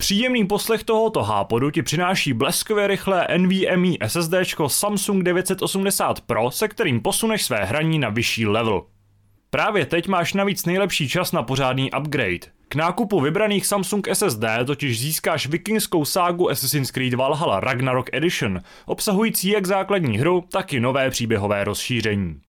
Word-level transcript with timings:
Příjemný 0.00 0.46
poslech 0.46 0.84
tohoto 0.84 1.22
hápodu 1.22 1.70
ti 1.70 1.82
přináší 1.82 2.32
bleskově 2.32 2.86
rychlé 2.86 3.26
NVMe 3.36 3.94
SSD 4.06 4.34
Samsung 4.66 5.22
980 5.22 6.20
Pro, 6.20 6.50
se 6.50 6.68
kterým 6.68 7.00
posuneš 7.00 7.42
své 7.44 7.64
hraní 7.64 7.98
na 7.98 8.08
vyšší 8.08 8.46
level. 8.46 8.82
Právě 9.50 9.86
teď 9.86 10.08
máš 10.08 10.34
navíc 10.34 10.66
nejlepší 10.66 11.08
čas 11.08 11.32
na 11.32 11.42
pořádný 11.42 11.90
upgrade. 12.00 12.46
K 12.68 12.74
nákupu 12.74 13.20
vybraných 13.20 13.66
Samsung 13.66 14.08
SSD 14.12 14.44
totiž 14.66 15.00
získáš 15.00 15.46
vikingskou 15.46 16.04
ságu 16.04 16.50
Assassin's 16.50 16.90
Creed 16.90 17.14
Valhalla 17.14 17.60
Ragnarok 17.60 18.06
Edition, 18.12 18.60
obsahující 18.86 19.48
jak 19.48 19.66
základní 19.66 20.18
hru, 20.18 20.44
tak 20.52 20.72
i 20.72 20.80
nové 20.80 21.10
příběhové 21.10 21.64
rozšíření. 21.64 22.40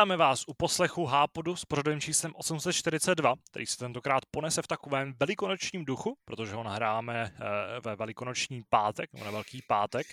Vítáme 0.00 0.16
vás 0.16 0.44
u 0.46 0.54
poslechu 0.54 1.04
Hápodu 1.04 1.56
s 1.56 1.64
pořadovým 1.64 2.00
číslem 2.00 2.32
842, 2.36 3.34
který 3.50 3.66
se 3.66 3.78
tentokrát 3.78 4.22
ponese 4.30 4.62
v 4.62 4.66
takovém 4.66 5.14
velikonočním 5.20 5.84
duchu, 5.84 6.16
protože 6.24 6.54
ho 6.54 6.62
nahráme 6.62 7.32
eh, 7.34 7.80
ve 7.84 7.96
velikonoční 7.96 8.62
pátek, 8.68 9.12
nebo 9.12 9.24
na 9.24 9.30
Velký 9.30 9.62
pátek. 9.68 10.06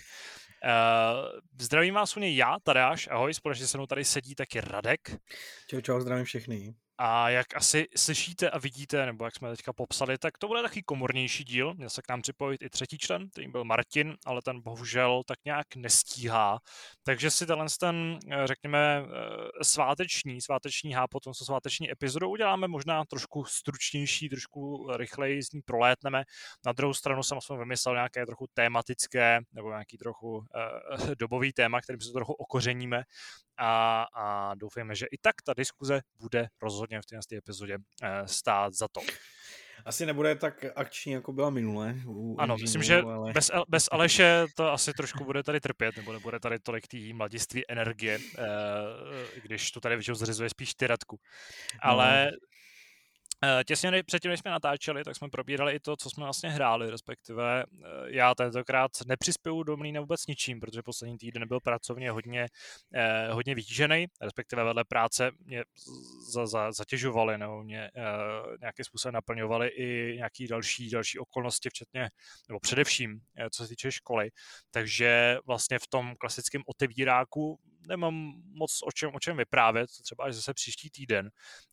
Eh, 0.64 0.72
zdravím 1.60 1.94
vás 1.94 2.16
u 2.16 2.20
něj 2.20 2.36
já, 2.36 2.56
Tadeáš, 2.62 3.08
ahoj, 3.10 3.34
společně 3.34 3.66
se 3.66 3.78
mnou 3.78 3.86
tady 3.86 4.04
sedí 4.04 4.34
taky 4.34 4.60
Radek. 4.60 5.20
Čau, 5.66 5.80
čau, 5.80 6.00
zdravím 6.00 6.24
všechny. 6.24 6.74
A 7.00 7.30
jak 7.30 7.56
asi 7.56 7.86
slyšíte 7.96 8.50
a 8.50 8.58
vidíte, 8.58 9.06
nebo 9.06 9.24
jak 9.24 9.36
jsme 9.36 9.50
teďka 9.50 9.72
popsali, 9.72 10.18
tak 10.18 10.38
to 10.38 10.48
bude 10.48 10.62
taky 10.62 10.82
komornější 10.82 11.44
díl. 11.44 11.74
Měl 11.74 11.90
se 11.90 12.02
k 12.02 12.08
nám 12.08 12.22
připojit 12.22 12.62
i 12.62 12.70
třetí 12.70 12.98
člen, 12.98 13.30
kterým 13.30 13.52
byl 13.52 13.64
Martin, 13.64 14.16
ale 14.26 14.42
ten 14.42 14.60
bohužel 14.60 15.22
tak 15.26 15.38
nějak 15.44 15.66
nestíhá. 15.76 16.58
Takže 17.02 17.30
si 17.30 17.46
tenhle 17.46 17.66
ten, 17.80 18.18
eh, 18.32 18.46
řekněme, 18.46 19.02
eh, 19.02 19.64
sváteční, 19.64 20.40
sváteční 20.40 20.92
há, 20.92 21.08
potom 21.08 21.34
co 21.34 21.44
sváteční 21.44 21.92
epizodu 21.92 22.28
uděláme 22.28 22.68
možná 22.68 23.04
trošku 23.04 23.44
stručnější, 23.44 24.28
trošku 24.28 24.88
rychleji 24.96 25.42
z 25.42 25.52
ní 25.52 25.60
prolétneme. 25.62 26.24
Na 26.66 26.72
druhou 26.72 26.94
stranu 26.94 27.22
jsem 27.22 27.38
aspoň 27.38 27.58
vymyslel 27.58 27.94
nějaké 27.94 28.26
trochu 28.26 28.46
tématické 28.54 29.40
nebo 29.52 29.68
nějaký 29.68 29.98
trochu 29.98 30.36
uh, 30.36 30.44
dobový 31.18 31.52
téma, 31.52 31.80
kterým 31.80 32.00
se 32.00 32.12
trochu 32.12 32.32
okořeníme 32.32 33.02
a, 33.58 34.02
a 34.14 34.54
doufejme, 34.54 34.94
že 34.94 35.06
i 35.06 35.18
tak 35.18 35.34
ta 35.44 35.54
diskuze 35.54 36.00
bude 36.20 36.48
rozhodně 36.62 36.87
v 37.22 37.26
té 37.26 37.36
epizodě 37.36 37.78
eh, 38.02 38.28
stát 38.28 38.74
za 38.74 38.88
to. 38.88 39.00
Asi 39.84 40.06
nebude 40.06 40.34
tak 40.34 40.64
akční, 40.76 41.12
jako 41.12 41.32
byla 41.32 41.50
minule. 41.50 41.94
ano, 42.38 42.56
myslím, 42.56 42.82
že 42.82 43.00
ale... 43.00 43.32
bez, 43.32 43.50
bez 43.68 43.88
Aleše 43.92 44.46
to 44.56 44.72
asi 44.72 44.92
trošku 44.92 45.24
bude 45.24 45.42
tady 45.42 45.60
trpět, 45.60 45.96
nebo 45.96 46.12
nebude 46.12 46.40
tady 46.40 46.58
tolik 46.58 46.88
té 46.88 46.98
mladiství 47.12 47.70
energie, 47.70 48.18
eh, 48.38 49.40
když 49.42 49.70
tu 49.70 49.80
tady 49.80 49.96
většinou 49.96 50.14
zřizuje 50.14 50.50
spíš 50.50 50.74
ty 50.74 50.86
radku. 50.86 51.20
Ale 51.80 52.24
no. 52.24 52.30
Eh, 52.32 52.57
těsně 53.66 54.02
předtím, 54.02 54.30
než 54.30 54.40
jsme 54.40 54.50
natáčeli, 54.50 55.04
tak 55.04 55.16
jsme 55.16 55.28
probírali 55.28 55.74
i 55.74 55.80
to, 55.80 55.96
co 55.96 56.10
jsme 56.10 56.24
vlastně 56.24 56.50
hráli, 56.50 56.90
respektive 56.90 57.62
eh, 57.62 57.86
já 58.06 58.34
tentokrát 58.34 58.90
nepřispěju 59.06 59.62
do 59.62 59.76
mlína 59.76 60.00
vůbec 60.00 60.26
ničím, 60.26 60.60
protože 60.60 60.82
poslední 60.82 61.18
týden 61.18 61.48
byl 61.48 61.60
pracovně 61.60 62.10
hodně, 62.10 62.46
eh, 62.94 63.28
hodně 63.32 63.54
vytížený, 63.54 64.06
respektive 64.20 64.64
vedle 64.64 64.84
práce 64.84 65.30
mě 65.44 65.64
za, 66.32 66.46
za, 66.46 66.72
zatěžovali 66.72 67.38
nebo 67.38 67.62
mě 67.62 67.90
eh, 67.96 68.00
nějakým 68.60 68.84
způsobem 68.84 69.14
naplňovali 69.14 69.68
i 69.68 70.16
nějaké 70.16 70.46
další, 70.48 70.90
další 70.90 71.18
okolnosti, 71.18 71.68
včetně, 71.68 72.10
nebo 72.48 72.60
především, 72.60 73.20
eh, 73.36 73.50
co 73.50 73.62
se 73.62 73.68
týče 73.68 73.92
školy. 73.92 74.30
Takže 74.70 75.38
vlastně 75.46 75.78
v 75.78 75.86
tom 75.86 76.14
klasickém 76.16 76.62
otevíráku 76.66 77.58
nemám 77.88 78.32
moc 78.58 78.78
o 78.86 78.92
čem, 78.92 79.10
o 79.14 79.20
čem 79.20 79.36
vyprávět, 79.36 79.90
třeba 80.02 80.24
až 80.24 80.34
zase 80.34 80.54
příští 80.54 80.90
týden. 80.90 81.30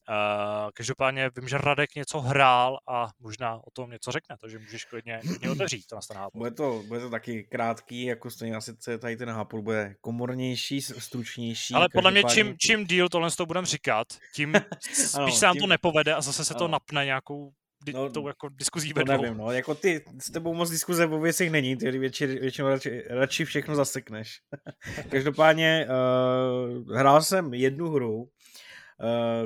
Uh, 0.10 0.70
každopádně 0.74 1.30
vím, 1.38 1.48
že 1.48 1.58
Radek 1.58 1.96
něco 1.96 2.22
hrál 2.22 2.78
a 2.90 3.08
možná 3.20 3.56
o 3.56 3.72
tom 3.74 3.90
něco 3.92 4.12
řekne, 4.12 4.36
takže 4.42 4.60
můžeš 4.60 4.86
klidně, 4.86 5.20
klidně 5.28 5.50
otevřít 5.50 5.86
to 5.88 6.00
na. 6.16 6.28
Bude 6.34 6.52
to, 6.52 6.84
bude 6.88 7.00
to 7.00 7.10
taky 7.10 7.44
krátký, 7.44 8.04
jako 8.04 8.30
stejně 8.30 8.56
asi 8.56 8.74
tady 9.00 9.18
ten 9.18 9.30
hápul 9.30 9.62
bude 9.62 9.96
komornější, 10.02 10.82
stručnější. 10.82 11.74
Ale 11.74 11.88
podle 11.94 12.12
mě 12.12 12.24
čím, 12.24 12.56
čím 12.58 12.86
díl 12.86 13.10
tohle 13.10 13.32
s 13.32 13.42
budeme 13.46 13.68
říkat, 13.68 14.08
tím 14.34 14.54
spíš 14.80 15.16
ano, 15.16 15.32
se 15.32 15.46
nám 15.46 15.54
tím... 15.54 15.62
to 15.62 15.68
nepovede 15.68 16.14
a 16.14 16.22
zase 16.22 16.46
se 16.46 16.54
ano. 16.54 16.60
to 16.60 16.68
napne 16.68 17.06
nějakou 17.06 17.52
no, 17.94 18.10
tou 18.10 18.28
jako 18.28 18.50
diskuzí 18.50 18.94
ve 18.94 19.04
nevím, 19.04 19.38
no, 19.38 19.52
jako 19.52 19.76
ty, 19.76 20.06
s 20.20 20.32
tebou 20.32 20.54
moc 20.54 20.70
diskuze 20.70 21.08
o 21.08 21.20
věcech 21.20 21.52
není, 21.52 21.78
ty 21.78 21.92
větši, 21.92 22.28
většinou 22.28 22.68
radši, 22.68 23.04
radši 23.10 23.46
všechno 23.46 23.76
zasekneš. 23.76 24.42
Každopádně 25.10 25.88
uh, 25.90 26.96
hrál 26.98 27.22
jsem 27.22 27.54
jednu 27.54 27.90
hru, 27.90 28.22
uh, 28.22 28.28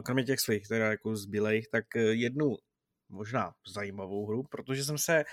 kromě 0.04 0.24
těch 0.24 0.40
svých, 0.40 0.68
teda 0.68 0.86
jako 0.86 1.16
zbylejch, 1.16 1.66
tak 1.72 1.86
jednu 1.96 2.56
možná 3.10 3.52
zajímavou 3.68 4.28
hru, 4.28 4.44
protože 4.44 4.84
jsem 4.84 4.98
se 4.98 5.24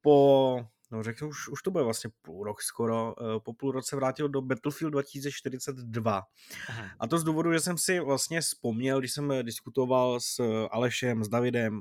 po 0.00 0.60
no 0.90 1.02
řeknu, 1.02 1.28
už, 1.28 1.48
už 1.48 1.62
to 1.62 1.70
bude 1.70 1.84
vlastně 1.84 2.10
půl 2.22 2.44
rok 2.44 2.62
skoro, 2.62 3.14
uh, 3.14 3.38
po 3.44 3.52
půl 3.54 3.72
roce 3.72 3.96
vrátil 3.96 4.28
do 4.28 4.42
Battlefield 4.42 4.92
2042. 4.92 6.22
Aha. 6.68 6.90
A 7.00 7.06
to 7.06 7.18
z 7.18 7.24
důvodu, 7.24 7.52
že 7.52 7.60
jsem 7.60 7.78
si 7.78 8.00
vlastně 8.00 8.40
vzpomněl, 8.40 8.98
když 8.98 9.12
jsem 9.12 9.32
diskutoval 9.42 10.20
s 10.20 10.40
Alešem, 10.70 11.24
s 11.24 11.28
Davidem, 11.28 11.80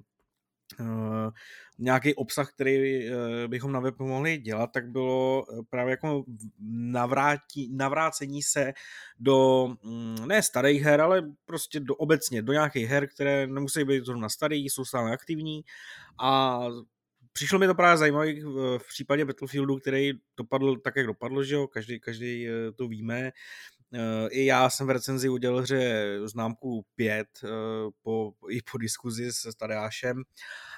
nějaký 1.80 2.16
obsah, 2.16 2.53
který 2.53 3.09
uh, 3.09 3.16
bychom 3.48 3.72
na 3.72 3.80
web 3.80 4.00
mohli 4.00 4.38
dělat, 4.38 4.70
tak 4.74 4.90
bylo 4.90 5.46
eh, 5.52 5.64
právě 5.70 5.92
jako 5.92 6.24
navrátí, 6.70 7.70
navrácení 7.76 8.44
se 8.44 8.74
do 9.20 9.64
um, 9.64 10.16
ne 10.28 10.44
starých 10.44 10.81
her, 10.81 11.02
ale 11.02 11.22
prostě 11.46 11.80
do 11.80 11.96
obecně, 11.96 12.42
do 12.42 12.54
nějakých 12.54 12.88
her, 12.88 13.08
které 13.08 13.48
nemusí 13.48 13.84
být 13.84 14.06
zrovna 14.06 14.30
starý, 14.30 14.66
jsou 14.66 14.86
stále 14.86 15.14
aktivní. 15.14 15.62
A 16.22 16.59
přišlo 17.34 17.59
mi 17.59 17.68
to 17.68 17.75
právě 17.75 17.98
zajímavé 17.98 18.34
v 18.78 18.88
případě 18.88 19.25
Battlefieldu, 19.25 19.78
který 19.78 20.12
dopadl 20.38 20.78
tak, 20.78 20.96
jak 20.96 21.08
dopadl, 21.08 21.44
že 21.44 21.56
jo, 21.56 21.68
každý, 21.68 22.00
každý 22.00 22.48
to 22.75 22.88
víme, 22.88 23.31
i 24.29 24.46
já 24.46 24.69
jsem 24.69 24.88
v 24.88 24.90
recenzi 24.90 25.29
udělal 25.29 25.62
hře 25.62 26.06
známku 26.25 26.85
5 26.96 27.28
eh, 27.44 27.47
po, 28.01 28.34
i 28.50 28.62
po 28.72 28.78
diskuzi 28.78 29.34
s 29.34 29.56
Tadeášem 29.56 30.23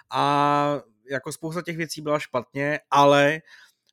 a 0.10 0.80
jako 1.10 1.32
spousta 1.32 1.62
těch 1.62 1.78
věcí 1.78 2.02
byla 2.02 2.20
špatně, 2.20 2.80
ale 2.92 3.42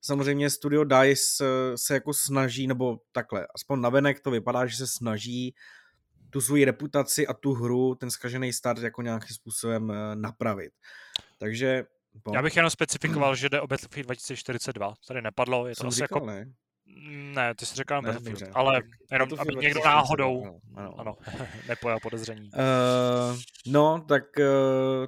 samozřejmě 0.03 0.51
Studio 0.51 0.85
DICE 0.85 1.45
eh, 1.45 1.79
se 1.79 1.95
jako 1.95 2.15
snaží, 2.15 2.67
nebo 2.67 2.99
takhle, 3.13 3.47
aspoň 3.55 3.81
navenek 3.81 4.21
to 4.21 4.31
vypadá, 4.31 4.67
že 4.67 4.77
se 4.77 4.87
snaží 4.87 5.55
tu 6.31 6.41
svoji 6.41 6.65
reputaci 6.65 7.27
a 7.27 7.35
tu 7.35 7.53
hru, 7.53 7.95
ten 7.95 8.11
skažený 8.11 8.53
start 8.53 8.83
jako 8.83 9.03
nějakým 9.03 9.35
způsobem 9.37 9.91
eh, 9.91 10.17
napravit. 10.17 10.73
Takže 11.39 11.85
já 12.33 12.43
bych 12.43 12.57
jenom 12.57 12.71
specifikoval, 12.71 13.35
že 13.37 13.49
jde 13.49 13.61
o 13.61 13.67
Battlefield 13.67 14.07
2042. 14.07 14.95
Tady 15.09 15.23
nepadlo, 15.23 15.67
je 15.67 15.77
to 15.77 15.87
asi 15.87 15.95
říkal, 16.01 16.17
jako 16.17 16.27
ne? 16.27 16.53
Ne, 17.35 17.55
ty 17.55 17.67
jsi 17.67 17.75
říkal 17.75 18.03
ne, 18.03 18.07
Battlefield, 18.07 18.41
dobře. 18.41 18.53
ale 18.55 18.83
jenom, 19.13 19.29
aby 19.39 19.55
někdo 19.57 19.81
náhodou 19.85 20.45
ano, 20.45 20.61
ano. 20.77 20.95
ano 20.99 21.17
nepojal 21.69 21.99
podezření. 22.03 22.51
Uh, 22.53 23.39
no, 23.67 24.05
tak, 24.09 24.23
uh, 24.39 24.45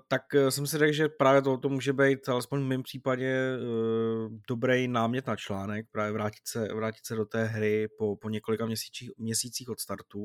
tak 0.08 0.22
jsem 0.48 0.66
si 0.66 0.78
řekl, 0.78 0.92
že 0.92 1.08
právě 1.08 1.42
to, 1.42 1.58
to 1.58 1.68
může 1.68 1.92
být, 1.92 2.28
alespoň 2.28 2.60
v 2.60 2.66
mém 2.66 2.82
případě, 2.82 3.38
uh, 3.56 4.32
dobrý 4.48 4.88
námět 4.88 5.26
na 5.26 5.36
článek, 5.36 5.86
právě 5.92 6.12
vrátit 6.12 6.42
se, 6.48 6.74
vrátit 6.74 7.06
se 7.06 7.14
do 7.14 7.24
té 7.24 7.44
hry 7.44 7.88
po, 7.98 8.16
po 8.16 8.28
několika 8.28 8.66
měsících, 8.66 9.10
měsících 9.18 9.68
od 9.68 9.80
startu. 9.80 10.20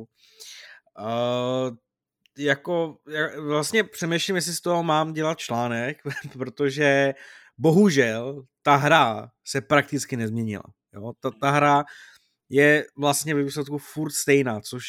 Uh, 1.00 1.76
jako, 2.38 2.98
vlastně 3.48 3.84
přemýšlím, 3.84 4.36
jestli 4.36 4.54
z 4.54 4.62
toho 4.62 4.84
mám 4.84 5.14
dělat 5.14 5.38
článek, 5.38 5.98
protože 6.38 7.14
bohužel 7.62 8.44
ta 8.62 8.76
hra 8.76 9.30
se 9.46 9.62
prakticky 9.62 10.18
nezměnila. 10.18 10.64
Jo? 10.94 11.14
Ta, 11.20 11.32
ta 11.32 11.52
hra 11.52 11.84
je 12.50 12.86
vlastně 12.98 13.36
ve 13.36 13.44
výsledku 13.44 13.78
furt 13.78 14.12
stejná, 14.12 14.60
což 14.60 14.86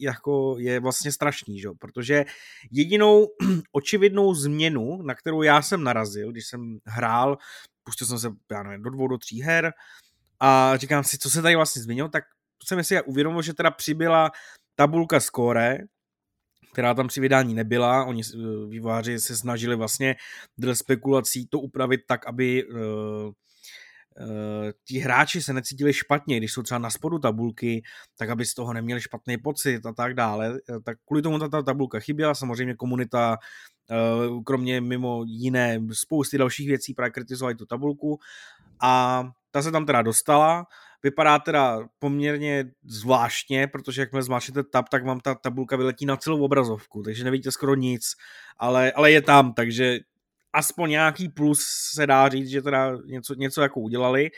jako 0.00 0.56
je 0.58 0.80
vlastně 0.80 1.12
strašný, 1.12 1.60
že? 1.60 1.68
protože 1.78 2.24
jedinou 2.70 3.26
očividnou 3.72 4.34
změnu, 4.34 5.02
na 5.02 5.14
kterou 5.14 5.42
já 5.42 5.62
jsem 5.62 5.84
narazil, 5.84 6.32
když 6.32 6.46
jsem 6.46 6.78
hrál, 6.86 7.38
pustil 7.84 8.06
jsem 8.06 8.18
se, 8.18 8.30
já 8.50 8.62
nevím, 8.62 8.82
do 8.82 8.90
dvou, 8.90 9.08
do 9.08 9.18
tří 9.18 9.42
her 9.42 9.72
a 10.40 10.76
říkám 10.76 11.04
si, 11.04 11.18
co 11.18 11.30
se 11.30 11.42
tady 11.42 11.56
vlastně 11.56 11.82
změnilo, 11.82 12.08
tak 12.08 12.24
jsem 12.64 12.84
si 12.84 13.02
uvědomil, 13.02 13.42
že 13.42 13.54
teda 13.54 13.70
přibyla 13.70 14.30
tabulka 14.74 15.20
score, 15.20 15.78
která 16.72 16.94
tam 16.94 17.08
při 17.08 17.20
vydání 17.20 17.54
nebyla. 17.54 18.04
Oni 18.04 18.22
eh, 18.22 18.38
vývojáři 18.68 19.20
se 19.20 19.36
snažili 19.36 19.76
vlastně 19.76 20.16
dle 20.58 20.74
spekulací 20.74 21.46
to 21.46 21.60
upravit 21.60 22.00
tak, 22.06 22.26
aby 22.26 22.64
uh, 22.64 23.32
Eh, 24.18 24.72
ti 24.84 24.98
hráči 24.98 25.42
se 25.42 25.52
necítili 25.52 25.92
špatně, 25.92 26.36
když 26.36 26.52
jsou 26.52 26.62
třeba 26.62 26.78
na 26.78 26.90
spodu 26.90 27.18
tabulky, 27.18 27.82
tak 28.18 28.30
aby 28.30 28.44
z 28.44 28.54
toho 28.54 28.72
neměli 28.72 29.00
špatný 29.00 29.38
pocit 29.38 29.86
a 29.86 29.92
tak 29.92 30.14
dále. 30.14 30.58
Eh, 30.70 30.80
tak 30.84 30.98
kvůli 31.06 31.22
tomu 31.22 31.38
ta, 31.38 31.48
ta 31.48 31.62
tabulka 31.62 32.00
chyběla, 32.00 32.34
samozřejmě 32.34 32.74
komunita 32.74 33.36
kromě 34.46 34.80
mimo 34.80 35.24
jiné 35.26 35.80
spousty 35.92 36.38
dalších 36.38 36.68
věcí 36.68 36.94
právě 36.94 37.10
kritizovali 37.10 37.54
tu 37.54 37.66
tabulku 37.66 38.18
a 38.82 39.24
ta 39.50 39.62
se 39.62 39.70
tam 39.70 39.86
teda 39.86 40.02
dostala, 40.02 40.66
vypadá 41.02 41.38
teda 41.38 41.88
poměrně 41.98 42.64
zvláštně, 42.84 43.66
protože 43.66 44.02
jakmile 44.02 44.22
zmáčnete 44.22 44.62
tab, 44.62 44.88
tak 44.88 45.04
vám 45.04 45.20
ta 45.20 45.34
tabulka 45.34 45.76
vyletí 45.76 46.06
na 46.06 46.16
celou 46.16 46.44
obrazovku, 46.44 47.02
takže 47.02 47.24
nevidíte 47.24 47.50
skoro 47.50 47.74
nic, 47.74 48.02
ale, 48.58 48.92
ale 48.92 49.10
je 49.10 49.22
tam, 49.22 49.54
takže 49.54 49.98
aspoň 50.52 50.90
nějaký 50.90 51.28
plus 51.28 51.64
se 51.94 52.06
dá 52.06 52.28
říct, 52.28 52.48
že 52.48 52.62
teda 52.62 52.96
něco, 53.04 53.34
něco 53.34 53.62
jako 53.62 53.80
udělali, 53.80 54.30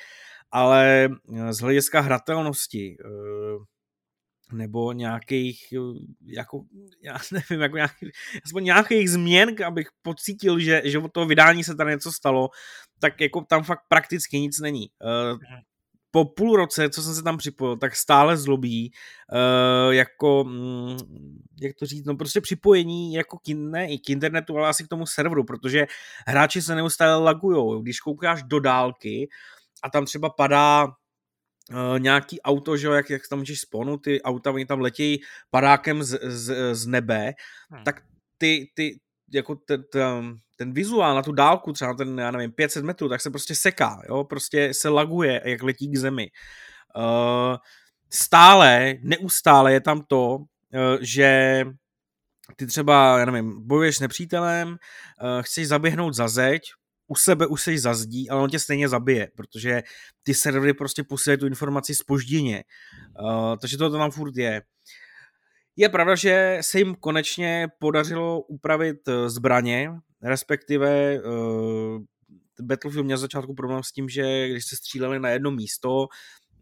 ale 0.51 1.09
z 1.51 1.59
hlediska 1.59 2.01
hratelnosti 2.01 2.97
eh, 3.01 3.65
nebo 4.53 4.93
nějakých, 4.93 5.75
jako, 6.27 6.65
já 7.03 7.19
nevím, 7.33 7.63
jako 7.63 7.77
nějaký, 7.77 8.11
aspoň 8.45 8.65
nějakých 8.65 9.11
změn, 9.11 9.65
abych 9.65 9.89
pocítil, 10.03 10.59
že, 10.59 10.83
že 10.85 10.99
od 10.99 11.13
toho 11.13 11.27
vydání 11.27 11.65
se 11.65 11.75
tam 11.75 11.89
něco 11.89 12.13
stalo, 12.13 12.49
tak 12.99 13.21
jako 13.21 13.41
tam 13.41 13.63
fakt 13.65 13.83
prakticky 13.89 14.41
nic 14.41 14.61
není. 14.61 14.87
Po 16.15 16.25
půl 16.25 16.57
roce, 16.57 16.91
co 16.91 17.03
jsem 17.03 17.15
se 17.15 17.23
tam 17.23 17.39
připojil, 17.39 17.77
tak 17.77 17.97
stále 17.97 18.37
zlobí 18.37 18.93
uh, 19.33 19.95
jako, 19.95 20.45
mm, 20.45 20.97
jak 21.61 21.77
to 21.79 21.87
říct, 21.87 22.05
no 22.07 22.17
prostě 22.17 22.41
připojení 22.41 23.15
jako 23.15 23.39
k, 23.39 23.49
ne, 23.55 23.93
i 23.93 23.99
k 23.99 24.11
internetu, 24.11 24.59
ale 24.59 24.69
asi 24.69 24.85
k 24.85 24.89
tomu 24.89 25.07
serveru, 25.07 25.45
protože 25.45 25.87
hráči 26.27 26.63
se 26.63 26.75
neustále 26.75 27.25
lagujou. 27.25 27.83
Když 27.83 28.01
koukáš 28.01 28.43
do 28.43 28.61
dálky 28.61 29.29
a 29.83 29.91
tam 29.91 30.05
třeba 30.05 30.31
padá 30.31 30.87
Uh, 31.71 31.99
nějaký 31.99 32.41
auto, 32.41 32.77
že 32.77 32.87
jo, 32.87 32.93
jak, 32.93 33.11
jak 33.11 33.23
tam 33.31 33.39
můžeš 33.39 33.61
sponu, 33.61 33.99
ty 33.99 34.23
auta, 34.23 34.51
oni 34.51 34.67
tam 34.67 34.81
letějí 34.81 35.19
padákem 35.51 36.03
z, 36.03 36.21
z, 36.23 36.75
z 36.75 36.87
nebe, 36.87 37.33
hmm. 37.71 37.85
tak 37.85 38.03
ty, 38.39 38.71
ty, 38.75 39.01
jako 39.33 39.55
ten, 39.55 39.85
ten, 39.93 40.37
ten 40.57 40.73
vizuál 40.73 41.15
na 41.15 41.23
tu 41.23 41.33
dálku, 41.33 41.73
třeba 41.73 41.91
na 41.91 41.97
ten, 41.97 42.19
já 42.19 42.31
nevím, 42.31 42.53
500 42.53 42.85
metrů, 42.85 43.09
tak 43.09 43.21
se 43.21 43.31
prostě 43.31 43.55
seká, 43.55 44.03
jo, 44.09 44.25
prostě 44.25 44.75
se 44.75 44.89
laguje, 44.89 45.43
jak 45.45 45.63
letí 45.63 45.89
k 45.89 45.97
zemi. 45.97 46.31
Uh, 46.97 47.57
stále, 48.11 48.95
neustále 49.03 49.73
je 49.73 49.81
tam 49.81 50.03
to, 50.09 50.37
uh, 50.37 50.45
že 51.01 51.65
ty 52.57 52.67
třeba, 52.67 53.19
já 53.19 53.25
nevím, 53.25 53.67
bojuješ 53.67 53.97
s 53.97 54.01
nepřítelem, 54.01 54.69
uh, 54.69 54.77
chceš 55.43 55.69
zaběhnout 55.69 56.15
za 56.15 56.29
zeď, 56.29 56.63
u 57.07 57.17
sebe 57.17 57.47
už 57.47 57.63
seš 57.63 57.81
zazdí, 57.81 58.31
ale 58.31 58.43
on 58.43 58.51
tě 58.51 58.59
stejně 58.59 58.89
zabije, 58.89 59.29
protože 59.37 59.83
ty 60.23 60.35
servery 60.35 60.75
prostě 60.75 61.05
posílají 61.05 61.39
tu 61.39 61.47
informaci 61.47 61.95
spožděně. 61.95 62.65
Uh, 63.21 63.57
takže 63.61 63.77
to 63.77 63.91
tam 63.91 64.11
furt 64.11 64.37
je. 64.37 64.63
Je 65.77 65.89
pravda, 65.89 66.15
že 66.15 66.59
se 66.61 66.79
jim 66.79 66.95
konečně 66.95 67.69
podařilo 67.79 68.41
upravit 68.41 69.09
eh, 69.09 69.31
zbraně, 69.31 69.91
respektive 70.23 71.21
uh, 71.21 72.03
Battlefield 72.63 73.05
měl 73.05 73.19
začátku 73.19 73.55
problém 73.55 73.83
s 73.83 73.93
tím, 73.93 74.09
že 74.09 74.49
když 74.49 74.67
se 74.67 74.77
stříleli 74.77 75.21
na 75.21 75.29
jedno 75.29 75.51
místo, 75.51 76.07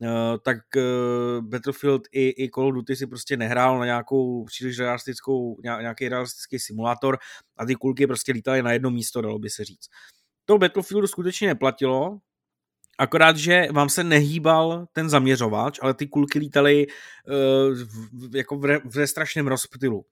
Uh, 0.01 0.39
tak 0.45 0.59
Battlefield 1.41 2.03
i, 2.13 2.45
i 2.45 2.51
Call 2.51 2.67
of 2.67 2.75
Duty 2.75 2.97
si 2.97 3.07
prostě 3.07 3.37
nehrál 3.37 3.79
na 3.79 3.85
nějakou 3.85 4.45
příliš 4.45 4.79
realistickou, 4.79 5.57
nějaký 5.63 6.09
realistický 6.09 6.59
simulátor 6.59 7.19
a 7.57 7.67
ty 7.67 7.75
kulky 7.75 8.07
prostě 8.07 8.33
lítaly 8.33 8.63
na 8.63 8.73
jedno 8.73 8.91
místo, 8.91 9.21
dalo 9.21 9.39
by 9.39 9.51
se 9.51 9.65
říct. 9.65 9.89
To 10.45 10.59
Battlefieldu 10.59 11.07
skutečně 11.07 11.49
neplatilo, 11.49 12.19
akorát, 12.99 13.37
že 13.37 13.69
vám 13.73 13.89
se 13.89 14.05
nehýbal 14.05 14.87
ten 14.93 15.09
zaměřovač, 15.09 15.79
ale 15.83 15.95
ty 15.95 16.07
kulky 16.07 16.39
lítaly 16.39 16.87
uh, 16.87 17.75
v, 18.31 18.37
jako 18.37 18.57
v, 18.57 18.81
v 18.85 19.07
strašném 19.07 19.47
rozptylu. 19.47 20.05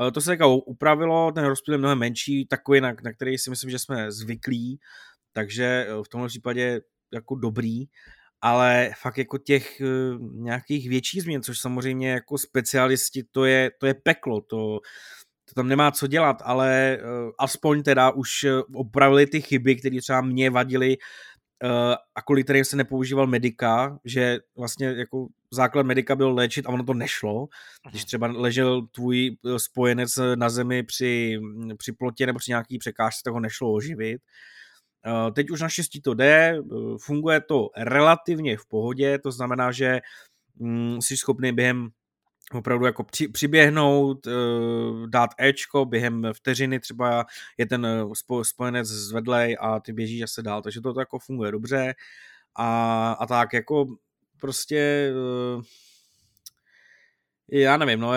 Uh, 0.00 0.10
to 0.10 0.20
se 0.20 0.30
teďka 0.30 0.46
upravilo, 0.46 1.32
ten 1.32 1.44
rozptyl 1.44 1.74
je 1.74 1.78
mnohem 1.78 1.98
menší, 1.98 2.46
takový, 2.46 2.80
na, 2.80 2.92
na 3.04 3.12
který 3.12 3.38
si 3.38 3.50
myslím, 3.50 3.70
že 3.70 3.78
jsme 3.78 4.12
zvyklí, 4.12 4.80
takže 5.32 5.86
uh, 5.96 6.04
v 6.04 6.08
tomhle 6.08 6.28
případě 6.28 6.80
jako 7.12 7.34
dobrý, 7.34 7.84
ale 8.40 8.90
fakt 9.00 9.18
jako 9.18 9.38
těch 9.38 9.80
uh, 9.80 10.42
nějakých 10.42 10.88
větších 10.88 11.22
změn, 11.22 11.42
což 11.42 11.60
samozřejmě 11.60 12.10
jako 12.10 12.38
specialisti, 12.38 13.24
to 13.32 13.44
je, 13.44 13.70
to 13.78 13.86
je 13.86 13.94
peklo, 13.94 14.40
to 14.40 14.80
to 15.48 15.54
tam 15.54 15.68
nemá 15.68 15.90
co 15.90 16.06
dělat, 16.06 16.42
ale 16.44 16.98
uh, 17.00 17.30
aspoň 17.38 17.82
teda 17.82 18.10
už 18.10 18.44
eh, 18.44 18.50
opravili 18.74 19.26
ty 19.26 19.40
chyby, 19.40 19.76
které 19.76 19.98
třeba 20.00 20.20
mě 20.20 20.50
vadily 20.50 20.96
a 22.14 22.22
kvůli 22.22 22.44
kterým 22.44 22.64
se 22.64 22.76
nepoužíval 22.76 23.26
medika, 23.26 23.98
že 24.04 24.38
vlastně 24.56 24.86
jako 24.86 25.26
základ 25.50 25.86
medika 25.86 26.16
byl 26.16 26.34
léčit 26.34 26.66
a 26.66 26.68
ono 26.68 26.84
to 26.84 26.94
nešlo. 26.94 27.48
Když 27.90 28.04
třeba 28.04 28.26
ležel 28.26 28.86
tvůj 28.86 29.36
spojenec 29.56 30.18
na 30.34 30.48
zemi 30.48 30.82
při, 30.82 31.40
při 31.76 31.92
plotě 31.92 32.26
nebo 32.26 32.38
při 32.38 32.50
nějaký 32.50 32.78
překážce, 32.78 33.20
tak 33.24 33.34
ho 33.34 33.40
nešlo 33.40 33.72
oživit. 33.72 34.22
Teď 35.32 35.50
už 35.50 35.60
naštěstí 35.60 36.00
to 36.00 36.14
jde, 36.14 36.58
funguje 37.02 37.40
to 37.40 37.68
relativně 37.76 38.56
v 38.56 38.66
pohodě, 38.68 39.18
to 39.18 39.32
znamená, 39.32 39.72
že 39.72 40.00
mm, 40.56 40.98
jsi 41.02 41.16
schopný 41.16 41.52
během 41.52 41.88
opravdu 42.54 42.86
jako 42.86 43.04
při, 43.04 43.28
přiběhnout, 43.28 44.26
uh, 44.26 45.06
dát 45.06 45.30
Ečko 45.38 45.84
během 45.84 46.26
vteřiny, 46.32 46.80
třeba 46.80 47.26
je 47.58 47.66
ten 47.66 47.86
eh, 47.86 48.04
spo, 48.14 48.44
spojenec 48.44 48.88
zvedlej 48.88 49.56
a 49.60 49.80
ty 49.80 49.92
běžíš 49.92 50.22
se 50.26 50.42
dál, 50.42 50.62
takže 50.62 50.80
to, 50.80 50.94
to 50.94 51.00
jako 51.00 51.18
funguje 51.18 51.52
dobře 51.52 51.94
a, 52.54 53.12
a 53.12 53.26
tak 53.26 53.52
jako 53.52 53.86
prostě 54.40 55.10
uh, 55.56 55.62
já 57.50 57.76
nevím, 57.76 58.00
no 58.00 58.12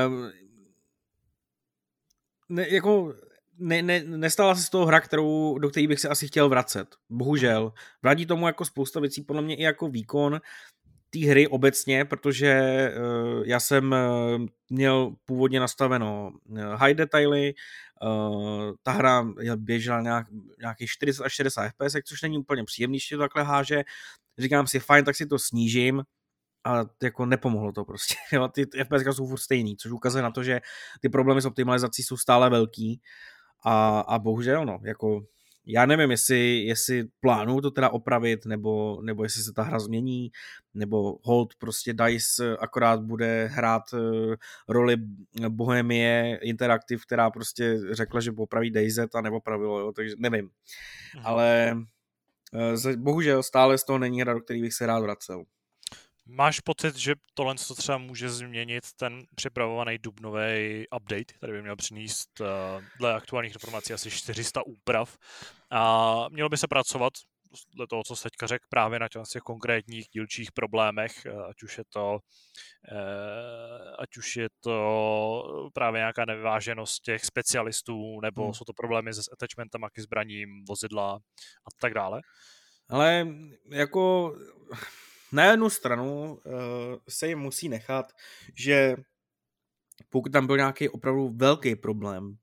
ne, 2.50 2.70
jako 2.70 3.14
ne, 3.58 3.82
ne, 3.82 4.04
nestala 4.04 4.56
se 4.56 4.64
z 4.64 4.70
toho 4.70 4.86
hra, 4.86 5.02
kterou, 5.02 5.58
do 5.58 5.70
které 5.70 5.88
bych 5.88 6.00
se 6.00 6.10
asi 6.10 6.28
chtěl 6.28 6.50
vracet. 6.50 6.96
Bohužel. 7.10 7.74
Vrátí 8.02 8.26
tomu 8.26 8.48
jako 8.48 8.66
spousta 8.66 9.00
věcí, 9.00 9.22
podle 9.22 9.42
mě 9.42 9.56
i 9.56 9.64
jako 9.64 9.88
výkon, 9.88 10.42
té 11.14 11.20
hry 11.20 11.48
obecně, 11.48 12.06
protože 12.06 12.62
uh, 12.98 13.44
já 13.46 13.60
jsem 13.60 13.92
uh, 13.92 14.46
měl 14.70 15.16
původně 15.26 15.60
nastaveno 15.60 16.32
uh, 16.46 16.60
high 16.60 16.94
detaily, 16.94 17.54
ta 18.84 18.92
hra 18.92 19.28
běžela 19.56 20.02
nějak, 20.02 20.28
nějakých 20.60 20.90
40 20.90 21.24
až 21.24 21.34
60 21.34 21.70
fps, 21.70 21.96
což 22.06 22.22
není 22.22 22.38
úplně 22.38 22.64
příjemný, 22.64 22.98
když 22.98 23.10
to 23.10 23.18
takhle 23.18 23.44
háže. 23.44 23.84
Říkám 24.38 24.68
si, 24.68 24.80
fajn, 24.80 25.06
tak 25.06 25.16
si 25.16 25.26
to 25.26 25.40
snížím, 25.40 26.04
a 26.64 26.86
jako 27.04 27.26
nepomohlo 27.26 27.72
to 27.72 27.86
prostě. 27.86 28.16
Jo, 28.32 28.48
ty 28.48 28.66
FPS 28.84 29.16
jsou 29.16 29.28
furt 29.28 29.40
stejný, 29.40 29.78
což 29.78 29.92
ukazuje 29.92 30.24
na 30.24 30.32
to, 30.32 30.44
že 30.44 30.62
ty 31.02 31.10
problémy 31.10 31.42
s 31.42 31.46
optimalizací 31.46 32.04
jsou 32.04 32.18
stále 32.18 32.50
velký 32.50 33.02
a, 33.66 34.00
a 34.00 34.20
bohužel, 34.20 34.66
no, 34.66 34.80
jako 34.84 35.22
já 35.66 35.86
nevím, 35.86 36.12
jestli, 36.12 36.64
jestli 36.64 37.08
plánuju 37.20 37.62
to 37.62 37.72
teda 37.72 37.90
opravit, 37.90 38.46
nebo, 38.46 39.02
nebo 39.02 39.24
jestli 39.24 39.44
se 39.44 39.54
ta 39.54 39.64
hra 39.64 39.80
změní, 39.80 40.32
nebo 40.74 41.18
hold 41.24 41.56
prostě 41.56 41.94
DICE 41.94 42.58
akorát 42.58 43.02
bude 43.02 43.48
hrát 43.48 43.84
eh, 43.94 44.36
roli 44.68 44.98
Bohemie 45.50 46.40
Interactive, 46.42 47.02
která 47.06 47.32
prostě 47.32 47.80
řekla, 47.92 48.22
že 48.22 48.32
popraví 48.32 48.72
DayZ 48.72 49.00
a 49.16 49.22
nepopravilo, 49.22 49.80
jo, 49.80 49.92
takže 49.92 50.16
nevím. 50.18 50.50
Mhm. 51.16 51.26
Ale 51.26 51.78
eh, 52.90 52.98
bohužel 52.98 53.44
stále 53.44 53.78
z 53.78 53.84
toho 53.84 54.00
není 54.00 54.22
hra, 54.22 54.34
do 54.34 54.40
který 54.40 54.62
bych 54.62 54.74
se 54.74 54.86
rád 54.86 55.00
vracel. 55.00 55.44
Máš 56.34 56.60
pocit, 56.60 56.96
že 56.96 57.16
tohle 57.34 57.56
to 57.68 57.76
třeba 57.76 57.98
může 57.98 58.30
změnit 58.30 58.84
ten 58.96 59.24
připravovaný 59.36 59.98
dubnový 59.98 60.86
update, 60.96 61.34
který 61.34 61.54
by 61.54 61.62
měl 61.62 61.76
přinést 61.76 62.40
uh, 62.40 62.48
dle 62.98 63.14
aktuálních 63.14 63.54
informací 63.54 63.94
asi 63.94 64.12
400 64.12 64.62
úprav 64.66 65.18
a 65.72 66.26
mělo 66.30 66.50
by 66.50 66.58
se 66.58 66.68
pracovat 66.68 67.14
dle 67.76 67.88
toho, 67.88 68.04
co 68.04 68.16
se 68.16 68.24
teďka 68.24 68.48
řekl, 68.48 68.66
právě 68.70 69.00
na 69.00 69.08
těch 69.10 69.42
konkrétních 69.42 70.08
dílčích 70.14 70.52
problémech, 70.52 71.26
eh, 71.26 71.32
ať 71.50 71.64
už 71.64 71.78
je 71.78 71.84
to 71.90 72.20
uh, 72.92 73.96
ať 74.00 74.18
už 74.18 74.36
je 74.36 74.50
to 74.60 75.70
právě 75.74 76.00
nějaká 76.00 76.26
nevyváženost 76.26 77.04
těch 77.04 77.26
specialistů, 77.26 78.22
nebo 78.22 78.44
hmm. 78.44 78.54
jsou 78.54 78.66
to 78.66 78.74
problémy 78.74 79.14
se 79.14 79.22
attachmentama 79.34 79.90
k 79.90 80.00
zbraním, 80.00 80.66
vozidla 80.68 81.14
a 81.66 81.70
tak 81.80 81.94
dále. 81.94 82.22
Ale 82.90 83.28
jako 83.72 84.34
na 85.32 85.46
jednu 85.46 85.70
stranu 85.70 86.34
uh, 86.34 86.54
se 87.10 87.28
jim 87.28 87.40
musí 87.40 87.70
nechat, 87.70 88.12
že 88.56 88.96
pokud 90.10 90.32
tam 90.32 90.48
byl 90.48 90.58
nějaký 90.58 90.90
opravdu 90.90 91.30
velký 91.36 91.76
problém, 91.76 92.38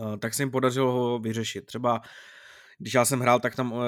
uh, 0.00 0.16
tak 0.16 0.34
se 0.34 0.42
jim 0.42 0.50
podařilo 0.50 0.92
ho 0.92 1.18
vyřešit. 1.18 1.66
Třeba 1.66 2.00
když 2.78 2.94
já 2.94 3.04
jsem 3.04 3.20
hrál, 3.20 3.40
tak 3.40 3.56
tam, 3.56 3.72
uh, 3.72 3.82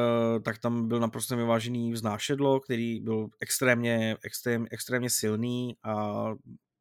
tak 0.45 0.59
tam 0.59 0.89
byl 0.89 1.01
naprosto 1.01 1.37
vyvážený 1.37 1.93
vznášedlo, 1.93 2.61
který 2.61 3.01
byl 3.01 3.29
extrémně, 3.41 4.17
extrém, 4.25 4.67
extrémně 4.71 5.11
silný 5.11 5.77
a 5.83 6.25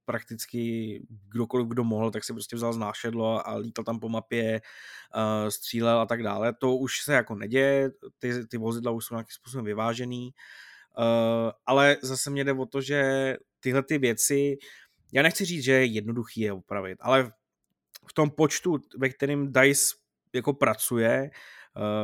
prakticky 0.05 1.01
kdokoliv, 1.31 1.67
kdo 1.67 1.83
mohl, 1.83 2.11
tak 2.11 2.23
si 2.23 2.33
prostě 2.33 2.55
vzal 2.55 2.73
znášedlo 2.73 3.47
a 3.47 3.55
lítal 3.55 3.85
tam 3.85 3.99
po 3.99 4.09
mapě, 4.09 4.61
střílel 5.49 5.99
a 5.99 6.05
tak 6.05 6.23
dále. 6.23 6.53
To 6.53 6.75
už 6.75 7.01
se 7.03 7.13
jako 7.13 7.35
neděje, 7.35 7.91
ty, 8.19 8.47
ty 8.47 8.57
vozidla 8.57 8.91
už 8.91 9.05
jsou 9.05 9.15
nějakým 9.15 9.33
způsobem 9.33 9.65
vyvážený. 9.65 10.31
Uh, 10.97 11.51
ale 11.65 11.97
zase 12.01 12.29
mě 12.29 12.43
jde 12.43 12.53
o 12.53 12.65
to, 12.65 12.81
že 12.81 13.33
tyhle 13.59 13.83
ty 13.83 13.97
věci, 13.97 14.57
já 15.13 15.21
nechci 15.21 15.45
říct, 15.45 15.63
že 15.63 15.71
je 15.71 15.85
jednoduchý 15.85 16.41
je 16.41 16.53
opravit, 16.53 16.97
ale 17.01 17.31
v 18.07 18.13
tom 18.13 18.29
počtu, 18.29 18.77
ve 18.97 19.09
kterém 19.09 19.53
DICE 19.53 19.95
jako 20.33 20.53
pracuje, 20.53 21.29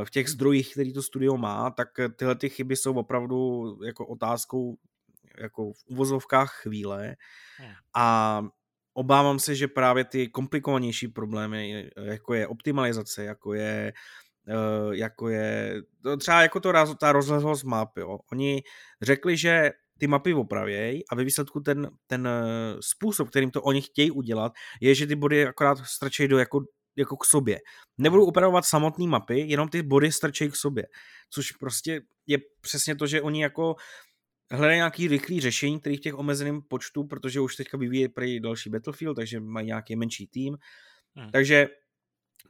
v 0.03 0.09
těch 0.09 0.29
zdrojích, 0.29 0.71
který 0.71 0.93
to 0.93 1.03
studio 1.03 1.37
má, 1.37 1.69
tak 1.69 1.89
tyhle 2.15 2.35
ty 2.35 2.49
chyby 2.49 2.75
jsou 2.75 2.93
opravdu 2.93 3.65
jako 3.85 4.07
otázkou 4.07 4.77
jako 5.37 5.73
v 5.73 5.83
uvozovkách 5.85 6.51
chvíle 6.61 7.15
hmm. 7.57 7.71
a 7.93 8.41
obávám 8.93 9.39
se, 9.39 9.55
že 9.55 9.67
právě 9.67 10.05
ty 10.05 10.27
komplikovanější 10.27 11.07
problémy, 11.07 11.89
jako 12.03 12.33
je 12.33 12.47
optimalizace, 12.47 13.23
jako 13.23 13.53
je 13.53 13.87
eh, 13.87 13.91
jako 14.91 15.29
je, 15.29 15.75
třeba 16.19 16.41
jako 16.41 16.59
to, 16.59 16.73
ta 16.99 17.11
rozhledlost 17.11 17.63
map, 17.63 17.97
jo. 17.97 18.19
Oni 18.31 18.61
řekli, 19.01 19.37
že 19.37 19.71
ty 19.97 20.07
mapy 20.07 20.33
opravějí 20.33 21.07
a 21.07 21.15
ve 21.15 21.23
výsledku 21.23 21.59
ten, 21.59 21.89
ten 22.07 22.27
eh, 22.27 22.75
způsob, 22.79 23.29
kterým 23.29 23.51
to 23.51 23.61
oni 23.61 23.81
chtějí 23.81 24.11
udělat, 24.11 24.53
je, 24.81 24.95
že 24.95 25.07
ty 25.07 25.15
body 25.15 25.47
akorát 25.47 25.77
strčejí 25.85 26.27
do 26.27 26.37
jako, 26.37 26.61
jako 26.95 27.17
k 27.17 27.25
sobě. 27.25 27.59
Nebudou 27.97 28.25
upravovat 28.25 28.65
samotné 28.65 29.07
mapy, 29.07 29.39
jenom 29.39 29.69
ty 29.69 29.81
body 29.81 30.11
strčejí 30.11 30.51
k 30.51 30.55
sobě. 30.55 30.83
Což 31.29 31.51
prostě 31.51 32.01
je 32.27 32.37
přesně 32.61 32.95
to, 32.95 33.07
že 33.07 33.21
oni 33.21 33.43
jako 33.43 33.75
hledají 34.51 34.77
nějaký 34.77 35.07
rychlý 35.07 35.41
řešení, 35.41 35.79
který 35.79 35.97
v 35.97 36.01
těch 36.01 36.17
omezeném 36.17 36.61
počtu, 36.61 37.03
protože 37.03 37.39
už 37.39 37.55
teďka 37.55 37.77
vyvíjí 37.77 38.07
prý 38.07 38.39
další 38.39 38.69
Battlefield, 38.69 39.15
takže 39.15 39.39
mají 39.39 39.67
nějaký 39.67 39.95
menší 39.95 40.27
tým. 40.27 40.57
Hmm. 41.15 41.31
Takže 41.31 41.67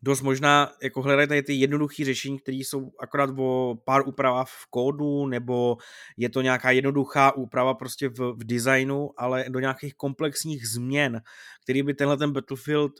dost 0.01 0.21
možná 0.21 0.71
jako 0.83 1.01
hledají 1.01 1.27
tady 1.27 1.43
ty 1.43 1.53
jednoduché 1.53 2.05
řešení, 2.05 2.39
které 2.39 2.57
jsou 2.57 2.91
akorát 2.99 3.29
o 3.37 3.75
pár 3.85 4.07
úpravách 4.07 4.47
v 4.49 4.67
kódu, 4.69 5.27
nebo 5.27 5.77
je 6.17 6.29
to 6.29 6.41
nějaká 6.41 6.71
jednoduchá 6.71 7.35
úprava 7.35 7.73
prostě 7.73 8.09
v, 8.09 8.33
v 8.33 8.43
designu, 8.43 9.09
ale 9.17 9.45
do 9.49 9.59
nějakých 9.59 9.95
komplexních 9.95 10.67
změn, 10.67 11.21
které 11.63 11.83
by 11.83 11.93
tenhle 11.93 12.17
ten 12.17 12.31
Battlefield 12.31 12.91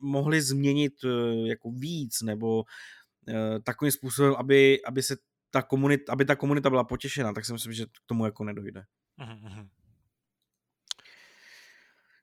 mohli 0.00 0.42
změnit 0.42 0.92
eh, 1.04 1.48
jako 1.48 1.70
víc, 1.70 2.22
nebo 2.22 2.64
eh, 3.28 3.60
takovým 3.60 3.92
způsobem, 3.92 4.34
aby, 4.38 4.78
aby 4.86 5.02
se 5.02 5.16
ta 5.50 5.62
komunita, 5.62 6.12
aby 6.12 6.24
ta 6.24 6.36
komunita 6.36 6.70
byla 6.70 6.84
potěšena, 6.84 7.32
tak 7.32 7.44
si 7.44 7.52
myslím, 7.52 7.72
že 7.72 7.86
k 7.86 8.06
tomu 8.06 8.24
jako 8.24 8.44
nedojde. 8.44 8.82
Mm-hmm. 9.18 9.68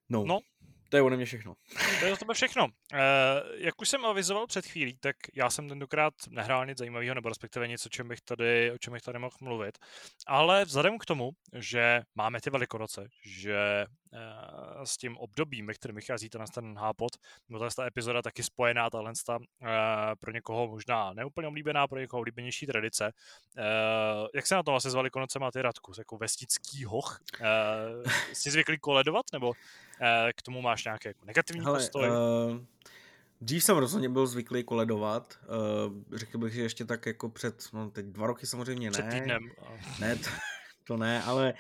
No. 0.09 0.23
no, 0.25 0.39
to 0.91 0.97
je 0.97 1.03
ode 1.03 1.15
mě 1.15 1.25
všechno. 1.25 1.53
To 1.99 2.05
je 2.05 2.17
to 2.17 2.33
všechno. 2.33 2.65
Uh, 2.65 2.99
jak 3.53 3.81
už 3.81 3.89
jsem 3.89 4.05
avizoval 4.05 4.47
před 4.47 4.65
chvílí, 4.65 4.97
tak 4.99 5.15
já 5.33 5.49
jsem 5.49 5.69
tentokrát 5.69 6.13
nehrál 6.29 6.65
nic 6.65 6.77
zajímavého, 6.77 7.15
nebo 7.15 7.29
respektive 7.29 7.67
nic, 7.67 7.85
o 7.85 7.89
čem 7.89 8.07
bych 8.07 8.21
tady, 8.21 8.71
o 8.71 8.77
čem 8.77 8.93
bych 8.93 9.01
tady 9.01 9.19
mohl 9.19 9.35
mluvit. 9.41 9.77
Ale 10.27 10.65
vzhledem 10.65 10.97
k 10.97 11.05
tomu, 11.05 11.31
že 11.53 12.01
máme 12.15 12.41
ty 12.41 12.49
velikonoce, 12.49 13.07
že 13.25 13.85
s 14.83 14.97
tím 14.97 15.17
obdobím, 15.17 15.67
ve 15.67 15.73
kterém 15.73 15.95
vychází 15.95 16.29
ten, 16.29 16.43
ten 16.53 16.77
hápot, 16.77 17.11
nebo 17.49 17.69
ta 17.69 17.85
epizoda 17.85 18.21
taky 18.21 18.43
spojená, 18.43 18.89
tahle 18.89 19.13
uh, 19.29 19.37
pro 20.19 20.31
někoho 20.31 20.67
možná 20.67 21.13
neúplně 21.13 21.47
oblíbená, 21.47 21.87
pro 21.87 21.99
někoho 21.99 22.19
oblíbenější 22.19 22.67
tradice. 22.67 23.13
Uh, 23.57 24.27
jak 24.35 24.47
se 24.47 24.55
na 24.55 24.63
to 24.63 24.75
asi 24.75 24.89
s 24.89 24.93
velikonocema 24.93 25.51
ty 25.51 25.61
Radku? 25.61 25.91
Jako 25.97 26.17
vestický 26.17 26.85
hoch? 26.85 27.19
Uh, 27.39 28.11
jsi 28.33 28.51
zvyklý 28.51 28.79
koledovat, 28.79 29.25
nebo 29.33 29.53
Eh, 30.01 30.33
k 30.33 30.41
tomu 30.41 30.61
máš 30.61 30.85
nějaký 30.85 31.07
jako 31.07 31.25
negativní 31.25 31.65
Hele, 31.65 31.79
postoj? 31.79 32.09
Uh, 32.09 32.15
dřív 33.41 33.63
jsem 33.63 33.77
rozhodně 33.77 34.09
byl 34.09 34.27
zvyklý 34.27 34.63
koledovat. 34.63 35.39
Uh, 35.87 36.17
řekl 36.17 36.37
bych, 36.37 36.53
že 36.53 36.61
ještě 36.61 36.85
tak 36.85 37.05
jako 37.05 37.29
před, 37.29 37.63
no 37.73 37.91
teď 37.91 38.05
dva 38.05 38.27
roky 38.27 38.45
samozřejmě 38.45 38.91
ne. 38.91 38.91
Před 38.91 39.09
týdnem. 39.09 39.51
Ne, 39.99 40.15
to, 40.15 40.29
to 40.83 40.97
ne, 40.97 41.23
ale 41.23 41.53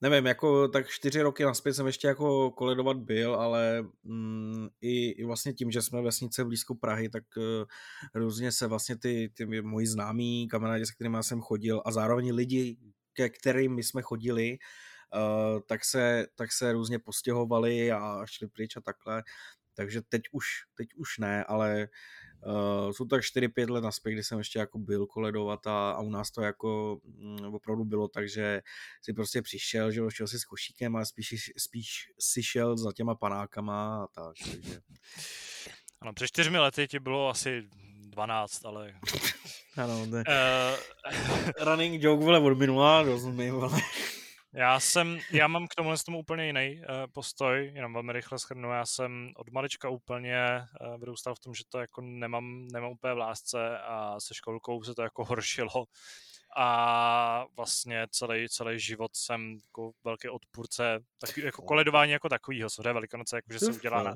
nevím, 0.00 0.26
jako 0.26 0.68
tak 0.68 0.88
čtyři 0.88 1.22
roky 1.22 1.44
naspět 1.44 1.74
jsem 1.74 1.86
ještě 1.86 2.08
jako 2.08 2.50
koledovat 2.50 2.96
byl, 2.96 3.34
ale 3.34 3.84
mm, 4.04 4.68
i, 4.80 5.10
i 5.10 5.24
vlastně 5.24 5.52
tím, 5.52 5.70
že 5.70 5.82
jsme 5.82 6.02
vesnice 6.02 6.44
blízko 6.44 6.74
Prahy, 6.74 7.08
tak 7.08 7.24
uh, 7.36 7.42
různě 8.14 8.52
se 8.52 8.66
vlastně 8.66 8.96
ty, 8.96 9.32
ty 9.34 9.62
moji 9.62 9.86
známí 9.86 10.48
kamarádi, 10.48 10.86
se 10.86 10.94
kterými 10.94 11.18
jsem 11.20 11.40
chodil 11.40 11.82
a 11.84 11.90
zároveň 11.90 12.32
lidi, 12.32 12.78
ke 13.12 13.28
kterým 13.28 13.74
my 13.74 13.82
jsme 13.82 14.02
chodili, 14.02 14.58
uh, 15.14 15.60
tak, 15.66 15.84
se, 15.84 16.26
tak 16.34 16.52
se 16.52 16.72
různě 16.72 16.98
postěhovali 16.98 17.92
a 17.92 18.22
šli 18.26 18.48
pryč 18.48 18.76
a 18.76 18.80
takhle. 18.80 19.22
Takže 19.74 20.02
teď 20.08 20.22
už, 20.32 20.46
teď 20.76 20.88
už 20.96 21.18
ne, 21.18 21.44
ale 21.44 21.88
uh, 22.46 22.92
jsou 22.92 23.04
tak 23.04 23.20
4-5 23.20 23.70
let 23.70 23.84
naspět, 23.84 24.12
kdy 24.12 24.22
jsem 24.22 24.38
ještě 24.38 24.58
jako 24.58 24.78
byl 24.78 25.06
koledovat 25.06 25.66
a, 25.66 25.90
a 25.90 26.00
u 26.00 26.10
nás 26.10 26.30
to 26.30 26.42
jako 26.42 26.98
um, 27.04 27.54
opravdu 27.54 27.84
bylo 27.84 28.08
tak, 28.08 28.28
že 28.28 28.62
si 29.02 29.12
prostě 29.12 29.42
přišel, 29.42 29.90
že 29.92 30.00
šel 30.08 30.28
si 30.28 30.38
s 30.38 30.44
košíkem 30.44 30.96
a 30.96 31.04
spíš, 31.04 31.52
spíš 31.56 32.12
si 32.20 32.42
šel 32.42 32.76
za 32.76 32.92
těma 32.92 33.14
panákama 33.14 34.04
a 34.04 34.06
tak. 34.06 34.34
Takže... 34.50 34.80
Ano, 36.00 36.12
před 36.12 36.26
čtyřmi 36.26 36.58
lety 36.58 36.88
ti 36.88 36.98
bylo 36.98 37.28
asi 37.28 37.62
12, 38.16 38.64
ale... 38.64 38.94
ano, 39.76 40.06
ne. 40.06 40.24
Uh... 40.28 40.78
Running 41.64 42.02
joke, 42.02 42.24
vole, 42.24 42.38
od 42.38 42.58
minula, 42.58 43.02
rozumím, 43.02 43.54
vole. 43.54 43.80
Já 44.56 44.80
jsem, 44.80 45.18
já 45.32 45.48
mám 45.48 45.68
k 45.68 45.74
tomu 45.74 45.94
tomu 46.06 46.18
úplně 46.18 46.46
jiný 46.46 46.80
uh, 46.80 47.12
postoj, 47.12 47.72
jenom 47.74 47.92
velmi 47.92 48.12
rychle 48.12 48.38
schrnu. 48.38 48.70
Já 48.70 48.86
jsem 48.86 49.32
od 49.36 49.50
malička 49.50 49.88
úplně 49.88 50.66
uh, 50.80 51.00
vyrůstal 51.00 51.34
v 51.34 51.38
tom, 51.38 51.54
že 51.54 51.64
to 51.68 51.78
jako 51.78 52.00
nemám, 52.00 52.68
nemám 52.72 52.90
úplně 52.90 53.14
v 53.14 53.18
lásce 53.18 53.78
a 53.78 54.20
se 54.20 54.34
školkou 54.34 54.82
se 54.82 54.94
to 54.94 55.02
jako 55.02 55.24
horšilo. 55.24 55.84
A 56.56 57.44
vlastně 57.56 58.06
celý, 58.10 58.48
celý 58.48 58.80
život 58.80 59.16
jsem 59.16 59.58
jako 59.66 59.92
velký 60.04 60.28
odpůrce 60.28 60.98
tak, 61.18 61.36
jako 61.36 61.62
koledování 61.62 62.12
jako 62.12 62.28
takovýho, 62.28 62.70
co 62.70 62.88
je 62.88 62.92
velikonoce, 62.92 63.36
jakože 63.36 63.58
se 63.58 63.72
udělá, 63.72 64.02
na, 64.02 64.14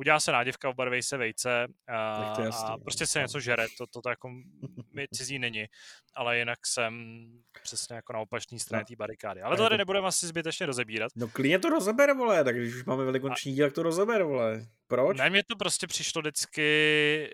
udělá 0.00 0.20
se 0.20 0.32
nádivka, 0.32 0.68
obarvej 0.68 1.02
se 1.02 1.16
vejce 1.16 1.66
a, 1.88 2.34
a 2.52 2.78
prostě 2.78 3.06
se 3.06 3.20
něco 3.20 3.40
žere, 3.40 3.66
to, 3.78 3.86
to, 3.86 4.02
to 4.02 4.08
jako 4.08 4.30
mi 4.92 5.06
cizí 5.14 5.38
není, 5.38 5.66
ale 6.14 6.38
jinak 6.38 6.58
jsem 6.66 7.24
přesně 7.62 7.96
jako 7.96 8.12
na 8.12 8.18
opačné 8.18 8.58
straně 8.58 8.80
no. 8.80 8.86
té 8.86 8.96
barikády. 8.96 9.42
Ale 9.42 9.56
to 9.56 9.62
tady 9.62 9.78
nebudeme 9.78 10.08
asi 10.08 10.26
zbytečně 10.26 10.66
rozebírat. 10.66 11.12
No 11.16 11.28
klidně 11.28 11.58
to 11.58 11.68
rozebere, 11.68 12.14
vole, 12.14 12.44
tak 12.44 12.56
když 12.56 12.74
už 12.74 12.84
máme 12.84 13.04
velikonoční 13.04 13.54
díl, 13.54 13.66
tak 13.66 13.74
to 13.74 13.82
rozebere, 13.82 14.24
vole. 14.24 14.66
Proč? 14.86 15.18
Ne, 15.18 15.30
mě 15.30 15.42
to 15.46 15.56
prostě 15.56 15.86
přišlo 15.86 16.22
vždycky, 16.22 17.30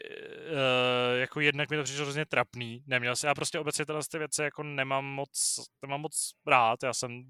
uh, 0.51 1.21
jako 1.21 1.41
jednak 1.41 1.71
mi 1.71 1.77
to 1.77 1.83
přišlo 1.83 2.05
hrozně 2.05 2.27
trapný. 2.27 2.83
Neměl 2.87 3.17
jsem, 3.17 3.29
já 3.29 3.35
prostě 3.35 3.59
obecně 3.59 3.87
tyhle 3.87 4.01
ty 4.11 4.19
věci 4.19 4.43
jako 4.43 4.63
nemám 4.63 5.05
moc, 5.05 5.61
nemám 5.83 6.01
moc 6.01 6.33
rád. 6.47 6.83
Já 6.83 6.95
jsem 6.95 7.23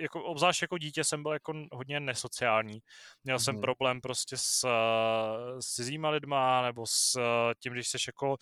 jako 0.00 0.24
obzvlášť 0.24 0.62
jako 0.62 0.78
dítě 0.78 1.04
jsem 1.04 1.22
byl 1.22 1.32
jako 1.32 1.52
hodně 1.72 2.00
nesociální. 2.00 2.80
Měl 3.24 3.36
mm. 3.36 3.38
jsem 3.38 3.54
mhm. 3.54 3.62
problém 3.62 4.00
prostě 4.00 4.36
s, 4.36 4.68
s 5.60 5.74
cizíma 5.74 6.10
lidma, 6.10 6.62
nebo 6.62 6.86
s 6.86 7.18
tím, 7.62 7.72
když 7.72 7.88
jsi 7.88 7.96
jako 8.06 8.36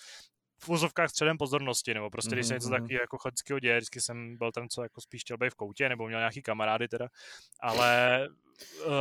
v 0.65 0.69
úzovkách 0.69 1.11
středem 1.11 1.39
pozornosti, 1.39 1.95
nebo 1.95 2.11
prostě 2.11 2.31
když 2.35 2.47
se 2.47 2.55
něco 2.55 2.69
mhm, 2.69 2.75
mhm. 2.75 2.83
takového 2.83 3.03
jako 3.03 3.19
chodského 3.19 3.59
děje, 3.59 3.77
vždycky 3.77 4.01
jsem 4.01 4.37
byl 4.39 4.53
ten, 4.53 4.69
co 4.69 4.83
jako 4.83 5.01
spíš 5.01 5.21
chtěl 5.21 5.39
být 5.39 5.51
v 5.51 5.55
koutě, 5.55 5.89
nebo 5.89 6.07
měl 6.07 6.19
nějaký 6.21 6.43
kamarády 6.43 6.89
teda, 6.89 7.09
ale, 7.61 8.29
uh, 8.87 8.93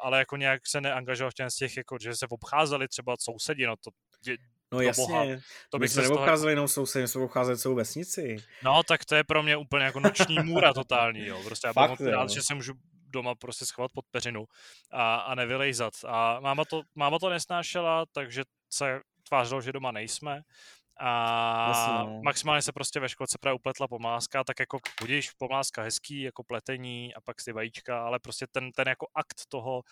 ale 0.00 0.18
jako 0.18 0.36
nějak 0.36 0.66
se 0.66 0.80
neangažoval 0.80 1.30
v 1.30 1.50
těch, 1.58 1.76
jako, 1.76 1.96
že 2.00 2.16
se 2.16 2.26
obcházeli 2.30 2.88
třeba 2.88 3.16
sousedi, 3.20 3.66
no 3.66 3.76
to 3.76 3.90
dě, 4.24 4.36
No 4.72 4.80
jasně, 4.80 5.04
boha. 5.06 5.24
to 5.70 5.78
my 5.78 5.88
jsme 5.88 6.02
neobcházeli 6.02 6.52
jenom 6.52 6.68
sousedy, 6.68 7.02
my 7.02 7.08
jsme 7.08 7.22
obcházeli 7.22 7.58
celou 7.58 7.74
vesnici. 7.74 8.36
No, 8.62 8.82
tak 8.82 9.04
to 9.04 9.14
je 9.14 9.24
pro 9.24 9.42
mě 9.42 9.56
úplně 9.56 9.84
jako 9.84 10.00
noční 10.00 10.38
můra 10.44 10.72
totální, 10.72 11.26
jo. 11.26 11.42
Prostě 11.44 11.66
já 11.66 11.72
Fakt, 11.72 12.00
rád, 12.00 12.30
že 12.30 12.42
se 12.42 12.54
můžu 12.54 12.72
doma 13.06 13.34
prostě 13.34 13.66
schovat 13.66 13.92
pod 13.94 14.04
peřinu 14.10 14.46
a, 14.90 15.16
a 15.16 15.34
nevylejzat. 15.34 15.92
A 16.06 16.40
máma 16.40 16.64
to, 16.64 16.82
máma 16.94 17.18
to 17.18 17.30
nesnášela, 17.30 18.06
takže 18.12 18.42
se 18.72 19.00
tvářilo, 19.28 19.60
že 19.60 19.72
doma 19.72 19.92
nejsme 19.92 20.42
a 21.00 21.68
Jasně. 21.68 22.12
No. 22.12 22.20
maximálně 22.24 22.62
se 22.62 22.72
prostě 22.72 23.00
ve 23.00 23.08
školce 23.08 23.38
právě 23.40 23.54
upletla 23.54 23.88
pomáska, 23.88 24.44
tak 24.44 24.60
jako 24.60 24.78
budíš 25.00 25.30
pomáska 25.30 25.82
hezký, 25.82 26.22
jako 26.22 26.44
pletení 26.44 27.14
a 27.14 27.20
pak 27.20 27.40
si 27.40 27.52
vajíčka, 27.52 28.02
ale 28.02 28.18
prostě 28.18 28.46
ten, 28.50 28.72
ten 28.72 28.88
jako 28.88 29.06
akt 29.14 29.42
toho, 29.48 29.82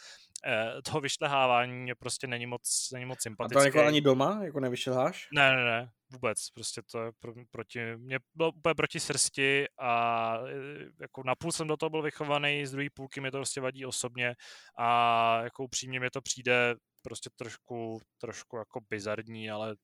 eh, 0.46 0.82
toho 0.82 1.00
vyšlehávání 1.00 1.88
je 1.88 1.94
prostě 1.94 2.26
není 2.26 2.46
moc, 2.46 2.88
není 2.92 3.04
moc 3.04 3.22
sympatický. 3.22 3.58
A 3.68 3.72
to 3.72 3.78
jako 3.78 3.88
ani 3.88 4.00
doma, 4.00 4.40
jako 4.44 4.60
nevyšleháš? 4.60 5.28
Ne, 5.32 5.56
ne, 5.56 5.64
ne, 5.64 5.90
vůbec, 6.12 6.50
prostě 6.50 6.82
to 6.92 7.02
je 7.02 7.12
pro, 7.18 7.32
proti, 7.50 7.80
mě 7.96 8.18
bylo 8.34 8.52
úplně 8.52 8.74
proti 8.74 9.00
srsti 9.00 9.66
a 9.78 10.34
eh, 10.46 10.90
jako 11.00 11.22
napůl 11.24 11.52
jsem 11.52 11.68
do 11.68 11.76
toho 11.76 11.90
byl 11.90 12.02
vychovaný, 12.02 12.66
z 12.66 12.70
druhé 12.70 12.88
půlky 12.94 13.20
mi 13.20 13.30
to 13.30 13.38
prostě 13.38 13.60
vadí 13.60 13.86
osobně 13.86 14.34
a 14.78 15.40
jako 15.42 15.64
upřímně 15.64 16.00
mi 16.00 16.10
to 16.10 16.20
přijde 16.20 16.74
prostě 17.02 17.30
trošku, 17.36 18.00
trošku 18.20 18.56
jako 18.56 18.80
bizarní, 18.90 19.50
ale 19.50 19.76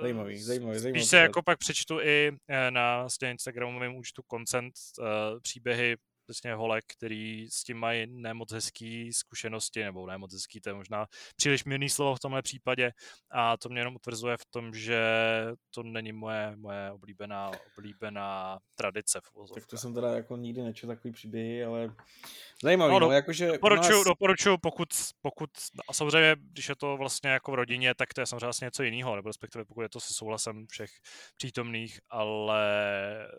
Zajímavý, 0.00 0.42
zajímavý, 0.42 0.78
zajímavý. 0.78 1.00
Spíš 1.00 1.10
se 1.10 1.16
jako 1.16 1.42
pak 1.42 1.58
přečtu 1.58 2.00
i 2.00 2.32
eh, 2.48 2.70
na 2.70 3.06
Instagramovém 3.30 3.96
účtu 3.96 4.22
Consent 4.30 4.74
uh, 4.98 5.04
příběhy 5.40 5.96
přesně 6.28 6.54
holek, 6.54 6.84
který 6.96 7.46
s 7.50 7.64
tím 7.64 7.76
mají 7.76 8.06
nemoc 8.06 8.52
hezký 8.52 9.12
zkušenosti, 9.12 9.84
nebo 9.84 10.06
nemoc 10.06 10.32
hezký, 10.32 10.60
to 10.60 10.70
je 10.70 10.74
možná 10.74 11.06
příliš 11.36 11.64
mírný 11.64 11.88
slovo 11.88 12.14
v 12.14 12.20
tomhle 12.20 12.42
případě 12.42 12.92
a 13.30 13.56
to 13.56 13.68
mě 13.68 13.80
jenom 13.80 13.96
utvrzuje 13.96 14.36
v 14.36 14.46
tom, 14.50 14.74
že 14.74 15.00
to 15.74 15.82
není 15.82 16.12
moje, 16.12 16.56
moje 16.56 16.92
oblíbená, 16.92 17.50
oblíbená 17.76 18.58
tradice. 18.74 19.20
V 19.20 19.54
tak 19.54 19.66
to 19.66 19.78
jsem 19.78 19.94
teda 19.94 20.14
jako 20.14 20.36
nikdy 20.36 20.62
nečetl 20.62 20.92
takový 20.92 21.12
příběhy, 21.12 21.64
ale 21.64 21.94
zajímavý, 22.62 22.92
no, 22.92 23.00
no, 23.00 23.06
no 23.06 23.12
jakože... 23.12 23.46
Doporučuju, 23.46 23.98
nás... 23.98 24.04
doporučuju, 24.04 24.58
pokud, 24.58 24.88
pokud, 25.22 25.50
a 25.88 25.92
samozřejmě, 25.92 26.36
když 26.52 26.68
je 26.68 26.76
to 26.76 26.96
vlastně 26.96 27.30
jako 27.30 27.52
v 27.52 27.54
rodině, 27.54 27.94
tak 27.94 28.14
to 28.14 28.20
je 28.20 28.26
samozřejmě 28.26 28.46
vlastně 28.46 28.64
něco 28.64 28.82
jiného, 28.82 29.16
nebo 29.16 29.28
respektive 29.28 29.64
pokud 29.64 29.82
je 29.82 29.88
to 29.88 30.00
se 30.00 30.14
souhlasem 30.14 30.66
všech 30.66 30.90
přítomných, 31.36 32.00
ale 32.10 32.62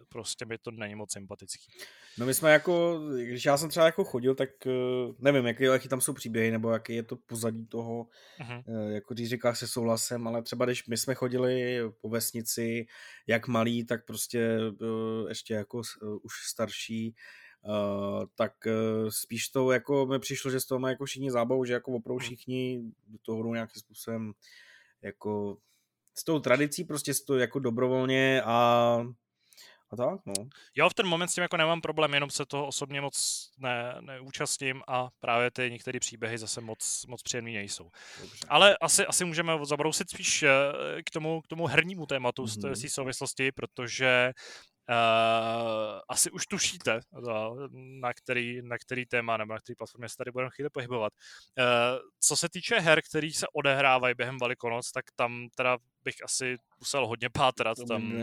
prostě 0.09 0.45
mi 0.45 0.57
to 0.57 0.71
není 0.71 0.95
moc 0.95 1.13
sympatický. 1.13 1.71
No 2.17 2.25
my 2.25 2.33
jsme 2.33 2.51
jako, 2.51 2.78
když 3.23 3.45
já 3.45 3.57
jsem 3.57 3.69
třeba 3.69 3.85
jako 3.85 4.03
chodil, 4.03 4.35
tak 4.35 4.49
eh, 4.67 4.71
nevím, 5.19 5.45
jaký, 5.45 5.63
jaký 5.63 5.89
tam 5.89 6.01
jsou 6.01 6.13
příběhy, 6.13 6.51
nebo 6.51 6.71
jaký 6.71 6.95
je 6.95 7.03
to 7.03 7.15
pozadí 7.15 7.65
toho, 7.65 8.07
uh-huh. 8.39 8.89
jako 8.89 9.13
když 9.13 9.29
říkáš 9.29 9.59
se 9.59 9.67
souhlasem, 9.67 10.27
ale 10.27 10.41
třeba 10.41 10.65
když 10.65 10.87
my 10.87 10.97
jsme 10.97 11.15
chodili 11.15 11.79
po 12.01 12.09
vesnici, 12.09 12.85
jak 13.27 13.47
malí, 13.47 13.85
tak 13.85 14.05
prostě 14.05 14.59
eh, 14.81 15.29
ještě 15.29 15.53
jako 15.53 15.81
už 16.23 16.33
starší, 16.47 17.15
Uh, 17.61 18.25
tak 18.35 18.53
uh, 18.65 19.09
spíš 19.09 19.49
to 19.49 19.71
jako 19.71 20.05
mi 20.05 20.19
přišlo, 20.19 20.51
že 20.51 20.59
z 20.59 20.65
toho 20.65 20.79
má 20.79 20.89
jako 20.89 21.05
všichni 21.05 21.31
zábavu, 21.31 21.65
že 21.65 21.73
jako 21.73 21.91
opravdu 21.91 22.19
mhm. 22.19 22.25
všichni 22.25 22.81
do 23.07 23.17
toho 23.17 23.39
hrou 23.39 23.53
nějakým 23.53 23.79
způsobem 23.79 24.33
jako 25.01 25.57
s 26.17 26.23
tou 26.23 26.39
tradicí 26.39 26.83
prostě 26.83 27.13
to 27.27 27.37
jako 27.37 27.59
dobrovolně 27.59 28.41
a 28.45 28.97
a 29.91 29.95
tak, 29.95 30.19
no. 30.25 30.33
Jo, 30.75 30.89
v 30.89 30.93
ten 30.93 31.07
moment 31.07 31.27
s 31.27 31.33
tím 31.33 31.41
jako 31.41 31.57
nemám 31.57 31.81
problém, 31.81 32.13
jenom 32.13 32.29
se 32.29 32.45
toho 32.45 32.67
osobně 32.67 33.01
moc 33.01 33.49
ne, 33.57 33.95
neúčastním 34.01 34.81
a 34.87 35.09
právě 35.19 35.51
ty 35.51 35.71
některé 35.71 35.99
příběhy 35.99 36.37
zase 36.37 36.61
moc, 36.61 37.05
moc 37.07 37.21
příjemný 37.21 37.53
nejsou. 37.53 37.91
Dobře. 38.21 38.47
Ale 38.49 38.77
asi, 38.77 39.05
asi 39.05 39.25
můžeme 39.25 39.53
zabrousit 39.65 40.09
spíš 40.09 40.43
eh, 40.43 40.49
k 41.05 41.09
tomu, 41.09 41.41
k 41.41 41.47
tomu 41.47 41.67
hernímu 41.67 42.05
tématu 42.05 42.43
mm-hmm. 42.43 42.73
z 42.73 42.81
té 42.81 42.89
souvislosti, 42.89 43.51
protože 43.51 44.33
Uh, 44.89 45.99
asi 46.09 46.31
už 46.31 46.47
tušíte, 46.47 46.99
na 48.01 48.13
který, 48.13 48.61
na 48.61 48.77
který 48.77 49.05
téma 49.05 49.37
nebo 49.37 49.53
na 49.53 49.59
který 49.59 49.75
platformě 49.75 50.09
se 50.09 50.17
tady 50.17 50.31
budeme 50.31 50.49
chvíli 50.55 50.69
pohybovat. 50.69 51.13
Uh, 51.57 51.65
co 52.19 52.37
se 52.37 52.49
týče 52.49 52.79
her, 52.79 53.01
který 53.01 53.33
se 53.33 53.45
odehrávají 53.53 54.15
během 54.15 54.37
Velikonoc, 54.37 54.91
tak 54.91 55.05
tam 55.15 55.47
teda 55.55 55.77
bych 56.09 56.23
asi 56.23 56.57
musel 56.79 57.07
hodně 57.07 57.29
pátrat. 57.29 57.77
To 57.77 57.85
tam 57.85 58.13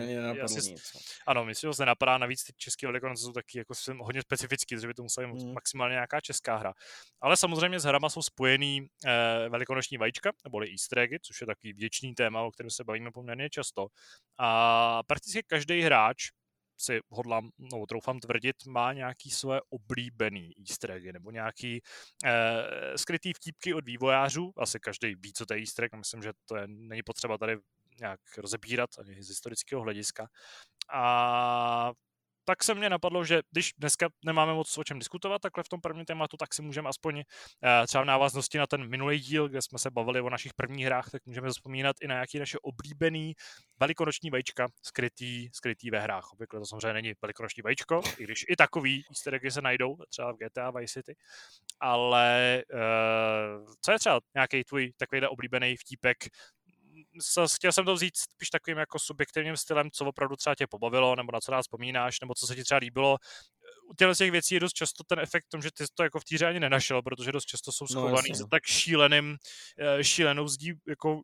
asi. 0.45 0.73
No. 0.73 1.00
Ano, 1.26 1.45
myslím, 1.45 1.71
že 1.71 1.75
se 1.75 1.83
nenapadá, 1.83 2.19
navíc 2.19 2.45
ty 2.45 2.52
české 2.57 2.87
Velikonoce 2.87 3.23
jsou 3.23 3.33
taky 3.33 3.59
jako 3.59 3.75
hodně 4.00 4.23
specifický, 4.23 4.81
že 4.81 4.87
by 4.87 4.95
to 4.95 5.02
musela 5.02 5.26
být 5.26 5.43
hmm. 5.43 5.52
maximálně 5.55 5.93
nějaká 5.93 6.21
česká 6.21 6.57
hra. 6.57 6.73
Ale 7.21 7.37
samozřejmě 7.37 7.81
s 7.81 7.85
hrama 7.85 8.09
jsou 8.09 8.23
spojený 8.23 8.87
eh, 9.07 9.49
velikonoční 9.49 9.99
vajíčka, 9.99 10.33
nebo 10.45 10.61
easter 10.62 10.99
eggy, 10.99 11.19
což 11.23 11.40
je 11.40 11.47
takový 11.47 11.73
věčný 11.73 12.14
téma, 12.14 12.43
o 12.43 12.50
kterém 12.50 12.71
se 12.71 12.85
bavíme 12.85 13.11
poměrně 13.11 13.50
často. 13.50 13.87
A 14.38 15.02
prakticky 15.07 15.43
každý 15.43 15.81
hráč 15.81 16.31
si 16.76 17.00
hodlám, 17.09 17.50
no 17.59 17.87
troufám 17.87 18.21
tvrdit, 18.21 18.56
má 18.66 18.92
nějaký 18.92 19.30
své 19.30 19.61
oblíbený 19.68 20.52
easter 20.68 20.90
eggy, 20.90 21.12
nebo 21.12 21.30
nějaký 21.30 21.80
eh, 22.25 22.99
skrytý 22.99 23.33
vtípky 23.33 23.75
od 23.75 23.85
vývojářů. 23.85 24.52
Asi 24.56 24.80
každý 24.80 25.14
ví, 25.14 25.33
co 25.33 25.47
to 25.47 25.54
je 25.54 25.61
easter 25.61 25.85
egg, 25.85 25.95
myslím, 25.95 26.23
že 26.23 26.33
to 26.45 26.56
je, 26.56 26.62
není 26.66 27.02
potřeba 27.02 27.38
tady 27.38 27.56
nějak 28.00 28.21
rozebírat 28.38 28.90
ani 28.99 29.23
z 29.23 29.28
historického 29.28 29.83
hlediska. 29.83 30.28
A 30.92 31.92
tak 32.49 32.65
se 32.65 32.75
mě 32.75 32.91
napadlo, 32.91 33.25
že 33.25 33.43
když 33.50 33.73
dneska 33.79 34.09
nemáme 34.25 34.55
moc 34.55 34.79
o 34.79 34.85
čem 34.85 34.99
diskutovat 34.99 35.43
takhle 35.43 35.65
v 35.65 35.69
tom 35.69 35.81
prvním 35.81 36.05
tématu, 36.05 36.37
tak 36.37 36.55
si 36.55 36.62
můžeme 36.62 36.88
aspoň 36.88 37.19
eh, 37.19 37.87
třeba 37.87 38.03
v 38.03 38.07
návaznosti 38.07 38.59
na 38.59 38.67
ten 38.67 38.88
minulý 38.88 39.21
díl, 39.21 39.49
kde 39.49 39.62
jsme 39.62 39.79
se 39.79 39.91
bavili 39.91 40.21
o 40.21 40.31
našich 40.31 40.55
prvních 40.55 40.87
hrách, 40.87 41.11
tak 41.11 41.26
můžeme 41.26 41.49
vzpomínat 41.49 41.97
i 42.00 42.07
na 42.07 42.15
nějaké 42.15 42.38
naše 42.38 42.59
oblíbený 42.62 43.35
velikonoční 43.81 44.31
vajíčka 44.31 44.69
skrytý, 44.83 45.49
skrytý 45.53 45.91
ve 45.91 46.00
hrách. 46.00 46.33
Obvykle 46.33 46.61
to 46.61 46.67
samozřejmě 46.67 46.93
není 46.93 47.12
velikonoční 47.23 47.62
vajíčko, 47.62 48.00
i 48.19 48.25
když 48.25 48.45
i 48.49 48.57
takový 48.57 49.03
easter 49.11 49.35
eggy 49.35 49.50
se 49.50 49.62
najdou, 49.62 49.97
třeba 50.11 50.33
v 50.33 50.37
GTA 50.37 50.71
Vice 50.71 50.93
City. 50.93 51.17
Ale 51.81 52.62
uh, 52.75 53.67
co 53.81 53.93
je 53.93 53.99
třeba 53.99 54.21
nějaký 54.35 54.65
tvůj 54.65 54.93
takový 54.97 55.26
oblíbený 55.26 55.76
vtípek 55.76 56.17
chtěl 57.54 57.73
jsem 57.73 57.85
to 57.85 57.94
vzít 57.94 58.16
spíš 58.16 58.50
takovým 58.50 58.78
jako 58.78 58.99
subjektivním 58.99 59.56
stylem, 59.56 59.90
co 59.90 60.04
opravdu 60.04 60.37
třeba 60.37 60.54
tě 60.54 60.66
pobavilo, 60.66 61.16
nebo 61.16 61.32
na 61.32 61.40
co 61.40 61.52
nás 61.52 61.66
vzpomínáš, 61.66 62.20
nebo 62.20 62.35
co 62.35 62.46
se 62.46 62.56
ti 62.56 62.64
třeba 62.64 62.78
líbilo. 62.78 63.16
U 63.90 63.94
těchto 63.94 64.14
těch 64.14 64.31
věcí 64.31 64.55
je 64.55 64.61
dost 64.61 64.72
často 64.72 65.05
ten 65.05 65.18
efekt 65.18 65.44
tom, 65.48 65.62
že 65.62 65.70
ty 65.70 65.85
to 65.94 66.02
jako 66.02 66.20
v 66.20 66.24
týře 66.24 66.46
ani 66.46 66.61
nenašel, 66.61 67.02
protože 67.02 67.33
dost 67.33 67.44
často 67.44 67.72
jsou 67.72 67.85
no, 67.85 67.88
schovaný 67.88 68.29
no, 68.31 68.37
za 68.37 68.46
tak 68.50 68.64
šíleným, 68.66 69.37
eh, 69.79 70.05
šílenou 70.05 70.48
zdí 70.48 70.72
jako 70.88 71.22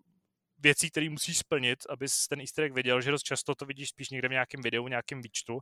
věcí, 0.62 0.90
které 0.90 1.10
musíš 1.10 1.38
splnit, 1.38 1.78
abys 1.88 2.28
ten 2.28 2.40
easter 2.40 2.64
egg 2.64 2.72
viděl, 2.74 3.00
že 3.00 3.10
dost 3.10 3.22
často 3.22 3.54
to 3.54 3.66
vidíš 3.66 3.88
spíš 3.88 4.10
někde 4.10 4.28
v 4.28 4.30
nějakém 4.30 4.62
videu, 4.62 4.88
nějakém 4.88 5.22
výčtu, 5.22 5.58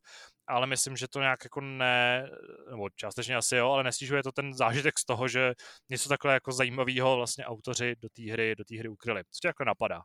ale 0.46 0.66
myslím, 0.66 0.96
že 0.96 1.08
to 1.08 1.20
nějak 1.20 1.44
jako 1.44 1.60
ne, 1.60 2.30
nebo 2.70 2.90
částečně 2.90 3.36
asi 3.36 3.56
jo, 3.56 3.70
ale 3.70 3.84
nesnižuje 3.84 4.22
to 4.22 4.32
ten 4.32 4.54
zážitek 4.54 4.98
z 4.98 5.04
toho, 5.04 5.28
že 5.28 5.52
něco 5.88 6.08
takhle 6.08 6.34
jako 6.34 6.52
zajímavého 6.52 7.16
vlastně 7.16 7.44
autoři 7.44 7.94
do 8.00 8.08
té 8.08 8.32
hry, 8.32 8.54
do 8.56 8.64
té 8.64 8.78
hry 8.78 8.88
ukryli. 8.88 9.22
Co 9.22 9.38
tě 9.42 9.48
jako 9.48 9.64
napadá? 9.64 10.02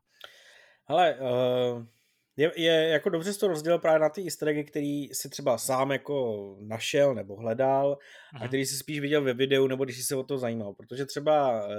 Ale 0.87 1.15
uh, 1.19 1.85
je, 2.37 2.51
je, 2.55 2.87
jako 2.87 3.09
dobře 3.09 3.33
jsi 3.33 3.39
to 3.39 3.47
rozdělil 3.47 3.79
právě 3.79 3.99
na 3.99 4.09
ty 4.09 4.23
easter 4.23 4.47
eggy, 4.47 4.63
který 4.63 5.07
si 5.13 5.29
třeba 5.29 5.57
sám 5.57 5.91
jako 5.91 6.57
našel 6.61 7.15
nebo 7.15 7.35
hledal 7.35 7.97
Aha. 8.33 8.45
a 8.45 8.47
který 8.47 8.65
si 8.65 8.77
spíš 8.77 8.99
viděl 8.99 9.23
ve 9.23 9.33
videu 9.33 9.67
nebo 9.67 9.83
když 9.83 9.97
jsi 9.97 10.03
se 10.03 10.15
o 10.15 10.23
to 10.23 10.37
zajímal, 10.37 10.73
protože 10.73 11.05
třeba 11.05 11.65
uh, 11.65 11.71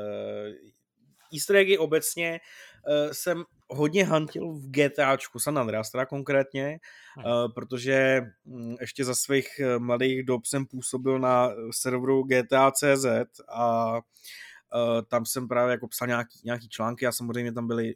easter 1.35 1.57
eggy 1.57 1.79
obecně 1.79 2.41
uh, 2.89 3.13
jsem 3.13 3.45
hodně 3.69 4.05
hantil 4.05 4.53
v 4.53 4.71
GTAčku 4.71 5.39
San 5.39 5.59
Andreas, 5.59 5.91
teda 5.91 6.07
konkrétně, 6.07 6.79
uh, 7.17 7.53
protože 7.53 8.23
um, 8.45 8.77
ještě 8.81 9.05
za 9.05 9.15
svých 9.15 9.47
mladých 9.79 10.23
dob 10.23 10.47
jsem 10.47 10.67
působil 10.67 11.19
na 11.19 11.51
serveru 11.71 12.23
GTA.cz 12.23 13.07
a 13.49 13.95
uh, 13.95 15.03
tam 15.09 15.27
jsem 15.27 15.49
právě 15.49 15.73
jako 15.73 15.89
psal 15.89 16.09
nějaký, 16.09 16.41
nějaký 16.45 16.69
články 16.69 17.07
a 17.07 17.13
samozřejmě 17.13 17.53
tam 17.53 17.67
byly, 17.67 17.95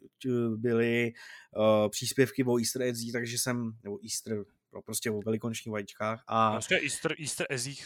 byly 0.55 1.13
uh, 1.57 1.89
příspěvky 1.89 2.43
o 2.43 2.57
easter 2.57 2.81
eggsích, 2.81 3.11
takže 3.11 3.37
jsem, 3.37 3.71
nebo 3.83 3.99
easter, 4.03 4.43
prostě 4.85 5.11
o 5.11 5.21
velikonočních 5.25 5.71
vajíčkách. 5.71 6.23
A... 6.27 6.51
Prostě 6.51 6.79
Easter, 6.83 7.15
Easter 7.19 7.47
eggích, 7.49 7.85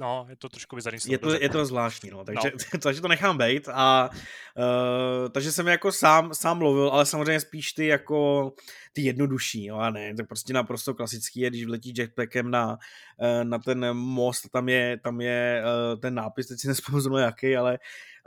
no, 0.00 0.26
je 0.28 0.36
to 0.36 0.48
trošku 0.48 0.76
bizarní. 0.76 0.98
Je 1.06 1.18
to, 1.18 1.42
je 1.42 1.48
to 1.48 1.66
zvláštní, 1.66 2.10
no, 2.10 2.24
takže, 2.24 2.52
no. 2.74 2.78
takže 2.82 3.00
to 3.00 3.08
nechám 3.08 3.38
být 3.38 3.68
a 3.72 4.10
uh, 4.56 5.28
takže 5.28 5.52
jsem 5.52 5.68
jako 5.68 5.92
sám, 5.92 6.34
sám 6.34 6.60
lovil, 6.60 6.88
ale 6.88 7.06
samozřejmě 7.06 7.40
spíš 7.40 7.72
ty 7.72 7.86
jako 7.86 8.52
ty 8.92 9.02
jednodušší, 9.02 9.68
no 9.68 9.78
a 9.78 9.90
ne, 9.90 10.14
to 10.14 10.24
prostě 10.24 10.52
naprosto 10.52 10.94
klasický 10.94 11.40
je, 11.40 11.50
když 11.50 11.64
vletí 11.64 11.92
jetpackem 11.96 12.50
na, 12.50 12.78
uh, 13.18 13.44
na 13.44 13.58
ten 13.58 13.94
most, 13.96 14.48
tam 14.52 14.68
je, 14.68 14.98
tam 15.04 15.20
je 15.20 15.62
uh, 15.64 16.00
ten 16.00 16.14
nápis, 16.14 16.46
teď 16.46 16.60
si 16.60 16.68
nespomenu 16.68 17.18
jaký, 17.18 17.56
ale 17.56 17.78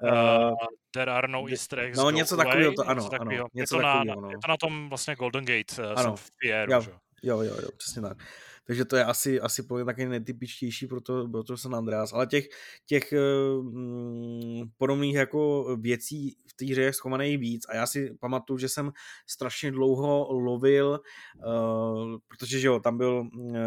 Uh, 0.01 0.55
there 0.91 1.11
are 1.11 1.27
no 1.27 1.47
easter 1.47 1.79
eggs. 1.79 1.97
No, 1.97 2.09
něco 2.09 2.37
takového, 2.37 2.73
to, 2.73 2.89
ano, 2.89 3.03
něco 3.03 3.21
ano, 3.21 3.31
něco 3.53 3.75
je, 3.75 3.81
to 3.81 3.87
takovýho, 3.87 4.15
na, 4.15 4.21
no. 4.21 4.31
je 4.31 4.37
to 4.37 4.47
na 4.47 4.57
tom 4.57 4.89
vlastně 4.89 5.15
Golden 5.15 5.45
Gate, 5.45 5.91
uh, 5.91 5.99
ano. 5.99 6.15
Fear, 6.43 6.71
jo, 6.71 6.81
jo, 7.23 7.41
jo, 7.41 7.55
jo, 7.61 7.69
přesně 7.77 8.01
tak. 8.01 8.17
Takže 8.65 8.85
to 8.85 8.95
je 8.95 9.05
asi, 9.05 9.41
asi 9.41 9.63
taky 9.85 10.05
nejtypičtější 10.05 10.87
pro 10.87 11.01
to, 11.01 11.27
pro 11.27 11.43
to 11.43 11.57
San 11.57 11.75
Andreas. 11.75 12.13
Ale 12.13 12.27
těch, 12.27 12.47
těch 12.85 13.13
mm, 13.61 14.63
podobných 14.77 15.15
jako 15.15 15.75
věcí 15.79 16.37
v 16.47 16.53
té 16.53 16.65
hře 16.65 16.81
je 16.81 16.93
schovaných 16.93 17.37
víc 17.37 17.65
a 17.69 17.75
já 17.75 17.87
si 17.87 18.17
pamatuju, 18.19 18.57
že 18.57 18.69
jsem 18.69 18.91
strašně 19.27 19.71
dlouho 19.71 20.27
lovil, 20.31 20.99
uh, 21.45 22.17
protože 22.27 22.59
že 22.59 22.67
jo, 22.67 22.79
tam 22.79 22.97
byl 22.97 23.29
uh, 23.33 23.57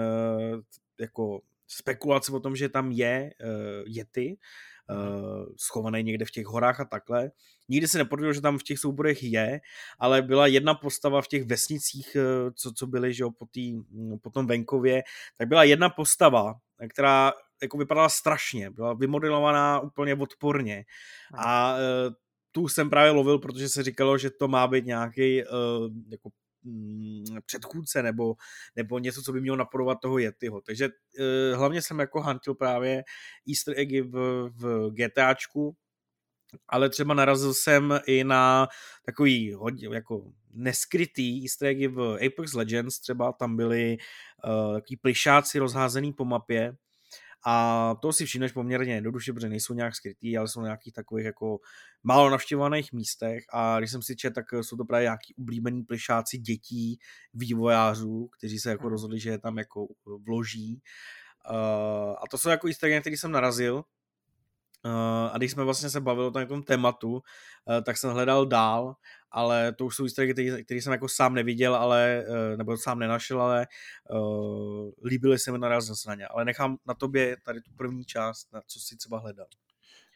jako 1.01 1.41
spekulace 1.69 2.33
o 2.33 2.41
tom, 2.41 2.57
že 2.57 2.69
tam 2.69 2.93
je 2.93 3.31
uh, 3.45 3.89
Yeti, 3.89 4.39
schovaný 5.57 6.03
někde 6.03 6.25
v 6.25 6.31
těch 6.31 6.47
horách 6.47 6.81
a 6.81 6.85
takhle. 6.85 7.31
Nikdy 7.69 7.89
se 7.89 7.99
nepotvrdilo, 7.99 8.33
že 8.33 8.41
tam 8.41 8.59
v 8.59 8.63
těch 8.63 8.79
souborech 8.79 9.23
je, 9.23 9.61
ale 9.99 10.23
byla 10.23 10.47
jedna 10.47 10.75
postava 10.75 11.23
v 11.23 11.29
těch 11.29 11.45
vesnicích, 11.45 12.17
uh, 12.17 12.51
co, 12.55 12.73
co 12.73 12.87
byly 12.87 13.15
že 13.15 13.23
jo, 13.23 13.31
po, 13.31 13.47
tý, 13.47 13.75
mm, 13.75 14.19
po 14.23 14.31
tom 14.31 14.47
venkově, 14.47 15.03
tak 15.39 15.49
byla 15.49 15.65
jedna 15.65 15.89
postava, 15.89 16.55
která 16.91 17.33
jako 17.63 17.79
vypadala 17.79 18.09
strašně, 18.09 18.71
byla 18.71 18.95
vymodelovaná 18.95 19.81
úplně 19.81 20.15
odporně. 20.15 20.85
A 21.35 21.75
uh, 21.75 21.81
tu 22.53 22.69
jsem 22.69 22.91
právě 22.91 23.11
lovil, 23.11 23.39
protože 23.39 23.69
se 23.69 23.83
říkalo, 23.83 24.19
že 24.19 24.31
to 24.31 24.49
má 24.49 24.69
být 24.69 24.85
nějaký 24.85 25.43
uh, 25.43 25.49
jako 26.11 26.31
předchůdce 27.47 28.03
nebo, 28.03 28.35
nebo 28.77 28.99
něco, 28.99 29.23
co 29.23 29.33
by 29.33 29.41
mělo 29.41 29.57
napodovat 29.57 29.99
toho 30.03 30.19
Yetiho. 30.19 30.61
Takže 30.61 30.89
uh, 30.89 31.59
hlavně 31.59 31.83
jsem 31.83 31.99
jako 31.99 32.23
huntil 32.23 32.55
právě 32.55 33.05
easter 33.49 33.75
eggy 33.81 34.03
v, 34.03 34.49
v 34.57 34.91
GTAčku, 34.91 35.77
ale 36.69 36.91
třeba 36.91 37.15
narazil 37.15 37.55
jsem 37.55 38.01
i 38.07 38.25
na 38.25 38.69
takový 39.05 39.53
hodně 39.53 39.89
jako 39.93 40.33
neskrytý 40.51 41.43
easter 41.43 41.69
eggy 41.69 41.89
v 41.89 42.19
Apex 42.27 42.55
Legends, 42.55 43.01
třeba 43.01 43.33
tam 43.33 43.57
byly 43.57 43.97
uh, 44.45 44.75
takový 44.75 44.97
plišáci 44.97 45.59
rozházený 45.59 46.13
po 46.13 46.25
mapě 46.25 46.77
A 47.49 47.95
to 48.03 48.13
si 48.13 48.27
všimneš 48.27 48.53
poměrně 48.53 48.95
jednoduše, 48.95 49.33
protože 49.33 49.49
nejsou 49.49 49.75
nějak 49.75 49.97
skrytý, 49.97 50.39
ale 50.39 50.49
jsou 50.49 50.61
na 50.61 50.67
nějakých 50.67 50.93
takových 50.93 51.27
jako 51.27 51.59
málo 52.03 52.31
navštěvovaných 52.31 52.93
místech 52.93 53.45
a 53.53 53.79
když 53.79 53.91
jsem 53.91 54.03
si 54.03 54.17
četl, 54.17 54.35
tak 54.35 54.53
jsou 54.63 54.77
to 54.77 54.85
právě 54.85 55.05
nějaký 55.05 55.35
oblíbený 55.39 55.83
plišáci 55.83 56.39
dětí, 56.39 56.99
vývojářů, 57.35 58.29
kteří 58.39 58.59
se 58.59 58.71
jako 58.71 58.83
mhm. 58.83 58.91
rozhodli, 58.91 59.21
že 59.21 59.31
je 59.31 59.39
tam 59.39 59.59
jako 59.59 59.87
vloží. 60.27 60.83
Uh, 61.51 62.11
a 62.11 62.23
to 62.31 62.39
jsou 62.39 62.49
jako 62.49 62.69
easter 62.69 62.91
na 62.91 63.01
který 63.01 63.17
jsem 63.17 63.31
narazil, 63.31 63.85
a 65.33 65.33
když 65.37 65.53
jsme 65.53 65.65
vlastně 65.65 65.91
se 65.91 66.01
bavili 66.01 66.27
o 66.27 66.31
tom, 66.31 66.63
tématu, 66.63 67.13
uh, 67.13 67.21
tak 67.85 67.97
jsem 67.97 68.11
hledal 68.11 68.47
dál, 68.47 68.97
ale 69.31 69.73
to 69.73 69.87
už 69.87 69.97
jsou 69.97 70.05
easter 70.05 70.33
který, 70.33 70.65
který 70.65 70.81
jsem 70.81 70.93
jako 70.93 71.09
sám 71.09 71.35
neviděl, 71.35 71.75
ale, 71.75 72.25
uh, 72.29 72.57
nebo 72.57 72.77
sám 72.77 72.99
nenašel, 72.99 73.43
ale 73.43 73.67
uh, 74.11 74.91
líbily 75.05 75.39
se 75.39 75.53
mi 75.53 75.59
narazil 75.59 75.95
na 76.09 76.15
ně. 76.15 76.27
Ale 76.27 76.45
nechám 76.45 76.77
na 76.87 76.95
tobě 76.95 77.37
tady 77.45 77.61
tu 77.61 77.71
první 77.77 78.05
část, 78.05 78.53
na 78.53 78.61
co 78.67 78.81
si 78.81 78.97
třeba 78.97 79.19
hledal. 79.19 79.47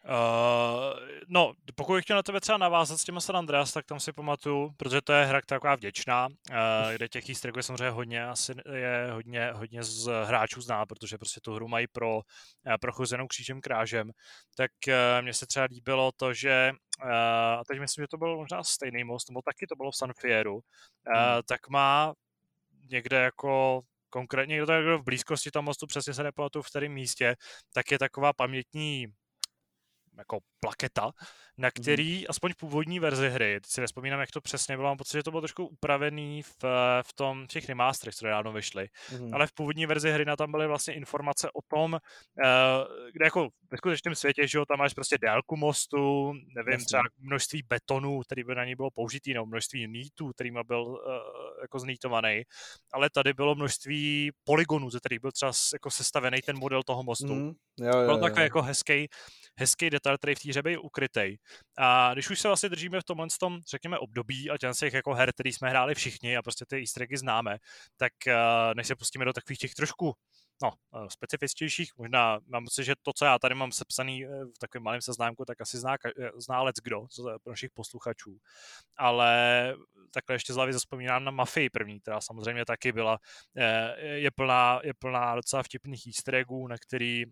Uh, 0.04 0.98
no, 1.28 1.52
pokud 1.74 1.94
bych 1.94 2.04
chtěl 2.04 2.16
na 2.16 2.22
tebe 2.22 2.40
třeba 2.40 2.58
navázat 2.58 3.00
s 3.00 3.04
těma 3.04 3.20
San 3.20 3.36
Andreas, 3.36 3.72
tak 3.72 3.86
tam 3.86 4.00
si 4.00 4.12
pamatuju, 4.12 4.70
protože 4.76 5.00
to 5.00 5.12
je 5.12 5.24
hra 5.24 5.40
taková 5.46 5.74
vděčná, 5.74 6.26
uh, 6.26 6.92
kde 6.94 7.08
těch 7.08 7.28
easter 7.28 7.52
je 7.56 7.62
samozřejmě 7.62 7.90
hodně, 7.90 8.26
asi 8.26 8.54
je 8.74 9.10
hodně, 9.12 9.52
hodně 9.52 9.82
z 9.82 10.24
hráčů 10.24 10.60
zná, 10.60 10.86
protože 10.86 11.18
prostě 11.18 11.40
tu 11.40 11.54
hru 11.54 11.68
mají 11.68 11.86
pro 11.86 12.16
uh, 12.16 12.22
prochozenou 12.80 13.26
křížem 13.26 13.60
krážem, 13.60 14.10
tak 14.56 14.70
uh, 14.88 14.94
mně 15.24 15.34
se 15.34 15.46
třeba 15.46 15.64
líbilo 15.64 16.12
to, 16.16 16.34
že 16.34 16.72
uh, 17.04 17.10
a 17.10 17.62
teď 17.68 17.80
myslím, 17.80 18.02
že 18.02 18.08
to 18.08 18.18
byl 18.18 18.36
možná 18.36 18.64
stejný 18.64 19.04
most, 19.04 19.30
nebo 19.30 19.42
taky 19.42 19.66
to 19.66 19.76
bylo 19.76 19.90
v 19.90 19.96
San 19.96 20.12
Fieru, 20.20 20.54
uh, 20.54 20.60
hmm. 21.14 21.42
tak 21.48 21.68
má 21.68 22.12
někde 22.90 23.16
jako 23.16 23.80
konkrétně 24.10 24.52
někdo 24.52 24.66
tak 24.66 24.84
v 24.84 25.02
blízkosti 25.02 25.50
tam 25.50 25.64
mostu, 25.64 25.86
přesně 25.86 26.14
se 26.14 26.22
nepamatuju 26.22 26.62
v 26.62 26.70
kterém 26.70 26.92
místě, 26.92 27.36
tak 27.74 27.90
je 27.90 27.98
taková 27.98 28.32
pamětní 28.32 29.06
jako 30.20 30.40
plaketa, 30.60 31.12
na 31.58 31.66
mhm. 31.66 31.82
který, 31.82 32.18
mm. 32.18 32.24
aspoň 32.28 32.52
v 32.52 32.56
původní 32.56 33.00
verzi 33.00 33.30
hry, 33.30 33.60
teď 33.60 33.70
si 33.70 33.80
nespomínám, 33.80 34.20
jak 34.20 34.30
to 34.30 34.40
přesně 34.40 34.76
bylo, 34.76 34.88
mám 34.88 34.96
pocit, 34.96 35.18
že 35.18 35.22
to 35.22 35.30
bylo 35.30 35.40
trošku 35.40 35.66
upravený 35.66 36.42
v, 36.42 36.64
v 37.02 37.12
tom, 37.14 37.44
v 37.44 37.48
těch 37.48 37.68
remasterech, 37.68 38.14
které 38.14 38.30
dávno 38.30 38.52
vyšly, 38.52 38.88
mm. 39.18 39.34
ale 39.34 39.46
v 39.46 39.52
původní 39.52 39.86
verzi 39.86 40.10
hry 40.10 40.24
na 40.24 40.36
tam 40.36 40.50
byly 40.50 40.66
vlastně 40.66 40.94
informace 40.94 41.50
o 41.50 41.60
tom, 41.68 41.92
uh, 41.92 41.98
kde 43.12 43.24
jako 43.24 43.48
ve 43.70 43.76
skutečném 43.76 44.14
světě, 44.14 44.48
že 44.48 44.58
jo, 44.58 44.64
tam 44.66 44.78
máš 44.78 44.94
prostě 44.94 45.18
délku 45.18 45.56
mostu, 45.56 46.32
nevím, 46.32 46.72
Jasně. 46.72 46.86
třeba 46.86 47.02
množství 47.18 47.62
betonů, 47.62 48.20
který 48.20 48.44
by 48.44 48.54
na 48.54 48.64
ní 48.64 48.74
bylo 48.74 48.90
použitý, 48.90 49.34
nebo 49.34 49.46
množství 49.46 49.88
nítů, 49.88 50.32
kterým 50.32 50.58
byl 50.66 50.82
uh, 50.82 50.96
jako 51.62 51.78
znítovaný, 51.78 52.42
ale 52.92 53.10
tady 53.10 53.32
bylo 53.32 53.54
množství 53.54 54.30
polygonů, 54.44 54.90
ze 54.90 54.98
kterých 54.98 55.20
byl 55.20 55.32
třeba 55.32 55.52
jako 55.72 55.90
sestavený 55.90 56.42
ten 56.42 56.58
model 56.58 56.82
toho 56.82 57.02
mostu. 57.02 57.34
Mm. 57.34 57.52
Jo, 57.80 57.98
jo, 57.98 58.06
byl 58.06 58.20
takový 58.20 58.42
jako 58.42 58.62
hezký, 58.62 59.08
hezký 59.58 59.90
detail, 59.90 60.18
který 60.18 60.34
v 60.34 60.42
té 60.42 60.49
hře 60.50 60.62
byl 60.62 60.80
ukrytej. 60.84 61.38
A 61.78 62.12
když 62.12 62.30
už 62.30 62.40
se 62.40 62.48
vlastně 62.48 62.68
držíme 62.68 63.00
v 63.00 63.04
tomhle 63.04 63.26
tom, 63.40 63.60
řekněme, 63.70 63.98
období 63.98 64.50
a 64.50 64.58
těch 64.58 64.94
jako 64.94 65.14
her, 65.14 65.32
který 65.32 65.52
jsme 65.52 65.70
hráli 65.70 65.94
všichni 65.94 66.36
a 66.36 66.42
prostě 66.42 66.64
ty 66.68 66.78
easter 66.78 67.06
známe, 67.16 67.58
tak 67.96 68.12
uh, 68.26 68.34
než 68.76 68.86
se 68.86 68.96
pustíme 68.96 69.24
do 69.24 69.32
takových 69.32 69.58
těch 69.58 69.74
trošku 69.74 70.14
no, 70.62 70.72
eh, 70.94 71.10
specifičtějších. 71.10 71.90
Možná 71.96 72.40
mám 72.46 72.64
pocit, 72.64 72.84
že 72.84 72.94
to, 73.02 73.12
co 73.12 73.24
já 73.24 73.38
tady 73.38 73.54
mám 73.54 73.72
sepsaný 73.72 74.24
eh, 74.24 74.28
v 74.28 74.58
takovém 74.58 74.82
malém 74.82 75.02
seznámku, 75.02 75.44
tak 75.44 75.60
asi 75.60 75.78
zná, 75.78 75.96
zná 76.36 76.62
lec 76.62 76.76
kdo 76.82 77.06
z 77.10 77.22
našich 77.46 77.70
posluchačů. 77.70 78.38
Ale 78.96 79.74
takhle 80.10 80.34
ještě 80.34 80.52
z 80.52 80.56
hlavy 80.56 80.72
zaspomínám 80.72 81.24
na 81.24 81.30
Mafii 81.30 81.70
první, 81.70 82.00
která 82.00 82.20
samozřejmě 82.20 82.64
taky 82.64 82.92
byla, 82.92 83.18
je 84.02 84.30
plná, 84.30 84.80
je 84.84 84.94
plná 84.98 85.34
docela 85.34 85.62
vtipných 85.62 86.06
easter 86.06 86.34
eggů, 86.34 86.68
na 86.68 86.76
který, 86.78 87.24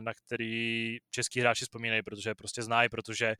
na 0.00 0.14
který 0.14 0.98
český 1.10 1.40
hráči 1.40 1.64
vzpomínají, 1.64 2.02
protože 2.02 2.34
prostě 2.34 2.62
znají, 2.62 2.88
protože 2.88 3.34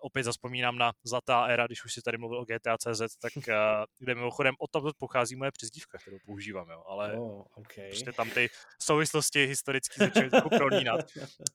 opět 0.00 0.22
zaspomínám 0.22 0.78
na 0.78 0.92
Zlatá 1.04 1.46
éra, 1.46 1.66
když 1.66 1.84
už 1.84 1.92
si 1.92 2.02
tady 2.02 2.18
mluvil 2.18 2.38
o 2.38 2.44
GTA 2.44 2.78
CZ, 2.78 3.16
tak 3.16 3.32
kde 3.98 4.14
mimochodem 4.14 4.54
od 4.58 4.70
tam 4.70 4.82
pochází 4.98 5.36
moje 5.36 5.50
přezdívka, 5.52 5.98
kterou 5.98 6.18
používám, 6.26 6.70
jo, 6.70 6.82
ale 6.86 7.12
oh, 7.12 7.42
okay. 7.54 7.88
prostě 7.88 8.12
tam 8.12 8.30
ty 8.36 8.48
souvislosti 8.82 9.46
historicky 9.46 9.94
začaly 9.98 10.30
trochu 10.30 10.48
prolínat. 10.48 11.00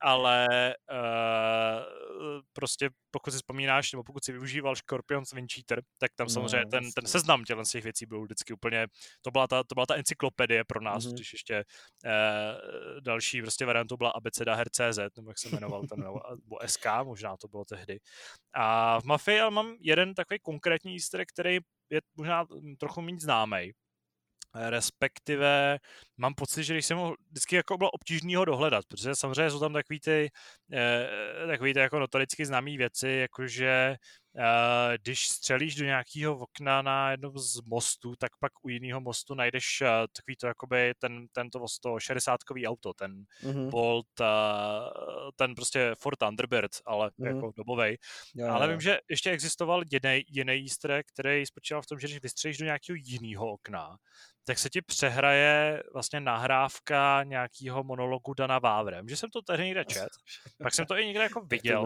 Ale 0.02 0.48
uh, 0.92 2.42
prostě 2.54 2.90
pokud 3.12 3.32
si 3.32 3.38
vzpomínáš, 3.38 3.92
nebo 3.92 4.04
pokud 4.04 4.24
si 4.26 4.32
využíval 4.32 4.76
Scorpion 4.76 5.24
Wind 5.34 5.52
Cheater, 5.52 5.82
tak 5.98 6.12
tam 6.16 6.26
no, 6.26 6.30
samozřejmě 6.30 6.66
ten, 6.66 6.92
ten 6.92 7.06
seznam 7.06 7.44
těch 7.44 7.58
těch 7.72 7.84
věcí 7.84 8.06
byl 8.06 8.24
vždycky 8.24 8.54
úplně, 8.54 8.88
to 9.22 9.32
byla 9.32 9.48
ta, 9.48 9.64
to 9.64 9.74
byla 9.76 9.86
ta 9.86 9.96
encyklopedie 9.96 10.64
pro 10.64 10.82
nás, 10.82 11.06
mm-hmm. 11.06 11.14
když 11.14 11.34
ještě 11.34 11.64
uh, 12.06 13.02
další 13.02 13.42
prostě 13.42 13.66
variantou 13.66 13.98
byla 13.98 14.10
abeceda 14.10 14.64
CZ, 14.72 15.00
nebo 15.16 15.30
jak 15.30 15.40
se 15.40 15.50
jmenoval 15.50 15.82
ten, 15.88 16.00
nebo, 16.00 16.20
nebo 16.30 16.58
SK, 16.66 16.86
možná 17.04 17.38
to 17.38 17.48
bylo 17.48 17.66
tehdy. 17.66 18.00
A 18.54 19.00
v 19.02 19.04
Mafii 19.04 19.40
ale 19.40 19.52
mám 19.52 19.76
jeden 19.80 20.14
takový 20.14 20.40
konkrétní 20.40 20.94
easter, 20.94 21.26
který 21.26 21.60
je 21.90 22.02
možná 22.18 22.46
trochu 22.80 23.02
méně 23.02 23.20
známý, 23.22 23.72
respektive 24.56 25.80
mám 26.18 26.34
pocit, 26.34 26.64
že 26.64 26.74
když 26.74 26.86
jsem 26.86 26.98
ho 26.98 27.16
vždycky 27.32 27.56
jako 27.56 27.78
bylo 27.78 27.92
obtížný 27.92 28.36
ho 28.36 28.46
dohledat, 28.46 28.86
protože 28.88 29.16
samozřejmě 29.16 29.52
jsou 29.52 29.60
tam 29.60 29.74
takový 29.74 30.00
ty, 30.00 30.30
eh, 30.74 31.48
takový 31.48 31.74
ty 31.74 31.80
jako 31.80 32.00
notoricky 32.00 32.46
známé 32.46 32.78
věci, 32.78 33.08
jakože 33.10 33.96
když 35.02 35.28
střelíš 35.28 35.76
do 35.76 35.86
nějakého 35.86 36.38
okna 36.38 36.82
na 36.82 37.12
jednom 37.12 37.38
z 37.38 37.62
mostů, 37.62 38.16
tak 38.16 38.32
pak 38.40 38.52
u 38.66 38.70
jiného 38.70 39.02
mostu 39.02 39.36
najdeš 39.36 39.82
eh, 39.82 39.88
takový 39.88 40.36
to 40.36 40.48
jakoby 40.48 40.94
ten, 41.00 41.28
tento 41.32 41.66
to 41.82 42.00
60 42.00 42.40
auto, 42.68 42.94
ten 42.94 43.24
mm-hmm. 43.44 43.70
Bolt, 43.70 44.22
eh, 44.22 44.26
ten 45.36 45.56
prostě 45.56 45.92
Ford 46.00 46.20
Thunderbird, 46.20 46.72
ale 46.86 47.10
mm-hmm. 47.10 47.36
jako 47.36 47.52
dobovej. 47.58 47.98
Jo, 48.36 48.48
ale 48.48 48.66
jo. 48.66 48.72
vím, 48.72 48.82
že 48.82 49.00
ještě 49.10 49.32
existoval 49.32 49.84
jiný, 49.92 50.24
jiný 50.28 50.54
easter 50.54 51.04
který 51.14 51.46
spočíval 51.46 51.82
v 51.82 51.88
tom, 51.88 52.00
že 52.00 52.08
když 52.08 52.22
vystřelíš 52.22 52.58
do 52.58 52.66
nějakého 52.66 52.96
jiného 53.06 53.52
okna, 53.52 53.98
tak 54.44 54.60
se 54.60 54.70
ti 54.70 54.82
přehraje 54.82 55.84
vlastně 55.94 56.20
nahrávka 56.20 57.24
nějakého 57.24 57.84
monologu 57.84 58.34
Dana 58.34 58.60
Vávrem. 58.60 59.10
Že 59.10 59.18
jsem 59.18 59.30
to 59.30 59.42
tehdy 59.42 59.66
někde 59.66 59.86
čet, 59.90 60.10
pak 60.64 60.74
jsem 60.74 60.86
to 60.86 60.98
i 60.98 61.06
někde 61.06 61.24
jako 61.24 61.42
viděl 61.42 61.86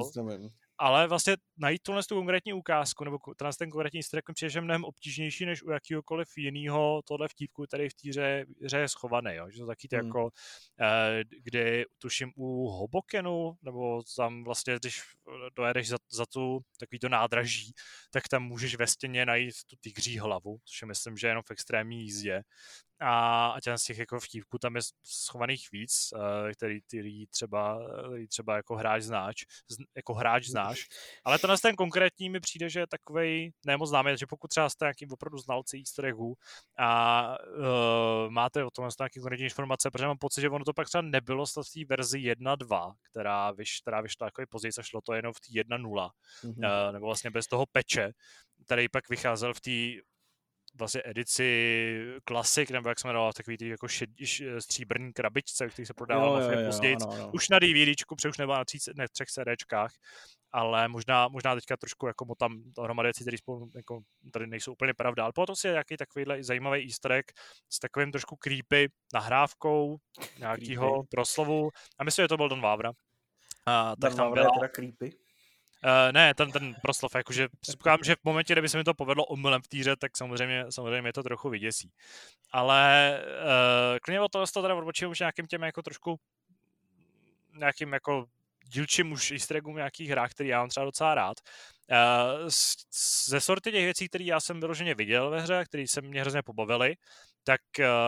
ale 0.77 1.07
vlastně 1.07 1.37
najít 1.57 1.83
tuhle 1.83 2.03
tu 2.03 2.15
konkrétní 2.15 2.53
ukázku 2.53 3.03
nebo 3.03 3.17
tenhle 3.37 3.53
ten 3.59 3.69
konkrétní 3.69 4.03
strek 4.03 4.25
přijde, 4.33 4.49
že 4.49 4.61
mnohem 4.61 4.83
obtížnější 4.83 5.45
než 5.45 5.63
u 5.63 5.71
jakýhokoliv 5.71 6.27
jiného 6.37 7.01
tohle 7.05 7.27
vtípku, 7.27 7.63
který 7.63 7.89
v 7.89 7.93
té 7.93 8.09
hře, 8.09 8.45
hře 8.63 8.77
je 8.77 8.89
schovaný. 8.89 9.35
Jo? 9.35 9.49
Že 9.49 9.59
to 9.59 9.67
taky 9.67 9.87
hmm. 9.91 10.05
jako, 10.05 10.29
eh, 10.81 11.23
kdy 11.43 11.85
tuším 11.97 12.31
u 12.35 12.69
Hobokenu, 12.69 13.57
nebo 13.61 14.03
tam 14.17 14.43
vlastně, 14.43 14.75
když 14.79 15.01
dojedeš 15.55 15.87
za, 15.87 15.97
za 16.11 16.25
tu 16.25 16.59
takový 16.79 16.99
to 16.99 17.09
nádraží, 17.09 17.73
tak 18.11 18.27
tam 18.27 18.43
můžeš 18.43 18.75
ve 18.75 18.87
stěně 18.87 19.25
najít 19.25 19.55
tu 19.69 19.75
tygří 19.81 20.19
hlavu, 20.19 20.57
což 20.65 20.81
je 20.81 20.87
myslím, 20.87 21.17
že 21.17 21.27
jenom 21.27 21.43
v 21.47 21.51
extrémní 21.51 22.01
jízdě 22.01 22.43
a, 22.99 23.47
a 23.47 23.61
těch 23.61 23.77
z 23.77 23.83
těch 23.83 23.97
jako 23.97 24.19
vtívků 24.19 24.57
tam 24.57 24.75
je 24.75 24.81
schovaných 25.03 25.71
víc, 25.71 26.09
uh, 26.13 26.51
který, 26.51 26.81
který, 26.81 27.27
třeba, 27.27 27.79
který 28.09 28.27
třeba 28.27 28.55
jako 28.55 28.75
hráč 28.75 29.03
znáš, 29.03 29.35
jako 29.95 30.13
hráč 30.13 30.47
znáš, 30.47 30.87
ale 31.23 31.39
tenhle 31.45 31.57
ten 31.57 31.75
konkrétní 31.75 32.29
mi 32.29 32.39
přijde, 32.39 32.69
že 32.69 32.79
je 32.79 32.87
takovej 32.87 33.51
nemoc 33.65 33.89
známý, 33.89 34.17
že 34.17 34.27
pokud 34.27 34.47
třeba 34.47 34.69
jste 34.69 34.85
nějaký 34.85 35.07
opravdu 35.11 35.37
znalci 35.37 35.77
easter 35.77 36.05
eggů 36.05 36.33
a 36.79 37.37
uh, 37.57 38.29
máte 38.29 38.63
o 38.63 38.71
tom 38.71 38.89
nějaké 38.99 39.19
konkrétní 39.19 39.43
informace, 39.43 39.91
protože 39.91 40.07
mám 40.07 40.17
pocit, 40.17 40.41
že 40.41 40.49
ono 40.49 40.65
to 40.65 40.73
pak 40.73 40.87
třeba 40.87 41.01
nebylo 41.01 41.45
v 41.45 41.53
té 41.73 41.85
verzi 41.89 42.17
1.2, 42.17 42.93
která, 43.11 43.51
vyš, 43.51 43.81
která 43.81 44.01
vyšla 44.01 44.27
jako 44.27 44.41
později, 44.49 44.71
šlo 44.81 45.01
to 45.01 45.13
jenom 45.13 45.33
v 45.33 45.39
té 45.39 45.75
1.0, 45.75 46.09
mm-hmm. 46.43 46.87
uh, 46.87 46.93
nebo 46.93 47.05
vlastně 47.05 47.29
bez 47.29 47.47
toho 47.47 47.65
peče, 47.71 48.11
který 48.65 48.89
pak 48.89 49.09
vycházel 49.09 49.53
v 49.53 49.61
té 49.61 50.01
vlastně 50.77 51.01
edici 51.05 51.99
klasik, 52.23 52.71
nebo 52.71 52.89
jak 52.89 52.99
jsme 52.99 53.07
jmenoval, 53.07 53.33
takový 53.33 53.57
ty 53.57 53.67
jako 53.67 53.87
šed, 53.87 54.09
stříbrný 54.59 55.13
krabičce, 55.13 55.67
který 55.69 55.85
se 55.85 55.93
prodával 55.93 56.31
vlastně 56.31 56.65
později. 56.65 56.95
Ano, 56.95 57.11
ano. 57.11 57.31
Už 57.33 57.49
na 57.49 57.59
DVDčku, 57.59 58.15
protože 58.15 58.29
už 58.29 58.37
nebyl 58.37 58.55
na, 58.55 58.65
tří, 58.65 58.77
ne, 58.95 59.05
třech 59.11 59.27
CDčkách, 59.27 59.91
ale 60.55 60.87
možná, 60.87 61.27
možná 61.27 61.55
teďka 61.55 61.77
trošku 61.77 62.07
jako 62.07 62.35
tam 62.35 62.63
dohromady 62.65 63.07
věci, 63.07 63.23
které 63.23 63.37
spolu 63.37 63.69
jako, 63.75 63.99
tady 64.33 64.47
nejsou 64.47 64.71
úplně 64.71 64.93
pravda, 64.93 65.23
ale 65.23 65.33
potom 65.33 65.55
si 65.55 65.67
je 65.67 65.71
nějaký 65.71 65.97
takovýhle 65.97 66.43
zajímavý 66.43 66.83
easter 66.87 67.11
egg 67.11 67.31
s 67.69 67.79
takovým 67.79 68.11
trošku 68.11 68.35
creepy 68.35 68.89
nahrávkou 69.13 69.97
nějakého 70.37 71.03
proslovu 71.03 71.69
a 71.99 72.03
myslím, 72.03 72.23
že 72.23 72.27
to 72.27 72.37
byl 72.37 72.49
Don 72.49 72.61
Vávra. 72.61 72.91
A, 73.65 73.95
tak 74.01 74.15
tam 74.15 74.33
byla... 74.33 74.49
teda 74.53 74.67
creepy? 74.67 75.11
Uh, 75.85 76.11
ne, 76.11 76.33
ten, 76.33 76.51
ten 76.51 76.75
proslov, 76.81 77.15
jakože 77.15 77.47
říkám, 77.63 77.99
že 78.03 78.15
v 78.15 78.23
momentě, 78.23 78.53
kdyby 78.53 78.69
se 78.69 78.77
mi 78.77 78.83
to 78.83 78.93
povedlo 78.93 79.25
omylem 79.25 79.61
v 79.61 79.67
týře, 79.67 79.95
tak 79.95 80.17
samozřejmě, 80.17 80.65
samozřejmě 80.69 81.13
to 81.13 81.23
trochu 81.23 81.49
vyděsí. 81.49 81.91
Ale 82.51 83.19
uh, 83.23 83.97
klidně 84.01 84.21
o 84.21 84.27
to, 84.27 84.45
to 84.53 84.61
teda 84.61 84.75
odbočím 84.75 85.09
už 85.09 85.19
nějakým 85.19 85.47
těm 85.47 85.63
jako 85.63 85.81
trošku 85.81 86.19
nějakým 87.53 87.93
jako 87.93 88.25
dílčím 88.67 89.11
už 89.11 89.31
easter 89.31 89.57
eggům 89.57 89.75
nějakých 89.75 90.09
hrách, 90.09 90.31
který 90.31 90.49
já 90.49 90.59
mám 90.59 90.69
třeba 90.69 90.85
docela 90.85 91.15
rád. 91.15 91.37
ze 93.27 93.41
sorty 93.41 93.71
těch 93.71 93.83
věcí, 93.83 94.07
které 94.07 94.23
já 94.23 94.39
jsem 94.39 94.59
vyloženě 94.59 94.95
viděl 94.95 95.29
ve 95.29 95.41
hře, 95.41 95.65
které 95.65 95.87
se 95.87 96.01
mě 96.01 96.21
hrozně 96.21 96.41
pobavily, 96.41 96.95
tak 97.43 97.61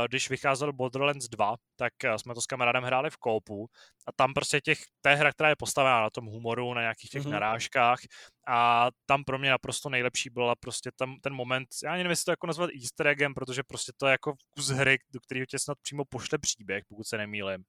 když 0.07 0.29
vycházel 0.29 0.73
Borderlands 0.73 1.27
2, 1.27 1.55
tak 1.75 1.93
jsme 2.17 2.33
to 2.33 2.41
s 2.41 2.45
kamarádem 2.45 2.83
hráli 2.83 3.09
v 3.09 3.17
koupu 3.17 3.67
a 4.07 4.11
tam 4.15 4.33
prostě 4.33 4.61
těch, 4.61 4.79
té 5.01 5.15
hra, 5.15 5.31
která 5.31 5.49
je 5.49 5.55
postavená 5.55 6.01
na 6.01 6.09
tom 6.09 6.25
humoru, 6.25 6.73
na 6.73 6.81
nějakých 6.81 7.09
těch 7.09 7.23
mm-hmm. 7.23 7.29
narážkách 7.29 7.99
a 8.47 8.89
tam 9.05 9.23
pro 9.23 9.39
mě 9.39 9.49
naprosto 9.49 9.89
nejlepší 9.89 10.29
byla 10.29 10.55
prostě 10.55 10.91
tam 10.95 11.15
ten 11.21 11.33
moment, 11.33 11.67
já 11.83 11.91
nevím, 11.91 12.09
jestli 12.09 12.25
to 12.25 12.31
jako 12.31 12.47
nazvat 12.47 12.69
easter 12.81 13.07
eggem, 13.07 13.33
protože 13.33 13.63
prostě 13.63 13.91
to 13.97 14.07
je 14.07 14.11
jako 14.11 14.33
kus 14.49 14.67
hry, 14.67 14.97
do 15.13 15.19
kterého 15.19 15.45
tě 15.45 15.59
snad 15.59 15.77
přímo 15.81 16.03
pošle 16.09 16.37
příběh, 16.37 16.83
pokud 16.89 17.07
se 17.07 17.17
nemýlim. 17.17 17.63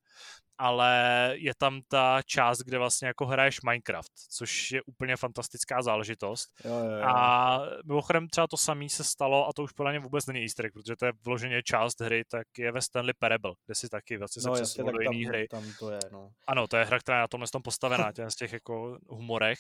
Ale 0.61 1.33
je 1.35 1.53
tam 1.59 1.81
ta 1.89 2.23
část, 2.27 2.59
kde 2.59 2.79
vlastně 2.79 3.09
jako 3.09 3.27
hraješ 3.27 3.61
Minecraft, 3.63 4.13
což 4.31 4.73
je 4.73 4.83
úplně 4.83 5.17
fantastická 5.17 5.83
záležitost. 5.83 6.49
Jo, 6.65 6.79
jo, 6.79 6.91
jo. 6.91 7.05
A 7.07 7.61
mimochodem 7.85 8.29
třeba 8.29 8.47
to 8.47 8.57
samé 8.57 8.89
se 8.89 9.05
stalo, 9.05 9.49
a 9.49 9.53
to 9.53 9.63
už 9.63 9.73
podle 9.73 9.93
mě 9.93 10.01
vůbec 10.01 10.27
není 10.27 10.43
easter 10.43 10.67
egg, 10.67 10.73
protože 10.73 10.97
to 10.97 11.07
je 11.07 11.13
vloženě 11.25 11.63
část 11.63 12.01
hry, 12.01 12.25
tak 12.31 12.47
je 12.59 12.73
ve 12.73 12.83
Stanley 12.83 13.15
Parable, 13.19 13.53
kde 13.67 13.75
si 13.75 13.89
taky 13.89 14.17
vlastně 14.17 14.43
no, 14.47 14.57
se 14.57 14.63
přesunul 14.63 14.93
do 14.93 15.01
jiné 15.01 15.29
hry. 15.29 15.49
Tam 15.49 15.65
to 15.79 15.91
je, 15.91 15.99
no. 16.13 16.31
Ano, 16.47 16.67
to 16.67 16.77
je 16.77 16.85
hra, 16.85 16.99
která 16.99 17.19
je 17.19 17.21
na 17.21 17.29
tomhle 17.29 17.49
tom 17.49 17.63
postavená, 17.63 18.13
těch 18.13 18.31
z 18.31 18.37
těch 18.37 18.53
jako 18.53 18.99
humorech, 19.09 19.59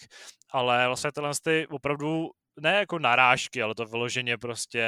ale 0.50 0.86
vlastně 0.86 1.07
tyhle 1.12 1.32
ty 1.42 1.66
opravdu 1.66 2.30
ne 2.60 2.74
jako 2.76 2.98
narážky, 2.98 3.62
ale 3.62 3.74
to 3.74 3.86
vyloženě 3.86 4.38
prostě 4.38 4.78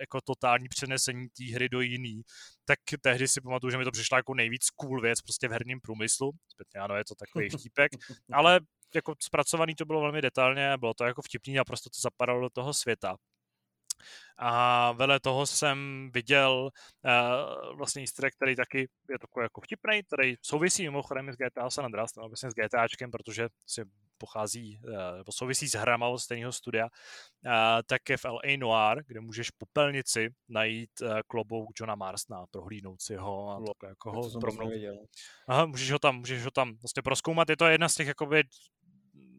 jako 0.00 0.20
totální 0.20 0.68
přenesení 0.68 1.28
té 1.28 1.44
hry 1.54 1.68
do 1.68 1.80
jiný, 1.80 2.22
tak 2.64 2.78
tehdy 3.00 3.28
si 3.28 3.40
pamatuju, 3.40 3.70
že 3.70 3.78
mi 3.78 3.84
to 3.84 3.90
přišla 3.90 4.18
jako 4.18 4.34
nejvíc 4.34 4.70
cool 4.70 5.00
věc 5.00 5.20
prostě 5.20 5.48
v 5.48 5.52
herním 5.52 5.80
průmyslu. 5.80 6.30
Zpětně 6.48 6.80
ano, 6.80 6.96
je 6.96 7.04
to 7.04 7.14
takový 7.14 7.48
vtípek, 7.58 7.92
ale 8.32 8.60
jako 8.94 9.14
zpracovaný 9.22 9.74
to 9.74 9.84
bylo 9.84 10.00
velmi 10.00 10.22
detailně, 10.22 10.76
bylo 10.76 10.94
to 10.94 11.04
jako 11.04 11.22
vtipný 11.22 11.58
a 11.58 11.64
prostě 11.64 11.90
to 11.90 12.00
zapadalo 12.00 12.40
do 12.40 12.50
toho 12.50 12.74
světa. 12.74 13.16
A 14.38 14.92
vedle 14.92 15.20
toho 15.20 15.46
jsem 15.46 16.10
viděl 16.14 16.70
uh, 17.04 17.76
vlastně 17.76 18.02
easter 18.02 18.24
egg, 18.24 18.34
který 18.34 18.56
taky 18.56 18.78
je 19.10 19.18
takový 19.18 19.44
jako 19.44 19.60
vtipný, 19.60 20.02
který 20.02 20.34
souvisí 20.42 20.82
mimochodem 20.82 21.32
s 21.32 21.36
GTA 21.36 21.70
San 21.70 21.84
Andreas, 21.84 22.16
nebo 22.16 22.28
vlastně 22.28 22.50
s 22.50 22.54
GTAčkem, 22.54 23.10
protože 23.10 23.48
si 23.66 23.82
pochází, 24.18 24.80
uh, 24.84 25.16
nebo 25.16 25.32
souvisí 25.32 25.68
s 25.68 25.74
hrama 25.74 26.06
od 26.08 26.18
stejného 26.18 26.52
studia, 26.52 26.84
uh, 26.84 27.52
tak 27.86 28.08
je 28.08 28.16
v 28.16 28.24
LA 28.24 28.56
Noir, 28.58 29.04
kde 29.06 29.20
můžeš 29.20 29.50
po 29.50 29.66
pelnici 29.72 30.30
najít 30.48 30.90
uh, 31.02 31.20
klobouk 31.26 31.68
Johna 31.80 31.94
Marsna, 31.94 32.44
prohlídnout 32.50 33.02
si 33.02 33.16
ho 33.16 33.50
a 33.50 33.58
tak 33.58 33.88
jako 33.88 34.12
ho 34.12 34.40
promnout. 34.40 34.72
Aha, 35.48 35.66
můžeš 35.66 35.90
ho 35.90 35.98
tam, 35.98 36.16
můžeš 36.16 36.44
ho 36.44 36.50
tam 36.50 36.76
vlastně 36.82 37.02
proskoumat, 37.02 37.50
je 37.50 37.56
to 37.56 37.66
jedna 37.66 37.88
z 37.88 37.94
těch 37.94 38.06
jakoby 38.06 38.42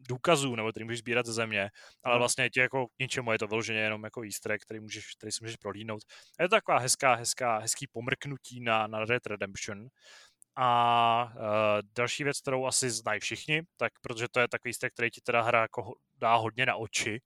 důkazů, 0.08 0.54
nebo 0.56 0.70
který 0.70 0.84
můžeš 0.84 0.98
sbírat 0.98 1.26
ze 1.26 1.32
země, 1.32 1.70
ale 2.04 2.18
vlastně 2.18 2.50
tě 2.50 2.60
jako 2.60 2.86
k 2.86 2.98
ničemu 3.00 3.32
je 3.32 3.38
to 3.38 3.46
vyloženě 3.46 3.78
jenom 3.78 4.04
jako 4.04 4.22
easter 4.22 4.52
egg, 4.52 4.62
který, 4.62 4.80
můžeš, 4.80 5.14
který 5.18 5.32
si 5.32 5.38
můžeš 5.44 5.56
prohlídnout. 5.56 6.02
A 6.38 6.42
je 6.42 6.48
to 6.48 6.56
taková 6.56 6.78
hezká, 6.78 7.14
hezká, 7.14 7.58
hezký 7.58 7.86
pomrknutí 7.86 8.60
na, 8.60 8.86
na 8.86 9.04
Red 9.04 9.26
Redemption. 9.26 9.88
A 10.62 11.32
uh, 11.34 11.40
další 11.96 12.24
věc, 12.24 12.40
kterou 12.40 12.66
asi 12.66 12.90
znají 12.90 13.20
všichni, 13.20 13.62
tak 13.76 13.92
protože 14.00 14.26
to 14.30 14.40
je 14.40 14.48
takový 14.48 14.70
easter, 14.70 14.90
který 14.90 15.10
ti 15.10 15.20
teda 15.20 15.42
hra 15.42 15.60
jako 15.60 15.94
dá 16.18 16.34
hodně 16.34 16.66
na 16.66 16.76
oči, 16.76 17.20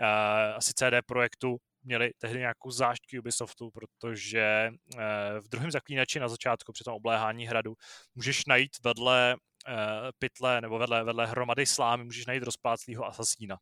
uh, 0.00 0.56
asi 0.56 0.72
CD 0.74 1.06
Projektu 1.06 1.56
měli 1.84 2.10
tehdy 2.18 2.38
nějakou 2.38 2.70
záštky 2.70 3.18
Ubisoftu, 3.18 3.70
protože 3.70 4.70
uh, 4.94 5.00
v 5.40 5.48
druhém 5.48 5.70
zaklínači 5.70 6.20
na 6.20 6.28
začátku 6.28 6.72
při 6.72 6.84
tom 6.84 6.94
obléhání 6.94 7.46
hradu 7.46 7.74
můžeš 8.14 8.46
najít 8.46 8.72
vedle 8.84 9.36
pytle 10.18 10.60
nebo 10.60 10.78
vedle, 10.78 11.04
vedle 11.04 11.26
hromady 11.26 11.66
slámy 11.66 12.04
můžeš 12.04 12.26
najít 12.26 12.42
rozpláclýho 12.42 13.06
asasína. 13.06 13.56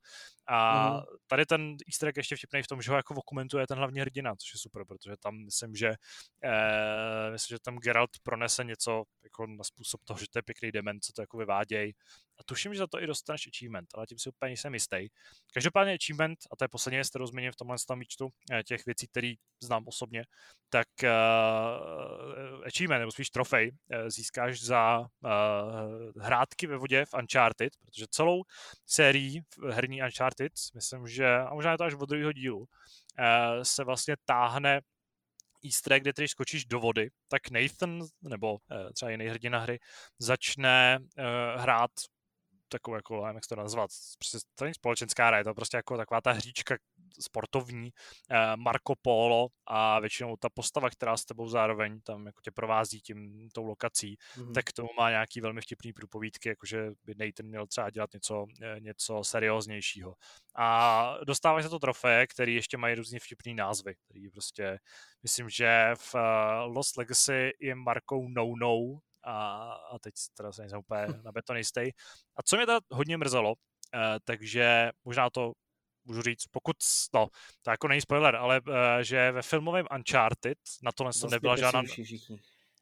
A 0.49 0.91
mm. 0.91 1.01
tady 1.27 1.47
ten 1.47 1.77
easter 1.89 2.09
egg 2.09 2.17
ještě 2.17 2.37
vtipný 2.37 2.63
v 2.63 2.67
tom, 2.67 2.83
že 2.83 2.91
ho 2.91 2.97
jako 2.97 3.23
komentuje 3.23 3.67
ten 3.67 3.79
hlavní 3.79 4.01
hrdina, 4.01 4.37
což 4.37 4.55
je 4.55 4.59
super, 4.59 4.85
protože 4.85 5.17
tam 5.23 5.45
myslím, 5.45 5.77
že 5.77 5.89
uh, 5.89 7.33
myslím, 7.33 7.55
že 7.55 7.59
tam 7.61 7.79
Geralt 7.79 8.11
pronese 8.23 8.65
něco 8.65 9.05
jako 9.25 9.47
na 9.47 9.65
způsob 9.65 10.01
toho, 10.05 10.19
že 10.19 10.27
to 10.33 10.39
je 10.39 10.43
pěkný 10.43 10.73
dement, 10.73 11.05
co 11.05 11.13
to 11.13 11.23
jako 11.23 11.39
vyvádějí. 11.39 11.93
A 12.39 12.43
tuším, 12.45 12.75
že 12.75 12.79
za 12.79 12.87
to 12.87 13.03
i 13.03 13.07
dostaneš 13.07 13.49
achievement, 13.55 13.89
ale 13.95 14.07
tím 14.07 14.19
si 14.19 14.29
úplně 14.29 14.53
jsem 14.53 14.75
jistý. 14.75 15.09
Každopádně 15.55 15.95
achievement, 15.95 16.39
a 16.53 16.57
to 16.57 16.65
je 16.65 16.69
poslední 16.69 16.97
věc, 16.97 17.09
kterou 17.09 17.27
zmíním 17.27 17.53
v 17.53 17.57
tomhle 17.57 17.77
výčtu, 17.97 18.29
eh, 18.53 18.63
těch 18.63 18.87
věcí, 18.87 19.07
které 19.09 19.33
znám 19.63 19.85
osobně, 19.87 20.25
tak 20.73 20.89
uh, 21.03 21.11
achievement, 22.67 23.01
nebo 23.01 23.13
spíš 23.13 23.31
trofej, 23.31 23.73
získáš 24.09 24.63
za 24.63 24.99
uh, 25.01 25.09
hrátky 26.21 26.67
ve 26.67 26.77
vodě 26.77 27.05
v 27.05 27.15
Uncharted, 27.15 27.73
protože 27.77 28.07
celou 28.11 28.43
sérii 28.87 29.43
herní 29.71 30.03
Uncharted, 30.03 30.53
myslím, 30.75 31.07
že, 31.07 31.37
a 31.37 31.55
možná 31.55 31.73
je 31.73 31.79
to 31.79 31.85
až 31.85 31.95
od 31.95 32.09
druhého 32.09 32.33
dílu, 32.33 32.59
uh, 32.59 32.67
se 33.63 33.85
vlastně 33.85 34.17
táhne 34.25 34.81
easter 35.65 35.93
egg, 35.93 36.03
kde 36.03 36.13
když 36.17 36.31
skočíš 36.31 36.65
do 36.65 36.81
vody, 36.81 37.11
tak 37.29 37.51
Nathan, 37.51 38.03
nebo 38.23 38.53
uh, 38.53 38.59
třeba 38.95 39.11
jiný 39.11 39.27
hrdina 39.27 39.59
hry, 39.59 39.79
začne 40.19 40.99
uh, 41.01 41.63
hrát 41.63 41.91
takovou, 42.69 42.95
jako, 42.95 43.25
nevím, 43.25 43.35
jak 43.35 43.47
to 43.47 43.57
nazvat, 43.57 43.91
to 44.55 44.65
není 44.65 44.75
společenská 44.75 45.27
hra, 45.27 45.39
je 45.39 45.45
to 45.45 45.55
prostě 45.55 45.77
jako 45.77 45.97
taková 45.97 46.21
ta 46.21 46.33
hříčka 46.33 46.77
sportovní, 47.21 47.91
eh, 48.31 48.57
Marco 48.57 48.95
Polo 49.03 49.49
a 49.67 50.01
většinou 50.01 50.37
ta 50.37 50.49
postava, 50.55 50.91
která 50.91 51.17
s 51.17 51.25
tebou 51.25 51.49
zároveň 51.49 52.01
tam 52.01 52.27
jako 52.27 52.41
tě 52.43 52.51
provází 52.51 53.01
tím, 53.01 53.49
tou 53.55 53.65
lokací, 53.65 54.17
mm-hmm. 54.37 54.53
tak 54.53 54.65
k 54.65 54.73
tomu 54.73 54.89
má 54.99 55.11
nějaký 55.11 55.41
velmi 55.41 55.61
vtipný 55.61 55.93
průpovídky, 55.93 56.49
jakože 56.49 56.91
by 57.05 57.15
Nathan 57.19 57.47
měl 57.47 57.67
třeba 57.67 57.91
dělat 57.91 58.13
něco, 58.13 58.47
eh, 58.63 58.81
něco 58.81 59.25
serióznějšího. 59.25 60.15
A 60.57 61.17
dostávají 61.27 61.63
se 61.63 61.69
to 61.69 61.79
trofeje, 61.79 62.27
které 62.27 62.53
ještě 62.53 62.77
mají 62.77 62.95
různě 62.95 63.21
vtipný 63.21 63.55
názvy, 63.55 63.95
který 63.95 64.31
prostě, 64.31 64.79
myslím, 65.23 65.49
že 65.49 65.91
v 65.95 66.15
uh, 66.15 66.21
Lost 66.75 66.97
Legacy 66.97 67.51
je 67.61 67.75
markou 67.75 68.29
No 68.29 68.55
No, 68.57 69.01
a, 69.23 69.73
a 69.73 69.99
teď 69.99 70.15
teda 70.37 70.53
se 70.53 70.63
nejsem 70.63 70.79
úplně 70.79 71.07
na 71.25 71.33
beton 71.33 71.57
jistý. 71.57 71.81
A 72.37 72.43
co 72.45 72.57
mě 72.57 72.67
teda 72.67 72.81
hodně 72.91 73.17
mrzelo, 73.17 73.55
eh, 73.95 74.19
takže 74.25 74.91
možná 75.05 75.31
to 75.31 75.53
můžu 76.11 76.23
říct, 76.23 76.47
pokud, 76.51 76.77
no, 77.15 77.27
to 77.63 77.71
jako 77.71 77.89
není 77.89 78.01
spoiler, 78.01 78.37
ale 78.37 78.61
eh, 78.69 79.05
že 79.05 79.33
ve 79.33 79.43
filmovém 79.43 79.87
Uncharted 79.97 80.59
na 80.83 80.93
tohle 80.93 81.13
to 81.21 81.29
nebyla 81.29 81.57
žádná... 81.57 81.83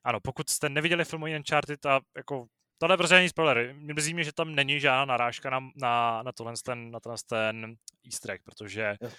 Ano, 0.04 0.20
pokud 0.20 0.50
jste 0.50 0.68
neviděli 0.68 1.04
filmový 1.04 1.36
Uncharted 1.36 1.86
a 1.86 2.00
jako 2.16 2.46
Tohle 2.80 2.96
prostě 2.96 3.14
není 3.14 3.28
spoiler. 3.28 3.74
Mrzí 3.74 4.14
mě, 4.14 4.24
že 4.24 4.32
tam 4.32 4.54
není 4.54 4.80
žádná 4.80 5.04
narážka 5.04 5.50
na, 5.50 5.60
na, 5.76 6.22
na 6.22 6.32
tohle 6.32 6.52
ten, 6.64 6.90
na 6.90 7.00
tohle 7.00 7.18
ten 7.26 7.76
easter 8.06 8.30
egg, 8.30 8.42
protože 8.44 8.96
jo, 9.00 9.10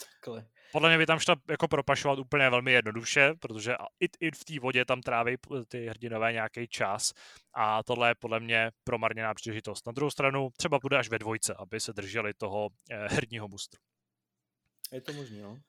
podle 0.71 0.89
mě 0.89 0.97
by 0.97 1.05
tam 1.05 1.19
šla 1.19 1.35
jako 1.49 1.67
propašovat 1.67 2.19
úplně 2.19 2.49
velmi 2.49 2.71
jednoduše, 2.71 3.33
protože 3.39 3.75
i, 3.99 4.05
i 4.19 4.31
v 4.31 4.43
té 4.43 4.59
vodě 4.59 4.85
tam 4.85 5.01
tráví 5.01 5.35
ty 5.67 5.87
hrdinové 5.87 6.33
nějaký 6.33 6.67
čas 6.67 7.13
a 7.53 7.83
tohle 7.83 8.09
je 8.09 8.15
podle 8.15 8.39
mě 8.39 8.71
promarněná 8.83 9.33
příležitost. 9.33 9.87
Na 9.87 9.91
druhou 9.91 10.09
stranu 10.09 10.49
třeba 10.57 10.79
bude 10.81 10.97
až 10.97 11.09
ve 11.09 11.19
dvojce, 11.19 11.53
aby 11.53 11.79
se 11.79 11.93
drželi 11.93 12.33
toho 12.33 12.69
eh, 12.89 13.07
herního 13.09 13.47
mustru. 13.47 13.81
Je 14.91 15.01
to 15.01 15.13
možné, 15.13 15.41
no. 15.41 15.59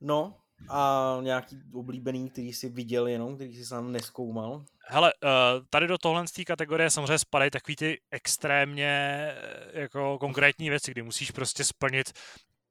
No, 0.00 0.36
a 0.68 1.18
nějaký 1.22 1.62
oblíbený, 1.74 2.30
který 2.30 2.52
jsi 2.52 2.68
viděl 2.68 3.06
jenom, 3.06 3.34
který 3.34 3.56
jsi 3.56 3.66
sám 3.66 3.92
neskoumal? 3.92 4.64
Hele, 4.86 5.12
eh, 5.24 5.28
tady 5.70 5.86
do 5.86 5.98
tohle 5.98 6.26
z 6.28 6.32
té 6.32 6.44
kategorie 6.44 6.90
samozřejmě 6.90 7.18
spadají 7.18 7.50
takový 7.50 7.76
ty 7.76 8.00
extrémně 8.10 8.88
eh, 8.88 9.80
jako 9.80 10.18
konkrétní 10.18 10.70
věci, 10.70 10.90
kdy 10.90 11.02
musíš 11.02 11.30
prostě 11.30 11.64
splnit 11.64 12.12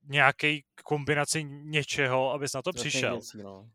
nějaký 0.04 0.64
kombinaci 0.84 1.44
něčeho, 1.44 2.32
abys 2.32 2.54
na 2.54 2.62
to 2.62 2.74
přišel. 2.74 3.14
Věcí, 3.14 3.38
no. 3.44 3.60
Uh, 3.60 3.68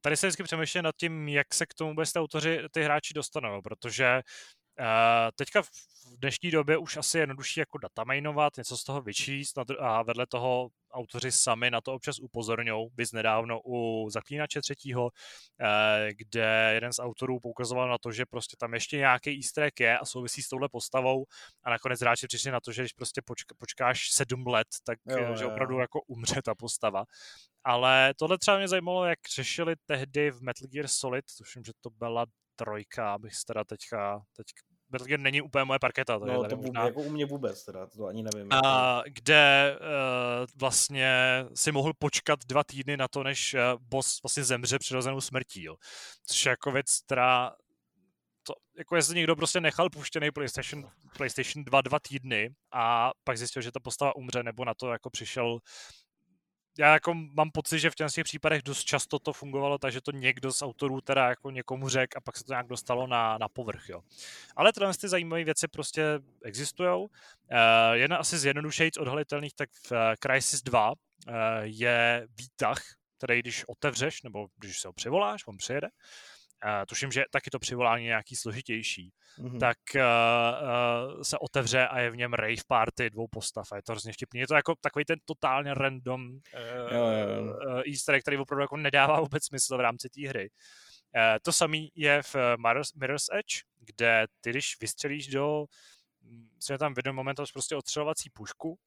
tady 0.00 0.16
se 0.16 0.26
vždycky 0.26 0.42
přemýšlím 0.42 0.82
nad 0.82 0.96
tím, 0.96 1.28
jak 1.28 1.54
se 1.54 1.66
k 1.66 1.74
tomu 1.74 1.90
vůbec 1.90 2.12
ty 2.12 2.18
autoři, 2.18 2.60
ty 2.70 2.82
hráči 2.82 3.14
dostanou, 3.14 3.62
protože 3.62 4.14
Uh, 4.14 4.22
teďka 5.34 5.62
v 5.62 6.16
dnešní 6.18 6.50
době 6.50 6.78
už 6.78 6.96
asi 6.96 7.18
je 7.18 7.22
jednodušší 7.22 7.60
jako 7.60 7.78
datamainovat, 7.78 8.56
něco 8.56 8.76
z 8.76 8.84
toho 8.84 9.02
vyčíst 9.02 9.58
a 9.78 10.02
vedle 10.02 10.26
toho 10.26 10.70
autoři 10.92 11.32
sami 11.32 11.70
na 11.70 11.80
to 11.80 11.94
občas 11.94 12.18
upozorňují, 12.18 12.88
bys 12.94 13.12
nedávno 13.12 13.60
u 13.64 14.10
Zaklínače 14.10 14.60
třetího, 14.60 15.10
eh, 15.60 16.08
kde 16.14 16.70
jeden 16.74 16.92
z 16.92 16.98
autorů 16.98 17.40
poukazoval 17.40 17.88
na 17.88 17.98
to, 17.98 18.12
že 18.12 18.26
prostě 18.26 18.56
tam 18.56 18.74
ještě 18.74 18.96
nějaký 18.96 19.36
easter 19.36 19.64
egg 19.64 19.80
je 19.80 19.98
a 19.98 20.04
souvisí 20.04 20.42
s 20.42 20.48
touhle 20.48 20.68
postavou 20.68 21.24
a 21.64 21.70
nakonec 21.70 22.00
hráči 22.00 22.26
přišli 22.26 22.50
na 22.50 22.60
to, 22.60 22.72
že 22.72 22.82
když 22.82 22.92
prostě 22.92 23.22
počka, 23.22 23.54
počkáš 23.58 24.10
sedm 24.10 24.46
let, 24.46 24.68
tak 24.84 24.98
jo, 25.08 25.32
eh, 25.32 25.36
že 25.36 25.46
opravdu 25.46 25.74
jo. 25.74 25.80
jako 25.80 26.00
umře 26.02 26.42
ta 26.42 26.54
postava. 26.54 27.04
Ale 27.64 28.14
tohle 28.18 28.38
třeba 28.38 28.58
mě 28.58 28.68
zajímalo, 28.68 29.04
jak 29.04 29.18
řešili 29.34 29.74
tehdy 29.86 30.30
v 30.30 30.42
Metal 30.42 30.68
Gear 30.68 30.88
Solid, 30.88 31.24
tuším, 31.38 31.64
že 31.64 31.72
to 31.80 31.90
byla 31.90 32.26
trojka, 32.56 33.14
abych 33.14 33.34
se 33.34 33.44
teda 33.46 33.64
teďka, 33.64 34.22
teď 34.36 34.46
Gear 34.90 35.20
není 35.20 35.42
úplně 35.42 35.64
moje 35.64 35.78
parketa. 35.78 36.18
To 36.18 36.24
no, 36.24 36.42
je 36.42 36.48
to 36.48 36.56
možná, 36.56 36.84
jako 36.84 37.00
u 37.00 37.10
mě 37.10 37.26
vůbec, 37.26 37.64
teda, 37.64 37.86
to 37.86 38.06
ani 38.06 38.22
nevím. 38.22 38.52
A, 38.52 38.96
jako... 38.96 39.10
kde 39.12 39.76
uh, 39.80 40.46
vlastně 40.56 41.44
si 41.54 41.72
mohl 41.72 41.92
počkat 41.98 42.38
dva 42.46 42.64
týdny 42.64 42.96
na 42.96 43.08
to, 43.08 43.22
než 43.22 43.54
uh, 43.54 43.60
boss 43.80 44.22
vlastně 44.22 44.44
zemře 44.44 44.78
přirozenou 44.78 45.20
smrtí. 45.20 45.62
Jo. 45.62 45.76
Což 46.26 46.46
je 46.46 46.50
jako 46.50 46.72
věc, 46.72 47.00
která 47.04 47.52
to, 48.42 48.54
jako 48.78 48.96
jestli 48.96 49.14
někdo 49.14 49.36
prostě 49.36 49.60
nechal 49.60 49.90
puštěný 49.90 50.30
PlayStation, 50.30 50.90
PlayStation 51.16 51.64
2 51.64 51.80
dva 51.80 51.98
týdny 51.98 52.50
a 52.72 53.10
pak 53.24 53.38
zjistil, 53.38 53.62
že 53.62 53.72
ta 53.72 53.80
postava 53.80 54.16
umře, 54.16 54.42
nebo 54.42 54.64
na 54.64 54.74
to 54.74 54.92
jako 54.92 55.10
přišel 55.10 55.58
já 56.78 56.92
jako 56.92 57.14
mám 57.14 57.50
pocit, 57.50 57.78
že 57.78 57.90
v 57.90 57.94
těch 57.94 58.24
případech 58.24 58.62
dost 58.62 58.84
často 58.84 59.18
to 59.18 59.32
fungovalo 59.32 59.78
tak, 59.78 59.92
že 59.92 60.00
to 60.00 60.10
někdo 60.10 60.52
z 60.52 60.62
autorů 60.62 61.00
teda 61.00 61.28
jako 61.28 61.50
někomu 61.50 61.88
řekl 61.88 62.18
a 62.18 62.20
pak 62.20 62.36
se 62.36 62.44
to 62.44 62.52
nějak 62.52 62.66
dostalo 62.66 63.06
na, 63.06 63.38
na 63.38 63.48
povrch, 63.48 63.88
jo. 63.88 64.00
Ale 64.56 64.72
tyhle 64.72 64.94
ty 64.94 65.08
zajímavé 65.08 65.44
věci 65.44 65.68
prostě 65.68 66.04
existují. 66.44 66.90
Uh, 66.90 67.08
jedna 67.92 68.16
asi 68.16 68.38
z 68.38 68.44
jednodušejc 68.44 68.96
odhalitelných, 68.96 69.54
tak 69.54 69.70
v 69.70 69.92
uh, 69.92 69.98
Crisis 70.22 70.62
2 70.62 70.90
uh, 70.90 70.96
eh, 71.28 71.34
je 71.62 72.26
výtah, 72.38 72.82
který 73.18 73.40
když 73.40 73.64
otevřeš, 73.68 74.22
nebo 74.22 74.46
když 74.56 74.80
se 74.80 74.88
ho 74.88 74.92
přivoláš, 74.92 75.46
on 75.46 75.56
přijede, 75.56 75.88
uh, 76.64 76.84
tuším, 76.88 77.12
že 77.12 77.24
taky 77.30 77.50
to 77.50 77.58
přivolání 77.58 78.04
nějaký 78.04 78.36
složitější, 78.36 79.12
mm-hmm. 79.38 79.58
tak 79.58 79.78
uh, 79.94 80.02
uh, 80.02 81.22
se 81.22 81.38
otevře 81.38 81.88
a 81.88 82.00
je 82.00 82.10
v 82.10 82.16
něm 82.16 82.32
rave 82.32 82.62
party 82.66 83.10
dvou 83.10 83.28
postav 83.28 83.72
a 83.72 83.76
je 83.76 83.82
to 83.82 83.92
hrozně 83.92 84.12
vtipný. 84.12 84.40
Je 84.40 84.46
to 84.46 84.54
jako 84.54 84.74
takový 84.80 85.04
ten 85.04 85.18
totálně 85.24 85.74
random 85.74 86.30
uh, 86.30 86.38
jo, 86.92 87.06
jo, 87.06 87.28
jo. 87.28 87.42
Uh, 87.42 87.82
easter 87.86 88.14
egg, 88.14 88.22
který 88.22 88.36
opravdu 88.36 88.62
jako 88.62 88.76
nedává 88.76 89.20
vůbec 89.20 89.44
smysl 89.44 89.76
v 89.76 89.80
rámci 89.80 90.08
té 90.08 90.28
hry. 90.28 90.50
Uh, 91.16 91.38
to 91.42 91.52
samé 91.52 91.78
je 91.94 92.22
v 92.22 92.36
Mirror's, 92.56 92.94
Mirror's 92.94 93.26
Edge, 93.32 93.62
kde 93.78 94.26
ty, 94.40 94.50
když 94.50 94.80
vystřelíš 94.80 95.26
do 95.26 95.64
se 96.60 96.78
tam 96.78 96.94
v 96.94 96.98
jeden 96.98 97.14
moment 97.14 97.40
prostě 97.52 97.76
odstřelovací 97.76 98.30
pušku 98.30 98.78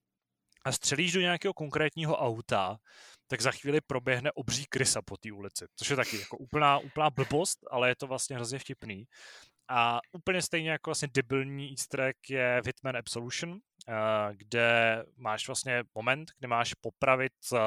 a 0.66 0.72
střelíš 0.72 1.12
do 1.12 1.22
nějakého 1.22 1.54
konkrétního 1.54 2.18
auta, 2.18 2.78
tak 3.34 3.42
za 3.42 3.52
chvíli 3.52 3.82
proběhne 3.82 4.32
obří 4.32 4.66
krysa 4.66 5.02
po 5.02 5.18
té 5.18 5.32
ulici, 5.32 5.66
což 5.76 5.90
je 5.90 5.96
taky 5.96 6.20
jako 6.20 6.38
úplná, 6.38 6.78
úplná 6.78 7.10
blbost, 7.10 7.60
ale 7.72 7.90
je 7.90 7.96
to 7.96 8.08
vlastně 8.08 8.36
hrozně 8.36 8.60
vtipný. 8.60 9.06
A 9.70 10.00
úplně 10.12 10.42
stejně 10.42 10.72
jako 10.72 10.90
vlastně 10.90 11.08
debilní 11.14 11.70
easter 11.70 12.02
egg 12.02 12.30
je 12.30 12.62
Hitman 12.66 12.98
Absolution, 12.98 13.58
eh, 13.58 13.94
kde 14.36 15.04
máš 15.18 15.48
vlastně 15.48 15.84
moment, 15.96 16.32
kde 16.40 16.48
máš 16.48 16.74
popravit 16.74 17.34
eh, 17.54 17.58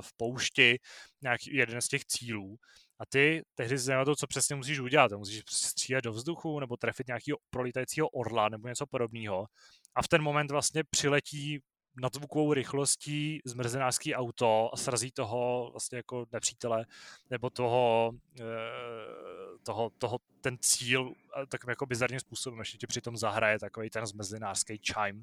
v 0.00 0.16
poušti 0.16 0.78
nějaký 1.22 1.56
jeden 1.56 1.80
z 1.80 1.88
těch 1.88 2.04
cílů 2.04 2.56
a 3.00 3.06
ty 3.06 3.42
tehdy 3.54 3.78
se 3.78 3.92
to, 4.04 4.16
co 4.16 4.26
přesně 4.26 4.56
musíš 4.56 4.80
udělat. 4.80 5.12
Musíš 5.12 5.42
střílet 5.50 6.04
do 6.04 6.12
vzduchu 6.12 6.60
nebo 6.60 6.76
trefit 6.76 7.06
nějakého 7.06 7.38
prolítajícího 7.50 8.08
orla 8.08 8.48
nebo 8.48 8.68
něco 8.68 8.86
podobného. 8.86 9.46
A 9.94 10.02
v 10.02 10.08
ten 10.08 10.22
moment 10.22 10.50
vlastně 10.50 10.82
přiletí 10.90 11.60
nadzvukovou 12.00 12.52
rychlostí 12.52 13.40
zmrzenářský 13.44 14.14
auto 14.14 14.70
a 14.72 14.76
srazí 14.76 15.10
toho 15.10 15.68
vlastně 15.72 15.96
jako 15.96 16.26
nepřítele 16.32 16.86
nebo 17.30 17.50
toho, 17.50 18.12
eh, 18.40 18.44
toho, 19.62 19.90
toho 19.98 20.18
ten 20.40 20.56
cíl 20.60 21.12
takovým 21.48 21.70
jako 21.70 21.86
bizarním 21.86 22.20
způsobem, 22.20 22.58
ještě 22.58 22.86
přitom 22.86 23.16
zahraje 23.16 23.58
takový 23.58 23.90
ten 23.90 24.06
zmrzenářský 24.06 24.80
chime, 24.92 25.22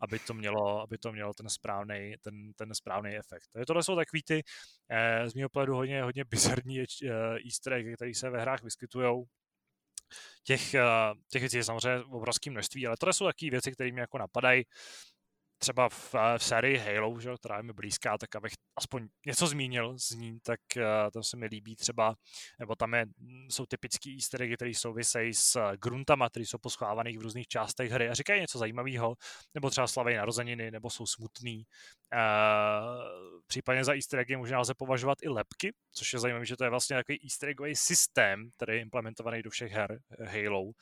aby 0.00 0.18
to 0.18 0.34
mělo, 0.34 0.80
aby 0.80 0.98
to 0.98 1.12
mělo 1.12 1.34
ten 1.34 1.48
správný, 1.48 2.14
ten, 2.20 2.52
ten 2.52 2.74
správný 2.74 3.16
efekt. 3.16 3.48
Takže 3.52 3.66
tohle 3.66 3.82
jsou 3.82 3.96
takový 3.96 4.22
ty 4.22 4.42
eh, 4.88 5.30
z 5.30 5.34
mého 5.34 5.48
pohledu 5.48 5.74
hodně, 5.74 6.02
hodně 6.02 6.24
bizarní 6.24 6.80
eh, 6.80 6.84
easter 7.44 7.72
egg, 7.72 7.96
které 7.96 8.14
se 8.14 8.30
ve 8.30 8.40
hrách 8.40 8.62
vyskytují 8.62 9.24
těch, 10.44 10.74
těch 11.30 11.42
věcí 11.42 11.56
je 11.56 11.64
samozřejmě 11.64 12.04
obrovské 12.04 12.50
množství, 12.50 12.86
ale 12.86 12.96
to 12.96 13.12
jsou 13.12 13.24
takové 13.24 13.50
věci, 13.50 13.72
které 13.72 13.92
mě 13.92 14.00
jako 14.00 14.18
napadají 14.18 14.64
třeba 15.58 15.88
v, 15.88 16.14
v 16.38 16.44
sérii 16.44 16.78
Halo, 16.78 17.20
že, 17.20 17.30
která 17.38 17.56
je 17.56 17.62
mi 17.62 17.72
blízká, 17.72 18.18
tak 18.18 18.36
abych 18.36 18.52
aspoň 18.76 19.08
něco 19.26 19.46
zmínil 19.46 19.98
z 19.98 20.10
ní, 20.10 20.38
tak 20.42 20.60
uh, 20.76 20.82
to 21.12 21.22
se 21.22 21.36
mi 21.36 21.46
líbí 21.46 21.76
třeba, 21.76 22.14
nebo 22.58 22.74
tam 22.74 22.94
je, 22.94 23.06
jsou 23.48 23.66
typický 23.66 24.14
easter 24.14 24.42
eggy, 24.42 24.56
které 24.56 24.74
souvisejí 24.74 25.34
s 25.34 25.56
eh, 25.56 25.76
gruntama, 25.76 26.28
které 26.28 26.46
jsou 26.46 26.58
poschovávaných 26.58 27.18
v 27.18 27.22
různých 27.22 27.48
částech 27.48 27.90
hry 27.90 28.08
a 28.08 28.14
říkají 28.14 28.40
něco 28.40 28.58
zajímavého, 28.58 29.14
nebo 29.54 29.70
třeba 29.70 29.86
slaví 29.86 30.14
narozeniny, 30.14 30.70
nebo 30.70 30.90
jsou 30.90 31.06
smutný. 31.06 31.64
Uh, 32.14 33.40
případně 33.46 33.84
za 33.84 33.94
easter 33.94 34.20
eggy 34.20 34.36
možná 34.36 34.60
lze 34.60 34.74
považovat 34.74 35.18
i 35.22 35.28
lepky, 35.28 35.72
což 35.92 36.12
je 36.12 36.18
zajímavé, 36.18 36.46
že 36.46 36.56
to 36.56 36.64
je 36.64 36.70
vlastně 36.70 36.96
takový 36.96 37.18
easter 37.24 37.48
eggový 37.48 37.76
systém, 37.76 38.50
který 38.56 38.76
je 38.76 38.82
implementovaný 38.82 39.42
do 39.42 39.50
všech 39.50 39.72
her 39.72 40.00
Halo, 40.24 40.64
Eh, 40.64 40.72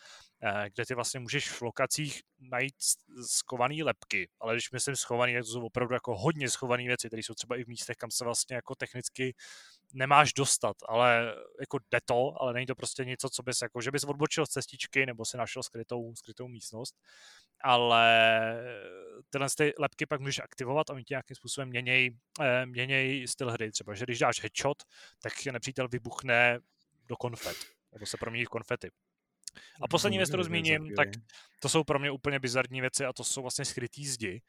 kde 0.75 0.87
ty 0.87 0.95
vlastně 0.95 1.21
můžeš 1.21 1.49
v 1.49 1.63
lokacích 1.63 2.23
najít 2.39 2.75
schované 3.27 3.85
lepky, 3.85 4.29
ale 4.41 4.55
když 4.55 4.71
myslím 4.71 4.97
schované, 4.97 5.33
tak 5.33 5.43
to 5.43 5.51
jsou 5.51 5.67
opravdu 5.67 5.95
jako 5.95 6.17
hodně 6.17 6.51
schované 6.51 6.83
věci, 6.83 7.09
které 7.09 7.23
jsou 7.23 7.35
třeba 7.35 7.57
i 7.57 7.65
v 7.65 7.69
místech, 7.69 7.97
kam 7.97 8.11
se 8.11 8.25
vlastně 8.25 8.57
jako 8.57 8.75
technicky 8.75 9.35
nemáš 9.95 10.33
dostat, 10.33 10.77
ale 10.89 11.35
jako 11.61 11.79
jde 11.91 11.99
to, 12.05 12.43
ale 12.43 12.53
není 12.53 12.67
to 12.67 12.75
prostě 12.75 13.05
něco, 13.05 13.31
co 13.31 13.43
bys 13.43 13.63
jako, 13.63 13.81
že 13.81 13.91
bys 13.91 14.05
odbočil 14.05 14.47
z 14.47 14.51
cestičky 14.51 15.07
nebo 15.07 15.25
si 15.25 15.37
našel 15.37 15.63
skrytou, 15.63 16.15
skrytou 16.15 16.49
místnost, 16.49 16.95
ale 17.61 18.05
tyhle 19.31 19.49
ty 19.57 19.73
lepky 19.79 20.07
pak 20.07 20.21
můžeš 20.21 20.39
aktivovat 20.39 20.91
a 20.91 20.93
oni 20.93 21.05
ti 21.05 21.13
nějakým 21.13 21.37
způsobem 21.37 21.69
měněj, 21.69 22.17
eh, 22.41 22.67
měněj 22.67 23.29
styl 23.29 23.51
hry. 23.51 23.71
Třeba, 23.71 23.95
že 23.95 24.05
když 24.05 24.19
dáš 24.19 24.41
headshot, 24.41 24.83
tak 25.23 25.33
nepřítel 25.53 25.89
vybuchne 25.89 26.59
do 27.09 27.17
konfet, 27.17 27.57
nebo 27.93 28.07
se 28.07 28.17
promění 28.17 28.45
v 28.45 28.49
konfety. 28.49 28.91
A 29.83 29.89
poslední 29.89 30.19
věc, 30.19 30.31
kterou 30.31 30.43
zmíním, 30.43 30.95
tak 30.97 31.09
to 31.61 31.69
jsou 31.69 31.85
pro 31.85 31.99
mě 31.99 32.11
úplně 32.11 32.39
bizarní 32.39 32.81
věci 32.81 33.05
a 33.05 33.13
to 33.13 33.25
jsou 33.25 33.43
vlastně 33.43 33.65
skrytý 33.65 34.07
zdi. 34.07 34.43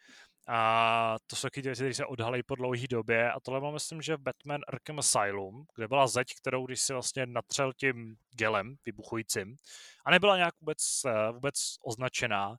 A 0.48 1.16
to 1.28 1.36
jsou 1.36 1.46
taky 1.46 1.62
věci, 1.62 1.82
které 1.82 1.94
se 1.94 2.06
odhalí 2.06 2.44
po 2.44 2.56
dlouhé 2.56 2.88
době. 2.90 3.32
A 3.32 3.40
tohle 3.40 3.62
mám 3.62 3.74
myslím, 3.74 4.02
že 4.02 4.18
v 4.18 4.22
Batman 4.22 4.62
Arkham 4.68 5.00
Asylum, 5.00 5.66
kde 5.76 5.88
byla 5.88 6.08
zeď, 6.08 6.28
kterou 6.42 6.66
když 6.66 6.82
si 6.82 6.94
vlastně 6.94 7.26
natřel 7.26 7.74
tím 7.74 8.16
gelem 8.38 8.76
vybuchujícím 8.86 9.56
a 10.06 10.12
nebyla 10.12 10.38
nějak 10.38 10.54
vůbec, 10.62 10.78
eh, 11.06 11.32
vůbec 11.32 11.54
označená, 11.86 12.56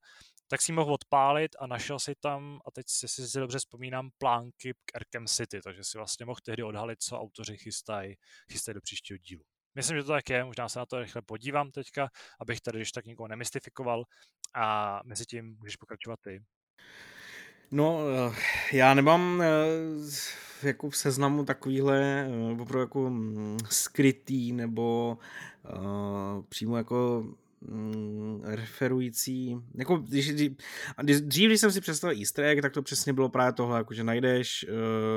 tak 0.49 0.63
si 0.63 0.73
mohl 0.73 0.95
odpálit 0.95 1.57
a 1.59 1.67
našel 1.67 1.99
si 1.99 2.15
tam, 2.21 2.61
a 2.67 2.71
teď 2.71 2.87
si, 2.89 3.09
si, 3.09 3.29
si 3.29 3.39
dobře 3.39 3.59
vzpomínám, 3.59 4.11
plánky 4.19 4.73
k 4.85 4.97
Arkham 4.97 5.27
City, 5.27 5.61
takže 5.65 5.85
si 5.85 5.99
vlastně 5.99 6.27
mohl 6.27 6.41
tehdy 6.45 6.63
odhalit, 6.63 7.03
co 7.03 7.21
autoři 7.21 7.57
chystají 7.57 8.15
chystají 8.53 8.75
do 8.75 8.81
příštího 8.81 9.19
dílu. 9.19 9.45
Myslím, 9.79 9.97
že 9.97 10.03
to 10.03 10.13
tak 10.13 10.31
je, 10.31 10.45
možná 10.45 10.69
se 10.69 10.79
na 10.79 10.87
to 10.87 11.01
rychle 11.01 11.23
podívám 11.23 11.71
teďka, 11.71 12.09
abych 12.41 12.61
tady 12.61 12.79
když 12.79 12.93
tak 12.93 13.05
nikoho 13.07 13.29
nemystifikoval 13.29 14.05
a 14.55 15.01
mezi 15.05 15.27
tím 15.27 15.57
můžeš 15.59 15.77
pokračovat 15.77 16.19
ty. 16.23 16.43
No, 17.71 18.01
eh, 18.09 18.37
já 18.77 18.95
nemám 18.95 19.43
eh, 19.43 19.47
jako 20.67 20.91
v 20.91 20.97
seznamu 20.97 21.45
takovýhle 21.45 22.29
eh, 22.31 22.53
opravdu 22.53 22.79
jako 22.81 23.11
mm, 23.11 23.59
skrytý 23.71 24.53
nebo 24.53 25.19
přímo 26.49 26.77
jako 26.77 27.25
mm, 27.61 28.41
referující, 28.45 29.57
jako 29.75 29.97
když, 29.97 30.33
když, 31.03 31.21
dřív, 31.21 31.49
když 31.49 31.61
jsem 31.61 31.73
si 31.73 31.81
představil 31.81 32.19
easter 32.19 32.45
egg, 32.45 32.63
tak 32.63 32.73
to 32.73 32.83
přesně 32.83 33.13
bylo 33.13 33.29
právě 33.29 33.53
tohle, 33.53 33.79
jako 33.79 33.95
že 33.95 34.05
najdeš, 34.05 34.67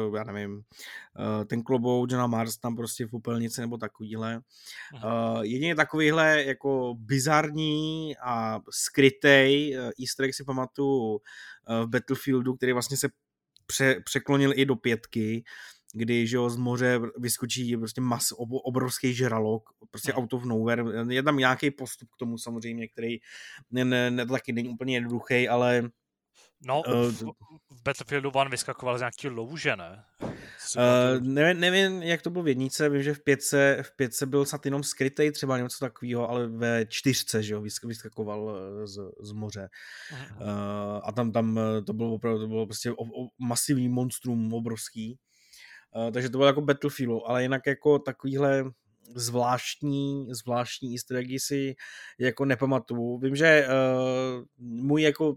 uh, 0.08 0.16
já 0.16 0.24
nevím, 0.24 0.56
uh, 0.56 1.46
ten 1.46 1.64
klobouk 1.64 2.12
Johna 2.12 2.28
Mars 2.28 2.58
tam 2.58 2.76
prostě 2.76 3.06
v 3.06 3.10
popelnici 3.10 3.62
nebo 3.62 3.78
takovýhle. 3.78 4.42
Uh, 5.04 5.42
jedině 5.42 5.76
takovýhle 5.76 6.44
jako 6.44 6.96
bizarní 6.98 8.18
a 8.24 8.60
skrytej 8.70 9.78
uh, 9.78 9.92
easter 10.02 10.26
egg 10.26 10.36
si 10.36 10.44
pamatuju 10.44 11.12
uh, 11.12 11.20
v 11.84 11.88
Battlefieldu, 11.88 12.56
který 12.56 12.74
vlastně 12.74 12.98
se 12.98 13.10
pře, 13.66 14.02
překlonil 14.06 14.54
i 14.56 14.66
do 14.66 14.76
pětky, 14.76 15.44
kdy 15.94 16.28
že 16.28 16.36
jo, 16.36 16.50
z 16.50 16.58
moře 16.58 17.00
vyskočí 17.18 17.78
prostě 17.78 18.02
mas, 18.02 18.32
ob, 18.32 18.50
obrovský 18.52 19.14
žralok, 19.14 19.70
prostě 19.90 20.12
hmm. 20.12 20.24
out 20.24 20.34
of 20.34 20.46
nowhere. 20.46 20.84
Je 21.10 21.24
tam 21.24 21.38
nějaký 21.38 21.72
postup 21.72 22.10
k 22.10 22.18
tomu 22.18 22.38
samozřejmě, 22.38 22.88
který 22.88 23.18
ne, 23.72 23.86
ne, 23.86 24.12
ne, 24.12 24.26
taky 24.26 24.54
není 24.54 24.70
úplně 24.70 24.96
jednoduchý, 24.96 25.50
ale 25.50 25.92
No, 26.66 26.82
uh, 26.82 27.12
v, 27.12 27.22
v 27.70 27.84
Battlefieldu 27.84 28.32
One 28.32 28.50
vyskakoval 28.50 28.98
z 28.98 29.02
nějaký 29.02 29.28
louže, 29.28 29.76
ne? 29.76 30.04
Uh, 30.22 31.22
nevím, 31.22 31.62
nevím, 31.62 32.04
jak 32.04 32.22
to 32.22 32.30
bylo 32.30 32.44
v 32.44 32.48
jednice, 32.48 32.90
vím, 32.90 33.04
že 33.04 33.14
v 33.14 33.24
pětce, 33.24 33.78
v 33.82 33.96
pětce 33.96 34.26
byl 34.26 34.46
snad 34.46 34.66
jenom 34.66 34.84
skrytej, 34.84 35.32
třeba 35.32 35.58
něco 35.58 35.80
takového, 35.80 36.30
ale 36.30 36.48
ve 36.48 36.86
čtyřce, 36.86 37.44
že 37.44 37.54
jo, 37.54 37.62
vyskakoval 37.62 38.58
z, 38.84 39.00
z 39.22 39.32
moře. 39.32 39.70
Uh, 40.42 40.48
a 41.04 41.12
tam, 41.12 41.32
tam 41.32 41.60
to 41.86 41.94
bylo 41.94 42.14
opravdu, 42.14 42.40
to 42.40 42.48
bylo 42.48 42.66
prostě 42.66 42.92
o, 42.92 43.04
o, 43.04 43.28
masivní 43.40 43.90
monstrum, 43.90 44.54
obrovský. 44.54 45.20
Uh, 45.96 46.12
takže 46.12 46.30
to 46.30 46.38
bylo 46.38 46.48
jako 46.48 46.62
Battlefield, 46.62 47.24
ale 47.26 47.42
jinak 47.42 47.68
jako 47.68 48.00
takovýhle 48.00 48.64
zvláštní, 49.16 50.28
zvláštní 50.30 50.94
easter 50.94 51.18
eggy 51.18 51.40
si 51.40 51.76
jako 52.20 52.46
nepamatuju. 52.46 53.18
Vím, 53.18 53.36
že 53.36 53.68
uh, 53.68 54.46
můj 54.58 55.02
jako, 55.02 55.36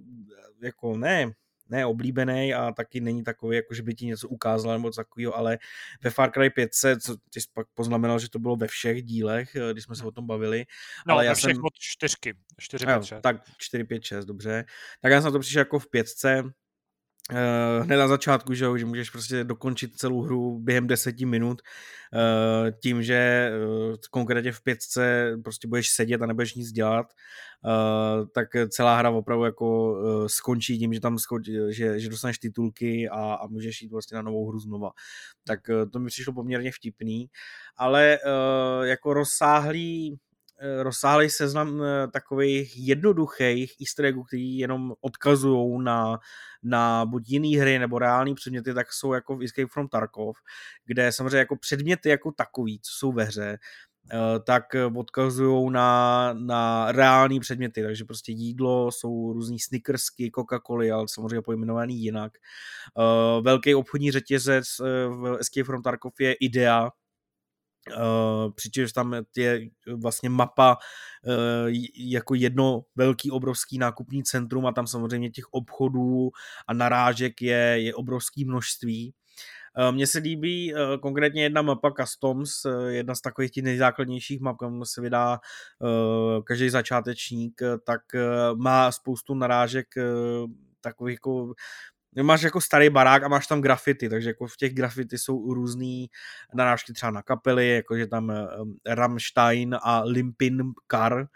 jako 0.63 0.97
ne, 0.97 1.33
ne 1.69 1.87
oblíbený 1.87 2.55
a 2.55 2.73
taky 2.73 3.01
není 3.01 3.25
takový, 3.25 3.57
jako 3.57 3.75
že 3.75 3.83
by 3.83 3.95
ti 3.95 4.07
něco 4.07 4.29
ukázal 4.29 4.73
nebo 4.73 4.91
takového, 4.91 5.37
ale 5.37 5.59
ve 6.03 6.11
Far 6.11 6.31
Cry 6.31 6.51
5, 6.51 6.75
co 6.75 7.17
ty 7.31 7.41
jsi 7.41 7.49
pak 7.55 7.67
poznamenal, 7.75 8.19
že 8.19 8.31
to 8.31 8.39
bylo 8.39 8.57
ve 8.57 8.67
všech 8.67 9.03
dílech, 9.03 9.57
eh, 9.57 9.73
když 9.73 9.85
jsme 9.85 9.97
se 9.97 10.05
o 10.05 10.11
tom 10.11 10.27
bavili. 10.27 10.65
No, 11.07 11.15
ale 11.15 11.27
já 11.27 11.35
jsem... 11.35 11.65
od 11.65 11.75
čtyřky. 11.79 12.35
4, 12.59 12.87
5, 12.87 13.05
6. 13.05 13.23
Tak 13.23 13.37
4, 13.59 13.85
5, 13.85 14.05
6, 14.05 14.25
dobře. 14.25 14.65
Tak 15.01 15.13
já 15.13 15.21
jsem 15.21 15.25
na 15.25 15.31
to 15.33 15.39
přišel 15.39 15.61
jako 15.61 15.79
v 15.79 15.91
pětce, 15.91 16.43
uh, 17.33 17.85
hned 17.85 17.97
na 17.97 18.09
začátku, 18.09 18.55
že, 18.55 18.67
že 18.77 18.87
můžeš 18.87 19.11
prostě 19.11 19.45
dokončit 19.45 19.97
celou 19.97 20.23
hru 20.23 20.59
během 20.59 20.87
deseti 20.87 21.27
minut 21.27 21.63
uh, 22.13 22.71
tím, 22.83 23.03
že 23.03 23.51
uh, 23.53 23.95
konkrétně 24.11 24.53
v 24.53 24.63
pětce 24.63 25.33
prostě 25.45 25.69
budeš 25.69 25.89
sedět 25.89 26.23
a 26.23 26.27
nebudeš 26.27 26.55
nic 26.55 26.73
dělat, 26.73 27.07
uh, 27.65 28.27
tak 28.35 28.49
celá 28.69 28.97
hra 28.97 29.11
opravdu 29.11 29.45
jako 29.45 29.93
uh, 29.93 30.27
skončí 30.27 30.79
tím, 30.79 30.95
že 30.95 31.01
tam 31.01 31.19
skončí, 31.19 31.57
že, 31.69 32.01
že 32.01 32.09
dostaneš 32.09 32.39
titulky 32.39 33.09
a, 33.09 33.35
a 33.35 33.47
můžeš 33.47 33.83
jít 33.83 33.93
vlastně 33.93 34.17
na 34.17 34.23
novou 34.23 34.49
hru 34.49 34.59
znova. 34.59 34.91
Tak 35.47 35.61
uh, 35.69 35.91
to 35.91 35.99
mi 35.99 36.07
přišlo 36.07 36.33
poměrně 36.33 36.73
vtipný, 36.73 37.27
ale 37.77 38.19
uh, 38.27 38.85
jako 38.85 39.15
rozsáhlý 39.15 40.19
rozsáhlý 40.83 41.31
seznam 41.31 41.83
takových 42.13 42.73
jednoduchých 42.77 43.75
easter 43.81 44.05
eggů, 44.05 44.23
který 44.23 44.59
jenom 44.59 44.93
odkazují 45.01 45.85
na 45.85 46.19
na 46.65 47.07
buď 47.07 47.31
jiný 47.31 47.57
hry 47.57 47.79
nebo 47.79 47.99
reální 47.99 48.35
předměty, 48.35 48.75
tak 48.75 48.93
jsou 48.93 49.13
jako 49.13 49.37
v 49.37 49.45
Escape 49.45 49.69
from 49.73 49.89
Tarkov, 49.89 50.37
kde 50.87 51.13
samozřejmě 51.13 51.39
jako 51.39 51.57
předměty 51.57 52.09
jako 52.09 52.33
takový, 52.33 52.81
co 52.81 52.93
jsou 52.93 53.13
ve 53.13 53.25
hře, 53.25 53.59
eh, 54.13 54.41
tak 54.47 54.65
odkazují 54.97 55.71
na, 55.73 56.33
na 56.33 56.93
reální 56.93 57.41
předměty, 57.41 57.83
takže 57.83 58.05
prostě 58.05 58.33
jídlo, 58.33 58.93
jsou 58.93 59.33
různý 59.33 59.59
snickersky, 59.59 60.31
Coca-Coly, 60.31 60.95
ale 60.95 61.09
samozřejmě 61.09 61.43
pojmenovaný 61.43 62.03
jinak. 62.03 62.33
Eh, 62.99 63.41
velký 63.43 63.75
obchodní 63.75 64.11
řetězec 64.11 64.67
eh, 64.81 64.85
v 65.09 65.37
Escape 65.41 65.65
from 65.65 65.83
Tarkov 65.83 66.21
je 66.21 66.33
IDEA, 66.33 66.91
Uh, 67.97 68.53
přičemž 68.55 68.93
tam 68.93 69.15
je 69.37 69.61
vlastně 69.97 70.31
mapa 70.31 70.77
uh, 71.27 71.69
jako 71.97 72.35
jedno 72.35 72.85
velký 72.97 73.31
obrovský 73.31 73.79
nákupní 73.79 74.23
centrum 74.23 74.67
a 74.67 74.73
tam 74.73 74.87
samozřejmě 74.87 75.31
těch 75.31 75.45
obchodů 75.51 76.31
a 76.69 76.75
narážek 76.75 77.43
je, 77.43 77.77
je 77.83 77.95
obrovský 77.95 78.45
množství. 78.45 79.15
Uh, 79.79 79.95
Mně 79.95 80.07
se 80.07 80.19
líbí 80.19 80.75
konkrétně 81.03 81.43
jedna 81.43 81.63
mapa 81.63 81.91
Customs, 81.91 82.51
jedna 82.89 83.15
z 83.15 83.21
takových 83.21 83.51
těch 83.51 83.65
nejzákladnějších 83.65 84.41
map, 84.41 84.57
kam 84.57 84.85
se 84.85 85.01
vydá 85.01 85.39
každý 86.45 86.71
začátečník, 86.71 87.61
tak 87.87 88.01
má 88.55 88.93
spoustu 88.93 89.35
narážek 89.35 89.87
takových 90.81 91.15
jako 91.15 91.55
máš 92.23 92.43
jako 92.43 92.61
starý 92.61 92.91
barák 92.91 93.23
a 93.23 93.29
máš 93.29 93.47
tam 93.47 93.61
grafity, 93.61 94.09
takže 94.09 94.29
jako 94.31 94.47
v 94.47 94.57
těch 94.57 94.75
grafity 94.75 95.19
jsou 95.19 95.55
různý 95.55 96.11
narážky 96.55 96.93
třeba 96.93 97.13
na 97.13 97.23
kapely, 97.23 97.69
jakože 97.69 98.07
tam 98.07 98.31
eh, 98.31 98.47
Rammstein 98.87 99.77
a 99.83 100.03
Limpin 100.05 100.63
Kar, 100.87 101.27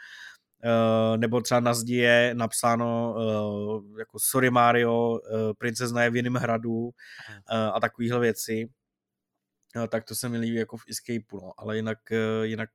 Uh, 0.64 1.16
nebo 1.16 1.40
třeba 1.40 1.60
na 1.60 1.74
zdi 1.74 1.96
je 1.96 2.34
napsáno 2.34 3.14
uh, 3.14 3.98
jako 3.98 4.18
Sorry 4.18 4.50
Mario, 4.50 5.20
princezna 5.58 6.02
je 6.02 6.10
v 6.10 6.16
jiném 6.16 6.34
hradu 6.34 6.90
a 7.72 7.80
takovéhle 7.80 8.20
věci. 8.20 8.68
Uh, 9.76 9.86
tak 9.86 10.04
to 10.04 10.14
se 10.14 10.28
mi 10.28 10.38
líbí 10.38 10.56
jako 10.56 10.76
v 10.76 10.84
Escape, 10.88 11.26
no. 11.32 11.52
ale 11.58 11.76
jinak, 11.76 11.98
jinak 12.42 12.70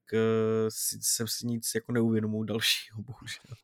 jsem 1.02 1.28
si 1.28 1.48
nic 1.48 1.72
jako 1.76 1.92
neuvědomil 1.92 2.44
dalšího, 2.44 3.02
bohužel. 3.02 3.56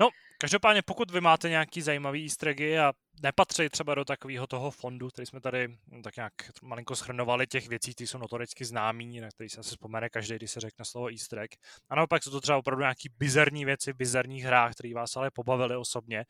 No, 0.00 0.08
každopádně 0.38 0.82
pokud 0.82 1.10
vy 1.10 1.20
máte 1.20 1.48
nějaký 1.48 1.82
zajímavý 1.82 2.22
easter 2.22 2.48
eggy 2.48 2.78
a 2.78 2.92
nepatří 3.22 3.68
třeba 3.68 3.94
do 3.94 4.04
takového 4.04 4.46
toho 4.46 4.70
fondu, 4.70 5.08
který 5.08 5.26
jsme 5.26 5.40
tady 5.40 5.68
hm, 5.68 6.02
tak 6.02 6.16
nějak 6.16 6.32
malinko 6.62 6.96
schrnovali 6.96 7.46
těch 7.46 7.68
věcí, 7.68 7.94
které 7.94 8.08
jsou 8.08 8.18
notoricky 8.18 8.64
známý, 8.64 9.20
na 9.20 9.28
který 9.28 9.48
se 9.48 9.60
asi 9.60 9.70
vzpomene 9.70 10.08
každý, 10.08 10.36
když 10.36 10.50
se 10.50 10.60
řekne 10.60 10.84
slovo 10.84 11.08
easter 11.08 11.38
egg. 11.38 11.54
A 11.88 11.94
naopak 11.94 12.22
jsou 12.22 12.30
to 12.30 12.40
třeba 12.40 12.58
opravdu 12.58 12.80
nějaký 12.80 13.08
bizarní 13.18 13.64
věci 13.64 13.92
v 13.92 13.96
bizarních 13.96 14.44
hrách, 14.44 14.72
které 14.72 14.94
vás 14.94 15.16
ale 15.16 15.30
pobavily 15.30 15.76
osobně, 15.76 16.24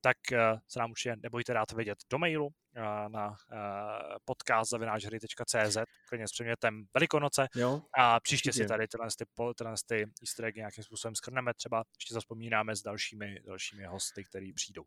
tak 0.00 0.16
eh, 0.32 0.60
se 0.68 0.78
nám 0.78 0.90
určitě 0.90 1.16
nebojte 1.22 1.52
dát 1.52 1.72
vědět 1.72 1.98
do 2.10 2.18
mailu 2.18 2.48
eh, 2.76 2.80
na 3.08 3.34
eh, 3.52 3.56
podcast 4.24 4.70
zavináčhry.cz 4.70 5.76
klidně 6.08 6.28
s 6.28 6.32
předmětem 6.32 6.84
Velikonoce. 6.94 7.48
Jo, 7.54 7.82
a 7.98 8.20
příště 8.20 8.52
si 8.52 8.66
tady 8.66 8.88
tyhle, 8.88 9.08
ty, 9.18 9.24
tyhle 9.56 9.74
ty 9.86 10.00
easter 10.22 10.44
eggy 10.44 10.60
nějakým 10.60 10.84
způsobem 10.84 11.14
skrneme, 11.14 11.54
třeba 11.54 11.84
ještě 11.98 12.14
zaspomínáme 12.14 12.76
s 12.76 12.82
dalšími, 12.82 13.40
dalšími 13.46 13.84
hosty, 13.84 14.24
který 14.24 14.52
přijdou. 14.52 14.84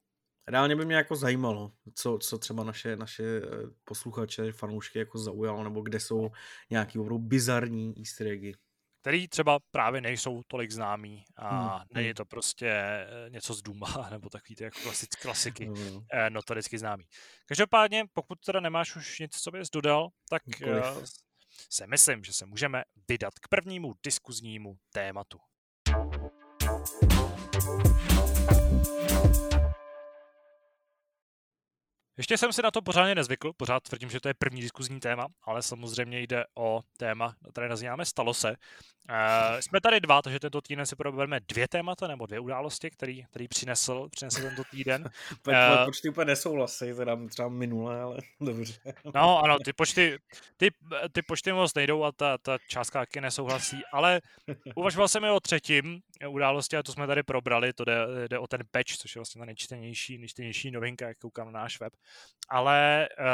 Reálně 0.47 0.75
by 0.75 0.85
mě 0.85 0.95
jako 0.95 1.15
zajímalo, 1.15 1.71
co, 1.95 2.17
co 2.17 2.37
třeba 2.37 2.63
naše, 2.63 2.95
naše 2.95 3.23
posluchače, 3.83 4.51
fanoušky 4.51 4.99
jako 4.99 5.17
zaujalo, 5.17 5.63
nebo 5.63 5.81
kde 5.81 5.99
jsou 5.99 6.31
nějaký 6.69 6.99
opravdu 6.99 7.19
bizarní 7.19 7.93
easter 7.97 8.27
eggy 8.27 8.53
který 9.03 9.27
třeba 9.27 9.59
právě 9.71 10.01
nejsou 10.01 10.41
tolik 10.47 10.71
známý 10.71 11.25
a 11.35 11.75
hmm. 11.77 11.87
není 11.93 12.07
hmm. 12.07 12.15
to 12.15 12.25
prostě 12.25 12.67
eh, 12.67 13.29
něco 13.29 13.53
z 13.53 13.61
Duma 13.61 14.07
nebo 14.11 14.29
takový 14.29 14.55
ty 14.55 14.63
jako 14.63 14.79
klasické 14.83 15.21
klasiky 15.21 15.65
hmm. 15.65 16.05
notoricky 16.29 16.77
známý. 16.77 17.03
Každopádně, 17.45 18.05
pokud 18.13 18.39
teda 18.45 18.59
nemáš 18.59 18.95
už 18.95 19.19
nic, 19.19 19.41
co 19.41 19.51
bys 19.51 19.69
dodal, 19.69 20.09
tak 20.29 20.47
Nikoliv. 20.47 20.83
Eh, 20.83 21.05
se 21.69 21.87
myslím, 21.87 22.23
že 22.23 22.33
se 22.33 22.45
můžeme 22.45 22.83
vydat 23.07 23.33
k 23.39 23.47
prvnímu 23.47 23.93
diskuznímu 24.03 24.75
tématu. 24.93 25.39
Ještě 32.17 32.37
jsem 32.37 32.53
si 32.53 32.61
na 32.61 32.71
to 32.71 32.81
pořádně 32.81 33.15
nezvykl, 33.15 33.53
pořád 33.53 33.83
tvrdím, 33.83 34.09
že 34.09 34.19
to 34.19 34.27
je 34.27 34.33
první 34.33 34.61
diskuzní 34.61 34.99
téma, 34.99 35.27
ale 35.43 35.61
samozřejmě 35.61 36.21
jde 36.21 36.45
o 36.55 36.81
téma, 36.97 37.35
které 37.51 37.69
nazýváme 37.69 38.05
Stalo 38.05 38.33
se. 38.33 38.55
Uh, 39.09 39.59
jsme 39.59 39.81
tady 39.81 39.99
dva, 39.99 40.21
takže 40.21 40.39
tento 40.39 40.61
týden 40.61 40.85
si 40.85 40.95
probereme 40.95 41.39
dvě 41.39 41.67
témata 41.67 42.07
nebo 42.07 42.25
dvě 42.25 42.39
události, 42.39 42.89
který, 42.89 43.23
který 43.23 43.47
přinesl, 43.47 44.09
přinesl 44.09 44.41
tento 44.41 44.63
týden. 44.71 45.09
uh, 45.47 45.85
počty 45.85 46.09
úplně 46.09 46.25
nesouhlasí, 46.25 46.93
teda 46.95 47.17
třeba 47.29 47.49
minule, 47.49 48.01
ale 48.01 48.17
dobře. 48.41 48.73
no 49.15 49.43
ano, 49.43 49.57
ty 49.65 49.73
počty, 49.73 50.17
ty, 50.57 50.69
ty 51.11 51.21
počty 51.21 51.53
moc 51.53 51.73
nejdou 51.73 52.03
a 52.03 52.11
ta, 52.11 52.37
ta 52.37 52.57
částka 52.67 52.99
taky 52.99 53.21
nesouhlasí, 53.21 53.81
ale 53.91 54.21
uvažoval 54.75 55.07
jsem 55.07 55.23
i 55.23 55.29
o 55.29 55.39
třetím 55.39 55.99
události 56.29 56.77
a 56.77 56.83
to 56.83 56.91
jsme 56.91 57.07
tady 57.07 57.23
probrali, 57.23 57.73
to 57.73 57.85
jde, 57.85 57.97
jde 58.27 58.39
o 58.39 58.47
ten 58.47 58.61
patch, 58.71 58.97
což 58.97 59.15
je 59.15 59.19
vlastně 59.19 59.39
ta 59.39 59.45
nejčtenější, 59.45 60.17
nejčtenější 60.17 60.71
novinka, 60.71 61.07
jak 61.07 61.17
koukám 61.17 61.51
na 61.51 61.59
náš 61.59 61.79
web. 61.79 61.93
Ale 62.49 63.09
uh, 63.19 63.25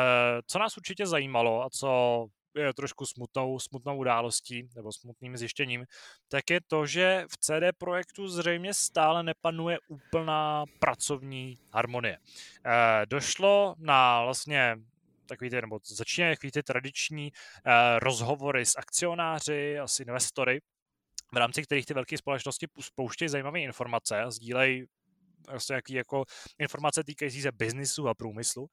co 0.47 0.59
nás 0.59 0.77
určitě 0.77 1.07
zajímalo 1.07 1.63
a 1.63 1.69
co 1.69 2.27
je 2.55 2.73
trošku 2.73 3.05
smutnou, 3.05 3.59
smutnou 3.59 3.97
událostí 3.97 4.69
nebo 4.75 4.91
smutným 4.91 5.37
zjištěním, 5.37 5.85
tak 6.27 6.49
je 6.49 6.59
to, 6.67 6.85
že 6.85 7.25
v 7.31 7.37
CD 7.37 7.77
Projektu 7.77 8.27
zřejmě 8.27 8.73
stále 8.73 9.23
nepanuje 9.23 9.77
úplná 9.87 10.65
pracovní 10.79 11.57
harmonie. 11.73 12.17
E, 12.17 13.05
došlo 13.05 13.75
na 13.77 14.23
vlastně 14.23 14.75
takový 15.25 15.49
ty, 15.49 15.61
nebo 15.61 15.79
začínají 15.83 16.35
takový 16.35 16.51
ty 16.51 16.63
tradiční 16.63 17.27
e, 17.27 17.31
rozhovory 17.99 18.65
s 18.65 18.77
akcionáři 18.77 19.79
a 19.79 19.87
s 19.87 19.99
investory, 19.99 20.61
v 21.33 21.37
rámci 21.37 21.63
kterých 21.63 21.85
ty 21.85 21.93
velké 21.93 22.17
společnosti 22.17 22.67
spouštějí 22.79 23.29
zajímavé 23.29 23.59
informace 23.59 24.21
a 24.21 24.31
sdílejí 24.31 24.85
prostě 25.45 25.73
jaký 25.73 25.93
jako 25.93 26.25
informace 26.59 27.03
týkající 27.03 27.41
se 27.41 27.51
biznisu 27.51 28.07
a 28.07 28.13
průmyslu. 28.13 28.67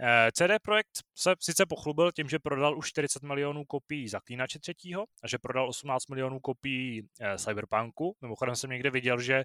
Eh, 0.00 0.30
CD 0.32 0.62
Projekt 0.62 0.90
se 1.14 1.34
sice 1.40 1.66
pochlubil 1.66 2.12
tím, 2.12 2.28
že 2.28 2.38
prodal 2.38 2.78
už 2.78 2.88
40 2.88 3.22
milionů 3.22 3.64
kopií 3.64 4.08
Zaklínače 4.08 4.58
třetího 4.58 5.04
a 5.22 5.28
že 5.28 5.38
prodal 5.38 5.68
18 5.68 6.08
milionů 6.10 6.40
kopií 6.40 7.02
eh, 7.20 7.38
Cyberpunku. 7.38 8.16
Mimochodem 8.20 8.56
jsem 8.56 8.70
někde 8.70 8.90
viděl, 8.90 9.20
že 9.20 9.34
eh, 9.34 9.44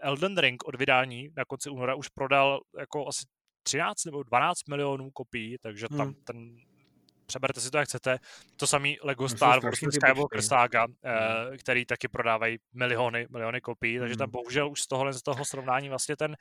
Elden 0.00 0.38
Ring 0.38 0.64
od 0.64 0.74
vydání 0.74 1.28
na 1.36 1.44
konci 1.44 1.70
února 1.70 1.94
už 1.94 2.08
prodal 2.08 2.60
jako 2.78 3.08
asi 3.08 3.24
13 3.62 4.04
nebo 4.04 4.22
12 4.22 4.68
milionů 4.68 5.10
kopií, 5.10 5.56
takže 5.60 5.88
tam 5.88 6.06
hmm. 6.06 6.14
ten 6.24 6.56
přeberte 7.26 7.60
si 7.60 7.70
to, 7.70 7.78
jak 7.78 7.88
chcete. 7.88 8.18
To 8.56 8.66
samý 8.66 8.98
Lego 9.02 9.28
Star 9.28 9.62
Wars 9.62 9.78
Skywalker 9.78 10.42
Saga, 10.42 10.84
hmm. 10.84 11.58
který 11.58 11.86
taky 11.86 12.08
prodávají 12.08 12.58
miliony, 12.72 13.26
miliony 13.30 13.60
kopií, 13.60 13.98
takže 13.98 14.16
tam 14.16 14.26
hmm. 14.26 14.32
bohužel 14.32 14.70
už 14.70 14.80
z 14.80 14.86
tohohle 14.86 15.12
z 15.12 15.22
toho 15.22 15.44
srovnání 15.44 15.88
vlastně 15.88 16.16
ten 16.16 16.36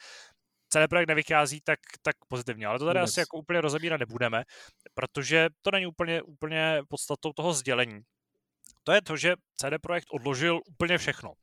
celý 0.69 0.87
projekt 0.87 1.07
nevychází 1.07 1.61
tak, 1.61 1.79
tak 2.01 2.15
pozitivně. 2.27 2.67
Ale 2.67 2.79
to 2.79 2.85
tady 2.85 2.99
Vůbec. 2.99 3.09
asi 3.09 3.19
jako 3.19 3.37
úplně 3.37 3.61
rozebírat 3.61 3.99
nebudeme, 3.99 4.43
protože 4.93 5.49
to 5.61 5.71
není 5.71 5.85
úplně, 5.85 6.21
úplně 6.21 6.81
podstatou 6.89 7.33
toho 7.33 7.53
sdělení. 7.53 8.01
To 8.83 8.91
je 8.91 9.01
to, 9.01 9.17
že 9.17 9.33
CD 9.55 9.73
Projekt 9.81 10.07
odložil 10.11 10.61
úplně 10.67 10.97
všechno. 10.97 11.33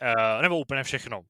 E, 0.00 0.42
nebo 0.42 0.58
úplně 0.58 0.82
všechno 0.82 1.20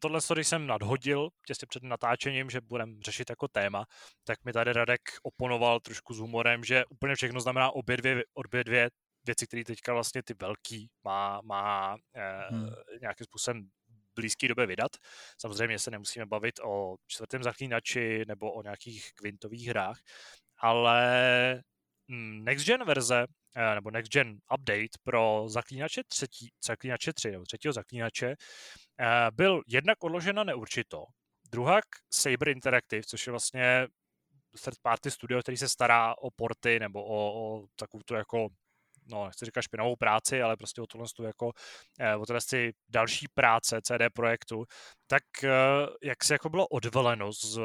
tohle, 0.00 0.20
když 0.32 0.48
jsem 0.48 0.66
nadhodil 0.66 1.28
těsně 1.46 1.66
před 1.68 1.82
natáčením, 1.82 2.50
že 2.50 2.60
budeme 2.60 2.92
řešit 3.04 3.30
jako 3.30 3.48
téma, 3.48 3.84
tak 4.24 4.44
mi 4.44 4.52
tady 4.52 4.72
Radek 4.72 5.00
oponoval 5.22 5.80
trošku 5.80 6.14
s 6.14 6.18
humorem, 6.18 6.64
že 6.64 6.84
úplně 6.90 7.14
všechno 7.14 7.40
znamená 7.40 7.70
obě 7.70 7.96
dvě, 7.96 8.24
obě 8.34 8.64
dvě 8.64 8.90
věci, 9.26 9.46
které 9.46 9.64
teďka 9.64 9.92
vlastně 9.92 10.22
ty 10.22 10.34
velký 10.34 10.90
má, 11.04 11.40
má 11.44 11.96
eh, 12.14 12.48
hmm. 12.50 12.70
nějakým 13.00 13.24
způsobem 13.24 13.68
blízké 14.16 14.48
době 14.48 14.66
vydat. 14.66 14.92
Samozřejmě 15.40 15.78
se 15.78 15.90
nemusíme 15.90 16.26
bavit 16.26 16.54
o 16.64 16.96
čtvrtém 17.06 17.42
zaklínači 17.42 18.24
nebo 18.28 18.52
o 18.52 18.62
nějakých 18.62 19.12
kvintových 19.14 19.68
hrách, 19.68 19.98
ale 20.58 21.62
hm, 22.10 22.44
Next 22.44 22.66
Gen 22.66 22.84
verze 22.84 23.26
nebo 23.74 23.90
Next 23.90 24.12
Gen 24.12 24.38
update 24.54 24.98
pro 25.04 25.44
zaklínače, 25.48 26.02
třetí, 26.08 26.48
zaklínače 26.66 27.12
3 27.12 27.30
nebo 27.30 27.44
třetího 27.44 27.72
zaklínače 27.72 28.36
Eh, 29.00 29.30
byl 29.32 29.62
jednak 29.66 30.04
odložen 30.04 30.36
na 30.36 30.44
neurčito, 30.44 31.04
Druhak 31.50 31.84
Saber 32.12 32.48
Interactive, 32.48 33.02
což 33.02 33.26
je 33.26 33.30
vlastně 33.30 33.86
third 34.64 34.78
party 34.82 35.10
studio, 35.10 35.40
který 35.40 35.56
se 35.56 35.68
stará 35.68 36.18
o 36.18 36.30
porty 36.30 36.78
nebo 36.80 37.04
o, 37.04 37.16
o 37.16 37.66
takovou 37.76 38.02
tu 38.02 38.14
jako 38.14 38.48
no, 39.08 39.24
nechci 39.26 39.44
říkat 39.44 39.62
špinavou 39.62 39.96
práci, 39.96 40.42
ale 40.42 40.56
prostě 40.56 40.82
o 40.82 40.86
tohle 40.86 41.06
jako, 41.26 41.52
eh, 42.00 42.16
o 42.16 42.26
tohle 42.26 42.40
další 42.88 43.26
práce 43.34 43.80
CD 43.82 44.10
projektu, 44.14 44.64
tak 45.06 45.22
eh, 45.44 45.50
jak 46.02 46.24
se 46.24 46.34
jako 46.34 46.48
bylo 46.48 46.68
odvoleno 46.68 47.32
z 47.32 47.58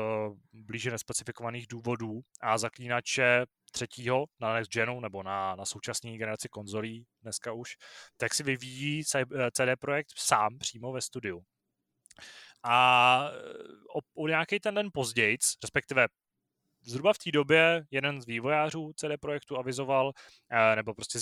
blíže 0.53 0.91
nespecifikovaných 0.91 1.67
důvodů 1.67 2.21
a 2.41 2.57
zaklínače 2.57 3.45
třetího 3.72 4.26
na 4.39 4.53
Next 4.53 4.72
Genu 4.72 4.99
nebo 4.99 5.24
na, 5.24 5.55
na 5.55 5.65
současné 5.65 6.17
generaci 6.17 6.49
konzolí 6.49 7.05
dneska 7.22 7.53
už, 7.53 7.76
tak 8.17 8.34
si 8.34 8.43
vyvíjí 8.43 9.03
CD 9.51 9.80
Projekt 9.80 10.09
sám 10.17 10.57
přímo 10.57 10.91
ve 10.91 11.01
studiu. 11.01 11.41
A 12.63 13.32
o, 13.95 14.24
o 14.24 14.28
nějaký 14.28 14.59
ten 14.59 14.76
den 14.76 14.89
později, 14.93 15.38
respektive 15.63 16.07
zhruba 16.84 17.13
v 17.13 17.17
té 17.17 17.32
době 17.32 17.86
jeden 17.91 18.22
z 18.22 18.26
vývojářů 18.26 18.93
CD 18.95 19.19
Projektu 19.19 19.57
avizoval, 19.57 20.11
eh, 20.49 20.76
nebo 20.76 20.93
prostě 20.93 21.19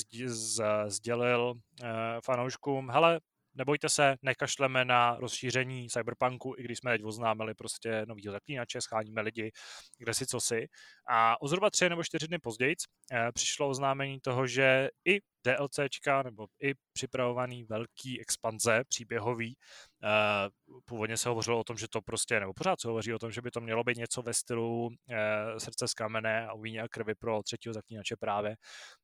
sdělil 0.88 1.54
eh, 1.84 1.88
fanouškům, 2.24 2.89
hele, 2.89 3.20
nebojte 3.60 3.89
se, 3.89 4.16
nekašleme 4.22 4.86
na 4.86 5.16
rozšíření 5.16 5.89
Cyberpunku, 5.89 6.55
i 6.57 6.64
když 6.64 6.78
jsme 6.78 6.91
teď 6.91 7.03
oznámili 7.03 7.53
prostě 7.53 8.05
nový 8.07 8.24
zaklínače, 8.24 8.82
scháníme 8.82 9.22
lidi, 9.22 9.51
kde 9.97 10.14
si 10.14 10.26
co 10.26 10.39
si. 10.39 10.68
A 11.10 11.41
o 11.41 11.47
zhruba 11.47 11.70
tři 11.70 11.89
nebo 11.89 12.03
čtyři 12.03 12.28
dny 12.28 12.39
později 12.39 12.76
eh, 13.12 13.32
přišlo 13.32 13.70
oznámení 13.70 14.20
toho, 14.20 14.47
že 14.47 14.89
i 15.05 15.20
DLCčka 15.43 16.24
nebo 16.24 16.47
i 16.64 16.74
připravovaný 16.93 17.64
velký 17.64 18.22
expanze 18.22 18.84
příběhový. 18.88 19.55
Eh, 20.03 20.49
původně 20.86 21.18
se 21.18 21.30
hovořilo 21.30 21.60
o 21.60 21.64
tom, 21.64 21.78
že 21.78 21.88
to 21.88 22.01
prostě, 22.01 22.39
nebo 22.39 22.53
pořád 22.53 22.82
se 22.82 22.88
hovoří 22.88 23.14
o 23.14 23.20
tom, 23.20 23.32
že 23.32 23.41
by 23.41 23.51
to 23.51 23.62
mělo 23.62 23.84
být 23.84 23.97
něco 23.97 24.22
ve 24.22 24.34
stylu 24.34 24.89
eh, 25.10 25.60
srdce 25.60 25.88
z 25.88 25.93
kamene 25.93 26.47
a 26.47 26.53
uvíně 26.53 26.82
a 26.82 26.88
krvi 26.88 27.16
pro 27.16 27.43
třetího 27.43 27.74
zaklínače 27.74 28.16
právě, 28.16 28.55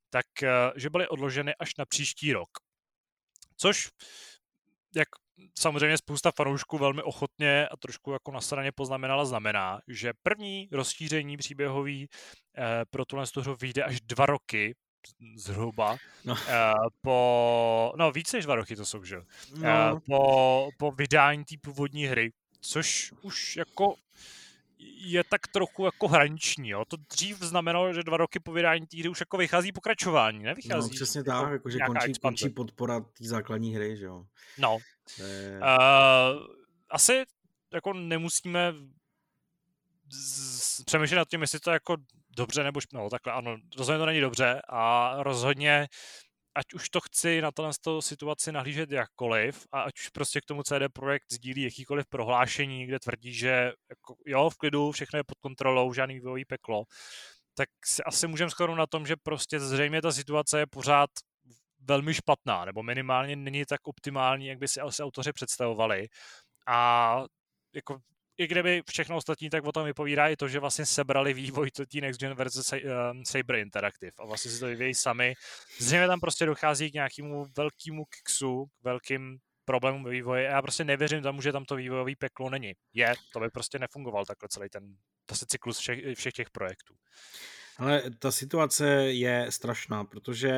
tak 0.10 0.26
že 0.76 0.90
byly 0.90 1.08
odloženy 1.08 1.56
až 1.60 1.76
na 1.78 1.86
příští 1.86 2.34
rok. 2.34 2.50
Což 3.58 3.90
jak 4.96 5.08
samozřejmě 5.60 5.98
spousta 5.98 6.32
fanoušků 6.32 6.78
velmi 6.78 7.02
ochotně 7.02 7.68
a 7.68 7.78
trošku 7.78 8.12
jako 8.12 8.32
na 8.32 8.42
straně 8.42 8.72
poznamenala, 8.72 9.26
znamená, 9.26 9.80
že 9.88 10.14
první 10.24 10.70
rozšíření 10.72 11.38
příběhový 11.38 12.08
eh, 12.58 12.86
pro 12.90 13.06
tuhle 13.06 13.26
hru 13.42 13.56
vyjde 13.56 13.84
až 13.84 14.02
dva 14.02 14.26
roky 14.26 14.76
zhruba 15.36 15.98
no. 16.26 16.36
eh, 16.48 16.74
po, 17.02 17.94
no 17.98 18.12
víc 18.12 18.34
než 18.34 18.46
dva 18.46 18.56
roky 18.56 18.76
to 18.76 18.86
jsou, 18.86 19.04
že? 19.04 19.18
No. 19.56 19.68
Eh, 19.68 20.00
po, 20.06 20.70
po 20.78 20.92
vydání 20.92 21.46
té 21.46 21.56
původní 21.62 22.06
hry, 22.06 22.32
což 22.62 23.14
už 23.22 23.56
jako 23.56 23.96
je 24.98 25.24
tak 25.24 25.48
trochu 25.48 25.86
jako 25.86 26.08
hraniční. 26.08 26.70
Jo. 26.70 26.86
To 26.88 26.98
dřív 26.98 27.38
znamenalo, 27.40 27.94
že 27.94 28.04
dva 28.04 28.18
roky 28.18 28.40
po 28.40 28.52
vydání 28.52 28.88
té 28.88 29.00
hry 29.00 29.10
už 29.10 29.20
jako 29.20 29.38
vychází 29.38 29.72
pokračování, 29.72 30.44
nevychází. 30.44 30.90
No, 30.90 30.96
přesně 30.96 31.20
jako 31.20 31.32
tak, 31.32 31.52
jako, 31.52 31.70
že 31.70 31.80
končí, 31.80 32.14
končí 32.22 32.50
podpora 32.50 33.00
té 33.00 33.28
základní 33.28 33.76
hry, 33.76 33.98
že 33.98 34.06
jo. 34.06 34.26
No. 34.58 34.78
Je... 35.18 35.60
Uh, 35.60 36.48
asi 36.90 37.24
jako 37.74 37.94
nemusíme 37.94 38.74
z... 40.10 40.84
přemýšlet 40.84 41.18
nad 41.18 41.28
tím, 41.28 41.42
jestli 41.42 41.60
to 41.60 41.72
jako 41.72 41.96
dobře 42.38 42.64
nebo 42.64 42.82
špatně. 42.82 43.00
No, 43.04 43.10
takhle 43.10 43.34
ano, 43.34 43.58
rozhodně 43.78 44.00
to 44.00 44.06
není 44.06 44.22
dobře 44.22 44.62
a 44.70 45.14
rozhodně 45.24 45.88
ať 46.56 46.74
už 46.74 46.90
to 46.90 47.02
chci 47.02 47.42
na 47.42 47.52
tohle 47.52 47.72
situaci 48.00 48.52
nahlížet 48.52 48.92
jakkoliv 48.92 49.68
a 49.72 49.82
ať 49.82 50.00
už 50.00 50.10
prostě 50.10 50.42
k 50.42 50.46
tomu 50.46 50.64
CD 50.64 50.94
Projekt 50.94 51.32
sdílí 51.32 51.62
jakýkoliv 51.62 52.06
prohlášení, 52.06 52.86
kde 52.86 53.00
tvrdí, 53.00 53.34
že 53.34 53.72
jako, 53.90 54.16
jo, 54.26 54.50
v 54.50 54.58
klidu, 54.58 54.92
všechno 54.92 55.18
je 55.18 55.24
pod 55.24 55.38
kontrolou, 55.40 55.94
žádný 55.94 56.16
vývojový 56.16 56.46
peklo, 56.46 56.84
tak 57.54 57.70
si 57.86 58.04
asi 58.04 58.28
můžeme 58.28 58.52
skoro 58.52 58.76
na 58.76 58.88
tom, 58.88 59.06
že 59.06 59.16
prostě 59.24 59.60
zřejmě 59.60 60.02
ta 60.02 60.12
situace 60.12 60.60
je 60.60 60.68
pořád 60.68 61.10
velmi 61.80 62.14
špatná, 62.14 62.66
nebo 62.66 62.84
minimálně 62.84 63.36
není 63.36 63.66
tak 63.66 63.88
optimální, 63.88 64.48
jak 64.48 64.58
by 64.58 64.68
si 64.68 64.82
asi 64.82 65.04
autoři 65.04 65.34
představovali. 65.34 66.08
A 66.68 67.24
jako 67.76 68.00
i 68.38 68.48
kdyby 68.48 68.82
všechno 68.90 69.16
ostatní, 69.18 69.50
tak 69.50 69.66
o 69.66 69.72
tom 69.72 69.86
vypovídá 69.86 70.28
i 70.28 70.36
to, 70.36 70.48
že 70.48 70.60
vlastně 70.60 70.86
sebrali 70.86 71.34
vývoj 71.34 71.72
té 71.72 72.02
Next 72.02 72.20
Gen 72.20 72.34
verze 72.34 72.78
ehm, 72.78 73.26
Saber 73.26 73.56
Interactive 73.56 74.12
a 74.20 74.26
vlastně 74.26 74.52
si 74.52 74.60
to 74.60 74.66
vyvíjí 74.66 74.94
sami. 74.94 75.34
Zřejmě 75.80 76.08
tam 76.08 76.20
prostě 76.20 76.46
dochází 76.46 76.92
k 76.92 76.94
nějakému 76.94 77.46
velkému 77.58 78.06
kiksu, 78.06 78.66
k 78.66 78.84
velkým 78.84 79.38
problémům 79.66 80.04
ve 80.04 80.12
vývoji 80.12 80.48
a 80.48 80.52
já 80.52 80.62
prostě 80.62 80.84
nevěřím 80.84 81.22
tomu, 81.22 81.42
že 81.42 81.52
tam 81.52 81.66
to 81.66 81.76
vývojové 81.76 82.12
peklo 82.20 82.50
není. 82.50 82.74
Je, 82.94 83.14
to 83.34 83.40
by 83.40 83.50
prostě 83.50 83.80
nefungoval 83.80 84.26
takhle 84.26 84.50
celý 84.50 84.70
ten 84.70 84.96
vlastně 85.30 85.46
cyklus 85.50 85.78
všech, 85.78 86.18
všech 86.18 86.34
těch 86.34 86.50
projektů. 86.50 86.94
Ale 87.78 88.04
ta 88.20 88.32
situace 88.32 88.88
je 89.12 89.48
strašná, 89.50 90.04
protože 90.04 90.52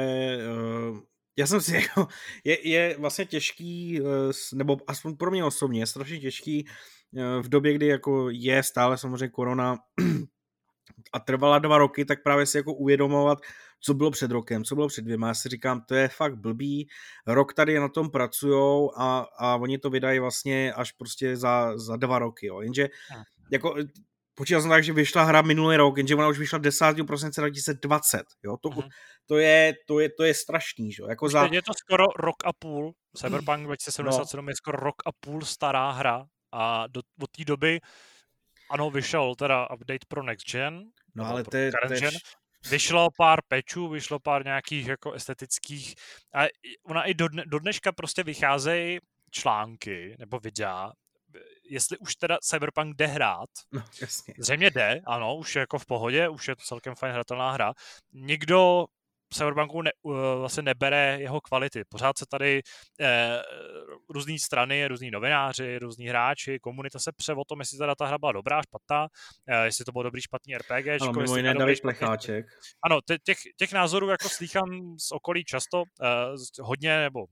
uh, 0.92 1.00
já 1.38 1.48
jsem 1.48 1.62
si 1.62 1.76
jako, 1.82 2.08
je, 2.44 2.70
je 2.70 2.98
vlastně 2.98 3.26
těžký, 3.26 4.02
uh, 4.02 4.08
nebo 4.54 4.78
aspoň 4.88 5.18
pro 5.18 5.32
mě 5.32 5.44
osobně, 5.44 5.82
je 5.82 5.88
strašně 5.88 6.20
těžký 6.20 6.68
Eh, 6.68 6.72
v 7.42 7.50
době, 7.50 7.74
kdy 7.74 7.88
jako 7.88 8.30
je 8.30 8.64
stále 8.64 8.98
samozřejmě 8.98 9.30
korona 9.30 9.78
a 11.14 11.20
trvala 11.20 11.60
dva 11.60 11.78
roky, 11.78 12.06
tak 12.06 12.24
právě 12.24 12.46
si 12.46 12.58
jako 12.58 12.74
uvědomovat, 12.74 13.40
co 13.80 13.94
bylo 13.94 14.12
před 14.12 14.32
rokem, 14.32 14.64
co 14.64 14.76
bylo 14.76 14.88
před 14.88 15.02
dvěma. 15.02 15.28
Já 15.28 15.34
si 15.34 15.50
říkám, 15.50 15.82
to 15.82 15.96
je 15.96 16.08
fakt 16.08 16.36
blbý, 16.36 16.88
rok 17.28 17.54
tady 17.54 17.80
na 17.80 17.90
tom 17.90 18.10
pracujou 18.10 18.92
a, 18.98 19.28
a 19.40 19.56
oni 19.56 19.78
to 19.78 19.90
vydají 19.90 20.20
vlastně 20.20 20.74
až 20.74 20.92
prostě 20.92 21.38
za, 21.38 21.78
za 21.78 21.96
dva 21.96 22.20
roky, 22.20 22.48
jo. 22.48 22.62
Jenže 22.62 22.88
jako 23.52 23.76
počítal 24.36 24.62
jsem 24.62 24.70
tak, 24.70 24.84
že 24.84 24.94
vyšla 24.94 25.24
hra 25.24 25.42
minulý 25.42 25.78
rok, 25.78 25.98
jenže 25.98 26.16
ona 26.16 26.28
už 26.28 26.40
vyšla 26.40 26.58
10. 26.58 26.86
prosince 27.08 27.42
2020, 27.42 28.24
jo, 28.44 28.58
to, 28.62 28.70
uh-huh. 28.70 28.90
to, 29.26 29.38
je, 29.38 29.74
to, 29.88 30.00
je, 30.00 30.10
to 30.10 30.24
je 30.24 30.34
strašný, 30.34 30.92
že 30.92 31.04
jako 31.10 31.30
za... 31.30 31.50
Je 31.52 31.62
to 31.62 31.74
skoro 31.74 32.06
rok 32.20 32.36
a 32.46 32.54
půl, 32.54 32.94
Cyberpunk 33.18 33.64
2077 33.64 34.46
no. 34.46 34.52
je 34.52 34.56
skoro 34.56 34.78
rok 34.78 34.96
a 35.06 35.10
půl 35.20 35.42
stará 35.42 35.92
hra 35.92 36.26
a 36.52 36.88
do, 36.88 37.02
od 37.22 37.32
té 37.32 37.46
doby, 37.46 37.80
ano, 38.72 38.90
vyšel 38.90 39.36
teda 39.36 39.70
update 39.70 40.06
pro 40.08 40.24
Next 40.24 40.52
Gen, 40.52 40.92
no 41.16 41.26
ale 41.26 41.44
to 41.44 41.58
je, 41.58 41.72
gen, 42.00 42.14
vyšlo 42.70 43.10
pár 43.18 43.40
pečů, 43.48 43.90
vyšlo 43.90 44.20
pár 44.20 44.46
nějakých 44.46 44.88
jako 44.88 45.12
estetických 45.12 45.96
a 46.36 46.48
ona 46.84 47.04
i 47.04 47.14
do, 47.14 47.28
dne, 47.28 47.44
do 47.46 47.60
dneška 47.60 47.92
prostě 47.92 48.24
vycházejí 48.24 49.00
články 49.32 50.16
nebo 50.20 50.40
videa, 50.40 50.92
jestli 51.70 51.98
už 51.98 52.16
teda 52.16 52.38
Cyberpunk 52.42 52.96
jde 52.96 53.08
hrát. 53.08 53.50
No, 53.72 53.84
jasně. 54.02 54.34
Zřejmě 54.38 54.70
jde, 54.70 55.02
ano, 55.08 55.36
už 55.36 55.56
je 55.56 55.60
jako 55.60 55.80
v 55.80 55.86
pohodě, 55.86 56.30
už 56.30 56.48
je 56.48 56.56
to 56.56 56.62
celkem 56.62 56.96
fajn 56.96 57.14
hratelná 57.14 57.52
hra. 57.52 57.74
Někdo 58.14 58.86
Cyberpunku 59.34 59.82
ne, 59.82 59.92
vlastně 60.38 60.64
nebere 60.64 61.18
jeho 61.20 61.42
kvality. 61.42 61.84
Pořád 61.90 62.18
se 62.18 62.26
tady 62.30 62.62
eh, 63.02 63.42
různé 64.10 64.40
strany, 64.40 64.88
různí 64.88 65.12
novináři, 65.12 65.80
různí 65.80 66.08
hráči, 66.08 66.60
komunita 66.60 67.00
se 67.00 67.12
pře 67.12 67.34
o 67.34 67.44
tom, 67.46 67.60
jestli 67.60 67.78
ta 67.98 68.06
hra 68.06 68.18
byla 68.18 68.32
dobrá, 68.32 68.62
špatná, 68.62 69.08
eh, 69.48 69.66
jestli 69.66 69.86
to 69.86 69.92
bylo 69.92 70.04
dobrý, 70.04 70.22
špatný 70.22 70.56
RPG. 70.56 71.02
Ano, 71.02 71.14
mimo 71.14 71.38
jiné 71.38 71.54
David 71.54 71.82
Plecháček. 71.82 72.46
Ano, 72.86 73.00
těch, 73.24 73.38
těch 73.58 73.74
názorů 73.74 74.10
jako 74.10 74.30
slýchám 74.30 74.96
z 75.00 75.12
okolí 75.12 75.44
často, 75.44 75.84
eh, 76.02 76.62
hodně, 76.62 77.00
nebo 77.00 77.26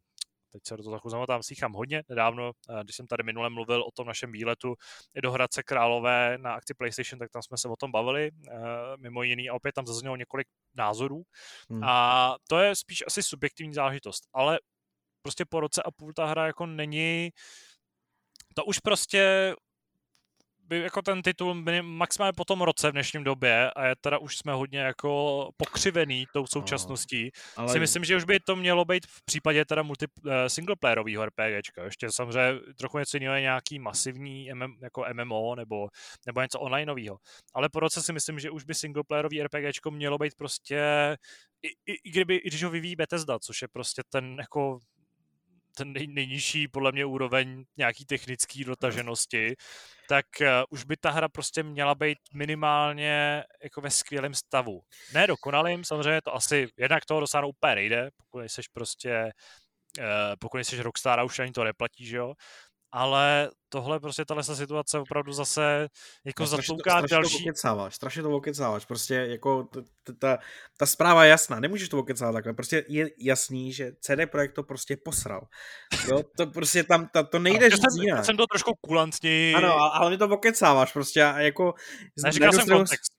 teď 0.55 0.67
se 0.67 0.77
do 0.77 0.83
toho 0.83 0.95
trochu 0.95 1.09
zamotám, 1.09 1.43
slychám 1.43 1.73
hodně. 1.73 2.03
Nedávno, 2.09 2.51
eh, 2.69 2.83
když 2.83 2.95
jsem 2.95 3.07
tady 3.07 3.23
minule 3.23 3.49
mluvil 3.49 3.81
o 3.81 3.91
tom 3.91 4.07
našem 4.07 4.31
výletu 4.31 4.75
i 5.15 5.21
do 5.21 5.31
Hradce 5.31 5.63
Králové 5.63 6.37
na 6.37 6.53
akci 6.53 6.73
PlayStation, 6.73 7.19
tak 7.19 7.31
tam 7.31 7.41
jsme 7.41 7.57
se 7.57 7.67
o 7.67 7.75
tom 7.75 7.91
bavili, 7.91 8.31
eh, 8.47 8.53
mimo 8.97 9.23
jiný, 9.23 9.49
a 9.49 9.53
opět 9.53 9.71
tam 9.71 9.87
zaznělo 9.87 10.15
několik 10.15 10.47
názorů. 10.75 11.23
Hmm. 11.69 11.83
A 11.83 12.35
to 12.49 12.59
je 12.59 12.75
spíš 12.75 13.03
asi 13.07 13.23
subjektivní 13.23 13.73
záležitost, 13.73 14.23
ale 14.33 14.59
prostě 15.21 15.45
po 15.49 15.59
roce 15.59 15.83
a 15.83 15.91
půl 15.91 16.13
ta 16.13 16.25
hra 16.25 16.47
jako 16.47 16.65
není 16.65 17.29
to 18.53 18.65
už 18.65 18.79
prostě 18.79 19.53
by 20.67 20.79
jako 20.79 21.01
ten 21.01 21.21
titul 21.21 21.63
maximálně 21.81 22.33
po 22.33 22.45
tom 22.45 22.61
roce 22.61 22.89
v 22.89 22.91
dnešním 22.91 23.23
době 23.23 23.71
a 23.71 23.85
je 23.85 23.95
teda 24.01 24.17
už 24.17 24.37
jsme 24.37 24.53
hodně 24.53 24.79
jako 24.79 25.49
pokřivený 25.57 26.25
tou 26.33 26.47
současností. 26.47 27.31
ale... 27.55 27.73
Si 27.73 27.79
myslím, 27.79 28.03
že 28.03 28.15
už 28.15 28.23
by 28.23 28.39
to 28.39 28.55
mělo 28.55 28.85
být 28.85 29.05
v 29.07 29.25
případě 29.25 29.65
teda 29.65 29.83
multi, 29.83 30.05
uh, 30.25 30.31
singleplayerového 30.47 31.25
RPGčka. 31.25 31.83
Ještě 31.83 32.11
samozřejmě 32.11 32.61
trochu 32.77 32.99
něco 32.99 33.17
jiného 33.17 33.35
je 33.35 33.41
nějaký 33.41 33.79
masivní 33.79 34.53
MM, 34.53 34.77
jako 34.81 35.05
MMO 35.13 35.55
nebo, 35.55 35.87
nebo 36.25 36.41
něco 36.41 36.59
onlineového. 36.59 37.17
Ale 37.53 37.69
po 37.69 37.79
roce 37.79 38.01
si 38.01 38.13
myslím, 38.13 38.39
že 38.39 38.51
už 38.51 38.63
by 38.63 38.73
singleplayerový 38.73 39.43
RPGčko 39.43 39.91
mělo 39.91 40.17
být 40.17 40.35
prostě 40.35 40.81
i, 41.61 41.67
i, 41.67 41.93
i, 42.03 42.11
kdyby, 42.11 42.35
i 42.35 42.47
když 42.47 42.63
ho 42.63 42.69
vyvíjí 42.69 42.95
Bethesda, 42.95 43.39
což 43.39 43.61
je 43.61 43.67
prostě 43.67 44.01
ten 44.09 44.37
jako 44.39 44.79
ten 45.75 45.93
nej, 45.93 46.07
nejnižší 46.07 46.67
podle 46.67 46.91
mě 46.91 47.05
úroveň 47.05 47.65
nějaký 47.77 48.05
technický 48.05 48.63
dotaženosti, 48.63 49.55
tak 50.09 50.25
uh, 50.41 50.47
už 50.69 50.83
by 50.83 50.97
ta 50.97 51.11
hra 51.11 51.29
prostě 51.29 51.63
měla 51.63 51.95
být 51.95 52.17
minimálně 52.33 53.43
jako 53.63 53.81
ve 53.81 53.89
skvělém 53.89 54.33
stavu. 54.33 54.81
Ne 55.13 55.27
dokonalým, 55.27 55.83
samozřejmě 55.83 56.21
to 56.21 56.35
asi 56.35 56.67
jednak 56.77 57.05
toho 57.05 57.19
dosáhnout 57.19 57.49
úplně 57.49 57.75
nejde, 57.75 58.09
pokud 58.17 58.39
jsi 58.39 58.61
prostě 58.73 59.31
uh, 59.99 60.05
pokud 60.39 60.57
jsi 60.57 60.81
Rockstar 60.81 61.19
a 61.19 61.23
už 61.23 61.39
ani 61.39 61.51
to 61.51 61.63
neplatí, 61.63 62.05
že 62.05 62.17
jo, 62.17 62.33
ale 62.91 63.49
tohle 63.69 63.99
prostě 63.99 64.25
tahle 64.25 64.43
situace 64.43 64.99
opravdu 64.99 65.33
zase 65.33 65.87
jako 66.25 66.43
no, 66.43 66.47
zatlouká 66.47 66.91
strašně 66.91 67.15
další... 67.15 67.43
To 67.43 67.49
okecáváš, 67.49 67.95
strašně 67.95 68.21
to 68.21 68.31
okecáváš, 68.31 68.85
prostě 68.85 69.15
jako 69.15 69.67
ta, 70.19 70.37
ta 70.77 70.85
zpráva 70.85 71.23
je 71.23 71.29
jasná, 71.29 71.59
nemůžeš 71.59 71.89
to 71.89 71.99
okecávat 71.99 72.33
takhle, 72.33 72.53
prostě 72.53 72.85
je 72.87 73.09
jasný, 73.19 73.73
že 73.73 73.91
CD 73.99 74.31
Projekt 74.31 74.53
to 74.53 74.63
prostě 74.63 74.97
posral. 75.05 75.47
Jo, 76.07 76.23
to 76.37 76.47
prostě 76.47 76.83
tam, 76.83 77.07
ta, 77.13 77.23
to 77.23 77.39
nejde 77.39 77.69
říct 77.69 77.81
jsem, 77.81 78.23
jsem 78.23 78.37
to 78.37 78.47
trošku 78.47 78.71
kulantněji... 78.81 79.53
Ano, 79.55 79.75
ale 79.93 80.09
mi 80.09 80.17
to 80.17 80.25
okecáváš 80.25 80.93
prostě 80.93 81.23
a 81.23 81.39
jako... 81.39 81.73
Neříkal 82.23 82.51
jsem 82.51 82.61
stranu, 82.61 82.79
kontext. 82.79 83.11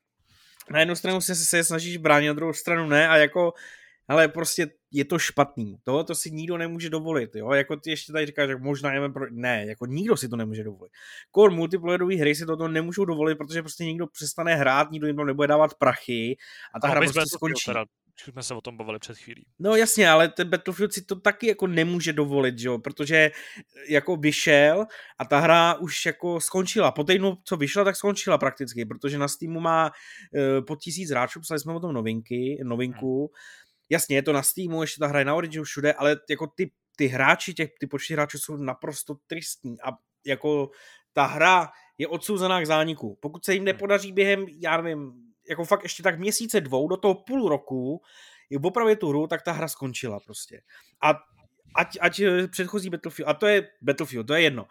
Na 0.71 0.81
jednu 0.81 0.97
stranu 0.97 1.21
se, 1.21 1.35
se 1.35 1.65
snažíš 1.65 1.97
bránit, 1.97 2.27
na 2.27 2.33
druhou 2.33 2.53
stranu 2.53 2.89
ne 2.89 3.09
a 3.09 3.17
jako 3.17 3.53
ale 4.09 4.29
prostě 4.29 4.67
je 4.91 5.05
to 5.05 5.19
špatný. 5.19 5.77
Tohle 5.83 6.05
to 6.05 6.15
si 6.15 6.31
nikdo 6.31 6.59
nemůže 6.59 6.91
dovolit, 6.91 7.31
jo? 7.35 7.53
Jako 7.53 7.77
ty 7.77 7.91
ještě 7.91 8.13
tady 8.13 8.27
říkáš, 8.27 8.49
že 8.49 8.57
možná 8.57 8.93
jdeme 8.93 9.13
pro... 9.13 9.25
Ne, 9.31 9.67
jako 9.67 9.87
nikdo 9.87 10.17
si 10.17 10.29
to 10.29 10.37
nemůže 10.37 10.65
dovolit. 10.65 10.93
Core 11.37 11.55
multiplayerové 11.55 12.15
hry 12.15 12.35
si 12.35 12.47
toto 12.47 12.69
nemůžou 12.69 13.05
dovolit, 13.05 13.39
protože 13.39 13.63
prostě 13.63 13.85
nikdo 13.85 14.07
přestane 14.07 14.55
hrát, 14.55 14.91
nikdo 14.91 15.07
jim 15.07 15.17
nebude 15.17 15.49
dávat 15.49 15.75
prachy 15.75 16.37
a 16.75 16.81
ta 16.81 16.89
a 16.89 16.91
hra 16.91 17.01
prostě 17.01 17.21
skončí. 17.27 17.65
Teda 17.67 17.85
jsme 18.25 18.43
se 18.43 18.55
o 18.55 18.61
tom 18.61 18.77
bavili 18.77 18.99
před 18.99 19.19
chvílí. 19.19 19.47
No 19.59 19.77
jasně, 19.77 20.11
ale 20.11 20.29
ten 20.29 20.49
Battlefield 20.49 20.93
si 20.93 21.05
to 21.05 21.21
taky 21.21 21.47
jako 21.47 21.67
nemůže 21.67 22.13
dovolit, 22.13 22.55
jo, 22.59 22.79
protože 22.79 23.31
jako 23.89 24.17
vyšel 24.17 24.87
a 25.19 25.25
ta 25.25 25.41
hra 25.41 25.75
už 25.75 26.07
jako 26.07 26.41
skončila. 26.41 26.93
Po 26.93 27.05
týdnu, 27.05 27.39
co 27.45 27.57
vyšla, 27.57 27.85
tak 27.85 27.97
skončila 27.97 28.39
prakticky, 28.39 28.85
protože 28.85 29.19
na 29.19 29.29
Steamu 29.29 29.61
má 29.61 29.91
uh, 29.91 30.65
pod 30.65 30.81
tisíc 30.81 31.11
hráčů, 31.11 31.41
psali 31.41 31.61
jsme 31.61 31.75
o 31.75 31.81
tom 31.81 31.93
novinky, 31.93 32.61
novinku, 32.65 33.21
hmm 33.21 33.66
jasně, 33.91 34.17
je 34.17 34.23
to 34.23 34.33
na 34.33 34.43
Steamu, 34.43 34.83
ještě 34.83 34.99
ta 34.99 35.07
hra 35.07 35.19
je 35.19 35.25
na 35.25 35.35
Originu 35.35 35.65
všude, 35.65 35.93
ale 35.93 36.17
jako 36.31 36.47
ty, 36.47 36.71
ty 36.97 37.07
hráči, 37.07 37.55
těch, 37.55 37.71
ty 37.81 37.87
počty 37.87 38.15
hráčů 38.15 38.39
jsou 38.39 38.57
naprosto 38.57 39.15
tristní 39.27 39.77
a 39.83 39.91
jako 40.27 40.71
ta 41.13 41.27
hra 41.27 41.69
je 41.99 42.09
odsouzená 42.09 42.61
k 42.61 42.67
zániku. 42.67 43.19
Pokud 43.23 43.45
se 43.45 43.53
jim 43.53 43.61
hmm. 43.61 43.65
nepodaří 43.65 44.13
během, 44.13 44.47
já 44.49 44.77
nevím, 44.81 45.13
jako 45.49 45.65
fakt 45.65 45.83
ještě 45.83 46.03
tak 46.03 46.19
měsíce 46.19 46.61
dvou, 46.61 46.89
do 46.89 46.97
toho 46.97 47.15
půl 47.15 47.49
roku, 47.49 48.03
je 48.51 48.59
opravdu 48.63 48.97
tu 48.97 49.09
hru, 49.09 49.27
tak 49.27 49.43
ta 49.43 49.53
hra 49.53 49.69
skončila 49.69 50.21
prostě. 50.21 50.61
A 51.03 51.15
ať, 51.77 51.99
ať 52.01 52.23
předchozí 52.51 52.91
Battlefield, 52.91 53.29
a 53.29 53.35
to 53.35 53.47
je 53.47 53.69
Battlefield, 53.83 54.27
to 54.27 54.35
je 54.35 54.43
jedno. 54.43 54.67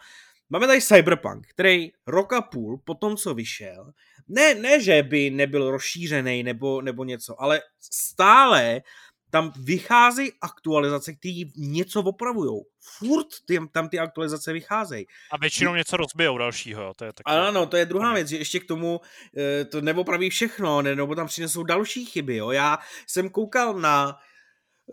Máme 0.50 0.68
tady 0.68 0.82
Cyberpunk, 0.82 1.48
který 1.48 1.92
rok 2.08 2.34
a 2.34 2.42
půl 2.42 2.82
po 2.86 2.94
tom, 2.94 3.18
co 3.18 3.34
vyšel, 3.34 3.92
ne, 4.28 4.56
ne 4.56 4.82
že 4.82 5.04
by 5.04 5.30
nebyl 5.30 5.72
rozšířený 5.72 6.44
nebo, 6.44 6.82
nebo 6.82 7.04
něco, 7.04 7.42
ale 7.42 7.62
stále 7.80 8.82
tam 9.30 9.52
vycházejí 9.64 10.32
aktualizace, 10.42 11.14
které 11.14 11.42
něco 11.58 12.02
opravují. 12.02 12.62
Furt 12.80 13.28
ty, 13.46 13.60
tam 13.72 13.90
ty 13.90 14.00
aktualizace 14.00 14.54
vycházejí. 14.54 15.06
A 15.32 15.38
většinou 15.38 15.76
něco 15.76 15.98
rozbijou 15.98 16.38
dalšího, 16.38 16.94
to 16.96 17.06
je 17.06 17.14
taky... 17.14 17.24
Ano, 17.26 17.66
to 17.66 17.78
je 17.78 17.86
druhá 17.86 18.14
věc, 18.14 18.28
že 18.28 18.38
ještě 18.38 18.60
k 18.60 18.68
tomu 18.68 19.02
eh, 19.38 19.66
to 19.66 19.82
neopraví 19.82 20.30
všechno, 20.30 20.82
ne, 20.82 20.96
nebo 20.96 21.16
tam 21.16 21.28
přinesou 21.28 21.64
další 21.64 22.06
chyby, 22.06 22.36
jo. 22.36 22.52
Já 22.52 22.78
jsem 23.08 23.30
koukal 23.30 23.74
na 23.74 24.18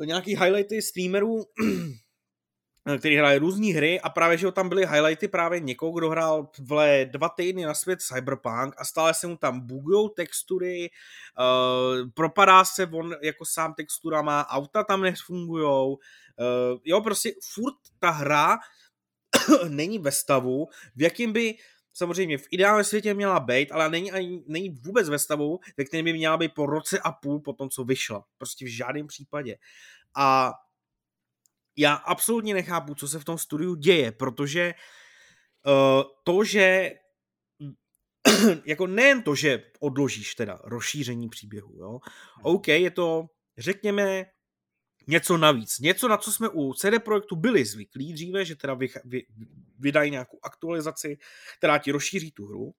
nějaký 0.05 0.37
highlighty 0.37 0.83
streamerů, 0.83 1.45
který 2.99 3.16
hraje 3.16 3.39
různé 3.39 3.66
hry 3.66 4.01
a 4.01 4.11
právě, 4.11 4.39
že 4.39 4.53
tam 4.53 4.68
byly 4.68 4.87
highlighty 4.87 5.28
právě 5.28 5.61
někoho, 5.61 5.93
kdo 5.93 6.11
hrál 6.11 6.49
vle 6.59 7.07
dva 7.11 7.28
týdny 7.28 7.64
na 7.64 7.74
svět 7.74 8.03
Cyberpunk 8.03 8.74
a 8.78 8.85
stále 8.85 9.14
se 9.14 9.26
mu 9.26 9.37
tam 9.37 9.61
bugujou 9.61 10.09
textury, 10.09 10.91
uh, 11.39 12.11
propadá 12.14 12.64
se 12.64 12.87
on 12.87 13.14
jako 13.22 13.45
sám 13.45 13.74
texturama, 13.74 14.47
auta 14.49 14.85
tam 14.85 15.03
nefungujou, 15.03 15.93
uh, 15.93 16.78
jo, 16.85 17.01
prostě 17.01 17.33
furt 17.55 17.74
ta 17.99 18.11
hra 18.11 18.59
není 19.68 19.99
ve 19.99 20.12
stavu, 20.12 20.68
v 20.97 21.03
jakým 21.03 21.33
by 21.33 21.55
samozřejmě 21.95 22.39
v 22.39 22.47
ideálním 22.51 22.85
světě 22.85 23.14
měla 23.14 23.41
být, 23.41 23.72
ale 23.72 23.89
není, 23.89 24.12
ani, 24.12 24.43
není 24.47 24.70
vůbec 24.70 25.09
ve 25.09 25.18
stavu, 25.18 25.61
ve 25.76 25.85
kterém 25.85 26.05
by 26.05 26.12
měla 26.12 26.37
být 26.37 26.55
po 26.55 26.66
roce 26.66 26.99
a 26.99 27.12
půl 27.12 27.41
po 27.41 27.53
tom, 27.53 27.70
co 27.70 27.85
vyšla. 27.85 28.24
Prostě 28.39 28.64
v 28.64 28.68
žádném 28.68 29.07
případě. 29.07 29.57
A 30.16 30.53
já 31.77 31.95
absolutně 31.95 32.55
nechápu, 32.55 32.95
co 32.95 33.09
se 33.09 33.18
v 33.18 33.25
tom 33.25 33.39
studiu 33.39 33.75
děje, 33.75 34.12
protože 34.12 34.75
uh, 35.66 36.03
to, 36.25 36.45
že 36.45 36.91
jako 38.64 38.87
nejen 38.87 39.23
to, 39.23 39.35
že 39.35 39.62
odložíš 39.81 40.35
teda 40.35 40.61
rozšíření 40.64 41.29
příběhu, 41.29 41.77
jo. 41.77 41.99
OK, 42.43 42.68
je 42.68 42.91
to, 42.91 43.27
řekněme, 43.59 44.25
něco 45.07 45.37
navíc. 45.37 45.79
Něco, 45.79 46.09
na 46.09 46.16
co 46.16 46.33
jsme 46.33 46.49
u 46.49 46.75
CD 46.75 47.05
Projektu 47.05 47.37
byli 47.37 47.64
zvyklí 47.64 48.12
dříve, 48.12 48.45
že 48.45 48.57
teda 48.57 48.75
vy, 48.75 48.89
vy, 49.05 49.27
vydají 49.79 50.11
nějakou 50.11 50.39
aktualizaci, 50.43 51.18
která 51.59 51.79
ti 51.79 51.93
rozšíří 51.93 52.33
tu 52.33 52.47
hru. 52.47 52.75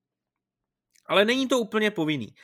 Ale 1.06 1.26
není 1.26 1.48
to 1.48 1.60
úplně 1.60 1.92
povinný. 1.92 2.36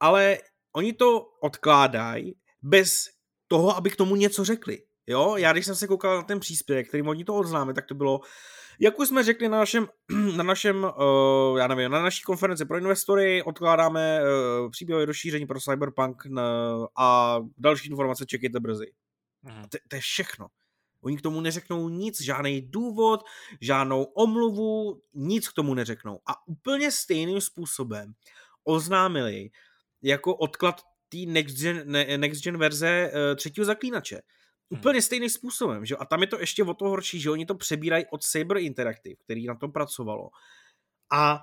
Ale 0.00 0.38
oni 0.72 0.92
to 0.92 1.20
odkládají 1.20 2.34
bez 2.62 3.04
toho, 3.46 3.76
aby 3.76 3.90
k 3.90 3.96
tomu 3.96 4.16
něco 4.16 4.44
řekli. 4.44 4.87
Jo, 5.08 5.36
já 5.36 5.52
když 5.52 5.66
jsem 5.66 5.74
se 5.74 5.86
koukal 5.86 6.16
na 6.16 6.22
ten 6.22 6.40
příspěvek, 6.40 6.88
který 6.88 7.02
oni 7.02 7.24
to 7.24 7.34
odznáme, 7.34 7.74
tak 7.74 7.86
to 7.86 7.94
bylo, 7.94 8.20
jak 8.78 8.98
už 8.98 9.08
jsme 9.08 9.22
řekli 9.22 9.48
na 9.48 9.58
našem, 9.58 9.88
na 10.36 10.44
našem, 10.44 10.84
uh, 10.84 11.58
já 11.58 11.66
nevím, 11.66 11.90
na 11.90 12.02
naší 12.02 12.22
konferenci 12.22 12.64
pro 12.64 12.78
investory, 12.78 13.42
odkládáme 13.42 14.20
uh, 14.20 14.70
příběhové 14.70 15.04
rozšíření 15.04 15.46
pro 15.46 15.60
Cyberpunk 15.60 16.26
na, 16.26 16.42
a 16.98 17.38
další 17.58 17.88
informace 17.88 18.26
čekejte 18.26 18.60
brzy. 18.60 18.92
Mhm. 19.42 19.62
To, 19.62 19.78
to 19.88 19.96
je 19.96 20.00
všechno. 20.00 20.46
Oni 21.02 21.16
k 21.16 21.22
tomu 21.22 21.40
neřeknou 21.40 21.88
nic, 21.88 22.20
žádný 22.20 22.62
důvod, 22.62 23.20
žádnou 23.60 24.02
omluvu, 24.02 25.02
nic 25.14 25.48
k 25.48 25.52
tomu 25.52 25.74
neřeknou. 25.74 26.20
A 26.26 26.46
úplně 26.46 26.90
stejným 26.90 27.40
způsobem 27.40 28.12
oznámili 28.64 29.50
jako 30.02 30.36
odklad 30.36 30.80
té 31.08 31.18
next 31.26 31.56
gen, 31.56 31.92
next 32.16 32.44
gen 32.44 32.58
verze 32.58 33.10
uh, 33.12 33.36
třetího 33.36 33.64
zaklínače. 33.64 34.20
Hmm. 34.70 34.80
Úplně 34.80 35.02
stejným 35.02 35.30
způsobem, 35.30 35.84
že? 35.84 35.96
A 35.96 36.04
tam 36.04 36.20
je 36.20 36.26
to 36.26 36.40
ještě 36.40 36.64
o 36.64 36.74
to 36.74 36.88
horší, 36.88 37.20
že 37.20 37.30
oni 37.30 37.46
to 37.46 37.54
přebírají 37.54 38.04
od 38.10 38.24
Saber 38.24 38.56
Interactive, 38.56 39.16
který 39.24 39.46
na 39.46 39.54
tom 39.54 39.72
pracovalo. 39.72 40.28
A 41.12 41.40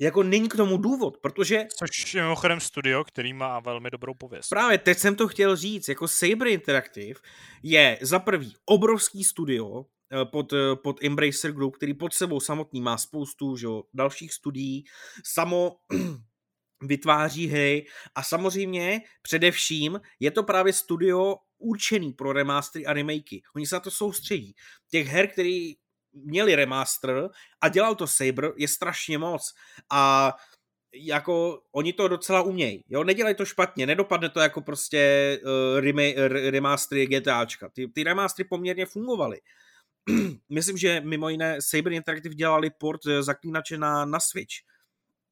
jako 0.00 0.22
není 0.22 0.48
k 0.48 0.56
tomu 0.56 0.76
důvod, 0.76 1.18
protože... 1.18 1.66
Což 1.78 2.14
je 2.14 2.22
mimochodem 2.22 2.60
studio, 2.60 3.04
který 3.04 3.32
má 3.32 3.60
velmi 3.60 3.90
dobrou 3.90 4.14
pověst. 4.14 4.48
Právě 4.48 4.78
teď 4.78 4.98
jsem 4.98 5.16
to 5.16 5.28
chtěl 5.28 5.56
říct, 5.56 5.88
jako 5.88 6.08
Saber 6.08 6.48
Interactive 6.48 7.20
je 7.62 7.98
za 8.02 8.18
prvý 8.18 8.54
obrovský 8.66 9.24
studio 9.24 9.84
eh, 10.12 10.24
pod, 10.24 10.52
eh, 10.52 10.76
pod 10.82 11.04
Embracer 11.04 11.52
Group, 11.52 11.76
který 11.76 11.94
pod 11.94 12.14
sebou 12.14 12.40
samotný 12.40 12.80
má 12.80 12.98
spoustu 12.98 13.56
že, 13.56 13.66
dalších 13.94 14.32
studií, 14.32 14.84
samo 15.24 15.76
vytváří 16.82 17.46
hry 17.46 17.86
a 18.14 18.22
samozřejmě 18.22 19.00
především 19.22 20.00
je 20.20 20.30
to 20.30 20.42
právě 20.42 20.72
studio 20.72 21.34
určený 21.58 22.12
pro 22.12 22.32
remastery 22.32 22.86
a 22.86 22.92
remakey. 22.92 23.42
Oni 23.56 23.66
se 23.66 23.76
na 23.76 23.80
to 23.80 23.90
soustředí. 23.90 24.54
Těch 24.90 25.06
her, 25.06 25.28
které 25.28 25.72
měli 26.12 26.54
remaster 26.54 27.28
a 27.60 27.68
dělal 27.68 27.94
to 27.94 28.06
Saber, 28.06 28.52
je 28.56 28.68
strašně 28.68 29.18
moc. 29.18 29.54
A 29.92 30.32
jako 30.94 31.62
oni 31.72 31.92
to 31.92 32.08
docela 32.08 32.42
umějí. 32.42 32.84
Jo, 32.88 33.04
nedělají 33.04 33.34
to 33.34 33.44
špatně, 33.44 33.86
nedopadne 33.86 34.28
to 34.28 34.40
jako 34.40 34.60
prostě 34.60 35.40
uh, 35.44 35.80
rema- 35.80 36.28
remastery 36.50 37.06
GTAčka. 37.06 37.68
Ty, 37.68 37.88
ty 37.88 38.04
remastery 38.04 38.48
poměrně 38.48 38.86
fungovaly. 38.86 39.40
Myslím, 40.48 40.76
že 40.76 41.00
mimo 41.00 41.28
jiné 41.28 41.56
Saber 41.60 41.92
Interactive 41.92 42.34
dělali 42.34 42.70
port 42.70 43.06
eh, 43.06 43.22
zaklínače 43.22 43.78
na, 43.78 44.04
na 44.04 44.20
Switch 44.20 44.54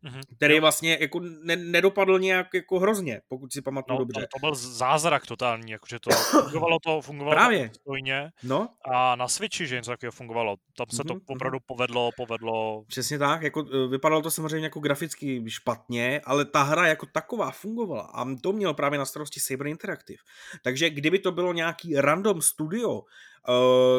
mm-hmm. 0.05 0.21
který 0.37 0.61
vlastně 0.61 0.99
jako 1.01 1.21
ne, 1.21 1.57
nedopadl 1.57 2.19
nějak 2.19 2.47
jako 2.55 2.79
hrozně, 2.79 3.21
pokud 3.29 3.53
si 3.53 3.63
pamatuju 3.63 3.99
no, 3.99 4.05
dobře. 4.05 4.21
To, 4.21 4.27
to 4.35 4.47
byl 4.47 4.55
zázrak 4.55 5.27
totální, 5.27 5.73
jakože 5.73 5.99
to 5.99 6.11
fungovalo 6.43 6.79
to, 6.79 7.01
fungovalo 7.01 7.37
Právě. 7.37 7.69
to 7.69 7.75
stojně. 7.75 8.31
No. 8.43 8.69
A 8.91 9.17
na 9.17 9.29
Switchi, 9.29 9.67
že 9.67 9.77
něco 9.77 9.91
takového 9.91 10.13
fungovalo. 10.13 10.57
Tam 10.77 10.87
se 10.91 11.03
mm-hmm. 11.03 11.07
to 11.07 11.15
mhm, 11.15 11.23
opravdu 11.29 11.59
povedlo, 11.67 12.11
povedlo. 12.17 12.85
Přesně 12.89 13.19
tak, 13.19 13.43
jako 13.43 13.65
e, 13.75 13.89
vypadalo 13.89 14.23
to 14.23 14.31
samozřejmě 14.31 14.67
jako 14.67 14.81
graficky 14.81 15.45
špatně, 15.49 16.21
ale 16.25 16.45
ta 16.45 16.63
hra 16.63 16.87
jako 16.87 17.07
taková 17.07 17.51
fungovala 17.51 18.03
a 18.03 18.35
to 18.43 18.53
měl 18.53 18.75
právě 18.75 18.99
na 18.99 19.05
starosti 19.05 19.41
Saber 19.41 19.67
Interactive. 19.67 20.19
Takže 20.63 20.91
kdyby 20.91 21.19
to 21.19 21.33
bylo 21.33 21.53
nějaký 21.53 22.01
random 22.01 22.43
studio, 22.43 23.01
e, 23.01 23.03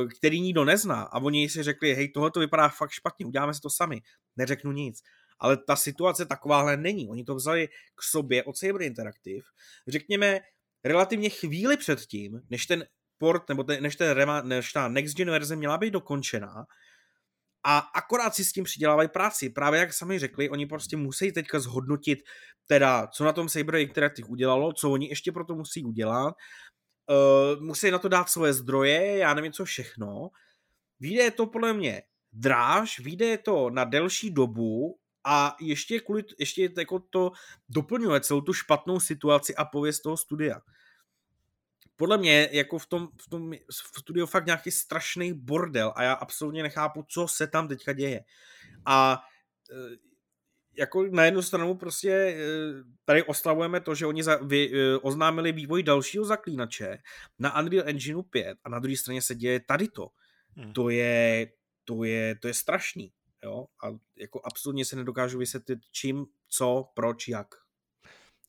který 0.08 0.42
nikdo 0.42 0.66
nezná 0.66 1.02
a 1.02 1.20
oni 1.20 1.50
si 1.50 1.64
řekli, 1.64 1.96
hej, 1.96 2.12
tohle 2.12 2.32
to 2.32 2.40
vypadá 2.40 2.70
fakt 2.70 2.92
špatně, 2.92 3.26
uděláme 3.26 3.54
si 3.54 3.62
to 3.62 3.70
sami, 3.70 4.02
neřeknu 4.38 4.72
nic 4.72 5.02
ale 5.40 5.58
ta 5.58 5.76
situace 5.76 6.26
takováhle 6.26 6.78
není. 6.78 7.10
Oni 7.10 7.24
to 7.24 7.36
vzali 7.36 7.68
k 7.68 8.04
sobě 8.04 8.44
od 8.44 8.58
Saber 8.58 8.82
Interactive, 8.82 9.44
řekněme, 9.88 10.40
relativně 10.84 11.30
chvíli 11.30 11.78
předtím, 11.78 12.42
než 12.50 12.66
ten 12.66 12.86
port, 13.18 13.50
nebo 13.50 13.64
ten, 13.64 13.84
než, 13.84 13.96
ten 13.96 14.12
rema, 14.12 14.42
než 14.42 14.72
ta 14.72 14.88
next 14.88 15.18
gen 15.18 15.30
verze 15.30 15.56
měla 15.56 15.78
být 15.78 15.92
dokončená, 15.92 16.66
a 17.68 17.78
akorát 17.78 18.36
si 18.36 18.46
s 18.46 18.52
tím 18.52 18.64
přidělávají 18.64 19.10
práci. 19.10 19.50
Právě 19.50 19.80
jak 19.80 19.94
sami 19.94 20.20
řekli, 20.20 20.50
oni 20.50 20.66
prostě 20.66 20.98
musí 20.98 21.32
teďka 21.32 21.60
zhodnotit, 21.60 22.20
teda, 22.68 23.08
co 23.08 23.24
na 23.24 23.34
tom 23.34 23.50
Saber 23.50 23.76
Interactive 23.76 24.28
udělalo, 24.28 24.74
co 24.74 24.92
oni 24.92 25.10
ještě 25.10 25.32
pro 25.32 25.46
to 25.46 25.56
musí 25.56 25.84
udělat. 25.84 26.36
Uh, 27.10 27.62
musí 27.62 27.92
na 27.92 28.00
to 28.00 28.08
dát 28.10 28.30
svoje 28.30 28.54
zdroje, 28.54 29.18
já 29.18 29.34
nevím 29.34 29.52
co 29.52 29.66
všechno. 29.66 30.30
Vyjde 31.00 31.32
to 31.32 31.48
podle 31.48 31.74
mě 31.74 32.02
dráž, 32.34 33.00
vyjde 33.00 33.38
to 33.38 33.70
na 33.70 33.84
delší 33.84 34.32
dobu 34.32 34.98
a 35.26 35.56
ještě, 35.62 36.00
kvůli, 36.00 36.24
ještě 36.40 36.70
jako 36.78 37.00
to 37.00 37.32
doplňuje 37.70 38.22
celou 38.22 38.42
tu 38.42 38.54
špatnou 38.54 39.00
situaci 39.00 39.56
a 39.56 39.66
pověst 39.66 40.00
toho 40.00 40.18
studia. 40.18 40.62
Podle 41.96 42.18
mě 42.18 42.50
jako 42.52 42.80
v 42.80 42.86
tom, 42.86 43.08
v 43.22 43.30
tom 43.30 43.52
v 43.72 44.00
studiu 44.00 44.26
fakt 44.26 44.46
nějaký 44.46 44.72
strašný 44.72 45.34
bordel 45.34 45.94
a 45.96 46.04
já 46.04 46.14
absolutně 46.14 46.64
nechápu, 46.64 47.06
co 47.08 47.28
se 47.28 47.48
tam 47.48 47.68
teďka 47.68 47.94
děje. 47.94 48.24
A 48.86 49.24
e, 49.72 49.76
jako 50.78 51.04
na 51.04 51.26
jednu 51.26 51.42
stranu 51.42 51.76
prostě 51.76 52.12
e, 52.12 52.36
tady 53.06 53.24
oslavujeme 53.24 53.82
to, 53.82 53.96
že 53.96 54.06
oni 54.06 54.24
za, 54.24 54.36
vy, 54.36 54.72
e, 54.74 54.98
oznámili 54.98 55.52
vývoj 55.52 55.84
dalšího 55.84 56.26
zaklínače 56.26 56.98
na 57.40 57.60
Unreal 57.60 57.88
Engineu 57.88 58.22
5 58.22 58.58
a 58.64 58.70
na 58.70 58.80
druhé 58.80 58.98
straně 58.98 59.22
se 59.22 59.36
děje 59.36 59.60
tady 59.60 59.88
to. 59.88 60.08
Hmm. 60.58 60.74
To 60.74 60.90
je, 60.90 61.52
to 61.86 62.04
je, 62.04 62.36
to 62.36 62.48
je 62.48 62.54
strašný. 62.54 63.12
Jo? 63.46 63.66
A 63.84 63.88
jako 64.16 64.42
absolutně 64.44 64.86
se 64.86 64.96
nedokážu 64.96 65.40
vysvětlit 65.40 65.80
čím, 65.92 66.26
co, 66.48 66.92
proč, 66.94 67.28
jak. 67.28 67.48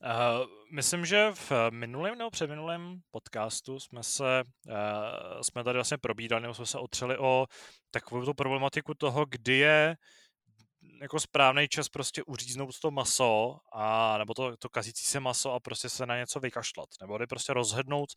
Uh, 0.03 0.47
myslím, 0.73 1.05
že 1.05 1.31
v 1.35 1.53
minulém 1.71 2.19
nebo 2.19 2.31
předminulém 2.31 3.01
podcastu 3.11 3.81
jsme 3.81 4.03
se 4.03 4.43
uh, 4.67 4.73
jsme 5.43 5.65
tady 5.65 5.79
vlastně 5.79 5.99
probídali, 5.99 6.43
nebo 6.43 6.55
jsme 6.55 6.67
se 6.67 6.79
otřeli 6.79 7.19
o 7.19 7.47
takovou 7.91 8.25
tu 8.25 8.35
problematiku 8.35 8.95
toho, 8.95 9.27
kdy 9.29 9.57
je 9.57 9.97
jako 11.01 11.21
správný 11.21 11.69
čas 11.69 11.89
prostě 11.89 12.23
uříznout 12.23 12.79
to 12.79 12.91
maso, 12.91 13.59
a, 13.73 14.19
nebo 14.19 14.35
to, 14.35 14.57
to 14.57 14.69
kazící 14.69 15.05
se 15.05 15.21
maso 15.21 15.53
a 15.53 15.61
prostě 15.61 15.89
se 15.89 16.07
na 16.07 16.17
něco 16.17 16.41
vykašlat. 16.41 16.89
Nebo 17.01 17.19
jde 17.19 17.27
prostě 17.27 17.53
rozhodnout 17.53 18.09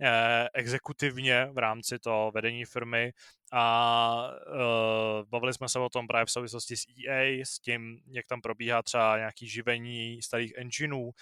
eh, 0.00 0.48
exekutivně 0.54 1.48
v 1.52 1.58
rámci 1.58 1.98
toho 1.98 2.30
vedení 2.34 2.64
firmy 2.64 3.12
a 3.52 4.30
uh, 4.46 5.28
bavili 5.28 5.54
jsme 5.54 5.68
se 5.68 5.78
o 5.78 5.88
tom 5.88 6.06
právě 6.06 6.26
v 6.26 6.30
souvislosti 6.30 6.76
s 6.76 6.84
EA, 7.06 7.44
s 7.44 7.58
tím, 7.58 8.00
jak 8.10 8.26
tam 8.26 8.40
probíhá 8.40 8.82
třeba 8.82 9.18
nějaký 9.18 9.48
živení 9.48 10.22
starých 10.22 10.52
engineů. 10.56 11.04
Uh, 11.04 11.12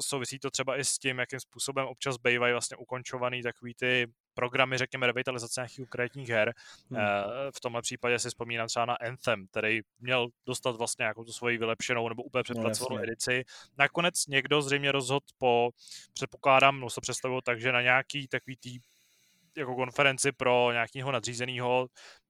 souvisí 0.00 0.38
to 0.38 0.50
třeba 0.50 0.78
i 0.78 0.84
s 0.84 0.98
tím, 0.98 1.18
jakým 1.18 1.40
způsobem 1.40 1.86
občas 1.86 2.16
bývají 2.16 2.52
vlastně 2.52 2.76
ukončovaný 2.76 3.42
takový 3.42 3.74
ty 3.74 4.06
programy, 4.36 4.78
řekněme, 4.78 5.06
revitalizace 5.06 5.60
nějakých 5.60 5.76
konkrétních 5.76 6.28
her. 6.28 6.54
Hmm. 6.90 7.00
V 7.56 7.60
tomhle 7.60 7.82
případě 7.82 8.18
si 8.18 8.28
vzpomínám 8.28 8.68
třeba 8.68 8.84
na 8.84 8.94
Anthem, 8.94 9.46
který 9.46 9.80
měl 10.00 10.28
dostat 10.46 10.76
vlastně 10.76 11.02
nějakou 11.02 11.24
tu 11.24 11.32
svoji 11.32 11.58
vylepšenou 11.58 12.08
nebo 12.08 12.22
úplně 12.22 12.40
no, 12.40 12.44
přepracovanou 12.44 12.96
no, 12.96 13.04
edici. 13.04 13.44
Nakonec 13.78 14.26
někdo 14.26 14.62
zřejmě 14.62 14.92
rozhodl 14.92 15.26
po, 15.38 15.70
předpokládám, 16.12 16.80
no 16.80 16.90
se 16.90 17.00
představuju 17.00 17.40
tak, 17.40 17.60
že 17.60 17.72
na 17.72 17.82
nějaký 17.82 18.28
takový 18.28 18.56
tý 18.56 18.78
jako 19.56 19.74
konferenci 19.74 20.32
pro 20.32 20.72
nějakého 20.72 21.12
nadřízeného 21.12 21.88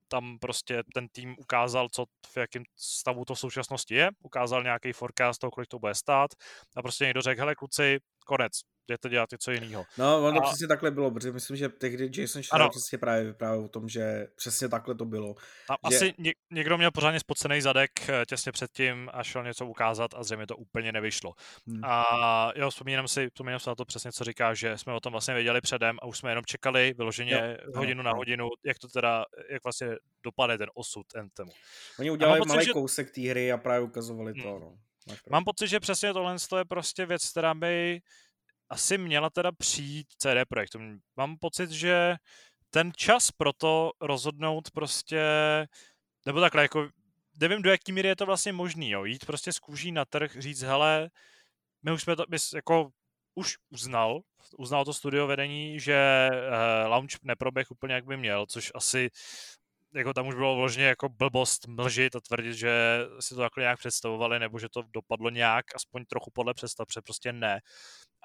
tam 0.09 0.39
prostě 0.39 0.83
ten 0.95 1.09
tým 1.09 1.37
ukázal, 1.39 1.89
co 1.89 2.05
v 2.27 2.37
jakém 2.37 2.63
stavu 2.77 3.25
to 3.25 3.35
v 3.35 3.39
současnosti 3.39 3.95
je, 3.95 4.11
ukázal 4.23 4.63
nějaký 4.63 4.93
forecast 4.93 5.41
toho, 5.41 5.51
kolik 5.51 5.69
to 5.69 5.79
bude 5.79 5.95
stát 5.95 6.31
a 6.77 6.83
prostě 6.83 7.05
někdo 7.05 7.23
řekl, 7.23 7.41
hele 7.41 7.55
kluci, 7.55 7.99
konec, 8.27 8.53
jdete 8.89 9.09
dělat 9.09 9.33
něco 9.33 9.51
jiného. 9.51 9.85
No, 9.99 10.27
ono 10.27 10.41
a... 10.41 10.47
přesně 10.47 10.67
takhle 10.67 10.91
bylo, 10.91 11.11
protože 11.11 11.33
myslím, 11.33 11.57
že 11.57 11.69
tehdy 11.69 12.11
Jason 12.21 12.43
Schreier 12.43 12.71
přesně 12.71 12.99
právě 12.99 13.25
vyprávěl 13.25 13.65
o 13.65 13.69
tom, 13.69 13.89
že 13.89 14.27
přesně 14.37 14.69
takhle 14.69 14.95
to 14.95 15.05
bylo. 15.05 15.35
Tam 15.69 15.77
že... 15.91 15.97
asi 15.97 16.15
ně, 16.19 16.33
někdo 16.51 16.79
měl 16.79 16.91
pořádně 16.91 17.21
spocený 17.21 17.61
zadek 17.61 18.09
eh, 18.09 18.27
těsně 18.29 18.53
předtím 18.53 19.11
a 19.13 19.23
šel 19.23 19.45
něco 19.45 19.67
ukázat 19.67 20.11
a 20.15 20.23
zřejmě 20.23 20.47
to 20.47 20.57
úplně 20.57 20.93
nevyšlo. 20.93 21.33
Hmm. 21.67 21.85
A 21.85 22.53
jo, 22.57 22.71
vzpomínám 22.71 23.09
si, 23.09 23.27
vzpomínám 23.27 23.61
si 23.61 23.69
na 23.69 23.75
to 23.75 23.85
přesně, 23.85 24.13
co 24.13 24.25
říká, 24.25 24.55
že 24.55 24.79
jsme 24.79 24.93
o 24.93 25.01
tom 25.01 25.13
vlastně 25.13 25.35
věděli 25.35 25.61
předem 25.61 25.99
a 26.03 26.07
už 26.07 26.19
jsme 26.19 26.31
jenom 26.31 26.45
čekali 26.45 26.95
vyloženě 26.99 27.59
jo, 27.67 27.73
hodinu 27.75 28.01
jo, 28.01 28.05
na 28.05 28.13
hodinu, 28.13 28.49
jak 28.65 28.79
to 28.79 28.89
teda, 28.89 29.25
jak 29.51 29.65
vlastně 29.65 29.89
dopadne 30.23 30.59
ten 30.59 30.69
osud 30.75 31.07
Anthemu. 31.17 31.53
Oni 31.99 32.11
udělali 32.11 32.41
malý 32.49 32.65
že... 32.65 32.73
kousek 32.73 33.11
té 33.11 33.21
hry 33.21 33.53
a 33.53 33.59
právě 33.59 33.81
ukazovali 33.81 34.33
hmm. 34.33 34.43
to. 34.43 34.59
No. 34.59 34.79
Mám 35.31 35.45
pocit, 35.45 35.69
že 35.69 35.81
přesně 35.81 36.13
tohle 36.13 36.37
je 36.59 36.65
prostě 36.65 37.07
věc, 37.07 37.31
která 37.31 37.55
by 37.55 38.01
asi 38.71 38.99
měla 38.99 39.31
teda 39.31 39.53
přijít 39.53 40.07
CD 40.19 40.49
Projektu. 40.49 40.79
Mám 41.17 41.37
pocit, 41.41 41.71
že 41.71 42.17
ten 42.71 42.93
čas 42.97 43.31
pro 43.31 43.53
to 43.53 43.91
rozhodnout 44.01 44.71
prostě, 44.71 45.23
nebo 46.27 46.41
takhle, 46.41 46.63
jako 46.63 46.89
nevím, 47.41 47.63
do 47.63 47.71
jaký 47.71 47.93
míry 47.93 48.09
je 48.09 48.17
to 48.17 48.27
vlastně 48.27 48.53
možný, 48.53 48.91
jo, 48.91 49.05
jít 49.05 49.27
prostě 49.27 49.53
z 49.53 49.59
kůží 49.59 49.93
na 49.93 50.05
trh, 50.05 50.37
říct, 50.39 50.63
hele, 50.63 51.11
my 51.83 51.93
už 51.93 52.03
jsme 52.03 52.17
to, 52.17 52.25
my 52.29 52.37
jako 52.55 52.91
už 53.35 53.55
uznal, 53.71 54.21
uznal 54.59 54.85
to 54.85 54.95
studio 54.95 55.27
vedení, 55.27 55.81
že 55.81 56.29
uh, 56.33 56.91
launch 56.91 57.11
neproběh 57.23 57.71
úplně 57.71 57.95
jak 57.95 58.05
by 58.05 58.17
měl, 58.17 58.47
což 58.47 58.73
asi 58.75 59.11
jako 59.97 60.13
tam 60.13 60.27
už 60.27 60.35
bylo 60.35 60.57
vložně 60.57 60.85
jako 60.85 61.09
blbost 61.09 61.67
mlžit 61.67 62.17
a 62.17 62.21
tvrdit, 62.21 62.55
že 62.55 63.01
si 63.21 63.35
to 63.35 63.41
takhle 63.41 63.63
nějak 63.63 63.79
představovali, 63.79 64.39
nebo 64.39 64.59
že 64.59 64.69
to 64.69 64.83
dopadlo 64.83 65.31
nějak, 65.31 65.65
aspoň 65.75 66.05
trochu 66.05 66.31
podle 66.31 66.55
představ, 66.55 66.87
protože 66.87 67.01
prostě 67.01 67.33
ne. 67.33 67.61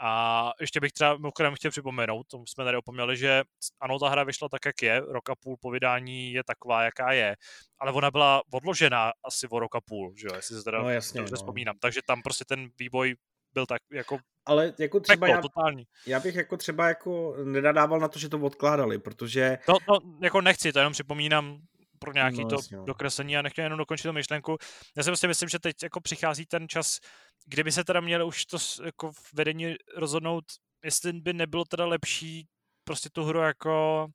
A 0.04 0.52
ještě 0.62 0.80
bych 0.80 0.92
třeba 0.92 1.18
mimochodem 1.18 1.56
chtěl 1.56 1.72
připomenout, 1.72 2.28
to 2.28 2.44
jsme 2.48 2.64
tady 2.64 2.78
opomněli, 2.78 3.18
že 3.18 3.44
ano, 3.80 4.00
ta 4.00 4.10
hra 4.10 4.24
vyšla 4.24 4.50
tak, 4.50 4.66
jak 4.66 4.82
je, 4.82 5.00
rok 5.00 5.30
a 5.30 5.36
půl 5.36 5.58
po 5.62 5.72
vydání 5.72 6.34
je 6.34 6.44
taková, 6.44 6.84
jaká 6.84 7.12
je, 7.12 7.36
ale 7.80 7.92
ona 7.92 8.12
byla 8.12 8.42
odložena 8.54 9.12
asi 9.24 9.48
o 9.48 9.60
rok 9.60 9.76
a 9.76 9.82
půl, 9.82 10.14
že 10.18 10.28
jo, 10.28 10.36
jestli 10.36 10.56
se 10.56 10.64
teda 10.64 10.82
no, 10.82 10.90
jasně, 10.90 11.18
dobře 11.18 11.34
no. 11.34 11.38
vzpomínám. 11.38 11.76
Takže 11.80 12.02
tam 12.06 12.22
prostě 12.22 12.46
ten 12.46 12.70
vývoj 12.80 13.16
byl 13.54 13.66
tak 13.66 13.82
jako 13.92 14.20
ale 14.46 14.74
jako 14.80 15.00
třeba 15.00 15.28
peklo, 15.28 15.36
já, 15.36 15.42
totální. 15.42 15.84
já 16.08 16.20
bych 16.20 16.36
jako 16.36 16.58
třeba 16.58 16.88
jako 16.88 17.36
nedadával 17.44 18.00
na 18.00 18.08
to, 18.08 18.20
že 18.20 18.30
to 18.30 18.40
odkládali, 18.40 19.00
protože... 19.00 19.58
To, 19.66 19.74
to 19.74 20.00
jako 20.22 20.42
nechci, 20.42 20.74
to 20.74 20.80
jenom 20.80 20.94
připomínám 20.94 21.62
pro 22.00 22.14
nějaký 22.14 22.44
no, 22.44 22.50
to 22.50 22.56
jasně, 22.56 22.78
no. 22.78 22.86
dokreslení 22.86 23.38
a 23.38 23.42
nechtěl 23.42 23.64
jenom 23.64 23.78
dokončit 23.78 24.08
tu 24.08 24.14
myšlenku. 24.14 24.58
Já 24.98 25.04
si 25.04 25.10
prostě 25.10 25.28
myslím, 25.28 25.50
že 25.50 25.60
teď 25.60 25.84
jako 25.84 26.02
přichází 26.02 26.46
ten 26.46 26.68
čas, 26.68 27.00
kdyby 27.46 27.72
se 27.72 27.84
teda 27.84 28.02
mělo 28.02 28.28
už 28.28 28.46
to 28.46 28.58
jako 28.86 29.12
vedení 29.34 29.76
rozhodnout, 29.98 30.44
jestli 30.84 31.14
by 31.14 31.34
nebylo 31.34 31.66
teda 31.66 31.86
lepší 31.86 32.48
prostě 32.84 33.10
tu 33.10 33.24
hru 33.24 33.40
jako 33.40 34.08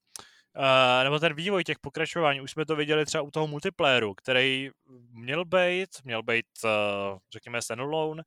Uh, 0.58 1.04
nebo 1.04 1.18
ten 1.18 1.34
vývoj 1.34 1.64
těch 1.64 1.78
pokračování, 1.78 2.40
už 2.40 2.50
jsme 2.50 2.66
to 2.66 2.76
viděli 2.76 3.06
třeba 3.06 3.22
u 3.22 3.30
toho 3.30 3.46
multiplayeru, 3.46 4.14
který 4.14 4.70
měl 5.10 5.44
být, 5.44 5.88
měl 6.04 6.22
být, 6.22 6.46
uh, 6.64 7.18
řekněme, 7.32 7.62
standalone, 7.62 8.22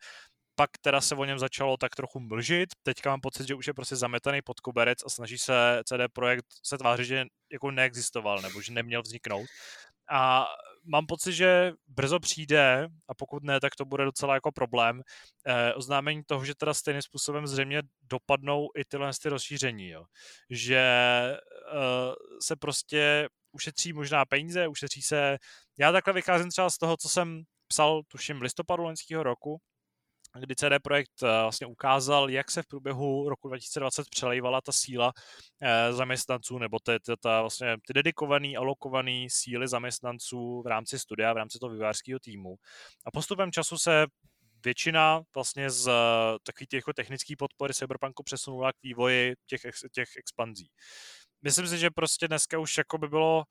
pak 0.60 0.70
teda 0.82 1.02
se 1.02 1.16
o 1.16 1.26
něm 1.26 1.40
začalo 1.40 1.78
tak 1.78 1.96
trochu 1.96 2.20
mlžit, 2.20 2.70
teďka 2.84 3.10
mám 3.10 3.22
pocit, 3.22 3.48
že 3.48 3.56
už 3.56 3.68
je 3.68 3.74
prostě 3.74 3.96
zametaný 3.96 4.42
pod 4.42 4.60
koberec 4.60 5.00
a 5.06 5.10
snaží 5.10 5.38
se 5.38 5.82
CD 5.84 6.14
Projekt 6.14 6.46
se 6.64 6.78
tvářit, 6.78 7.06
že 7.06 7.26
jako 7.52 7.72
neexistoval, 7.72 8.42
nebo 8.42 8.62
že 8.62 8.74
neměl 8.74 9.02
vzniknout. 9.02 9.46
A 10.12 10.48
mám 10.84 11.06
pocit, 11.06 11.34
že 11.34 11.72
brzo 11.88 12.20
přijde, 12.20 12.88
a 13.08 13.14
pokud 13.14 13.44
ne, 13.44 13.60
tak 13.60 13.76
to 13.76 13.86
bude 13.86 14.06
docela 14.06 14.34
jako 14.34 14.52
problém, 14.52 15.02
eh, 15.48 15.74
oznámení 15.74 16.24
toho, 16.28 16.46
že 16.46 16.56
teda 16.56 16.74
stejným 16.74 17.02
způsobem 17.02 17.48
zřejmě 17.48 17.82
dopadnou 18.02 18.68
i 18.78 18.86
tyhle 18.86 19.12
ty 19.22 19.30
rozšíření, 19.30 19.90
jo. 19.90 20.06
Že 20.50 20.80
eh, 20.80 22.14
se 22.42 22.56
prostě 22.56 23.30
ušetří 23.52 23.94
možná 23.94 24.26
peníze, 24.26 24.68
ušetří 24.68 25.02
se, 25.02 25.38
já 25.78 25.92
takhle 25.92 26.14
vycházím 26.14 26.50
třeba 26.50 26.70
z 26.70 26.78
toho, 26.78 26.98
co 26.98 27.10
jsem 27.10 27.44
psal, 27.68 28.02
tuším, 28.08 28.40
v 28.40 28.42
listopadu 28.42 28.84
loňského 28.84 29.24
roku, 29.24 29.62
kdy 30.40 30.56
CD 30.56 30.84
Projekt 30.84 31.24
eh, 31.24 31.28
vlastně 31.28 31.68
ukázal, 31.68 32.30
jak 32.30 32.52
se 32.52 32.62
v 32.64 32.68
průběhu 32.68 33.30
roku 33.30 33.48
2020 33.48 34.10
přelejvala 34.10 34.62
ta 34.62 34.72
síla 34.72 35.14
eh, 35.62 35.94
zaměstnanců, 35.94 36.58
nebo 36.58 36.78
ty, 36.80 37.00
ty, 37.06 37.14
ta, 37.20 37.42
vlastně, 37.42 37.78
ty 37.88 37.94
dedikované, 37.94 38.56
alokované 38.58 39.26
síly 39.30 39.68
zaměstnanců 39.68 40.62
v 40.62 40.68
rámci 40.68 41.00
studia, 41.00 41.34
v 41.34 41.38
rámci 41.38 41.60
toho 41.60 41.74
vývářského 41.74 42.20
týmu. 42.20 42.56
A 43.06 43.12
postupem 43.12 43.52
času 43.52 43.78
se 43.78 44.06
většina 44.66 45.22
vlastně 45.36 45.70
z 45.70 45.92
takový 46.44 46.68
těch 46.68 46.78
jako 46.78 46.94
technické 46.94 47.34
podpory 47.38 47.74
Cyberpunku 47.74 48.24
přesunula 48.24 48.72
k 48.74 48.76
vývoji 48.84 49.36
těch, 49.46 49.62
těch 49.92 50.10
expanzí. 50.18 50.70
Myslím 51.42 51.68
si, 51.68 51.78
že 51.78 51.90
prostě 51.90 52.28
dneska 52.28 52.60
už 52.60 52.78
jako 52.78 52.98
by 52.98 53.08
bylo 53.08 53.44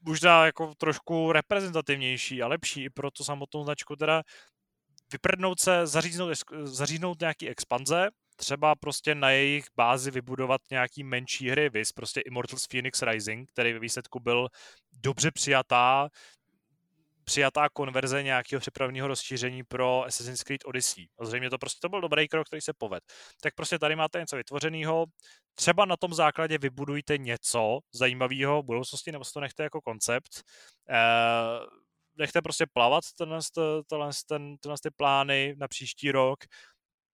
možná 0.00 0.46
jako 0.46 0.74
trošku 0.78 1.32
reprezentativnější 1.32 2.42
a 2.42 2.46
lepší 2.46 2.84
i 2.84 2.90
pro 2.90 3.10
tu 3.10 3.24
samotnou 3.24 3.64
značku 3.64 3.96
teda 3.96 4.22
vyprdnout 5.12 5.60
se, 5.60 5.86
zaříznout, 5.86 6.38
zaříznout 6.62 7.20
nějaký 7.20 7.48
expanze, 7.48 8.08
třeba 8.36 8.74
prostě 8.74 9.14
na 9.14 9.30
jejich 9.30 9.64
bázi 9.76 10.10
vybudovat 10.10 10.60
nějaký 10.70 11.04
menší 11.04 11.50
hry, 11.50 11.68
vys 11.68 11.92
prostě 11.92 12.20
Immortals 12.20 12.66
Phoenix 12.66 13.02
Rising, 13.02 13.50
který 13.52 13.72
ve 13.72 13.78
výsledku 13.78 14.20
byl 14.20 14.48
dobře 14.92 15.30
přijatá, 15.30 16.08
přijatá 17.24 17.68
konverze 17.68 18.22
nějakého 18.22 18.60
připraveného 18.60 19.08
rozšíření 19.08 19.62
pro 19.62 20.04
Assassin's 20.04 20.42
Creed 20.42 20.64
Odyssey. 20.64 21.08
A 21.18 21.24
zřejmě 21.24 21.50
to 21.50 21.58
prostě 21.58 21.78
to 21.82 21.88
byl 21.88 22.00
dobrý 22.00 22.28
krok, 22.28 22.46
který 22.46 22.60
se 22.62 22.72
poved. 22.72 23.04
Tak 23.42 23.54
prostě 23.54 23.78
tady 23.78 23.96
máte 23.96 24.18
něco 24.18 24.36
vytvořeného, 24.36 25.04
třeba 25.54 25.84
na 25.84 25.96
tom 25.96 26.14
základě 26.14 26.58
vybudujte 26.58 27.18
něco 27.18 27.78
zajímavého 27.94 28.62
v 28.62 28.66
budoucnosti, 28.66 29.12
nebo 29.12 29.24
si 29.24 29.32
to 29.32 29.40
nechte 29.40 29.62
jako 29.62 29.80
koncept. 29.80 30.42
Eh, 30.90 31.85
nechte 32.16 32.42
prostě 32.42 32.66
plavat 32.72 33.04
tenhle, 33.18 33.38
tenhle, 33.88 34.10
ten, 34.28 34.56
tenhle 34.58 34.76
ty 34.82 34.90
plány 34.90 35.54
na 35.58 35.68
příští 35.68 36.12
rok 36.12 36.38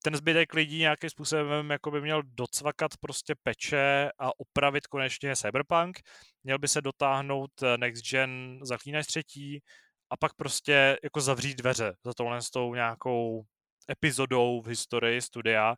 ten 0.03 0.17
zbytek 0.17 0.55
lidí 0.55 0.79
nějakým 0.79 1.11
způsobem 1.11 1.71
jako 1.71 1.91
by 1.91 2.01
měl 2.01 2.23
docvakat 2.23 2.91
prostě 3.01 3.35
peče 3.43 4.11
a 4.19 4.41
opravit 4.41 4.87
konečně 4.87 5.37
Cyberpunk. 5.37 6.01
Měl 6.45 6.59
by 6.59 6.69
se 6.69 6.81
dotáhnout 6.81 7.51
eh, 7.63 7.79
Next 7.79 8.11
Gen 8.11 8.61
Zaklínač 8.63 9.07
třetí 9.07 9.63
a 10.11 10.17
pak 10.17 10.35
prostě 10.35 10.99
jako 11.03 11.21
zavřít 11.21 11.59
dveře 11.59 11.95
za 12.05 12.13
tohle 12.15 12.43
s 12.43 12.51
tou 12.51 12.75
nějakou 12.75 13.45
epizodou 13.91 14.61
v 14.61 14.67
historii 14.67 15.23
studia, 15.23 15.77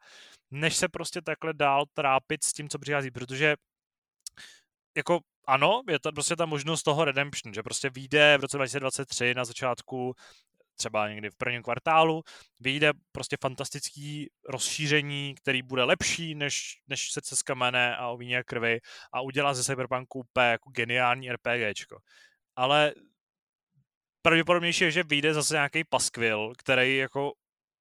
než 0.50 0.76
se 0.76 0.88
prostě 0.88 1.22
takhle 1.22 1.52
dál 1.52 1.84
trápit 1.92 2.44
s 2.44 2.52
tím, 2.52 2.68
co 2.68 2.78
přichází, 2.78 3.10
protože 3.10 3.56
jako 4.96 5.20
ano, 5.46 5.82
je 5.88 5.98
to 5.98 6.12
prostě 6.12 6.36
ta 6.36 6.46
možnost 6.46 6.82
toho 6.82 7.04
redemption, 7.04 7.54
že 7.54 7.62
prostě 7.62 7.90
vyjde 7.90 8.38
v 8.38 8.40
roce 8.40 8.56
2023 8.56 9.34
na 9.34 9.44
začátku 9.44 10.14
třeba 10.76 11.08
někdy 11.08 11.30
v 11.30 11.36
prvním 11.36 11.62
kvartálu, 11.62 12.22
vyjde 12.60 12.92
prostě 13.12 13.36
fantastický 13.40 14.30
rozšíření, 14.48 15.34
který 15.34 15.62
bude 15.62 15.84
lepší 15.84 16.34
než, 16.34 16.80
než 16.88 17.12
se 17.12 17.36
z 17.36 17.42
kamene 17.42 17.96
a 17.96 18.08
o 18.08 18.16
víně 18.16 18.42
krvi 18.42 18.80
a 19.12 19.20
udělá 19.20 19.54
ze 19.54 19.64
Cyberpunku 19.64 20.18
úplně 20.18 20.46
jako 20.46 20.70
geniální 20.70 21.30
RPGčko. 21.32 21.98
Ale 22.56 22.94
pravděpodobnější 24.22 24.84
je, 24.84 24.90
že 24.90 25.02
vyjde 25.02 25.34
zase 25.34 25.54
nějaký 25.54 25.84
paskvil, 25.84 26.52
který 26.58 26.96
jako 26.96 27.32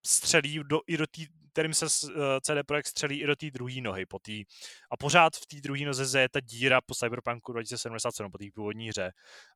střelí 0.06 0.60
do, 0.64 0.82
i 0.88 0.98
do 0.98 1.08
té 1.08 1.22
kterým 1.54 1.74
se 1.74 1.86
eh, 1.86 2.42
CD 2.42 2.68
Projekt 2.68 2.88
střelí 2.88 3.22
i 3.22 3.28
do 3.28 3.36
té 3.36 3.52
druhé 3.52 3.82
nohy. 3.82 4.06
Po 4.06 4.20
tý, 4.20 4.44
a 4.92 4.98
pořád 4.98 5.36
v 5.36 5.46
té 5.46 5.62
druhé 5.62 5.86
noze 5.86 6.22
je 6.22 6.30
ta 6.30 6.40
díra 6.40 6.82
po 6.86 6.96
Cyberpunku 6.96 7.52
2077, 7.52 8.32
po 8.32 8.38
té 8.38 8.46
původní 8.56 8.90
hře. 8.90 9.12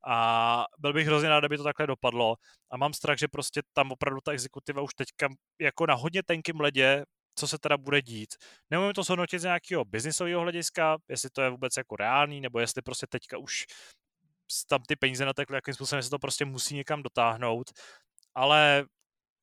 A 0.07 0.65
byl 0.79 0.93
bych 0.93 1.07
hrozně 1.07 1.29
rád, 1.29 1.43
aby 1.43 1.57
to 1.57 1.63
takhle 1.63 1.87
dopadlo. 1.87 2.35
A 2.71 2.77
mám 2.77 2.93
strach, 2.93 3.17
že 3.17 3.27
prostě 3.27 3.61
tam 3.73 3.91
opravdu 3.91 4.21
ta 4.21 4.31
exekutiva 4.31 4.81
už 4.81 4.93
teďka 4.93 5.29
jako 5.61 5.85
na 5.85 5.93
hodně 5.93 6.23
tenkým 6.23 6.59
ledě 6.59 7.03
co 7.39 7.47
se 7.47 7.57
teda 7.57 7.77
bude 7.77 8.01
dít. 8.01 8.29
Nemůžeme 8.69 8.93
to 8.93 9.03
shodnotit 9.03 9.39
z 9.39 9.43
nějakého 9.43 9.85
biznisového 9.85 10.41
hlediska, 10.41 10.97
jestli 11.09 11.29
to 11.29 11.41
je 11.41 11.49
vůbec 11.49 11.77
jako 11.77 11.95
reálný, 11.95 12.41
nebo 12.41 12.59
jestli 12.59 12.81
prostě 12.81 13.07
teďka 13.07 13.37
už 13.37 13.65
tam 14.69 14.81
ty 14.87 14.95
peníze 14.95 15.25
na 15.25 15.33
takhle, 15.33 15.57
jakým 15.57 15.73
způsobem 15.73 16.03
se 16.03 16.09
to 16.09 16.19
prostě 16.19 16.45
musí 16.45 16.75
někam 16.75 17.03
dotáhnout, 17.03 17.71
ale 18.35 18.85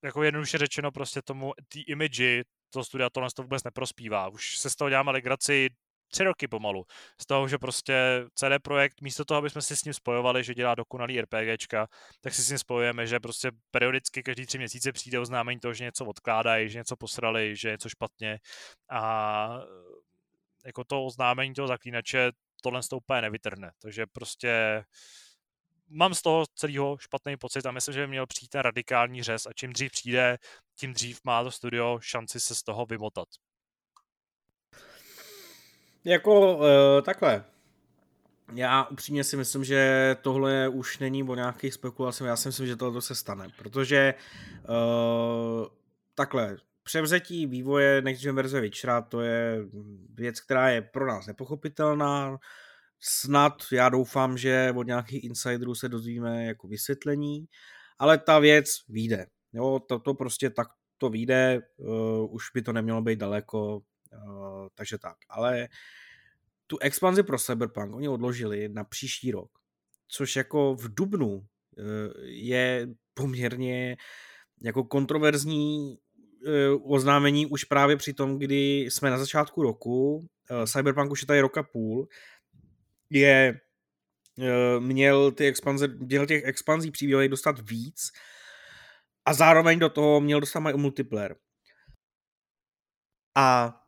jako 0.04 0.22
jednoduše 0.22 0.58
řečeno 0.58 0.92
prostě 0.92 1.22
tomu, 1.22 1.52
ty 1.68 1.80
imidži 1.80 2.44
toho 2.70 2.84
studia 2.84 3.10
tohle 3.10 3.28
to 3.36 3.42
vůbec 3.42 3.64
neprospívá. 3.64 4.28
Už 4.28 4.58
se 4.58 4.70
z 4.70 4.76
toho 4.76 4.90
děláme 4.90 5.10
legraci 5.10 5.70
tři 6.08 6.24
roky 6.24 6.48
pomalu. 6.48 6.84
Z 7.20 7.26
toho, 7.26 7.48
že 7.48 7.58
prostě 7.58 8.24
CD 8.34 8.62
Projekt, 8.62 9.00
místo 9.00 9.24
toho, 9.24 9.38
aby 9.38 9.50
jsme 9.50 9.62
si 9.62 9.76
s 9.76 9.84
ním 9.84 9.94
spojovali, 9.94 10.44
že 10.44 10.54
dělá 10.54 10.74
dokonalý 10.74 11.20
RPGčka, 11.20 11.86
tak 12.20 12.34
si 12.34 12.42
s 12.42 12.48
ním 12.48 12.58
spojujeme, 12.58 13.06
že 13.06 13.20
prostě 13.20 13.50
periodicky 13.70 14.22
každý 14.22 14.46
tři 14.46 14.58
měsíce 14.58 14.92
přijde 14.92 15.18
oznámení 15.18 15.60
toho, 15.60 15.74
že 15.74 15.84
něco 15.84 16.04
odkládají, 16.04 16.68
že 16.68 16.78
něco 16.78 16.96
posrali, 16.96 17.56
že 17.56 17.70
něco 17.70 17.88
špatně. 17.88 18.38
A 18.90 19.60
jako 20.66 20.84
to 20.84 21.04
oznámení 21.04 21.54
toho 21.54 21.68
zaklínače 21.68 22.32
tohle 22.62 22.80
to 22.90 22.96
úplně 22.96 23.22
nevytrhne. 23.22 23.70
Takže 23.82 24.06
prostě 24.06 24.84
mám 25.88 26.14
z 26.14 26.22
toho 26.22 26.44
celého 26.54 26.98
špatný 26.98 27.36
pocit 27.36 27.66
a 27.66 27.70
myslím, 27.70 27.94
že 27.94 28.00
by 28.00 28.06
měl 28.06 28.26
přijít 28.26 28.48
ten 28.48 28.60
radikální 28.60 29.22
řez 29.22 29.46
a 29.46 29.50
čím 29.52 29.72
dřív 29.72 29.92
přijde, 29.92 30.38
tím 30.78 30.92
dřív 30.92 31.20
má 31.24 31.44
to 31.44 31.50
studio 31.50 31.98
šanci 32.02 32.40
se 32.40 32.54
z 32.54 32.62
toho 32.62 32.86
vymotat. 32.86 33.28
Jako 36.04 36.56
uh, 36.56 36.64
takhle. 37.04 37.44
Já 38.54 38.84
upřímně 38.84 39.24
si 39.24 39.36
myslím, 39.36 39.64
že 39.64 40.16
tohle 40.22 40.68
už 40.68 40.98
není 40.98 41.22
o 41.22 41.34
nějakých 41.34 41.74
spekulacích. 41.74 42.26
Já 42.26 42.36
si 42.36 42.48
myslím, 42.48 42.66
že 42.66 42.76
tohle 42.76 43.02
se 43.02 43.14
stane, 43.14 43.48
protože 43.58 44.14
uh, 44.68 45.66
takhle, 46.14 46.56
převzetí 46.82 47.46
vývoje 47.46 48.02
Next 48.02 48.22
Gen 48.22 48.36
verze 48.36 48.60
Witchera, 48.60 49.00
to 49.02 49.20
je 49.20 49.58
věc, 50.14 50.40
která 50.40 50.68
je 50.68 50.82
pro 50.82 51.06
nás 51.06 51.26
nepochopitelná 51.26 52.38
snad, 53.04 53.62
já 53.72 53.88
doufám, 53.88 54.38
že 54.38 54.72
od 54.76 54.86
nějakých 54.86 55.24
insiderů 55.24 55.74
se 55.74 55.88
dozvíme 55.88 56.44
jako 56.44 56.68
vysvětlení, 56.68 57.46
ale 57.98 58.18
ta 58.18 58.38
věc 58.38 58.66
vyjde. 58.88 59.26
Jo, 59.52 59.80
to, 59.88 59.98
to 59.98 60.14
prostě 60.14 60.50
tak 60.50 60.68
to 60.98 61.08
vyjde, 61.08 61.60
uh, 61.76 62.34
už 62.34 62.44
by 62.54 62.62
to 62.62 62.72
nemělo 62.72 63.02
být 63.02 63.18
daleko, 63.18 63.76
uh, 63.76 64.66
takže 64.74 64.98
tak. 64.98 65.16
Ale 65.28 65.68
tu 66.66 66.78
expanzi 66.78 67.22
pro 67.22 67.38
Cyberpunk 67.38 67.94
oni 67.94 68.08
odložili 68.08 68.68
na 68.68 68.84
příští 68.84 69.30
rok, 69.30 69.50
což 70.08 70.36
jako 70.36 70.74
v 70.74 70.94
Dubnu 70.94 71.28
uh, 71.28 71.44
je 72.22 72.88
poměrně 73.14 73.96
jako 74.62 74.84
kontroverzní 74.84 75.98
oznámení 76.84 77.46
už 77.46 77.64
právě 77.64 77.96
při 77.96 78.12
tom, 78.12 78.38
kdy 78.38 78.80
jsme 78.80 79.10
na 79.10 79.18
začátku 79.18 79.62
roku, 79.62 80.26
Cyberpunk 80.66 81.12
už 81.12 81.22
je 81.22 81.26
tady 81.26 81.40
roka 81.40 81.62
půl, 81.62 82.08
je 83.14 83.60
eh, 84.40 84.80
měl 84.80 85.32
ty 85.32 85.46
expanze, 85.46 85.88
měl 85.88 86.26
těch 86.26 86.44
expanzí 86.44 86.90
příběhových 86.90 87.30
dostat 87.30 87.70
víc 87.70 88.12
a 89.24 89.34
zároveň 89.34 89.78
do 89.78 89.88
toho 89.88 90.20
měl 90.20 90.40
dostat 90.40 90.70
i 90.70 90.76
multiplayer. 90.76 91.36
A 93.36 93.80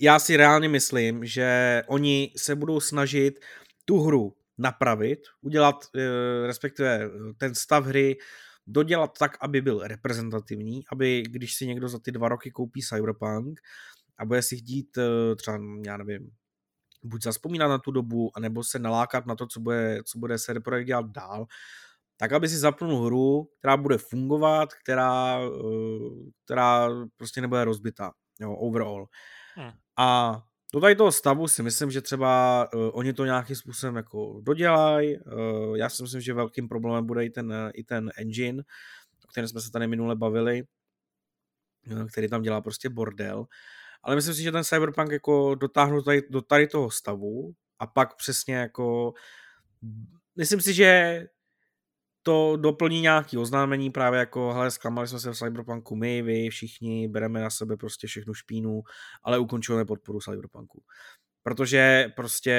já 0.00 0.18
si 0.18 0.36
reálně 0.36 0.68
myslím, 0.68 1.24
že 1.24 1.82
oni 1.86 2.32
se 2.36 2.54
budou 2.54 2.80
snažit 2.80 3.40
tu 3.84 4.00
hru 4.00 4.36
napravit, 4.58 5.18
udělat 5.40 5.76
eh, 5.96 6.46
respektive 6.46 7.10
ten 7.38 7.54
stav 7.54 7.84
hry 7.84 8.16
dodělat 8.66 9.18
tak, 9.18 9.36
aby 9.40 9.60
byl 9.60 9.80
reprezentativní, 9.84 10.82
aby 10.92 11.22
když 11.22 11.54
si 11.54 11.66
někdo 11.66 11.88
za 11.88 11.98
ty 11.98 12.12
dva 12.12 12.28
roky 12.28 12.50
koupí 12.50 12.82
Cyberpunk 12.82 13.60
a 14.18 14.24
bude 14.24 14.42
si 14.42 14.56
chtít 14.56 14.98
eh, 14.98 15.36
třeba, 15.36 15.58
já 15.86 15.96
nevím, 15.96 16.30
buď 17.02 17.22
zaspomínat 17.22 17.68
na 17.68 17.78
tu 17.78 17.90
dobu, 17.90 18.30
anebo 18.34 18.64
se 18.64 18.78
nalákat 18.78 19.26
na 19.26 19.36
to, 19.36 19.46
co 19.46 19.60
bude, 19.60 20.00
co 20.04 20.18
bude 20.18 20.38
CD 20.38 20.64
Projekt 20.64 20.86
dělat 20.86 21.06
dál, 21.06 21.46
tak 22.16 22.32
aby 22.32 22.48
si 22.48 22.56
zapnul 22.56 23.06
hru, 23.06 23.48
která 23.58 23.76
bude 23.76 23.98
fungovat, 23.98 24.74
která, 24.74 25.38
eh, 25.40 26.30
která 26.44 26.88
prostě 27.16 27.40
nebude 27.40 27.64
rozbitá, 27.64 28.12
jo, 28.40 28.52
overall. 28.52 29.06
Hmm. 29.54 29.70
A 29.98 30.40
do 30.74 30.80
tady 30.80 30.96
toho 30.96 31.12
stavu 31.12 31.48
si 31.48 31.62
myslím, 31.62 31.90
že 31.90 32.00
třeba 32.00 32.68
uh, 32.74 32.90
oni 32.92 33.12
to 33.12 33.24
nějakým 33.24 33.56
způsobem 33.56 33.96
jako 33.96 34.40
dodělají. 34.42 35.18
Uh, 35.18 35.76
já 35.76 35.88
si 35.88 36.02
myslím, 36.02 36.20
že 36.20 36.34
velkým 36.34 36.68
problémem 36.68 37.06
bude 37.06 37.24
i 37.24 37.30
ten, 37.30 37.70
i 37.74 37.84
ten 37.84 38.10
engine, 38.16 38.62
o 39.24 39.26
kterém 39.26 39.48
jsme 39.48 39.60
se 39.60 39.70
tady 39.70 39.86
minule 39.86 40.16
bavili, 40.16 40.62
který 42.12 42.28
tam 42.28 42.42
dělá 42.42 42.60
prostě 42.60 42.88
bordel 42.88 43.46
ale 44.02 44.16
myslím 44.16 44.34
si, 44.34 44.42
že 44.42 44.52
ten 44.52 44.64
Cyberpunk 44.64 45.10
jako 45.12 45.54
dotáhnu 45.54 46.02
tady, 46.02 46.22
do 46.30 46.42
tady 46.42 46.66
toho 46.66 46.90
stavu 46.90 47.54
a 47.78 47.86
pak 47.86 48.16
přesně 48.16 48.54
jako 48.54 49.12
myslím 50.36 50.60
si, 50.60 50.74
že 50.74 51.22
to 52.22 52.56
doplní 52.56 53.00
nějaký 53.00 53.38
oznámení 53.38 53.90
právě 53.90 54.18
jako, 54.18 54.52
hele, 54.52 54.70
zklamali 54.70 55.08
jsme 55.08 55.20
se 55.20 55.30
v 55.30 55.36
Cyberpunku 55.36 55.96
my, 55.96 56.22
vy, 56.22 56.50
všichni, 56.50 57.08
bereme 57.08 57.40
na 57.40 57.50
sebe 57.50 57.76
prostě 57.76 58.06
všechnu 58.06 58.34
špínu, 58.34 58.82
ale 59.22 59.38
ukončujeme 59.38 59.84
podporu 59.84 60.20
Cyberpunku. 60.20 60.82
Protože 61.42 62.12
prostě 62.16 62.52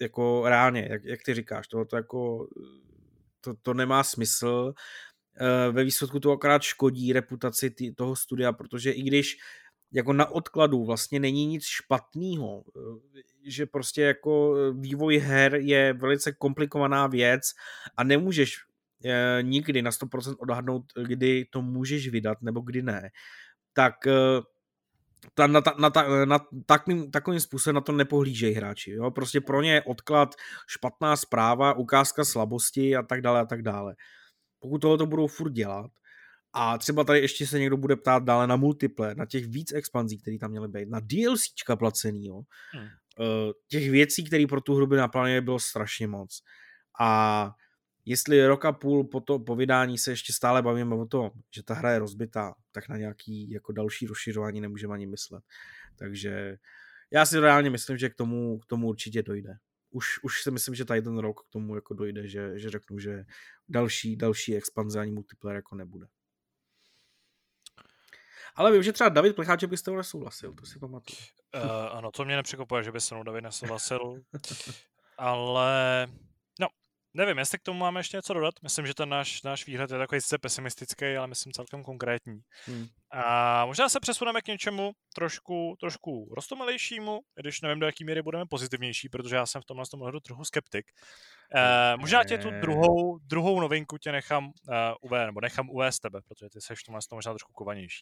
jako 0.00 0.42
reálně, 0.48 0.88
jak, 0.90 1.04
jak 1.04 1.20
ty 1.22 1.34
říkáš, 1.34 1.68
to, 1.68 1.84
to 1.84 1.96
jako 1.96 2.48
to, 3.40 3.54
to 3.62 3.74
nemá 3.74 4.04
smysl. 4.04 4.72
Eh, 5.40 5.72
ve 5.72 5.84
výsledku 5.84 6.20
to 6.20 6.32
akorát 6.32 6.62
škodí 6.62 7.12
reputaci 7.12 7.70
tý, 7.70 7.94
toho 7.94 8.16
studia, 8.16 8.52
protože 8.52 8.90
i 8.90 9.02
když 9.02 9.36
jako 9.92 10.12
na 10.12 10.26
odkladu 10.26 10.84
vlastně 10.84 11.20
není 11.20 11.46
nic 11.46 11.64
špatného, 11.64 12.64
že 13.46 13.66
prostě 13.66 14.02
jako 14.02 14.54
vývoj 14.72 15.18
her 15.18 15.54
je 15.54 15.92
velice 15.92 16.32
komplikovaná 16.32 17.06
věc 17.06 17.42
a 17.96 18.04
nemůžeš 18.04 18.56
eh, 19.04 19.38
nikdy 19.42 19.82
na 19.82 19.90
100% 19.90 20.36
odhadnout, 20.38 20.84
kdy 21.02 21.44
to 21.50 21.62
můžeš 21.62 22.08
vydat 22.08 22.42
nebo 22.42 22.60
kdy 22.60 22.82
ne, 22.82 23.10
tak 23.72 24.06
eh, 24.06 24.40
ta, 25.34 25.46
na, 25.46 25.62
na, 25.78 25.90
na, 25.94 26.24
na 26.24 26.38
takovým, 26.66 27.10
takovým 27.10 27.40
způsobem 27.40 27.74
na 27.74 27.80
to 27.80 27.92
nepohlížejí 27.92 28.54
hráči. 28.54 28.90
Jo? 28.90 29.10
Prostě 29.10 29.40
pro 29.40 29.62
ně 29.62 29.72
je 29.72 29.82
odklad 29.82 30.34
špatná 30.66 31.16
zpráva, 31.16 31.74
ukázka 31.74 32.24
slabosti 32.24 32.96
a 32.96 33.02
tak 33.02 33.20
dále 33.20 33.40
a 33.40 33.44
tak 33.44 33.62
dále. 33.62 33.94
Pokud 34.58 34.78
tohle 34.78 34.98
to 34.98 35.06
budou 35.06 35.26
furt 35.26 35.52
dělat, 35.52 35.90
a 36.52 36.78
třeba 36.78 37.04
tady 37.04 37.20
ještě 37.20 37.46
se 37.46 37.58
někdo 37.58 37.76
bude 37.76 37.96
ptát 37.96 38.24
dále 38.24 38.46
na 38.46 38.56
multiple, 38.56 39.14
na 39.14 39.26
těch 39.26 39.46
víc 39.46 39.72
expanzí, 39.72 40.18
které 40.18 40.38
tam 40.38 40.50
měly 40.50 40.68
být, 40.68 40.88
na 40.88 41.00
DLCčka 41.00 41.76
placený, 41.76 42.26
jo. 42.26 42.42
Hmm. 42.72 42.84
Uh, 42.84 43.52
těch 43.68 43.90
věcí, 43.90 44.24
které 44.24 44.44
pro 44.48 44.60
tu 44.60 44.74
hru 44.74 44.86
byly 44.86 45.00
naplánovány, 45.00 45.40
bylo 45.40 45.58
strašně 45.58 46.06
moc. 46.06 46.42
A 47.00 47.50
jestli 48.04 48.46
rok 48.46 48.64
a 48.64 48.72
půl 48.72 49.04
po, 49.04 49.20
to, 49.20 49.38
po 49.38 49.56
vydání 49.56 49.98
se 49.98 50.10
ještě 50.10 50.32
stále 50.32 50.62
bavíme 50.62 50.94
o 50.94 51.06
tom, 51.06 51.30
že 51.54 51.62
ta 51.62 51.74
hra 51.74 51.90
je 51.92 51.98
rozbitá, 51.98 52.54
tak 52.72 52.88
na 52.88 52.96
nějaký 52.96 53.50
jako 53.50 53.72
další 53.72 54.06
rozšiřování 54.06 54.60
nemůžeme 54.60 54.94
ani 54.94 55.06
myslet. 55.06 55.44
Takže 55.96 56.56
já 57.10 57.26
si 57.26 57.38
reálně 57.38 57.70
myslím, 57.70 57.98
že 57.98 58.08
k 58.08 58.14
tomu, 58.14 58.58
k 58.58 58.66
tomu 58.66 58.88
určitě 58.88 59.22
dojde. 59.22 59.54
Už, 59.90 60.06
už 60.22 60.42
si 60.42 60.50
myslím, 60.50 60.74
že 60.74 60.84
tady 60.84 61.02
ten 61.02 61.18
rok 61.18 61.40
k 61.40 61.52
tomu 61.52 61.74
jako 61.74 61.94
dojde, 61.94 62.28
že, 62.28 62.58
že 62.58 62.70
řeknu, 62.70 62.98
že 62.98 63.24
další, 63.68 64.16
další 64.16 64.56
expanze 64.56 65.00
ani 65.00 65.12
multiplayer 65.12 65.56
jako 65.56 65.74
nebude. 65.74 66.06
Ale 68.56 68.72
vím, 68.72 68.82
že 68.82 68.92
třeba 68.92 69.08
David 69.08 69.36
Plecháček 69.36 69.70
by 69.70 69.76
s 69.76 69.82
toho 69.82 69.96
nesouhlasil, 69.96 70.54
to 70.54 70.66
si 70.66 70.78
pamatuju. 70.78 71.18
Uh, 71.54 71.70
ano, 71.90 72.10
to 72.10 72.24
mě 72.24 72.36
nepřekvapuje, 72.36 72.82
že 72.82 72.92
by 72.92 73.00
se 73.00 73.14
mnou 73.14 73.24
David 73.24 73.44
nesouhlasil. 73.44 74.22
ale 75.18 76.08
Nevím, 77.14 77.38
jestli 77.38 77.58
k 77.58 77.62
tomu 77.62 77.78
máme 77.78 78.00
ještě 78.00 78.16
něco 78.16 78.34
dodat. 78.34 78.54
Myslím, 78.62 78.86
že 78.86 78.94
ten 78.94 79.08
náš, 79.08 79.42
náš 79.42 79.66
výhled 79.66 79.90
je 79.90 79.98
takový 79.98 80.20
sice 80.20 80.38
pesimistický, 80.38 81.16
ale 81.16 81.26
myslím 81.26 81.52
celkem 81.52 81.84
konkrétní. 81.84 82.40
Hmm. 82.66 82.86
A 83.12 83.66
možná 83.66 83.88
se 83.88 84.00
přesuneme 84.00 84.40
k 84.40 84.46
něčemu 84.46 84.92
trošku, 85.14 85.76
trošku 85.80 86.32
rostomilejšímu, 86.36 87.20
když 87.34 87.60
nevím, 87.60 87.80
do 87.80 87.86
jaký 87.86 88.04
míry 88.04 88.22
budeme 88.22 88.44
pozitivnější, 88.50 89.08
protože 89.08 89.36
já 89.36 89.46
jsem 89.46 89.62
v 89.62 89.64
tomhle 89.64 89.86
tom 89.90 90.20
trochu 90.22 90.44
skeptik. 90.44 90.86
Uh, 91.54 92.00
možná 92.00 92.24
tě 92.24 92.38
tu 92.38 92.50
druhou, 92.50 93.18
druhou 93.18 93.60
novinku 93.60 93.98
tě 93.98 94.12
nechám 94.12 94.44
uh, 94.44 94.52
uvést, 95.00 95.26
nebo 95.26 95.40
nechám 95.40 95.70
uvést 95.70 96.00
tebe, 96.00 96.20
protože 96.28 96.48
ty 96.48 96.60
seš 96.60 96.80
v 96.80 96.84
tomhle 96.86 97.00
tom 97.08 97.16
možná 97.16 97.32
trošku 97.32 97.52
kovanější. 97.52 98.00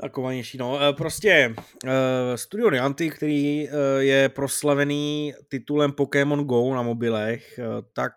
Takovanější, 0.00 0.58
no. 0.58 0.78
Eh, 0.82 0.92
prostě 0.92 1.54
uh, 1.84 1.90
Studio 2.34 2.70
Niantic, 2.70 3.14
který 3.14 3.68
uh, 3.68 3.74
je 3.98 4.28
proslavený 4.28 5.34
titulem 5.48 5.92
Pokémon 5.92 6.44
Go 6.44 6.74
na 6.74 6.82
mobilech, 6.82 7.58
uh, 7.58 7.64
tak 7.92 8.12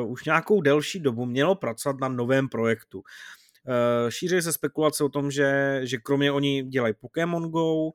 uh, 0.00 0.10
už 0.10 0.24
nějakou 0.24 0.60
delší 0.60 1.00
dobu 1.00 1.26
mělo 1.26 1.54
pracovat 1.54 2.00
na 2.00 2.08
novém 2.08 2.48
projektu. 2.48 3.02
Uh, 3.68 4.10
šíří 4.10 4.42
se 4.42 4.52
spekulace 4.52 5.04
o 5.04 5.08
tom, 5.08 5.30
že, 5.30 5.80
že 5.84 5.98
kromě 5.98 6.32
oni 6.32 6.62
dělají 6.62 6.94
Pokémon 7.00 7.50
Go, 7.50 7.84
uh, 7.84 7.92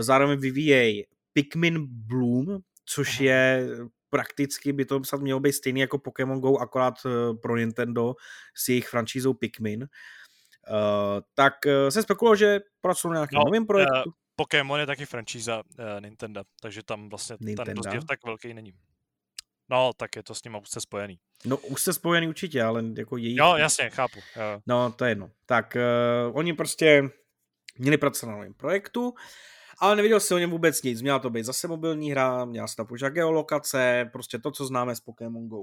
zároveň 0.00 0.38
vyvíjejí 0.38 1.04
Pikmin 1.32 1.86
Bloom, 1.88 2.58
což 2.84 3.20
Aha. 3.20 3.24
je 3.24 3.68
prakticky 4.10 4.72
by 4.72 4.84
to 4.84 5.04
snad 5.04 5.20
mělo 5.20 5.40
být 5.40 5.52
stejný 5.52 5.80
jako 5.80 5.98
Pokémon 5.98 6.40
Go, 6.40 6.56
akorát 6.58 6.94
pro 7.42 7.56
Nintendo 7.56 8.14
s 8.54 8.68
jejich 8.68 8.88
franšízou 8.88 9.34
Pikmin. 9.34 9.82
Uh, 9.82 11.20
tak 11.34 11.54
uh, 11.66 11.88
se 11.88 12.02
spekulovalo, 12.02 12.36
že 12.36 12.60
pracují 12.80 13.12
na 13.12 13.18
nějakém 13.18 13.38
no, 13.38 13.44
novém 13.44 13.66
projektu. 13.66 13.94
Uh, 14.06 14.12
Pokémon 14.36 14.80
je 14.80 14.86
taky 14.86 15.06
franšíza 15.06 15.62
uh, 15.78 16.00
Nintendo, 16.00 16.42
takže 16.60 16.82
tam 16.82 17.08
vlastně 17.08 17.36
Nintendo? 17.40 17.64
ten 17.64 17.76
rozdíl 17.76 18.02
tak 18.08 18.24
velký 18.24 18.54
není. 18.54 18.72
No, 19.70 19.92
tak 19.96 20.16
je 20.16 20.22
to 20.22 20.34
s 20.34 20.44
ním 20.44 20.56
už 20.56 20.70
se 20.70 20.80
spojený. 20.80 21.18
No, 21.44 21.56
už 21.56 21.82
se 21.82 21.92
spojený 21.92 22.28
určitě, 22.28 22.62
ale 22.62 22.84
jako 22.96 23.16
její... 23.16 23.36
Jo, 23.36 23.54
jasně, 23.56 23.90
chápu. 23.90 24.18
Jo. 24.36 24.60
No, 24.66 24.92
to 24.92 25.04
je 25.04 25.10
jedno. 25.10 25.30
Tak 25.46 25.76
uh, 25.76 26.38
oni 26.38 26.52
prostě 26.52 27.02
měli 27.78 27.96
pracovat 27.96 28.32
na 28.32 28.36
novém 28.36 28.54
projektu, 28.54 29.14
ale 29.78 29.96
neviděl 29.96 30.20
se 30.20 30.34
o 30.34 30.38
něm 30.38 30.50
vůbec 30.50 30.82
nic. 30.82 31.02
Měla 31.02 31.18
to 31.18 31.30
být 31.30 31.44
zase 31.44 31.68
mobilní 31.68 32.10
hra, 32.10 32.44
měla 32.44 32.66
se 32.66 32.76
tam 32.76 32.86
používat 32.86 33.10
geolokace, 33.10 34.10
prostě 34.12 34.38
to, 34.38 34.50
co 34.50 34.66
známe 34.66 34.96
z 34.96 35.00
Pokémon 35.00 35.48
GO 35.48 35.62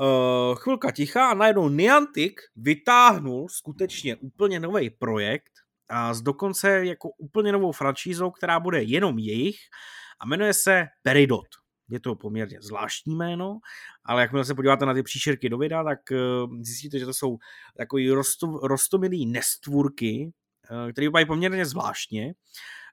uh, 0.00 0.54
chvilka 0.54 0.90
ticha 0.90 1.30
a 1.30 1.34
najednou 1.34 1.68
Niantic 1.68 2.34
vytáhnul 2.56 3.48
skutečně 3.48 4.16
úplně 4.16 4.60
nový 4.60 4.90
projekt 4.90 5.52
a 5.88 6.14
z 6.14 6.22
dokonce 6.22 6.86
jako 6.86 7.08
úplně 7.08 7.52
novou 7.52 7.72
franšízou, 7.72 8.30
která 8.30 8.60
bude 8.60 8.82
jenom 8.82 9.18
jejich 9.18 9.56
a 10.20 10.26
jmenuje 10.26 10.54
se 10.54 10.86
Peridot. 11.02 11.61
Je 11.88 12.00
to 12.00 12.14
poměrně 12.14 12.58
zvláštní 12.60 13.14
jméno, 13.16 13.58
ale 14.04 14.22
jakmile 14.22 14.44
se 14.44 14.54
podíváte 14.54 14.86
na 14.86 14.94
ty 14.94 15.02
příšerky 15.02 15.48
do 15.48 15.58
videa, 15.58 15.84
tak 15.84 15.98
uh, 16.10 16.56
zjistíte, 16.62 16.98
že 16.98 17.06
to 17.06 17.14
jsou 17.14 17.38
takový 17.76 18.10
rosto, 18.10 18.46
rostomilý 18.46 19.26
nestvůrky, 19.26 20.32
uh, 20.70 20.92
které 20.92 21.06
vypadají 21.06 21.26
poměrně 21.26 21.66
zvláštně. 21.66 22.34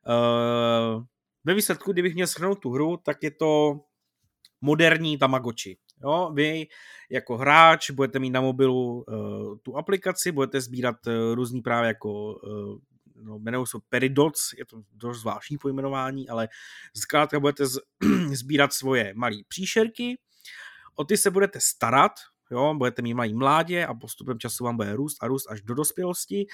Uh, 0.08 1.04
ve 1.44 1.54
výsledku, 1.54 1.92
kdybych 1.92 2.14
měl 2.14 2.28
shrnout 2.28 2.60
tu 2.60 2.72
hru, 2.72 2.98
tak 2.98 3.24
je 3.24 3.32
to 3.32 3.80
moderní 4.62 5.18
Tamagotchi. 5.18 5.78
Jo, 6.04 6.32
vy 6.34 6.68
jako 7.12 7.38
hráč 7.38 7.92
budete 7.92 8.20
mít 8.20 8.30
na 8.30 8.42
mobilu 8.42 9.04
uh, 9.08 9.58
tu 9.64 9.78
aplikaci, 9.78 10.32
budete 10.32 10.62
sbírat 10.62 10.96
uh, 11.08 11.14
různý 11.36 11.62
právě 11.62 11.88
jako 11.88 12.34
uh, 12.34 12.78
no, 13.22 13.36
jmenují 13.36 13.67
se 13.67 13.78
Peridots, 13.89 14.53
je 14.57 14.65
to 14.65 14.82
dost 14.91 15.20
zvláštní 15.20 15.57
pojmenování, 15.57 16.30
ale 16.30 16.47
zkrátka 16.97 17.39
budete 17.39 17.65
z, 17.65 17.80
sbírat 18.34 18.74
svoje 18.74 19.13
malé 19.15 19.36
příšerky, 19.47 20.20
o 20.95 21.03
ty 21.03 21.17
se 21.17 21.32
budete 21.32 21.59
starat, 21.61 22.11
jo, 22.51 22.74
budete 22.78 23.01
mít 23.01 23.13
malý 23.13 23.34
mládě 23.34 23.86
a 23.86 23.93
postupem 23.93 24.39
času 24.39 24.63
vám 24.63 24.78
bude 24.78 24.95
růst 24.95 25.17
a 25.22 25.28
růst 25.28 25.51
až 25.51 25.61
do 25.61 25.74
dospělosti. 25.74 26.45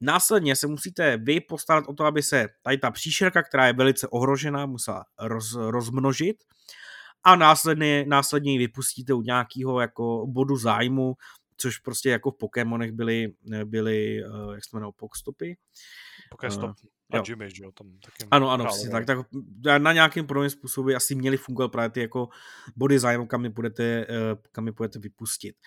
Následně 0.00 0.56
se 0.56 0.66
musíte 0.66 1.16
vy 1.16 1.40
postarat 1.40 1.84
o 1.88 1.92
to, 1.92 2.04
aby 2.04 2.22
se 2.22 2.48
tady 2.62 2.78
ta 2.78 2.90
příšerka, 2.90 3.42
která 3.42 3.66
je 3.66 3.72
velice 3.72 4.08
ohrožená, 4.08 4.66
musela 4.66 5.04
roz, 5.18 5.54
rozmnožit 5.54 6.36
a 7.24 7.36
následně, 7.36 8.04
následně 8.08 8.52
ji 8.52 8.58
vypustíte 8.58 9.14
u 9.14 9.22
nějakého 9.22 9.80
jako 9.80 10.26
bodu 10.26 10.56
zájmu, 10.56 11.14
což 11.56 11.78
prostě 11.78 12.10
jako 12.10 12.30
v 12.30 12.38
Pokémonech 12.38 12.92
byly, 12.92 13.32
byly 13.64 14.24
uh, 14.24 14.54
jak 14.54 14.64
se 14.64 14.70
to 14.70 14.76
jmenuje, 14.76 14.92
Pokstopy. 14.96 15.56
Pokestop. 16.30 16.70
Uh, 17.14 17.20
a 17.20 17.22
Jimmy, 17.28 17.50
že 17.50 17.64
jo, 17.64 17.72
tam 17.72 17.86
taky 18.04 18.28
Ano, 18.30 18.50
ano, 18.50 18.64
přesně 18.66 18.90
tak, 18.90 19.06
tak 19.06 19.18
na 19.78 19.92
nějakým 19.92 20.26
podobným 20.26 20.50
způsobu 20.50 20.88
asi 20.96 21.14
měly 21.14 21.36
fungovat 21.36 21.68
právě 21.68 21.90
ty 21.90 22.00
jako 22.00 22.28
body 22.76 22.98
zájmu, 22.98 23.26
kam 23.26 23.44
je 23.44 23.50
budete, 23.50 24.06
kam 24.52 24.66
je 24.66 24.72
budete 24.72 24.98
vypustit. 24.98 25.56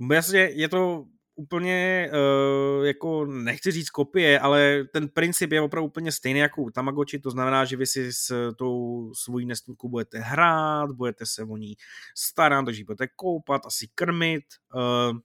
Uh, 0.00 0.12
jasně, 0.12 0.38
je 0.38 0.68
to 0.68 1.04
úplně, 1.34 2.10
uh, 2.12 2.86
jako 2.86 3.26
nechci 3.26 3.70
říct 3.70 3.90
kopie, 3.90 4.40
ale 4.40 4.84
ten 4.92 5.08
princip 5.08 5.52
je 5.52 5.60
opravdu 5.60 5.86
úplně 5.86 6.12
stejný 6.12 6.40
jako 6.40 6.62
u 6.62 6.70
Tamagotchi, 6.70 7.18
to 7.18 7.30
znamená, 7.30 7.64
že 7.64 7.76
vy 7.76 7.86
si 7.86 8.12
s 8.12 8.52
tou 8.58 9.12
svojí 9.14 9.46
nestůlkou 9.46 9.88
budete 9.88 10.18
hrát, 10.18 10.90
budete 10.90 11.26
se 11.26 11.42
o 11.42 11.56
ní 11.56 11.74
starat, 12.16 12.64
takže 12.64 12.84
budete 12.84 13.08
koupat, 13.16 13.66
asi 13.66 13.88
krmit, 13.94 14.44
uh, 14.74 15.18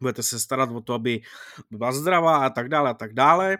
budete 0.00 0.22
se 0.22 0.40
starat 0.40 0.70
o 0.70 0.80
to, 0.80 0.94
aby 0.94 1.20
byla 1.70 1.92
zdravá 1.92 2.36
a 2.46 2.50
tak 2.50 2.68
dále 2.68 2.90
a 2.90 2.94
tak 2.94 3.12
dále. 3.14 3.56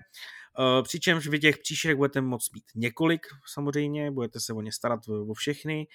Uh, 0.59 0.83
přičemž 0.83 1.27
vy 1.27 1.39
těch 1.39 1.59
příšerek 1.59 1.97
budete 1.97 2.21
moct 2.21 2.53
mít 2.55 2.65
několik 2.75 3.27
samozřejmě, 3.47 4.11
budete 4.11 4.41
se 4.41 4.53
o 4.53 4.61
ně 4.61 4.73
starat 4.73 5.01
o 5.09 5.35
všechny 5.35 5.87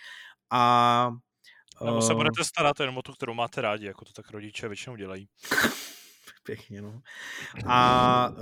a 0.51 1.11
nebo 1.85 2.01
se 2.01 2.13
budete 2.13 2.43
starat 2.43 2.79
jenom 2.79 2.97
o 2.97 3.01
tu, 3.01 3.13
kterou 3.13 3.33
máte 3.33 3.61
rádi, 3.61 3.85
jako 3.85 4.05
to 4.05 4.13
tak 4.13 4.31
rodiče 4.31 4.67
většinou 4.67 4.95
dělají. 4.95 5.27
Pěkně, 6.43 6.81
no. 6.81 7.01
A 7.65 8.29
uh, 8.29 8.37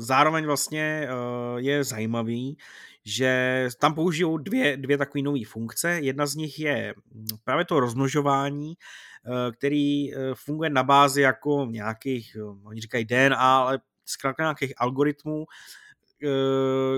zároveň 0.00 0.46
vlastně 0.46 1.08
uh, 1.10 1.58
je 1.58 1.84
zajímavý, 1.84 2.56
že 3.04 3.68
tam 3.80 3.94
použijou 3.94 4.38
dvě, 4.38 4.76
dvě 4.76 4.98
takové 4.98 5.22
nové 5.22 5.44
funkce. 5.46 5.90
Jedna 5.90 6.26
z 6.26 6.34
nich 6.34 6.58
je 6.58 6.94
hm, 7.14 7.26
právě 7.44 7.64
to 7.64 7.80
rozmnožování, 7.80 8.74
uh, 9.26 9.52
který 9.52 10.14
uh, 10.14 10.22
funguje 10.34 10.70
na 10.70 10.82
bázi 10.82 11.22
jako 11.22 11.66
nějakých, 11.70 12.36
uh, 12.42 12.68
oni 12.68 12.80
říkají 12.80 13.04
DNA, 13.04 13.58
ale 13.58 13.80
zkrátka 14.04 14.42
nějakých 14.42 14.72
algoritmů, 14.76 15.44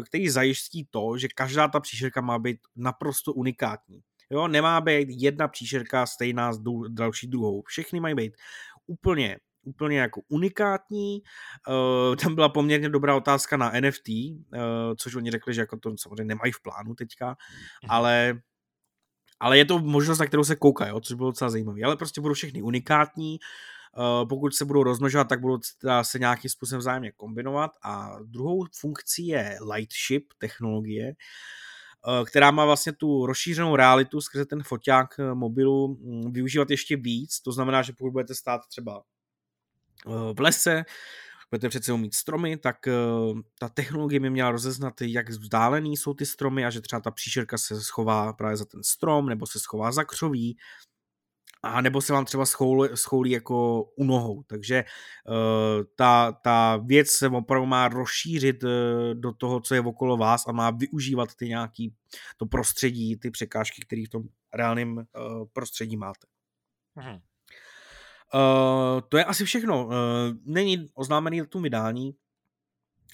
který 0.06 0.28
zajistí 0.28 0.86
to, 0.90 1.18
že 1.18 1.28
každá 1.28 1.68
ta 1.68 1.80
příšerka 1.80 2.20
má 2.20 2.38
být 2.38 2.58
naprosto 2.76 3.32
unikátní. 3.32 4.02
Jo, 4.30 4.48
nemá 4.48 4.80
být 4.80 5.08
jedna 5.10 5.48
příšerka 5.48 6.06
stejná 6.06 6.52
s 6.52 6.60
další 6.88 7.26
druhou. 7.26 7.62
Všechny 7.62 8.00
mají 8.00 8.14
být 8.14 8.36
úplně 8.86 9.38
úplně 9.68 9.98
jako 9.98 10.20
unikátní. 10.28 11.22
Uh, 11.68 12.16
tam 12.16 12.34
byla 12.34 12.48
poměrně 12.48 12.88
dobrá 12.88 13.16
otázka 13.16 13.56
na 13.56 13.72
NFT, 13.80 14.08
uh, 14.08 14.36
eh, 14.54 14.60
což 14.96 15.14
oni 15.14 15.30
řekli, 15.30 15.54
že 15.54 15.60
jako 15.60 15.76
to 15.76 15.94
samozřejmě 15.98 16.24
nemají 16.24 16.52
v 16.52 16.62
plánu 16.62 16.94
teďka, 16.94 17.26
mhm. 17.26 17.36
ale 17.88 18.40
ale 19.40 19.58
je 19.58 19.64
to 19.64 19.78
možnost, 19.78 20.18
na 20.18 20.26
kterou 20.26 20.44
se 20.44 20.56
kouká, 20.56 20.86
jo, 20.86 21.00
což 21.00 21.16
bylo 21.16 21.30
docela 21.30 21.50
zajímavé. 21.50 21.80
Ale 21.84 21.96
prostě 21.96 22.20
budou 22.20 22.34
všechny 22.34 22.62
unikátní, 22.62 23.38
uh, 23.98 24.28
pokud 24.28 24.54
se 24.54 24.64
budou 24.64 24.82
rozmnožovat, 24.82 25.28
tak 25.28 25.40
budou 25.40 25.58
se 26.02 26.18
nějakým 26.18 26.50
způsobem 26.50 26.78
vzájemně 26.78 27.12
kombinovat 27.12 27.70
a 27.82 28.18
druhou 28.24 28.64
funkcí 28.80 29.26
je 29.26 29.58
Lightship 29.72 30.24
technologie, 30.38 31.12
Eh, 31.12 31.14
která 32.26 32.50
má 32.50 32.64
vlastně 32.64 32.92
tu 32.92 33.26
rozšířenou 33.26 33.76
realitu 33.76 34.20
skrze 34.20 34.46
ten 34.46 34.62
foťák 34.62 35.18
eh, 35.18 35.34
mobilu 35.34 35.88
mm, 35.88 36.32
využívat 36.32 36.70
ještě 36.70 36.96
víc. 36.96 37.40
To 37.40 37.52
znamená, 37.52 37.82
že 37.82 37.92
pokud 37.92 38.10
budete 38.10 38.34
stát 38.34 38.60
třeba 38.68 39.02
eh, 40.06 40.34
v 40.34 40.40
lese, 40.40 40.84
budete 41.50 41.68
přece 41.68 41.96
mít 41.96 42.14
stromy, 42.14 42.56
tak 42.56 42.76
ta 43.58 43.68
technologie 43.68 44.20
by 44.20 44.30
měla 44.30 44.50
rozeznat, 44.50 44.94
jak 45.00 45.28
vzdálený 45.28 45.96
jsou 45.96 46.14
ty 46.14 46.26
stromy 46.26 46.64
a 46.64 46.70
že 46.70 46.80
třeba 46.80 47.00
ta 47.00 47.10
příšerka 47.10 47.58
se 47.58 47.80
schová 47.80 48.32
právě 48.32 48.56
za 48.56 48.64
ten 48.64 48.82
strom 48.82 49.26
nebo 49.26 49.46
se 49.46 49.60
schová 49.60 49.92
za 49.92 50.04
křoví 50.04 50.56
a 51.62 51.80
nebo 51.80 52.00
se 52.00 52.12
vám 52.12 52.24
třeba 52.24 52.46
schoulí, 52.46 52.88
schoulí 52.94 53.30
jako 53.30 53.82
u 53.82 54.04
nohou. 54.04 54.42
Takže 54.42 54.84
uh, 55.28 55.84
ta, 55.96 56.32
ta 56.32 56.76
věc 56.76 57.10
se 57.10 57.28
opravdu 57.28 57.66
má 57.66 57.88
rozšířit 57.88 58.64
uh, 58.64 58.70
do 59.14 59.32
toho, 59.32 59.60
co 59.60 59.74
je 59.74 59.80
okolo 59.80 60.16
vás 60.16 60.46
a 60.48 60.52
má 60.52 60.70
využívat 60.70 61.34
ty 61.34 61.48
nějaký 61.48 61.94
to 62.36 62.46
prostředí, 62.46 63.16
ty 63.16 63.30
překážky, 63.30 63.82
které 63.82 64.02
v 64.06 64.10
tom 64.10 64.22
reálném 64.54 64.96
uh, 64.96 65.04
prostředí 65.52 65.96
máte. 65.96 66.26
Mhm. 66.94 67.18
Uh, 68.34 69.00
to 69.08 69.18
je 69.18 69.24
asi 69.24 69.44
všechno. 69.44 69.86
Uh, 69.86 69.92
není 70.44 70.86
oznámený 70.94 71.38
datum 71.38 71.62
vydání, 71.62 72.14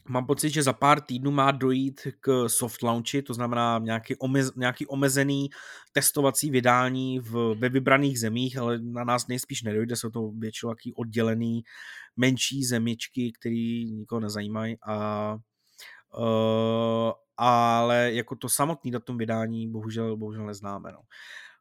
Mám 0.09 0.27
pocit, 0.27 0.51
že 0.51 0.63
za 0.63 0.73
pár 0.73 1.01
týdnů 1.01 1.31
má 1.31 1.51
dojít 1.51 2.09
k 2.21 2.49
soft 2.49 2.83
launchi, 2.83 3.23
to 3.23 3.35
znamená 3.35 3.79
nějaký, 3.79 4.17
omez, 4.17 4.55
nějaký 4.57 4.87
omezený 4.87 5.51
testovací 5.93 6.51
vydání 6.51 7.21
v, 7.21 7.55
ve 7.55 7.69
vybraných 7.69 8.21
zemích, 8.21 8.59
ale 8.59 8.79
na 8.79 9.05
nás 9.05 9.27
nejspíš 9.27 9.63
nedojde, 9.63 9.97
jsou 9.97 10.11
to 10.11 10.31
většinou 10.31 10.73
jaký 10.73 10.93
oddělený 10.93 11.65
menší 12.17 12.65
zemičky, 12.65 13.33
který 13.41 13.93
nikoho 13.93 14.21
nezajímají 14.21 14.77
a 14.87 15.37
uh, 16.19 17.13
ale 17.37 18.13
jako 18.13 18.37
to 18.37 18.49
samotný 18.49 18.91
datum 18.91 19.19
vydání 19.19 19.71
bohužel, 19.71 20.17
bohužel 20.17 20.47
neznáme. 20.47 20.93
No. 20.93 20.99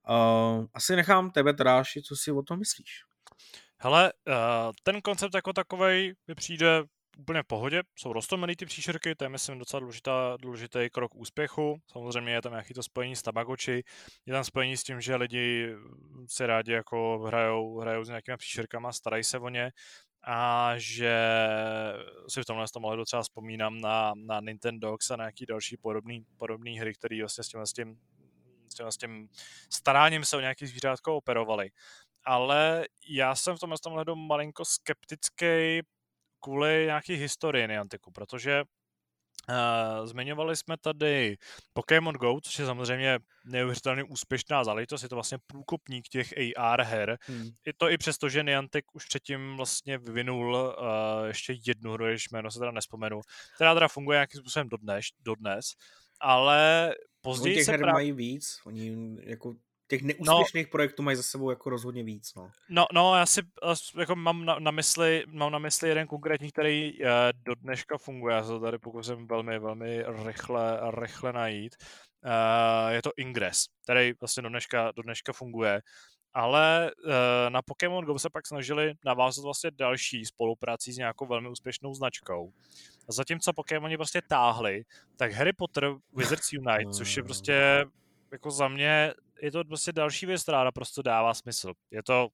Uh, 0.10 0.66
asi 0.74 0.96
nechám 0.96 1.32
tebe, 1.32 1.54
Tráši, 1.54 2.02
co 2.02 2.16
si 2.16 2.32
o 2.32 2.42
tom 2.42 2.60
myslíš? 2.60 3.04
Hele, 3.78 4.14
uh, 4.28 4.72
ten 4.84 5.02
koncept 5.02 5.36
jako 5.36 5.54
takový 5.54 6.14
mi 6.28 6.36
přijde 6.36 6.84
úplně 7.18 7.44
v 7.44 7.48
pohodě. 7.48 7.82
Jsou 7.96 8.14
rostomilý 8.14 8.56
ty 8.56 8.66
příšerky, 8.66 9.16
to 9.16 9.26
je 9.26 9.30
myslím 9.30 9.60
docela 9.60 9.80
důležitá, 9.80 10.38
důležitý 10.42 10.90
krok 10.92 11.16
úspěchu. 11.16 11.82
Samozřejmě 11.92 12.34
je 12.34 12.42
tam 12.42 12.52
nějaký 12.52 12.74
to 12.74 12.84
spojení 12.84 13.16
s 13.16 13.22
tabagoči, 13.22 13.84
je 14.26 14.34
tam 14.34 14.44
spojení 14.44 14.78
s 14.78 14.84
tím, 14.84 15.02
že 15.02 15.16
lidi 15.16 15.76
si 16.28 16.46
rádi 16.46 16.72
jako 16.72 17.20
hrajou, 17.28 17.80
hrajou 17.80 18.04
s 18.04 18.08
nějakými 18.08 18.38
příšerkama, 18.38 18.92
starají 18.92 19.24
se 19.24 19.40
o 19.40 19.50
ně 19.50 19.72
a 20.24 20.74
že 20.78 21.16
si 22.28 22.42
v 22.42 22.46
tomhle 22.46 22.66
tom 22.74 22.86
ohledu 22.86 23.06
třeba 23.06 23.24
vzpomínám 23.24 23.82
na, 23.82 24.14
na 24.16 24.40
Nintendo 24.40 24.98
a 25.12 25.16
na 25.16 25.24
nějaký 25.24 25.46
další 25.46 25.78
podobný, 25.78 26.26
podobný 26.38 26.80
hry, 26.80 26.94
které 26.94 27.20
vlastně 27.20 27.44
s 27.44 27.48
tím, 27.48 27.66
s 27.66 27.74
tím, 27.74 27.98
s 28.70 28.76
tím, 28.76 28.88
s 28.92 28.98
tím 28.98 29.30
staráním 29.70 30.26
se 30.26 30.38
o 30.38 30.40
nějaký 30.40 30.68
zvířátko 30.68 31.18
operovali. 31.18 31.70
Ale 32.26 32.86
já 33.10 33.36
jsem 33.36 33.56
v 33.58 33.60
tomhle 33.60 33.78
tom 33.84 33.94
ohledu 33.94 34.16
malinko 34.16 34.66
skeptický 34.66 35.82
kvůli 36.44 36.84
nějaký 36.86 37.16
historii 37.16 37.68
Niantiku, 37.68 38.12
protože 38.12 38.64
Uh, 39.50 40.08
zmiňovali 40.08 40.56
jsme 40.56 40.78
tady 40.78 41.38
Pokémon 41.74 42.16
Go, 42.16 42.40
což 42.42 42.60
je 42.60 42.66
samozřejmě 42.66 43.20
neuvěřitelně 43.46 44.04
úspěšná 44.04 44.64
záležitost, 44.64 45.04
je 45.04 45.10
to 45.10 45.16
vlastně 45.16 45.38
průkopník 45.48 46.08
těch 46.08 46.34
AR 46.58 46.82
her. 46.82 47.18
Hmm. 47.22 47.50
Je 47.66 47.74
to 47.78 47.90
i 47.90 47.98
přesto, 47.98 48.30
že 48.30 48.44
Niantic 48.44 48.86
už 48.94 49.06
předtím 49.06 49.58
vlastně 49.58 49.98
vyvinul 49.98 50.56
uh, 50.56 51.28
ještě 51.28 51.56
jednu 51.66 51.92
hru, 51.92 52.08
jež 52.08 52.30
jméno 52.30 52.52
se 52.52 52.60
teda 52.60 52.72
nespomenu, 52.72 53.22
která 53.56 53.74
teda 53.74 53.88
funguje 53.88 54.16
nějakým 54.16 54.40
způsobem 54.40 54.70
dodnes, 54.70 55.06
dodnes 55.20 55.66
ale 56.24 56.94
později 57.22 57.56
Oni 57.56 57.66
se 57.66 57.72
her 57.72 57.80
právě... 57.80 57.94
mají 57.94 58.12
víc, 58.12 58.60
oni 58.66 59.18
jako 59.24 59.54
těch 59.94 60.02
neúspěšných 60.02 60.66
no, 60.66 60.72
projektů 60.72 61.04
mají 61.04 61.18
za 61.18 61.24
sebou 61.24 61.50
jako 61.50 61.70
rozhodně 61.70 62.04
víc. 62.04 62.34
No, 62.36 62.52
no, 62.70 62.86
no 62.94 63.16
já 63.16 63.26
si 63.26 63.42
jako 64.00 64.16
mám 64.16 64.46
na, 64.46 64.60
na, 64.60 64.72
mysli, 64.72 65.24
mám 65.28 65.52
na 65.52 65.60
mysli 65.60 65.90
jeden 65.90 66.08
konkrétní, 66.08 66.52
který 66.52 66.94
uh, 66.94 67.08
do 67.44 67.56
dneška 67.56 67.98
funguje, 67.98 68.36
já 68.36 68.44
se 68.44 68.50
to 68.50 68.60
tady 68.60 68.78
pokusím 68.78 69.28
velmi, 69.28 69.60
velmi 69.60 70.04
rychle, 70.26 70.80
rychle 71.02 71.34
najít. 71.34 71.76
Uh, 72.26 72.92
je 72.92 73.02
to 73.02 73.12
Ingress, 73.18 73.66
který 73.84 74.14
vlastně 74.22 74.44
do 74.44 74.50
dneška, 74.50 74.92
do 74.96 75.04
dneška 75.04 75.34
funguje. 75.34 75.82
Ale 76.34 76.92
uh, 77.06 77.12
na 77.50 77.62
Pokémon 77.62 78.06
Go 78.06 78.20
se 78.20 78.30
pak 78.30 78.48
snažili 78.48 78.94
navázat 79.06 79.44
vlastně 79.44 79.72
další 79.72 80.26
spolupráci 80.26 80.94
s 80.94 80.98
nějakou 80.98 81.26
velmi 81.26 81.50
úspěšnou 81.50 81.94
značkou. 81.94 82.54
A 83.10 83.12
zatímco 83.12 83.54
Pokémoni 83.54 83.98
prostě 83.98 84.22
táhli, 84.28 84.84
tak 85.18 85.32
Harry 85.32 85.54
Potter 85.54 85.94
Wizards 86.16 86.54
Unite, 86.60 86.92
což 86.92 87.18
je 87.18 87.24
prostě 87.24 87.86
jako 88.32 88.52
za 88.52 88.68
mě 88.68 89.14
je 89.44 89.52
to 89.52 89.64
prostě 89.64 89.92
další 89.92 90.26
věc, 90.26 90.44
která 90.44 90.64
naprosto 90.64 91.02
dává 91.02 91.34
smysl. 91.34 91.74
Je 91.92 92.04
to 92.04 92.28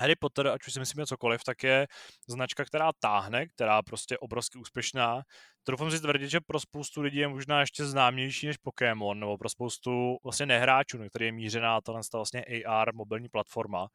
Harry 0.00 0.16
Potter, 0.16 0.46
ať 0.48 0.66
už 0.66 0.72
si 0.72 0.80
myslíme 0.80 1.06
cokoliv, 1.06 1.44
tak 1.44 1.62
je 1.62 1.86
značka, 2.28 2.64
která 2.64 2.90
táhne, 3.00 3.46
která 3.46 3.82
prostě 3.82 4.18
obrovsky 4.18 4.58
úspěšná. 4.58 5.22
Troufám 5.62 5.90
si 5.90 6.00
tvrdit, 6.00 6.28
že 6.28 6.40
pro 6.40 6.60
spoustu 6.60 7.00
lidí 7.00 7.18
je 7.18 7.28
možná 7.28 7.60
ještě 7.60 7.84
známější 7.84 8.46
než 8.46 8.56
Pokémon, 8.56 9.20
nebo 9.20 9.38
pro 9.38 9.48
spoustu 9.48 10.16
vlastně 10.24 10.46
nehráčů, 10.46 10.98
na 10.98 11.08
který 11.08 11.26
je 11.26 11.32
mířená 11.32 11.80
ta 11.80 11.92
vlastně 12.12 12.44
AR 12.66 12.94
mobilní 12.94 13.28
platforma. 13.28 13.88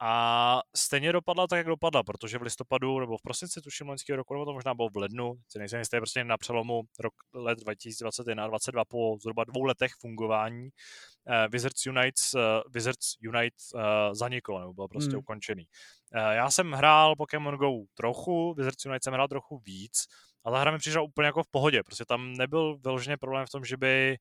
A 0.00 0.60
stejně 0.76 1.12
dopadla 1.12 1.46
tak, 1.46 1.56
jak 1.56 1.66
dopadla, 1.66 2.02
protože 2.02 2.38
v 2.38 2.42
listopadu 2.42 3.00
nebo 3.00 3.18
v 3.18 3.22
prosinci 3.22 3.60
tuším 3.60 3.88
loňského 3.88 4.16
roku, 4.16 4.34
nebo 4.34 4.44
to 4.44 4.52
možná 4.52 4.74
bylo 4.74 4.88
v 4.88 4.96
lednu, 4.96 5.34
si 5.48 5.58
nejsem 5.58 5.78
jistý, 5.78 5.96
prostě 5.96 6.24
na 6.24 6.36
přelomu 6.36 6.82
rok, 7.00 7.12
let 7.34 7.58
2021 7.58 8.44
a 8.44 8.46
2022 8.46 8.84
po 8.84 9.16
zhruba 9.22 9.44
dvou 9.44 9.64
letech 9.64 9.92
fungování 10.00 10.62
uh, 10.64 11.34
Wizards 11.50 11.86
Unite, 11.86 12.20
uh, 12.34 12.40
Wizards 12.72 13.14
Unite 13.28 13.56
uh, 13.74 13.80
zaniklo, 14.12 14.60
nebo 14.60 14.72
byl 14.72 14.88
prostě 14.88 15.10
hmm. 15.10 15.18
ukončený. 15.18 15.66
Uh, 16.14 16.20
já 16.20 16.50
jsem 16.50 16.72
hrál 16.72 17.16
Pokémon 17.16 17.56
Go 17.56 17.70
trochu, 17.94 18.54
Wizards 18.54 18.86
Unite 18.86 19.00
jsem 19.02 19.14
hrál 19.14 19.28
trochu 19.28 19.58
víc, 19.58 20.06
ale 20.44 20.60
hra 20.60 20.70
mi 20.70 20.78
přišla 20.78 21.02
úplně 21.02 21.26
jako 21.26 21.42
v 21.42 21.48
pohodě, 21.50 21.82
prostě 21.82 22.04
tam 22.04 22.32
nebyl 22.32 22.78
vyloženě 22.84 23.16
problém 23.16 23.46
v 23.46 23.50
tom, 23.50 23.64
že 23.64 23.76
by 23.76 24.16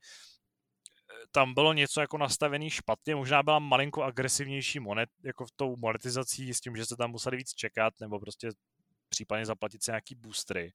tam 1.31 1.53
bylo 1.53 1.73
něco 1.73 2.01
jako 2.01 2.17
nastavený 2.17 2.69
špatně, 2.69 3.15
možná 3.15 3.43
byla 3.43 3.59
malinko 3.59 4.03
agresivnější 4.03 4.79
monet, 4.79 5.09
jako 5.23 5.45
v 5.45 5.51
tou 5.55 5.75
monetizací 5.75 6.53
s 6.53 6.61
tím, 6.61 6.75
že 6.75 6.85
se 6.85 6.95
tam 6.95 7.11
museli 7.11 7.37
víc 7.37 7.53
čekat, 7.53 7.93
nebo 8.01 8.19
prostě 8.19 8.49
případně 9.09 9.45
zaplatit 9.45 9.83
si 9.83 9.91
nějaký 9.91 10.15
boostry. 10.15 10.73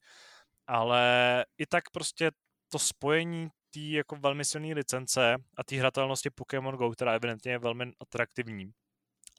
Ale 0.67 1.45
i 1.59 1.67
tak 1.67 1.91
prostě 1.91 2.31
to 2.69 2.79
spojení 2.79 3.49
té 3.71 3.81
jako 3.81 4.17
velmi 4.17 4.45
silné 4.45 4.75
licence 4.75 5.37
a 5.57 5.65
té 5.65 5.77
hratelnosti 5.77 6.31
Pokémon 6.31 6.77
GO, 6.77 6.91
která 6.91 7.13
evidentně 7.13 7.53
je 7.53 7.59
velmi 7.59 7.93
atraktivní, 8.01 8.73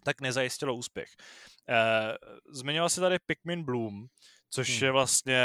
tak 0.04 0.22
nezajistilo 0.22 0.76
úspěch. 0.76 1.10
Eh, 1.70 2.18
zmiňoval 2.50 2.90
se 2.90 3.02
tady 3.02 3.18
Pikmin 3.26 3.64
Bloom, 3.64 4.08
což 4.50 4.70
hmm. 4.70 4.86
je 4.86 4.92
vlastně 4.92 5.40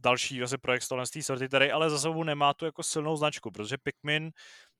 další 0.00 0.38
vlastně 0.38 0.58
projekt 0.58 0.82
z 0.82 0.88
tohle 0.88 1.06
sorty, 1.06 1.48
který 1.48 1.70
ale 1.70 1.90
za 1.90 1.98
sebou 1.98 2.24
nemá 2.24 2.54
tu 2.54 2.64
jako 2.64 2.82
silnou 2.82 3.16
značku, 3.16 3.50
protože 3.50 3.76
Pikmin 3.78 4.30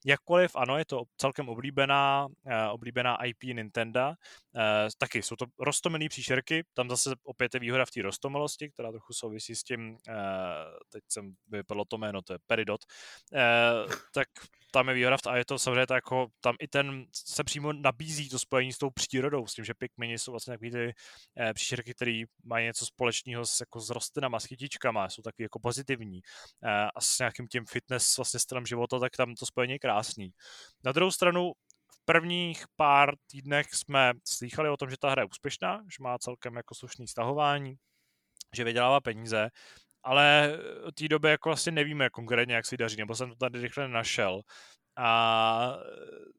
Jakkoliv 0.06 0.56
ano, 0.56 0.78
je 0.78 0.84
to 0.84 1.02
celkem 1.16 1.48
oblíbená, 1.48 2.26
uh, 2.26 2.52
oblíbená 2.70 3.24
IP 3.24 3.42
Nintendo, 3.42 4.08
uh, 4.08 4.14
taky 4.98 5.22
jsou 5.22 5.36
to 5.36 5.46
rostomilý 5.58 6.08
příšerky, 6.08 6.64
tam 6.74 6.90
zase 6.90 7.10
opět 7.24 7.54
je 7.54 7.60
výhoda 7.60 7.84
v 7.84 7.90
té 7.90 8.02
rostomilosti, 8.02 8.70
která 8.70 8.90
trochu 8.90 9.12
souvisí 9.12 9.56
s 9.56 9.62
tím, 9.62 9.90
uh, 9.90 9.96
teď 10.92 11.02
jsem 11.08 11.34
vypadlo 11.48 11.84
to 11.84 11.98
jméno, 11.98 12.22
to 12.22 12.32
je 12.32 12.38
Peridot, 12.46 12.80
tak 14.14 14.28
tam 14.72 14.88
je 14.88 14.94
výhoda 14.94 15.16
v 15.16 15.26
a 15.26 15.36
je 15.36 15.44
to 15.44 15.58
samozřejmě 15.58 15.86
tak 15.86 15.94
jako, 15.94 16.26
tam 16.40 16.56
i 16.60 16.68
ten 16.68 17.06
se 17.12 17.44
přímo 17.44 17.72
nabízí 17.72 18.28
to 18.28 18.38
spojení 18.38 18.72
s 18.72 18.78
tou 18.78 18.90
přírodou, 18.90 19.46
s 19.46 19.54
tím, 19.54 19.64
že 19.64 19.74
Pikmini 19.74 20.18
jsou 20.18 20.30
vlastně 20.30 20.54
takový 20.54 20.70
ty 20.70 20.92
příšerky, 21.54 21.94
které 21.94 22.22
mají 22.44 22.66
něco 22.66 22.86
společného 22.86 23.46
s, 23.46 23.60
jako 23.60 23.80
s 23.80 23.90
rostlinama, 23.90 24.40
s 24.40 24.44
chytičkama, 24.44 25.08
jsou 25.08 25.22
taky 25.22 25.42
jako 25.42 25.58
pozitivní. 25.58 26.20
A 26.94 27.00
s 27.00 27.18
nějakým 27.18 27.48
tím 27.48 27.64
fitness 27.66 28.16
vlastně 28.16 28.40
stylem 28.40 28.66
života, 28.66 28.98
tak 28.98 29.16
tam 29.16 29.34
to 29.34 29.46
spojení 29.46 29.72
je 29.72 29.78
krásný. 29.92 30.30
Na 30.84 30.92
druhou 30.92 31.10
stranu 31.10 31.52
v 31.92 32.04
prvních 32.04 32.64
pár 32.76 33.14
týdnech 33.30 33.66
jsme 33.72 34.12
slýchali 34.24 34.68
o 34.68 34.76
tom, 34.76 34.90
že 34.90 34.96
ta 35.00 35.10
hra 35.10 35.22
je 35.22 35.28
úspěšná, 35.30 35.82
že 35.82 35.96
má 36.00 36.18
celkem 36.18 36.56
jako 36.56 36.74
slušný 36.74 37.08
stahování, 37.08 37.74
že 38.56 38.64
vydělává 38.64 39.00
peníze, 39.00 39.48
ale 40.02 40.58
od 40.84 40.94
té 40.94 41.08
doby 41.08 41.30
jako 41.30 41.48
vlastně 41.48 41.72
nevíme 41.72 42.10
konkrétně, 42.10 42.54
jak 42.54 42.66
se 42.66 42.76
daří, 42.76 42.96
nebo 42.96 43.14
jsem 43.14 43.28
to 43.28 43.36
tady 43.36 43.60
rychle 43.60 43.88
našel. 43.88 44.40
A 44.96 45.76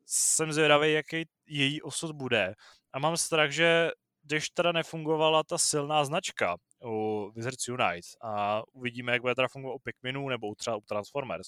jsem 0.05 0.53
zvědavý, 0.53 0.93
jaký 0.93 1.25
její 1.47 1.81
osud 1.81 2.11
bude. 2.15 2.53
A 2.93 2.99
mám 2.99 3.17
strach, 3.17 3.51
že 3.51 3.91
když 4.23 4.49
teda 4.49 4.71
nefungovala 4.71 5.43
ta 5.43 5.57
silná 5.57 6.05
značka 6.05 6.55
u 6.85 7.31
Wizards 7.35 7.67
Unite 7.69 8.07
a 8.21 8.61
uvidíme, 8.71 9.11
jak 9.11 9.21
bude 9.21 9.35
teda 9.35 9.47
fungovat 9.47 9.75
u 9.75 9.79
Pikminu 9.79 10.29
nebo 10.29 10.55
třeba 10.55 10.75
u 10.75 10.81
Transformers, 10.81 11.47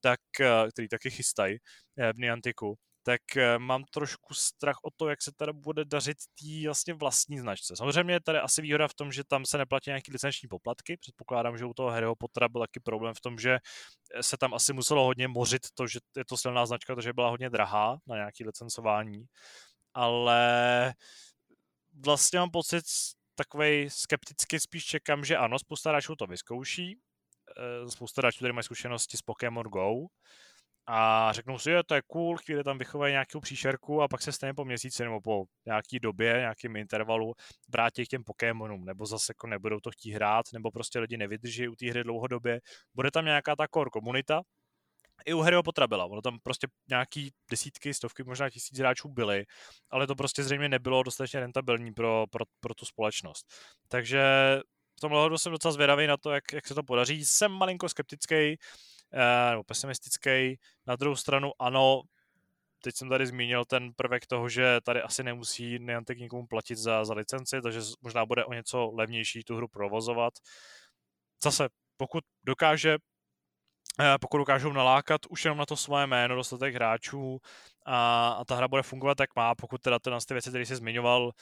tak, 0.00 0.20
eh, 0.40 0.70
který 0.70 0.88
taky 0.88 1.10
chystají 1.10 1.58
eh, 1.98 2.12
v 2.12 2.18
Niantiku, 2.18 2.74
tak 3.02 3.36
eh, 3.36 3.58
mám 3.58 3.84
trošku 3.84 4.34
strach 4.34 4.76
o 4.84 4.88
to, 4.96 5.08
jak 5.08 5.22
se 5.22 5.32
teda 5.36 5.52
bude 5.52 5.84
dařit 5.84 6.16
tý 6.38 6.66
vlastně 6.66 6.94
vlastní 6.94 7.38
značce. 7.38 7.76
Samozřejmě 7.76 8.14
je 8.14 8.20
tady 8.20 8.38
asi 8.38 8.62
výhoda 8.62 8.88
v 8.88 8.94
tom, 8.94 9.12
že 9.12 9.24
tam 9.24 9.44
se 9.46 9.58
neplatí 9.58 9.90
nějaký 9.90 10.12
licenční 10.12 10.48
poplatky. 10.48 10.96
Předpokládám, 10.96 11.58
že 11.58 11.64
u 11.64 11.74
toho 11.74 11.90
Harryho 11.90 12.16
Pottera 12.16 12.48
byl 12.48 12.60
taky 12.60 12.80
problém 12.80 13.14
v 13.14 13.20
tom, 13.20 13.38
že 13.38 13.58
se 14.20 14.36
tam 14.36 14.54
asi 14.54 14.72
muselo 14.72 15.04
hodně 15.04 15.28
mořit 15.28 15.62
to, 15.74 15.86
že 15.86 15.98
je 16.16 16.24
to 16.24 16.36
silná 16.36 16.66
značka, 16.66 16.94
takže 16.94 17.12
byla 17.12 17.28
hodně 17.30 17.50
drahá 17.50 17.98
na 18.06 18.16
nějaké 18.16 18.44
licencování. 18.44 19.24
Ale 19.94 20.94
vlastně 22.04 22.38
mám 22.38 22.50
pocit, 22.50 22.84
takový 23.34 23.90
skepticky 23.90 24.60
spíš 24.60 24.84
čekám, 24.84 25.24
že 25.24 25.36
ano, 25.36 25.58
spousta 25.58 25.90
hráčů 25.90 26.16
to 26.16 26.26
vyzkouší, 26.26 26.98
eh, 27.58 27.90
spousta 27.90 28.20
hráčů, 28.22 28.38
tady 28.40 28.52
mají 28.52 28.64
zkušenosti 28.64 29.16
s 29.16 29.22
Pokémon 29.22 29.66
Go. 29.66 30.06
A 30.86 31.32
řeknou 31.32 31.58
si, 31.58 31.70
že 31.70 31.82
to 31.86 31.94
je 31.94 32.02
cool, 32.06 32.36
chvíli 32.36 32.64
tam 32.64 32.78
vychovají 32.78 33.12
nějakou 33.12 33.40
příšerku 33.40 34.02
a 34.02 34.08
pak 34.08 34.22
se 34.22 34.32
stejně 34.32 34.54
po 34.54 34.64
měsíci 34.64 35.04
nebo 35.04 35.20
po 35.20 35.44
nějaký 35.66 35.98
době, 36.00 36.32
nějakým 36.32 36.76
intervalu 36.76 37.34
vrátí 37.68 38.06
k 38.06 38.08
těm 38.08 38.24
Pokémonům, 38.24 38.84
nebo 38.84 39.06
zase 39.06 39.30
jako 39.30 39.46
nebudou 39.46 39.80
to 39.80 39.90
chtít 39.90 40.12
hrát, 40.12 40.46
nebo 40.52 40.70
prostě 40.70 40.98
lidi 40.98 41.16
nevydrží 41.16 41.68
u 41.68 41.74
té 41.76 41.90
hry 41.90 42.04
dlouhodobě. 42.04 42.60
Bude 42.94 43.10
tam 43.10 43.24
nějaká 43.24 43.56
ta 43.56 43.66
core 43.74 43.90
komunita, 43.90 44.42
i 45.26 45.34
u 45.34 45.40
Harryho 45.40 45.62
Pottera 45.62 45.86
byla. 45.86 46.04
Ono 46.04 46.22
tam 46.22 46.38
prostě 46.42 46.66
nějaký 46.88 47.32
desítky, 47.50 47.94
stovky, 47.94 48.24
možná 48.24 48.50
tisíc 48.50 48.78
hráčů 48.78 49.08
byly, 49.08 49.44
ale 49.90 50.06
to 50.06 50.14
prostě 50.14 50.44
zřejmě 50.44 50.68
nebylo 50.68 51.02
dostatečně 51.02 51.40
rentabilní 51.40 51.92
pro, 51.92 52.24
pro, 52.30 52.44
pro 52.60 52.74
tu 52.74 52.84
společnost. 52.84 53.46
Takže 53.88 54.22
v 54.98 55.00
tomhle 55.00 55.20
hodu 55.20 55.38
jsem 55.38 55.52
docela 55.52 55.72
zvědavý 55.72 56.06
na 56.06 56.16
to, 56.16 56.30
jak, 56.30 56.52
jak 56.52 56.66
se 56.66 56.74
to 56.74 56.82
podaří. 56.82 57.24
Jsem 57.24 57.52
malinko 57.52 57.88
skeptický, 57.88 58.58
uh, 59.12 59.50
nebo 59.50 59.64
pesimistický. 59.64 60.58
Na 60.86 60.96
druhou 60.96 61.16
stranu 61.16 61.52
ano, 61.58 62.02
teď 62.82 62.96
jsem 62.96 63.08
tady 63.08 63.26
zmínil 63.26 63.64
ten 63.64 63.92
prvek 63.96 64.26
toho, 64.26 64.48
že 64.48 64.80
tady 64.82 65.02
asi 65.02 65.22
nemusí 65.22 65.78
Niantic 65.78 66.18
nikomu 66.18 66.46
platit 66.46 66.76
za, 66.76 67.04
za 67.04 67.14
licenci, 67.14 67.62
takže 67.62 67.80
možná 68.00 68.26
bude 68.26 68.44
o 68.44 68.52
něco 68.52 68.90
levnější 68.94 69.44
tu 69.44 69.56
hru 69.56 69.68
provozovat. 69.68 70.34
Zase, 71.42 71.68
pokud 71.96 72.24
dokáže 72.44 72.94
eh, 72.94 72.98
pokud 74.20 74.38
dokážou 74.38 74.72
nalákat 74.72 75.20
už 75.28 75.44
jenom 75.44 75.58
na 75.58 75.66
to 75.66 75.76
svoje 75.76 76.06
jméno 76.06 76.34
dostatek 76.34 76.74
hráčů 76.74 77.40
a, 77.86 78.28
a 78.28 78.44
ta 78.44 78.54
hra 78.54 78.68
bude 78.68 78.82
fungovat 78.82 79.14
tak 79.14 79.36
má, 79.36 79.54
pokud 79.54 79.82
teda 79.82 79.98
to 79.98 80.10
na 80.10 80.18
ty 80.28 80.34
věci, 80.34 80.48
které 80.48 80.66
jsi 80.66 80.76
zmiňoval, 80.76 81.32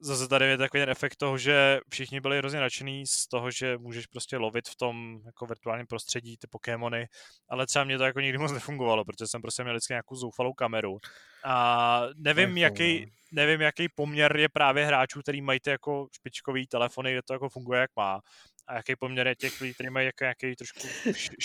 zase 0.00 0.28
tady 0.28 0.44
je 0.46 0.58
takový 0.58 0.80
ten 0.82 0.90
efekt 0.90 1.16
toho, 1.16 1.38
že 1.38 1.80
všichni 1.90 2.20
byli 2.20 2.38
hrozně 2.38 2.60
nadšený 2.60 3.06
z 3.06 3.26
toho, 3.26 3.50
že 3.50 3.78
můžeš 3.78 4.06
prostě 4.06 4.36
lovit 4.36 4.68
v 4.68 4.76
tom 4.76 5.20
jako 5.26 5.46
virtuálním 5.46 5.86
prostředí 5.86 6.36
ty 6.36 6.46
Pokémony, 6.46 7.06
ale 7.48 7.66
třeba 7.66 7.84
mě 7.84 7.98
to 7.98 8.04
jako 8.04 8.20
nikdy 8.20 8.38
moc 8.38 8.52
nefungovalo, 8.52 9.04
protože 9.04 9.26
jsem 9.26 9.42
prostě 9.42 9.62
měl 9.62 9.74
vždycky 9.74 9.92
nějakou 9.92 10.14
zoufalou 10.14 10.52
kameru. 10.52 10.98
A 11.44 12.02
nevím, 12.16 12.56
jako, 12.56 12.82
jaký, 12.82 13.00
no. 13.06 13.12
nevím, 13.32 13.60
jaký 13.60 13.88
poměr 13.94 14.36
je 14.36 14.48
právě 14.48 14.86
hráčů, 14.86 15.20
který 15.20 15.40
mají 15.40 15.60
ty 15.60 15.70
jako 15.70 16.06
špičkový 16.12 16.66
telefony, 16.66 17.12
kde 17.12 17.22
to 17.22 17.32
jako 17.32 17.48
funguje, 17.48 17.80
jak 17.80 17.90
má. 17.96 18.20
A 18.68 18.74
jaký 18.74 18.96
poměr 18.96 19.26
je 19.26 19.34
těch 19.34 19.60
lidí, 19.60 19.74
kteří 19.74 19.90
mají 19.90 20.06
jako 20.06 20.24
nějaký 20.24 20.56
trošku 20.56 20.80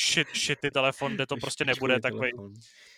shit, 0.07 0.27
shitty 0.35 0.71
telefon, 0.71 1.13
kde 1.13 1.25
to 1.25 1.37
prostě 1.37 1.65
nebude 1.65 1.99
takový. 1.99 2.31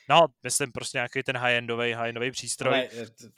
No, 0.10 0.28
myslím 0.44 0.72
prostě 0.72 0.98
nějaký 0.98 1.24
ten 1.24 1.38
high-endový, 1.38 1.96
high-endový 1.96 2.32
přístroj. 2.32 2.74
Ale, 2.74 2.90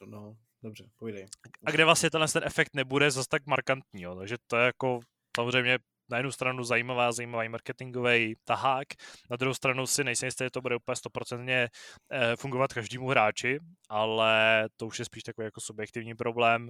no, 0.05 0.37
Dobře, 0.63 0.89
pojdej. 0.97 1.27
A 1.65 1.71
kde 1.71 1.85
vlastně 1.85 2.09
tenhle 2.09 2.27
ten 2.27 2.43
efekt 2.45 2.75
nebude 2.75 3.11
zase 3.11 3.29
tak 3.29 3.45
markantní, 3.45 4.01
jo. 4.01 4.15
takže 4.15 4.35
to 4.47 4.57
je 4.57 4.65
jako 4.65 4.99
samozřejmě 5.35 5.79
na 6.09 6.17
jednu 6.17 6.31
stranu 6.31 6.63
zajímavá, 6.63 7.11
zajímavý 7.11 7.49
marketingový 7.49 8.35
tahák, 8.43 8.87
na 9.29 9.37
druhou 9.37 9.53
stranu 9.53 9.87
si 9.87 10.03
nejsem 10.03 10.27
jistý, 10.27 10.43
že 10.43 10.49
to 10.49 10.61
bude 10.61 10.75
úplně 10.75 10.95
stoprocentně 10.95 11.69
eh, 12.11 12.35
fungovat 12.35 12.73
každému 12.73 13.07
hráči, 13.07 13.59
ale 13.89 14.65
to 14.75 14.87
už 14.87 14.99
je 14.99 15.05
spíš 15.05 15.23
takový 15.23 15.45
jako 15.45 15.61
subjektivní 15.61 16.15
problém. 16.15 16.69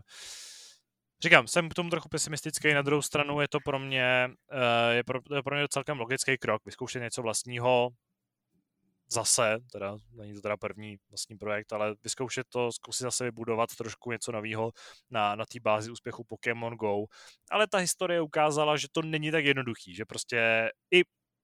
Říkám, 1.24 1.48
jsem 1.48 1.70
k 1.70 1.74
tomu 1.74 1.90
trochu 1.90 2.10
pesimistický, 2.10 2.74
na 2.74 2.82
druhou 2.82 3.02
stranu 3.02 3.42
je 3.42 3.48
to 3.48 3.60
pro 3.60 3.80
mě, 3.80 4.30
eh, 4.52 4.94
je 4.94 5.04
pro, 5.04 5.20
je 5.36 5.44
pro 5.44 5.56
mě 5.56 5.68
celkem 5.70 6.00
logický 6.00 6.38
krok, 6.38 6.66
vyzkoušet 6.66 7.00
něco 7.00 7.22
vlastního, 7.22 7.90
zase, 9.10 9.58
teda 9.72 9.98
není 10.12 10.34
to 10.34 10.42
teda 10.42 10.58
první 10.58 10.98
vlastní 11.10 11.38
projekt, 11.38 11.74
ale 11.74 11.96
vyzkoušet 12.04 12.48
to, 12.50 12.72
zkusit 12.72 13.04
zase 13.04 13.24
vybudovat 13.24 13.76
trošku 13.76 14.12
něco 14.12 14.32
nového 14.32 14.72
na, 15.10 15.36
na 15.36 15.46
té 15.46 15.60
bázi 15.60 15.92
úspěchu 15.92 16.24
Pokémon 16.24 16.76
Go. 16.76 17.06
Ale 17.52 17.68
ta 17.68 17.78
historie 17.78 18.22
ukázala, 18.22 18.78
že 18.78 18.88
to 18.92 19.02
není 19.02 19.32
tak 19.32 19.46
jednoduchý, 19.46 19.96
že 19.96 20.06
prostě 20.06 20.70
i 20.92 21.04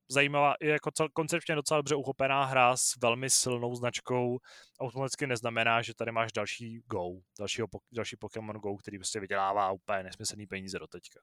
zajímavá, 0.10 0.54
i 0.60 0.68
jako 0.68 0.92
cel, 0.92 1.10
koncepčně 1.10 1.56
docela 1.56 1.78
dobře 1.78 1.96
uchopená 1.96 2.46
hra 2.46 2.78
s 2.78 2.96
velmi 3.02 3.30
silnou 3.30 3.76
značkou 3.76 4.40
automaticky 4.80 5.28
neznamená, 5.28 5.82
že 5.82 5.94
tady 5.96 6.12
máš 6.12 6.32
další 6.32 6.82
Go, 6.86 7.10
dalšího, 7.40 7.68
další 7.92 8.16
Pokémon 8.16 8.56
Go, 8.56 8.78
který 8.78 8.98
prostě 8.98 9.20
vydělává 9.20 9.72
úplně 9.72 10.04
nesmyslný 10.04 10.48
peníze 10.48 10.80
do 10.80 10.88
teďka. 10.88 11.20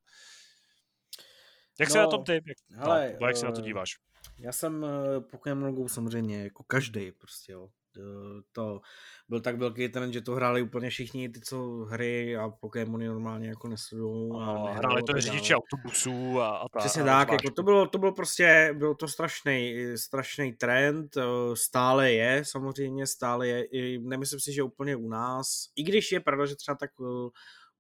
Jak 1.80 1.88
no, 1.88 1.92
se 1.92 1.98
na 1.98 2.06
tom 2.06 2.24
ty? 2.24 2.32
Jak, 2.32 2.80
hele, 2.86 3.16
no, 3.20 3.26
jak 3.26 3.36
se 3.36 3.46
na 3.46 3.52
to 3.52 3.60
eh, 3.60 3.64
díváš? 3.64 3.96
Já 4.38 4.52
jsem 4.52 4.84
eh, 4.84 5.20
Pokémon 5.20 5.74
Go 5.74 5.88
samozřejmě 5.88 6.42
jako 6.44 6.64
každý 6.64 7.12
prostě, 7.12 7.52
jo. 7.52 7.68
To 8.52 8.80
byl 9.28 9.40
tak 9.40 9.58
velký 9.58 9.88
trend, 9.88 10.12
že 10.12 10.20
to 10.20 10.32
hráli 10.32 10.62
úplně 10.62 10.90
všichni 10.90 11.28
ty, 11.28 11.40
co 11.40 11.86
hry 11.90 12.36
a 12.36 12.48
Pokémony 12.48 13.06
normálně 13.06 13.48
jako 13.48 13.68
nesledují. 13.68 14.32
A 14.40 14.72
hráli 14.72 15.02
to 15.02 15.20
řidiči 15.20 15.54
autobusů 15.54 16.40
a, 16.40 16.48
a 16.48 16.68
ta, 16.68 16.78
Přesně 16.78 17.04
tak, 17.04 17.32
jako 17.32 17.50
to 17.50 17.62
bylo, 17.62 17.86
to 17.86 17.98
bylo 17.98 18.12
prostě, 18.12 18.74
byl 18.78 18.94
to 18.94 19.08
strašný, 19.08 19.74
strašný 19.96 20.52
trend, 20.52 21.16
eh, 21.16 21.22
stále 21.54 22.12
je, 22.12 22.44
samozřejmě 22.44 23.06
stále 23.06 23.48
je, 23.48 23.64
I 23.64 23.98
nemyslím 23.98 24.40
si, 24.40 24.52
že 24.52 24.62
úplně 24.62 24.96
u 24.96 25.08
nás, 25.08 25.46
i 25.76 25.82
když 25.82 26.12
je 26.12 26.20
pravda, 26.20 26.46
že 26.46 26.56
třeba 26.56 26.76
tak 26.76 26.90
eh, 27.00 27.30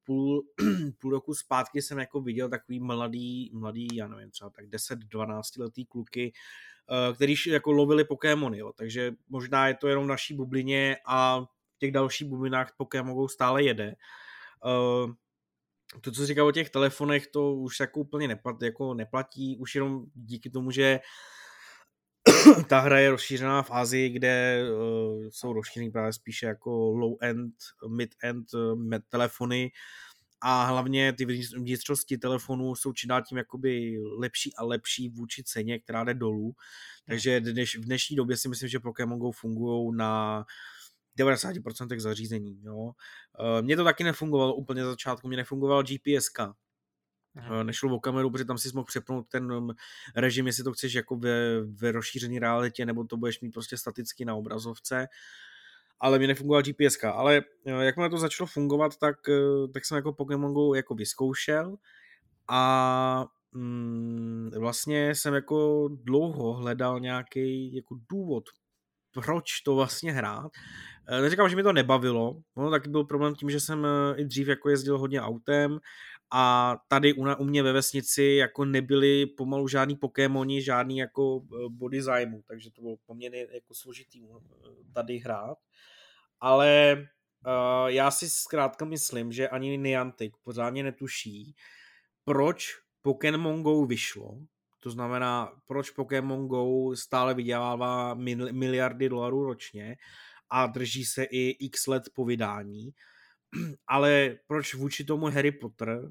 půl, 0.04 0.42
půl 1.00 1.10
roku 1.10 1.34
zpátky 1.34 1.82
jsem 1.82 1.98
jako 1.98 2.20
viděl 2.20 2.48
takový 2.48 2.80
mladý, 2.80 3.50
mladý, 3.54 3.88
já 3.92 4.08
nevím, 4.08 4.30
třeba 4.30 4.50
tak 4.50 4.64
10-12 4.64 5.40
letý 5.58 5.86
kluky, 5.86 6.32
eh, 6.32 6.79
který 7.14 7.34
jako 7.46 7.72
lovili 7.72 8.04
Pokémony, 8.04 8.58
jo. 8.58 8.72
takže 8.76 9.12
možná 9.28 9.68
je 9.68 9.74
to 9.74 9.88
jenom 9.88 10.04
v 10.04 10.08
naší 10.08 10.34
bublině 10.34 10.96
a 11.06 11.40
v 11.40 11.78
těch 11.78 11.92
dalších 11.92 12.28
bublinách 12.28 12.74
Pokémon 12.76 13.28
stále 13.28 13.62
jede. 13.62 13.94
Eh, 14.66 15.12
to, 16.00 16.12
co 16.12 16.26
říkal 16.26 16.46
o 16.46 16.52
těch 16.52 16.70
telefonech, 16.70 17.26
to 17.26 17.54
už 17.54 17.80
jako 17.80 18.00
úplně 18.00 18.28
neplatí, 18.28 18.64
jako 18.64 18.94
neplatí, 18.94 19.56
už 19.58 19.74
jenom 19.74 20.04
díky 20.14 20.50
tomu, 20.50 20.70
že 20.70 21.00
ta 22.68 22.80
hra 22.80 22.98
je 22.98 23.10
rozšířená 23.10 23.62
v 23.62 23.70
Asii, 23.70 24.10
kde 24.10 24.62
uh, 24.62 25.28
jsou 25.30 25.52
rozšířený 25.52 25.90
právě 25.90 26.12
spíše 26.12 26.46
jako 26.46 26.70
low-end, 26.70 27.52
mid-end 27.88 28.44
telefony 29.08 29.70
a 30.40 30.64
hlavně 30.64 31.12
ty 31.12 31.24
vnitřnosti 31.56 32.18
telefonů 32.18 32.74
jsou 32.74 32.92
čím 32.92 33.08
dál 33.08 33.22
tím 33.22 33.38
jakoby 33.38 33.98
lepší 34.18 34.54
a 34.56 34.64
lepší 34.64 35.08
vůči 35.08 35.44
ceně, 35.44 35.78
která 35.78 36.04
jde 36.04 36.14
dolů. 36.14 36.54
Takže 37.06 37.40
dneš, 37.40 37.76
v 37.76 37.84
dnešní 37.84 38.16
době 38.16 38.36
si 38.36 38.48
myslím, 38.48 38.68
že 38.68 38.80
Pokémon 38.80 39.18
Go 39.18 39.32
fungují 39.32 39.96
na 39.96 40.44
90% 41.18 42.00
zařízení. 42.00 42.60
Jo. 42.62 42.76
Uh, 42.76 42.92
mně 43.60 43.76
to 43.76 43.84
taky 43.84 44.04
nefungovalo 44.04 44.54
úplně 44.54 44.82
za 44.84 44.90
začátku, 44.90 45.28
mě 45.28 45.36
nefungovala 45.36 45.82
GPSka, 45.82 46.54
Aha. 47.36 47.62
Nešlo 47.62 47.96
o 47.96 48.00
kameru, 48.00 48.30
protože 48.30 48.44
tam 48.44 48.58
si 48.58 48.70
mohl 48.74 48.84
přepnout 48.84 49.28
ten 49.28 49.52
um, 49.52 49.74
režim, 50.16 50.46
jestli 50.46 50.64
to 50.64 50.72
chceš 50.72 50.94
jako 50.94 51.16
ve, 51.16 51.62
ve 51.62 51.92
rozšířené 51.92 52.40
realitě, 52.40 52.86
nebo 52.86 53.04
to 53.04 53.16
budeš 53.16 53.40
mít 53.40 53.50
prostě 53.50 53.76
staticky 53.76 54.24
na 54.24 54.34
obrazovce. 54.34 55.08
Ale 56.00 56.18
mi 56.18 56.26
nefungovala 56.26 56.62
GPS. 56.62 57.04
Ale 57.04 57.42
eh, 57.66 57.84
jakmile 57.84 58.10
to 58.10 58.18
začalo 58.18 58.46
fungovat, 58.46 58.96
tak, 58.96 59.16
eh, 59.28 59.68
tak 59.74 59.84
jsem 59.84 59.96
jako 59.96 60.12
Pokémon 60.12 60.54
Go 60.54 60.74
jako 60.74 60.94
vyzkoušel 60.94 61.76
a 62.48 63.26
mm, 63.52 64.50
vlastně 64.58 65.14
jsem 65.14 65.34
jako 65.34 65.88
dlouho 65.92 66.52
hledal 66.52 67.00
nějaký 67.00 67.76
jako 67.76 67.96
důvod, 68.10 68.44
proč 69.12 69.60
to 69.60 69.74
vlastně 69.74 70.12
hrát. 70.12 70.50
Eh, 71.08 71.20
neříkám, 71.20 71.48
že 71.48 71.56
mi 71.56 71.62
to 71.62 71.72
nebavilo, 71.72 72.36
no, 72.56 72.70
tak 72.70 72.88
byl 72.88 73.04
problém 73.04 73.34
tím, 73.34 73.50
že 73.50 73.60
jsem 73.60 73.86
i 74.16 74.24
dřív 74.24 74.48
jako 74.48 74.68
jezdil 74.68 74.98
hodně 74.98 75.20
autem 75.20 75.78
a 76.32 76.76
tady 76.88 77.12
u, 77.12 77.24
u 77.38 77.44
mě 77.44 77.62
ve 77.62 77.72
vesnici 77.72 78.22
jako 78.22 78.64
nebyly 78.64 79.26
pomalu 79.26 79.68
žádný 79.68 79.96
Pokémoni, 79.96 80.62
žádný 80.62 80.98
jako 80.98 81.42
eh, 81.44 81.68
body 81.68 82.02
zájmu, 82.02 82.42
takže 82.48 82.70
to 82.70 82.82
bylo 82.82 82.96
poměrně 83.06 83.46
jako 83.54 83.74
složitý 83.74 84.22
eh, 84.24 84.92
tady 84.94 85.18
hrát. 85.18 85.58
Ale 86.42 86.96
uh, 87.46 87.86
já 87.86 88.10
si 88.10 88.30
zkrátka 88.30 88.84
myslím, 88.84 89.32
že 89.32 89.48
ani 89.48 89.78
Niantic 89.78 90.32
pořádně 90.42 90.82
netuší, 90.82 91.54
proč 92.24 92.66
Pokémon 93.02 93.62
Go 93.62 93.86
vyšlo, 93.86 94.38
to 94.80 94.90
znamená, 94.90 95.52
proč 95.66 95.90
Pokémon 95.90 96.48
Go 96.48 96.96
stále 96.96 97.34
vydělává 97.34 98.14
miliardy 98.52 99.08
dolarů 99.08 99.44
ročně 99.44 99.96
a 100.50 100.66
drží 100.66 101.04
se 101.04 101.24
i 101.24 101.50
x 101.50 101.86
let 101.86 102.02
po 102.14 102.24
vydání, 102.24 102.90
ale 103.86 104.36
proč 104.46 104.74
vůči 104.74 105.04
tomu 105.04 105.26
Harry 105.26 105.52
Potter 105.52 106.10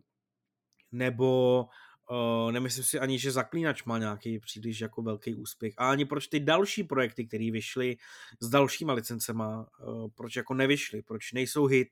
nebo 0.92 1.66
uh, 2.12 2.52
nemyslím 2.52 2.84
si 2.84 3.00
ani, 3.00 3.20
že 3.20 3.32
Zaklínač 3.32 3.84
má 3.84 3.98
nějaký 3.98 4.40
příliš 4.40 4.82
jako 4.82 5.02
velký 5.02 5.36
úspěch. 5.36 5.74
A 5.78 5.90
ani 5.90 6.06
proč 6.06 6.28
ty 6.28 6.40
další 6.40 6.84
projekty, 6.84 7.26
které 7.26 7.52
vyšly 7.52 7.98
s 8.40 8.50
dalšíma 8.50 8.94
licencema, 8.94 9.68
uh, 9.88 10.10
proč 10.16 10.36
jako 10.36 10.54
nevyšly, 10.54 11.02
proč 11.02 11.32
nejsou 11.32 11.66
hit. 11.66 11.90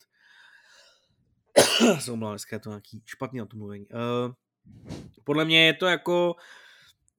Jsou 1.99 2.15
je 2.56 2.60
to 2.60 2.69
nějaký 2.69 3.03
špatný 3.06 3.41
na. 3.41 3.88
Uh, 3.94 4.34
podle 5.24 5.45
mě 5.45 5.65
je 5.65 5.74
to 5.74 5.86
jako 5.86 6.36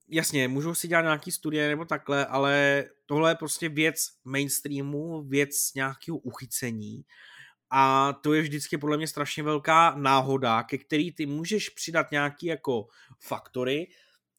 jasně, 0.09 0.47
můžou 0.47 0.75
si 0.75 0.87
dělat 0.87 1.01
nějaký 1.01 1.31
studie 1.31 1.69
nebo 1.69 1.85
takhle, 1.85 2.25
ale 2.25 2.85
tohle 3.05 3.31
je 3.31 3.35
prostě 3.35 3.69
věc 3.69 3.95
mainstreamu, 4.25 5.23
věc 5.23 5.73
nějakého 5.75 6.17
uchycení 6.17 7.05
a 7.71 8.13
to 8.13 8.33
je 8.33 8.41
vždycky 8.41 8.77
podle 8.77 8.97
mě 8.97 9.07
strašně 9.07 9.43
velká 9.43 9.95
náhoda, 9.95 10.63
ke 10.63 10.77
který 10.77 11.11
ty 11.11 11.25
můžeš 11.25 11.69
přidat 11.69 12.11
nějaký 12.11 12.45
jako 12.45 12.87
faktory, 13.19 13.87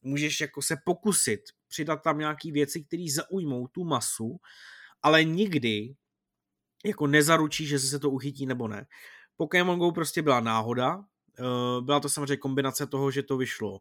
můžeš 0.03 0.41
jako 0.41 0.63
se 0.63 0.77
pokusit 0.85 1.41
přidat 1.69 2.03
tam 2.03 2.19
nějaký 2.19 2.53
věci, 2.53 2.85
které 2.85 3.05
zaujmou 3.11 3.67
tu 3.67 3.85
masu, 3.85 4.41
ale 5.03 5.25
nikdy 5.25 5.95
jako 6.85 7.07
nezaručí, 7.07 7.67
že 7.67 7.79
se 7.79 7.99
to 7.99 8.11
uchytí 8.11 8.47
nebo 8.47 8.69
ne. 8.69 8.87
Pokémon 9.37 9.79
Go 9.79 9.93
prostě 9.93 10.23
byla 10.23 10.41
náhoda, 10.41 11.05
byla 11.81 12.01
to 12.01 12.09
samozřejmě 12.09 12.37
kombinace 12.37 12.87
toho, 12.87 13.11
že 13.11 13.23
to 13.23 13.37
vyšlo 13.37 13.81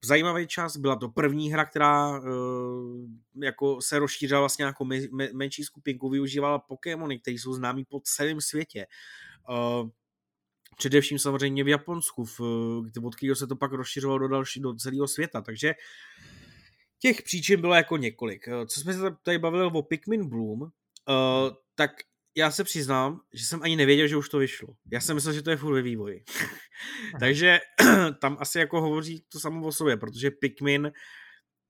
v 0.00 0.06
zajímavý 0.06 0.46
čas, 0.46 0.76
byla 0.76 0.96
to 0.96 1.08
první 1.08 1.52
hra, 1.52 1.64
která 1.64 2.18
eh, 2.18 2.20
jako 3.46 3.82
se 3.82 3.98
rozšířila 3.98 4.40
vlastně 4.40 4.64
jako 4.64 4.84
menší 5.32 5.64
skupinku, 5.64 6.10
využívala 6.10 6.58
Pokémony, 6.58 7.18
které 7.18 7.34
jsou 7.34 7.54
známí 7.54 7.84
po 7.84 8.00
celém 8.00 8.40
světě. 8.40 8.86
Eh, 9.50 9.88
především 10.76 11.18
samozřejmě 11.18 11.64
v 11.64 11.68
Japonsku, 11.68 12.24
v, 12.24 12.40
od 13.04 13.14
kterého 13.14 13.36
se 13.36 13.46
to 13.46 13.56
pak 13.56 13.72
rozšiřovalo 13.72 14.18
do, 14.18 14.28
další, 14.28 14.60
do 14.60 14.74
celého 14.74 15.08
světa. 15.08 15.40
Takže 15.40 15.74
těch 16.98 17.22
příčin 17.22 17.60
bylo 17.60 17.74
jako 17.74 17.96
několik. 17.96 18.48
Co 18.66 18.80
jsme 18.80 18.94
se 18.94 19.00
tady 19.22 19.38
bavili 19.38 19.70
o 19.74 19.82
Pikmin 19.82 20.28
Bloom, 20.28 20.70
tak 21.74 21.90
já 22.38 22.50
se 22.50 22.64
přiznám, 22.64 23.20
že 23.34 23.44
jsem 23.44 23.62
ani 23.62 23.76
nevěděl, 23.76 24.06
že 24.06 24.16
už 24.16 24.28
to 24.28 24.38
vyšlo. 24.38 24.68
Já 24.92 25.00
jsem 25.00 25.14
myslel, 25.14 25.34
že 25.34 25.42
to 25.42 25.50
je 25.50 25.56
furt 25.56 25.74
ve 25.74 25.82
vývoji. 25.82 26.24
Takže 27.20 27.58
tam 28.20 28.36
asi 28.40 28.58
jako 28.58 28.80
hovoří 28.80 29.24
to 29.32 29.40
samo 29.40 29.66
o 29.66 29.72
sobě, 29.72 29.96
protože 29.96 30.30
Pikmin 30.30 30.92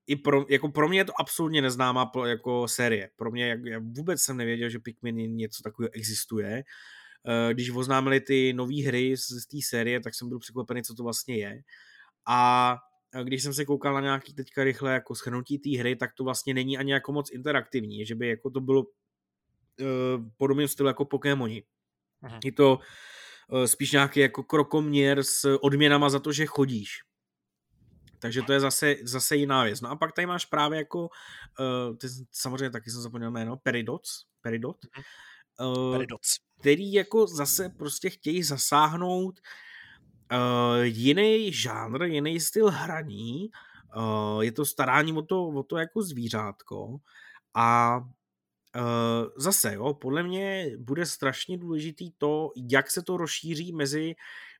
i 0.07 0.17
pro, 0.17 0.47
jako 0.49 0.69
pro 0.69 0.89
mě 0.89 1.01
je 1.01 1.05
to 1.05 1.21
absolutně 1.21 1.63
neznámá 1.63 2.11
jako 2.27 2.69
série. 2.69 3.11
Pro 3.17 3.31
mě, 3.31 3.49
jak, 3.49 3.61
já 3.65 3.79
vůbec 3.79 4.21
jsem 4.21 4.37
nevěděl, 4.37 4.69
že 4.69 4.79
Pikmin 4.79 5.37
něco 5.37 5.63
takového 5.63 5.91
existuje. 5.93 6.63
Eh, 7.29 7.55
když 7.55 7.71
oznámili 7.71 8.21
ty 8.21 8.53
nové 8.53 8.83
hry 8.83 9.17
z, 9.17 9.21
z 9.21 9.47
té 9.47 9.57
série, 9.69 10.01
tak 10.01 10.15
jsem 10.15 10.29
byl 10.29 10.39
překvapený, 10.39 10.83
co 10.83 10.95
to 10.95 11.03
vlastně 11.03 11.37
je. 11.37 11.63
A 12.29 12.77
když 13.23 13.43
jsem 13.43 13.55
se 13.55 13.65
koukal 13.65 13.95
na 13.95 14.01
nějaký 14.01 14.35
teďka 14.35 14.65
rychle 14.65 14.93
jako 14.93 15.15
schrnutí 15.15 15.59
té 15.59 15.79
hry, 15.79 15.97
tak 15.97 16.15
to 16.15 16.25
vlastně 16.25 16.55
není 16.55 16.79
ani 16.79 16.93
jako 16.93 17.13
moc 17.13 17.31
interaktivní, 17.31 18.07
že 18.07 18.15
by 18.15 18.29
jako 18.29 18.51
to 18.51 18.61
bylo 18.61 18.85
podobným 20.37 20.69
stylu 20.69 20.87
jako 20.87 21.05
Pokémoni. 21.05 21.63
Aha. 22.23 22.39
Je 22.45 22.53
to 22.53 22.79
uh, 23.49 23.65
spíš 23.65 23.93
nějaký 23.93 24.21
jako 24.21 24.43
krokoměr 24.43 25.23
s 25.23 25.59
odměnama 25.61 26.11
za 26.11 26.19
to, 26.19 26.33
že 26.33 26.47
chodíš. 26.47 26.99
Takže 28.19 28.43
to 28.43 28.53
je 28.53 28.61
zase, 28.61 28.97
zase 29.03 29.37
jiná 29.37 29.65
věc. 29.65 29.81
No 29.81 29.91
a 29.91 29.97
pak 29.97 30.13
tady 30.13 30.27
máš 30.27 30.45
právě 30.45 30.79
jako, 30.79 31.01
uh, 31.01 31.97
ty, 31.97 32.09
samozřejmě 32.33 32.71
taky 32.71 32.91
jsem 32.91 33.01
zapomněl 33.01 33.31
jméno, 33.31 33.57
Peridots, 33.57 34.11
Peridot, 34.41 34.77
uh, 35.61 35.93
Peridots. 35.93 36.37
který 36.61 36.93
jako 36.93 37.27
zase 37.27 37.69
prostě 37.69 38.11
chtějí 38.11 38.43
zasáhnout 38.43 39.41
uh, 40.33 40.83
jiný 40.83 41.53
žánr, 41.53 42.03
jiný 42.03 42.41
styl 42.41 42.71
hraní, 42.71 43.51
uh, 43.97 44.41
je 44.41 44.53
to 44.53 44.65
starání 44.65 45.13
o 45.13 45.23
to, 45.23 45.49
o 45.49 45.63
to 45.63 45.77
jako 45.77 46.03
zvířátko 46.03 46.97
a 47.55 48.01
zase, 49.37 49.75
jo, 49.75 49.95
podle 49.95 50.23
mě 50.23 50.71
bude 50.79 51.07
strašně 51.07 51.59
důležitý 51.59 52.11
to, 52.19 52.51
jak 52.71 52.91
se 52.91 53.03
to 53.03 53.17
rozšíří 53.17 53.73
mezi, 53.73 54.15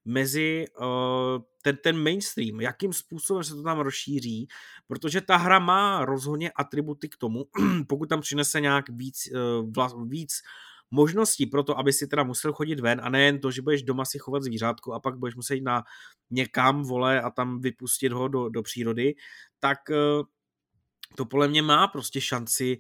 mezi 0.05 0.65
uh, 0.81 1.43
ten, 1.63 1.77
ten 1.77 2.03
mainstream, 2.03 2.61
jakým 2.61 2.93
způsobem 2.93 3.45
se 3.45 3.55
to 3.55 3.63
tam 3.63 3.79
rozšíří, 3.79 4.49
protože 4.87 5.21
ta 5.21 5.37
hra 5.37 5.59
má 5.59 6.05
rozhodně 6.05 6.51
atributy 6.51 7.09
k 7.09 7.17
tomu, 7.17 7.45
pokud 7.89 8.09
tam 8.09 8.21
přinese 8.21 8.61
nějak 8.61 8.89
víc, 8.89 9.29
uh, 9.33 9.73
vla, 9.75 9.93
víc 10.07 10.43
možností 10.91 11.47
pro 11.47 11.63
to, 11.63 11.79
aby 11.79 11.93
si 11.93 12.07
teda 12.07 12.23
musel 12.23 12.53
chodit 12.53 12.81
ven 12.81 13.01
a 13.03 13.09
nejen 13.09 13.41
to, 13.41 13.51
že 13.51 13.63
budeš 13.63 13.83
doma 13.83 14.05
si 14.05 14.19
chovat 14.19 14.43
zvířátko 14.43 14.93
a 14.93 15.01
pak 15.01 15.19
budeš 15.19 15.35
muset 15.35 15.55
jít 15.55 15.65
na 15.65 15.83
někam, 16.31 16.83
vole, 16.83 17.23
a 17.23 17.31
tam 17.31 17.61
vypustit 17.61 18.13
ho 18.13 18.29
do, 18.29 18.49
do 18.49 18.63
přírody, 18.63 19.15
tak 19.61 19.79
uh, 19.91 20.27
to 21.17 21.25
podle 21.25 21.49
mě 21.49 21.63
má 21.63 21.89
prostě 21.89 22.21
šanci 22.21 22.79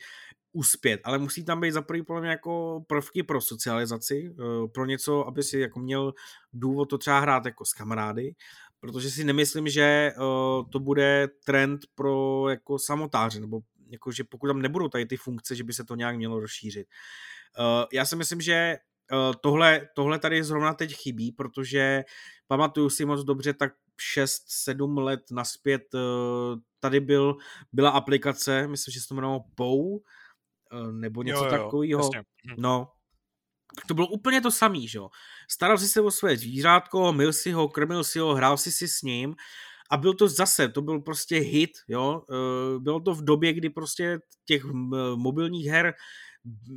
uspět, 0.53 1.01
ale 1.05 1.19
musí 1.19 1.45
tam 1.45 1.61
být 1.61 1.73
za 1.73 1.83
prvý 1.83 2.03
podle 2.03 2.21
mě 2.21 2.31
jako 2.31 2.85
prvky 2.87 3.23
pro 3.23 3.41
socializaci, 3.41 4.31
eh, 4.31 4.69
pro 4.69 4.87
něco, 4.87 5.27
aby 5.27 5.43
si 5.43 5.59
jako 5.59 5.81
měl 5.81 6.15
důvod 6.53 6.91
to 6.91 6.99
třeba 6.99 7.21
hrát 7.21 7.45
jako 7.47 7.65
s 7.65 7.73
kamarády, 7.73 8.35
protože 8.81 9.11
si 9.11 9.25
nemyslím, 9.25 9.69
že 9.69 9.83
eh, 9.83 10.15
to 10.73 10.81
bude 10.81 11.29
trend 11.45 11.81
pro 11.95 12.49
jako 12.49 12.79
samotáře, 12.79 13.41
nebo 13.41 13.61
jako, 13.91 14.13
že 14.13 14.25
pokud 14.25 14.47
tam 14.47 14.63
nebudou 14.63 14.89
tady 14.89 15.07
ty 15.07 15.17
funkce, 15.17 15.57
že 15.57 15.65
by 15.65 15.73
se 15.73 15.85
to 15.85 15.95
nějak 15.95 16.17
mělo 16.17 16.41
rozšířit. 16.41 16.87
Eh, 17.59 17.87
já 17.93 18.05
si 18.05 18.17
myslím, 18.17 18.41
že 18.41 18.77
tohle, 19.41 19.89
tohle 19.95 20.19
tady 20.19 20.45
zrovna 20.45 20.75
teď 20.75 20.95
chybí, 20.95 21.33
protože 21.33 22.05
pamatuju 22.47 22.91
si 22.91 23.05
moc 23.05 23.25
dobře, 23.25 23.55
tak 23.55 23.73
6-7 23.97 24.99
let 24.99 25.21
naspět 25.31 25.83
tady 26.81 27.01
byl, 27.01 27.37
byla 27.73 27.91
aplikace, 27.91 28.69
myslím, 28.69 28.93
že 28.93 29.01
se 29.01 29.09
to 29.09 29.15
jmenovalo 29.15 29.45
POU, 29.55 30.03
nebo 30.93 31.23
něco 31.23 31.45
jo, 31.45 31.45
jo, 31.45 31.51
takového. 31.51 32.11
Hm. 32.15 32.55
No, 32.59 32.89
to 33.89 33.95
bylo 33.95 34.07
úplně 34.07 34.41
to 34.41 34.51
samý, 34.51 34.89
že 34.89 34.99
jo. 34.99 35.09
Staral 35.51 35.79
si 35.79 35.89
se 35.89 36.01
o 36.01 36.11
své 36.11 36.37
zvířátko, 36.37 37.13
mil 37.13 37.33
si 37.33 37.53
ho, 37.53 37.69
krmil 37.69 38.05
si 38.05 38.19
ho, 38.19 38.35
hrál 38.35 38.57
si 38.57 38.73
si 38.73 38.89
s 38.89 39.03
ním 39.03 39.35
a 39.91 39.97
byl 39.97 40.15
to 40.15 40.29
zase, 40.29 40.69
to 40.69 40.83
byl 40.83 41.01
prostě 41.01 41.37
hit, 41.37 41.71
jo. 41.89 42.23
Eh, 42.31 42.79
bylo 42.79 43.01
to 43.01 43.15
v 43.15 43.25
době, 43.25 43.53
kdy 43.53 43.71
prostě 43.71 44.19
těch 44.45 44.65
mobilních 45.15 45.67
her 45.67 45.95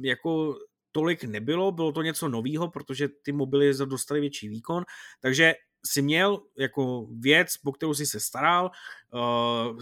jako 0.03 0.55
tolik 0.91 1.23
nebylo, 1.23 1.71
bylo 1.71 1.91
to 1.91 2.01
něco 2.01 2.29
novýho, 2.29 2.67
protože 2.67 3.07
ty 3.23 3.31
mobily 3.31 3.73
dostali 3.85 4.19
větší 4.19 4.49
výkon, 4.49 4.83
takže 5.21 5.53
si 5.85 6.01
měl 6.01 6.41
jako 6.57 7.07
věc, 7.19 7.57
po 7.57 7.71
kterou 7.71 7.93
si 7.93 8.05
se 8.05 8.19
staral, 8.19 8.71
uh, 9.13 9.79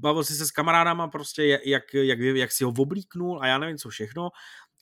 bavil 0.00 0.24
si 0.24 0.34
se 0.34 0.46
s 0.46 0.50
kamarádama 0.50 1.08
prostě, 1.08 1.60
jak, 1.64 1.94
jak, 1.94 2.18
jak 2.18 2.52
si 2.52 2.64
ho 2.64 2.74
oblíknul 2.78 3.42
a 3.42 3.46
já 3.46 3.58
nevím 3.58 3.78
co 3.78 3.88
všechno. 3.88 4.30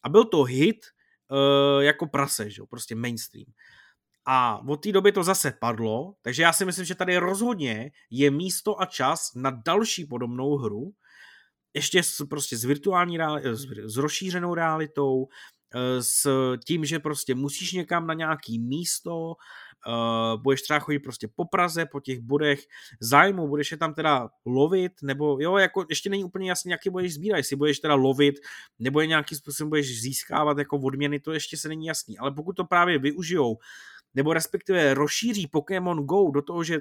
A 0.03 0.09
byl 0.09 0.24
to 0.24 0.43
hit 0.43 0.86
uh, 1.31 1.82
jako 1.82 2.07
prase, 2.07 2.51
že? 2.51 2.62
prostě 2.70 2.95
mainstream. 2.95 3.53
A 4.24 4.62
od 4.69 4.77
té 4.77 4.93
doby 4.93 5.12
to 5.12 5.24
zase 5.24 5.53
padlo, 5.61 6.15
takže 6.23 6.43
já 6.43 6.53
si 6.53 6.65
myslím, 6.65 6.85
že 6.85 6.95
tady 6.95 7.19
rozhodně 7.19 7.90
je 8.11 8.31
místo 8.31 8.81
a 8.81 8.86
čas 8.86 9.35
na 9.35 9.51
další 9.51 10.05
podobnou 10.05 10.57
hru, 10.57 10.93
ještě 11.74 12.03
s, 12.03 12.27
prostě 12.31 12.57
s 12.57 12.65
virtuální 12.65 13.19
realitou, 13.19 13.55
s, 13.55 13.66
s 13.85 13.97
rozšířenou 13.97 14.55
realitou, 14.55 15.28
s 16.01 16.28
tím, 16.66 16.85
že 16.85 16.99
prostě 16.99 17.35
musíš 17.35 17.73
někam 17.73 18.07
na 18.07 18.15
nějaký 18.15 18.59
místo, 18.59 19.35
uh, 19.86 20.42
budeš 20.42 20.62
třeba 20.62 20.78
chodit 20.78 20.98
prostě 20.98 21.28
po 21.28 21.44
Praze, 21.44 21.86
po 21.86 22.00
těch 22.00 22.20
bodech 22.20 22.60
zájmu, 23.00 23.48
budeš 23.48 23.70
je 23.70 23.76
tam 23.76 23.94
teda 23.94 24.28
lovit, 24.46 24.92
nebo 25.02 25.38
jo, 25.40 25.56
jako 25.56 25.84
ještě 25.88 26.10
není 26.10 26.24
úplně 26.24 26.48
jasný, 26.48 26.70
jaký 26.70 26.90
budeš 26.90 27.14
sbírat, 27.14 27.36
jestli 27.36 27.56
budeš 27.56 27.78
teda 27.78 27.94
lovit, 27.94 28.34
nebo 28.78 29.00
je 29.00 29.06
nějakým 29.06 29.38
způsobem 29.38 29.68
budeš 29.68 30.00
získávat 30.00 30.59
jako 30.59 30.78
odměny, 30.78 31.20
to 31.20 31.32
ještě 31.32 31.56
se 31.56 31.68
není 31.68 31.86
jasný, 31.86 32.18
ale 32.18 32.30
pokud 32.30 32.52
to 32.52 32.64
právě 32.64 32.98
využijou, 32.98 33.59
nebo 34.14 34.32
respektive 34.32 34.94
rozšíří 34.94 35.46
Pokémon 35.46 36.05
Go 36.05 36.30
do 36.30 36.42
toho, 36.42 36.64
že 36.64 36.78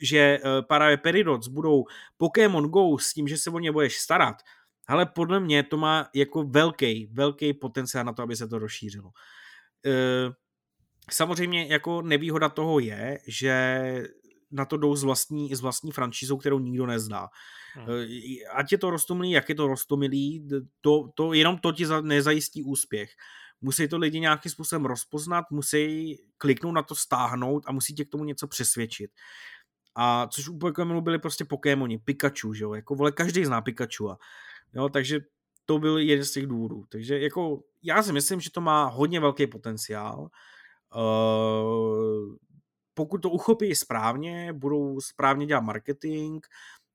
že 0.00 0.38
uh, 0.38 0.66
právě 0.66 0.96
Peridots 0.96 1.48
budou 1.48 1.84
Pokémon 2.16 2.68
Go 2.68 2.98
s 2.98 3.12
tím, 3.12 3.28
že 3.28 3.36
se 3.36 3.50
o 3.50 3.58
ně 3.58 3.72
budeš 3.72 3.98
starat, 3.98 4.36
ale 4.86 5.06
podle 5.06 5.40
mě 5.40 5.62
to 5.62 5.76
má 5.76 6.08
jako 6.14 6.42
velký, 6.42 7.08
velký 7.12 7.54
potenciál 7.54 8.04
na 8.04 8.12
to, 8.12 8.22
aby 8.22 8.36
se 8.36 8.48
to 8.48 8.58
rozšířilo. 8.58 9.10
Uh, 9.86 10.32
Samozřejmě 11.10 11.66
jako 11.66 12.02
nevýhoda 12.02 12.48
toho 12.48 12.78
je, 12.78 13.18
že 13.26 13.82
na 14.50 14.64
to 14.64 14.76
jdou 14.76 14.96
s 14.96 15.02
vlastní, 15.02 15.54
s 15.54 15.60
vlastní 15.60 15.92
franšízou, 15.92 16.36
kterou 16.36 16.58
nikdo 16.58 16.86
nezná. 16.86 17.28
Hmm. 17.74 17.86
Ať 18.54 18.72
je 18.72 18.78
to 18.78 18.90
rostomilý, 18.90 19.30
jak 19.30 19.48
je 19.48 19.54
to 19.54 19.66
rostomilý, 19.66 20.48
to, 20.80 21.08
to, 21.14 21.32
jenom 21.32 21.58
to 21.58 21.72
ti 21.72 21.84
nezajistí 22.02 22.62
úspěch. 22.62 23.10
Musí 23.60 23.88
to 23.88 23.98
lidi 23.98 24.20
nějakým 24.20 24.52
způsobem 24.52 24.84
rozpoznat, 24.84 25.44
musí 25.50 26.16
kliknout 26.38 26.74
na 26.74 26.82
to, 26.82 26.94
stáhnout 26.94 27.64
a 27.66 27.72
musí 27.72 27.94
tě 27.94 28.04
k 28.04 28.08
tomu 28.08 28.24
něco 28.24 28.46
přesvědčit. 28.46 29.10
A 29.94 30.26
což 30.26 30.48
u 30.48 30.58
Pokémonu 30.58 31.00
byly 31.00 31.18
prostě 31.18 31.44
Pokémoni, 31.44 31.98
Pikachu, 31.98 32.54
že 32.54 32.64
jo, 32.64 32.74
jako 32.74 32.94
vole, 32.94 33.12
každý 33.12 33.44
zná 33.44 33.60
Pikachu. 33.60 34.10
A, 34.10 34.18
jo, 34.74 34.88
takže 34.88 35.20
to 35.64 35.78
byl 35.78 35.98
jeden 35.98 36.24
z 36.24 36.32
těch 36.32 36.46
důvodů. 36.46 36.84
Takže 36.88 37.18
jako 37.18 37.62
já 37.82 38.02
si 38.02 38.12
myslím, 38.12 38.40
že 38.40 38.50
to 38.50 38.60
má 38.60 38.84
hodně 38.84 39.20
velký 39.20 39.46
potenciál. 39.46 40.28
Eh, 40.96 42.36
pokud 42.94 43.18
to 43.18 43.30
uchopí 43.30 43.74
správně, 43.74 44.52
budou 44.52 45.00
správně 45.00 45.46
dělat 45.46 45.60
marketing, 45.60 46.46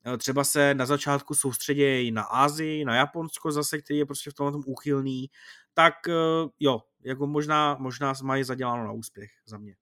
eh, 0.05 0.17
třeba 0.17 0.43
se 0.43 0.73
na 0.73 0.85
začátku 0.85 1.33
soustředějí 1.33 2.11
na 2.11 2.23
Ázii, 2.23 2.85
na 2.85 2.95
Japonsko 2.95 3.51
zase, 3.51 3.81
který 3.81 3.99
je 3.99 4.05
prostě 4.05 4.31
v 4.31 4.33
tomhle 4.33 4.51
tom 4.51 4.63
úchylný, 4.65 5.29
tak 5.73 5.93
eh, 6.07 6.13
jo, 6.59 6.81
jako 7.03 7.27
možná, 7.27 7.75
možná 7.79 8.13
mají 8.23 8.43
zaděláno 8.43 8.83
na 8.83 8.91
úspěch 8.91 9.31
za 9.45 9.57
mě. 9.57 9.75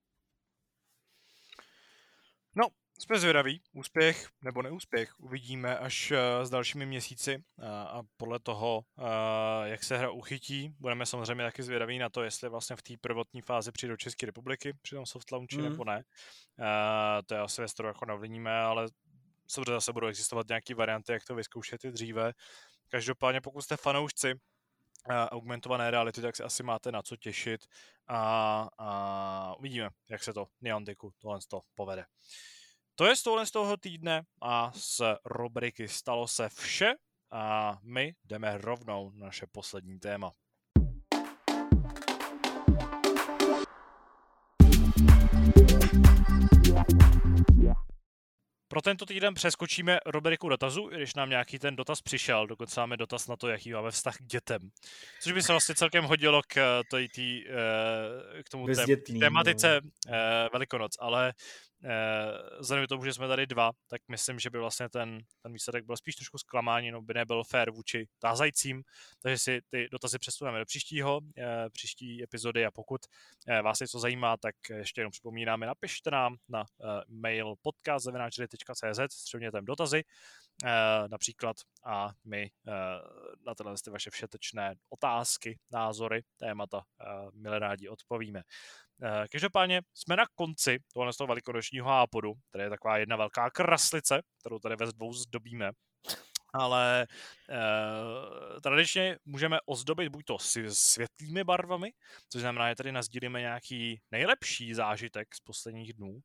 No, 2.55 2.67
jsme 3.01 3.19
zvědaví, 3.19 3.61
úspěch 3.73 4.29
nebo 4.41 4.61
neúspěch 4.61 5.19
uvidíme 5.19 5.77
až 5.77 6.11
uh, 6.11 6.17
s 6.43 6.49
dalšími 6.49 6.85
měsíci 6.85 7.37
uh, 7.37 7.65
a 7.65 8.01
podle 8.17 8.39
toho, 8.39 8.85
uh, 8.95 9.05
jak 9.63 9.83
se 9.83 9.97
hra 9.97 10.11
uchytí, 10.11 10.75
budeme 10.79 11.05
samozřejmě 11.05 11.43
taky 11.43 11.63
zvědaví 11.63 11.99
na 11.99 12.09
to, 12.09 12.23
jestli 12.23 12.49
vlastně 12.49 12.75
v 12.75 12.81
té 12.81 12.93
prvotní 13.01 13.41
fázi 13.41 13.71
přijde 13.71 13.93
do 13.93 13.97
České 13.97 14.25
republiky 14.25 14.73
při 14.81 14.95
tom 14.95 15.05
soft 15.05 15.31
launchi 15.31 15.57
mm. 15.57 15.63
nebo 15.63 15.83
ne. 15.83 16.03
To 17.25 17.33
je 17.33 17.39
asi 17.39 17.61
věc, 17.61 17.73
kterou 17.73 17.87
jako 17.87 18.05
navlíníme, 18.05 18.59
ale 18.59 18.87
samozřejmě 19.47 19.71
zase 19.71 19.93
budou 19.93 20.07
existovat 20.07 20.47
nějaké 20.47 20.75
varianty, 20.75 21.11
jak 21.11 21.23
to 21.23 21.35
vyzkoušet 21.35 21.85
i 21.85 21.91
dříve. 21.91 22.33
Každopádně 22.89 23.41
pokud 23.41 23.61
jste 23.61 23.77
fanoušci 23.77 24.33
augmentované 25.09 25.91
reality, 25.91 26.21
tak 26.21 26.35
si 26.35 26.43
asi 26.43 26.63
máte 26.63 26.91
na 26.91 27.01
co 27.01 27.17
těšit 27.17 27.65
a, 28.07 28.69
a 28.77 29.55
uvidíme, 29.59 29.89
jak 30.09 30.23
se 30.23 30.33
to 30.33 30.47
Neantiku 30.61 31.11
tohle 31.19 31.39
to 31.49 31.61
povede. 31.75 32.05
To 32.95 33.05
je 33.05 33.15
z 33.15 33.23
tohle 33.23 33.45
z 33.45 33.51
toho 33.51 33.77
týdne 33.77 34.21
a 34.41 34.71
z 34.75 35.01
rubriky 35.25 35.87
Stalo 35.87 36.27
se 36.27 36.49
vše 36.49 36.93
a 37.31 37.77
my 37.83 38.13
jdeme 38.25 38.57
rovnou 38.57 39.11
na 39.11 39.25
naše 39.25 39.45
poslední 39.51 39.99
téma. 39.99 40.31
Pro 48.67 48.81
tento 48.81 49.05
týden 49.05 49.33
přeskočíme 49.33 49.99
rubriku 50.05 50.49
dotazů, 50.49 50.87
když 50.87 51.15
nám 51.15 51.29
nějaký 51.29 51.59
ten 51.59 51.75
dotaz 51.75 52.01
přišel, 52.01 52.47
dokonce 52.47 52.79
máme 52.79 52.97
dotaz 52.97 53.27
na 53.27 53.35
to, 53.35 53.47
jaký 53.47 53.73
máme 53.73 53.91
vztah 53.91 54.17
k 54.17 54.23
dětem. 54.23 54.59
Což 55.21 55.33
by 55.33 55.43
se 55.43 55.53
vlastně 55.53 55.75
celkem 55.75 56.03
hodilo 56.03 56.41
k, 56.47 56.57
eh, 56.57 57.07
tý, 57.07 57.43
eh, 57.47 58.43
k 58.43 58.49
tomu 58.49 58.67
tématice 59.19 59.81
no. 59.83 59.89
Velikonoc, 60.51 60.91
ale 60.99 61.29
Eh, 61.29 61.33
vzhledem 62.59 62.85
k 62.85 62.89
tomu, 62.89 63.05
že 63.05 63.13
jsme 63.13 63.27
tady 63.27 63.47
dva, 63.47 63.71
tak 63.87 64.01
myslím, 64.07 64.39
že 64.39 64.49
by 64.49 64.59
vlastně 64.59 64.89
ten, 64.89 65.19
ten 65.43 65.53
výsledek 65.53 65.85
byl 65.85 65.97
spíš 65.97 66.15
trošku 66.15 66.37
zklamání, 66.37 66.91
no 66.91 67.01
by 67.01 67.13
nebyl 67.13 67.43
fair 67.43 67.71
vůči 67.71 68.07
tázajícím, 68.19 68.83
takže 69.21 69.37
si 69.37 69.61
ty 69.69 69.87
dotazy 69.91 70.19
přesuneme 70.19 70.59
do 70.59 70.65
příštího, 70.65 71.21
eh, 71.37 71.69
příští 71.71 72.23
epizody. 72.23 72.65
A 72.65 72.71
pokud 72.71 73.01
eh, 73.47 73.61
vás 73.61 73.79
něco 73.79 73.99
zajímá, 73.99 74.37
tak 74.37 74.55
ještě 74.73 75.01
jenom 75.01 75.11
připomínáme, 75.11 75.65
napište 75.65 76.11
nám 76.11 76.35
na 76.49 76.65
mail 77.07 77.55
podcast.cz 77.61 78.99
s 79.09 79.31
dotazy 79.61 80.03
například 81.07 81.57
a 81.85 82.11
my 82.25 82.51
na 83.45 83.55
tyhle 83.55 83.75
ty 83.83 83.89
vaše 83.89 84.09
všetečné 84.09 84.75
otázky, 84.89 85.59
názory, 85.71 86.21
témata 86.37 86.81
milé 87.33 87.59
rádi 87.59 87.89
odpovíme. 87.89 88.43
Eh, 89.03 89.27
každopádně 89.31 89.81
jsme 89.93 90.15
na 90.15 90.25
konci 90.35 90.79
tohle 90.93 91.13
z 91.13 91.17
toho 91.17 91.27
velikonočního 91.27 91.89
ápodu, 91.89 92.33
tady 92.51 92.63
je 92.63 92.69
taková 92.69 92.97
jedna 92.97 93.15
velká 93.15 93.49
kraslice, 93.49 94.21
kterou 94.39 94.59
tady 94.59 94.75
ve 94.75 94.85
dvou 94.85 95.13
zdobíme. 95.13 95.71
Ale 96.53 97.07
eh, 97.49 98.61
tradičně 98.61 99.17
můžeme 99.25 99.57
ozdobit 99.65 100.09
buď 100.09 100.25
to 100.25 100.37
světlými 100.69 101.43
barvami, 101.43 101.91
což 102.29 102.41
znamená, 102.41 102.69
že 102.69 102.75
tady 102.75 102.91
nazdílíme 102.91 103.39
nějaký 103.39 104.01
nejlepší 104.11 104.73
zážitek 104.73 105.35
z 105.35 105.39
posledních 105.39 105.93
dnů, 105.93 106.19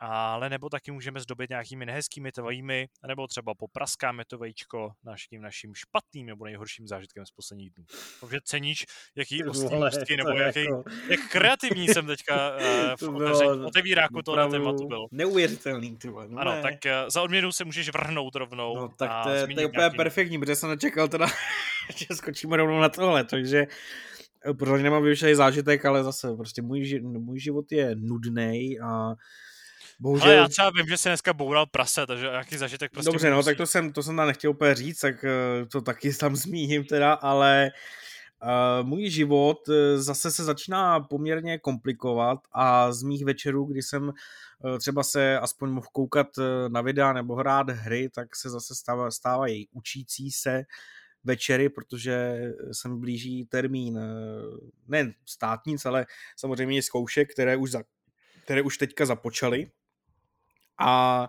ale 0.00 0.50
nebo 0.50 0.68
taky 0.68 0.90
můžeme 0.90 1.20
zdobit 1.20 1.50
nějakými 1.50 1.86
nehezkými 1.86 2.32
tvojimi, 2.32 2.88
nebo 3.06 3.26
třeba 3.26 3.54
popraskáme 3.54 4.24
to 4.24 4.38
vajíčko 4.38 4.92
naším, 5.04 5.42
naším 5.42 5.74
špatným 5.74 6.26
nebo 6.26 6.44
nejhorším 6.44 6.88
zážitkem 6.88 7.26
z 7.26 7.30
posledních 7.30 7.70
dnů. 7.70 7.84
Takže 8.20 8.38
ceníš, 8.44 8.86
jaký 9.16 9.44
ostrý 9.44 10.16
nebo 10.16 10.30
jaký, 10.30 10.60
jako... 10.60 10.84
jak 11.10 11.20
kreativní 11.30 11.88
jsem 11.88 12.06
teďka 12.06 12.56
uh, 13.00 13.10
v 13.62 13.66
otevíráku 13.66 14.22
toho 14.22 14.50
tématu 14.50 14.86
byl. 14.86 15.06
Neuvěřitelný, 15.12 15.96
ty 15.96 16.08
vole. 16.08 16.28
No 16.28 16.38
ano, 16.38 16.62
tak 16.62 16.74
uh, 16.86 17.08
za 17.08 17.22
odměnu 17.22 17.52
se 17.52 17.64
můžeš 17.64 17.92
vrhnout 17.92 18.34
rovnou. 18.34 18.76
No, 18.76 18.88
tak 18.88 19.10
to 19.22 19.30
je, 19.30 19.46
to 19.46 19.60
je 19.60 19.66
úplně 19.66 19.80
nějaký... 19.80 19.96
perfektní, 19.96 20.38
protože 20.38 20.56
jsem 20.56 20.70
nečekal 20.70 21.08
teda, 21.08 21.26
že 21.96 22.06
skočíme 22.14 22.56
rovnou 22.56 22.80
na 22.80 22.88
tohle, 22.88 23.24
takže 23.24 23.66
eh, 24.46 24.54
protože 24.54 24.82
nemám 24.82 25.02
vyšší 25.02 25.34
zážitek, 25.34 25.84
ale 25.84 26.04
zase 26.04 26.36
prostě 26.36 26.62
můj, 26.62 27.00
můj 27.02 27.40
život 27.40 27.72
je 27.72 27.96
nudný 27.96 28.80
a 28.80 29.14
Bohužel... 30.00 30.26
Ale 30.26 30.36
já 30.36 30.48
třeba 30.48 30.70
vím, 30.70 30.86
že 30.86 30.96
se 30.96 31.08
dneska 31.08 31.32
boural 31.32 31.66
prase, 31.66 32.06
takže 32.06 32.26
nějaký 32.26 32.56
zažitek 32.56 32.92
prostě 32.92 33.10
Dobře, 33.10 33.30
no, 33.30 33.36
musí. 33.36 33.46
tak 33.46 33.56
to 33.56 33.66
jsem, 33.66 33.92
to 33.92 34.02
jsem 34.02 34.16
tam 34.16 34.26
nechtěl 34.26 34.50
úplně 34.50 34.74
říct, 34.74 35.00
tak 35.00 35.24
eh, 35.24 35.66
to 35.66 35.80
taky 35.80 36.14
tam 36.20 36.36
zmíním 36.36 36.84
teda, 36.84 37.12
ale 37.12 37.70
uh, 38.42 38.86
můj 38.86 39.10
život 39.10 39.68
eh, 39.68 39.98
zase 39.98 40.30
se 40.30 40.44
začíná 40.44 41.00
poměrně 41.00 41.58
komplikovat 41.58 42.38
a 42.52 42.92
z 42.92 43.02
mých 43.02 43.24
večerů, 43.24 43.64
kdy 43.64 43.82
jsem 43.82 44.12
třeba 44.78 45.02
se 45.02 45.38
aspoň 45.38 45.70
mohl 45.70 45.86
koukat 45.92 46.26
na 46.68 46.80
videa 46.80 47.12
nebo 47.12 47.34
hrát 47.34 47.70
hry, 47.70 48.08
tak 48.14 48.36
se 48.36 48.50
zase 48.50 48.74
stává, 48.74 49.10
stávají 49.10 49.68
učící 49.72 50.30
se 50.30 50.62
večery, 51.24 51.68
protože 51.68 52.42
se 52.72 52.88
mi 52.88 52.96
blíží 52.96 53.46
termín 53.46 54.00
ne 54.88 55.12
státnic, 55.26 55.86
ale 55.86 56.06
samozřejmě 56.36 56.82
zkoušek, 56.82 57.32
které 57.32 57.56
už, 57.56 57.70
za, 57.70 57.82
které 58.44 58.62
už 58.62 58.78
teďka 58.78 59.06
započaly. 59.06 59.70
A 60.80 61.28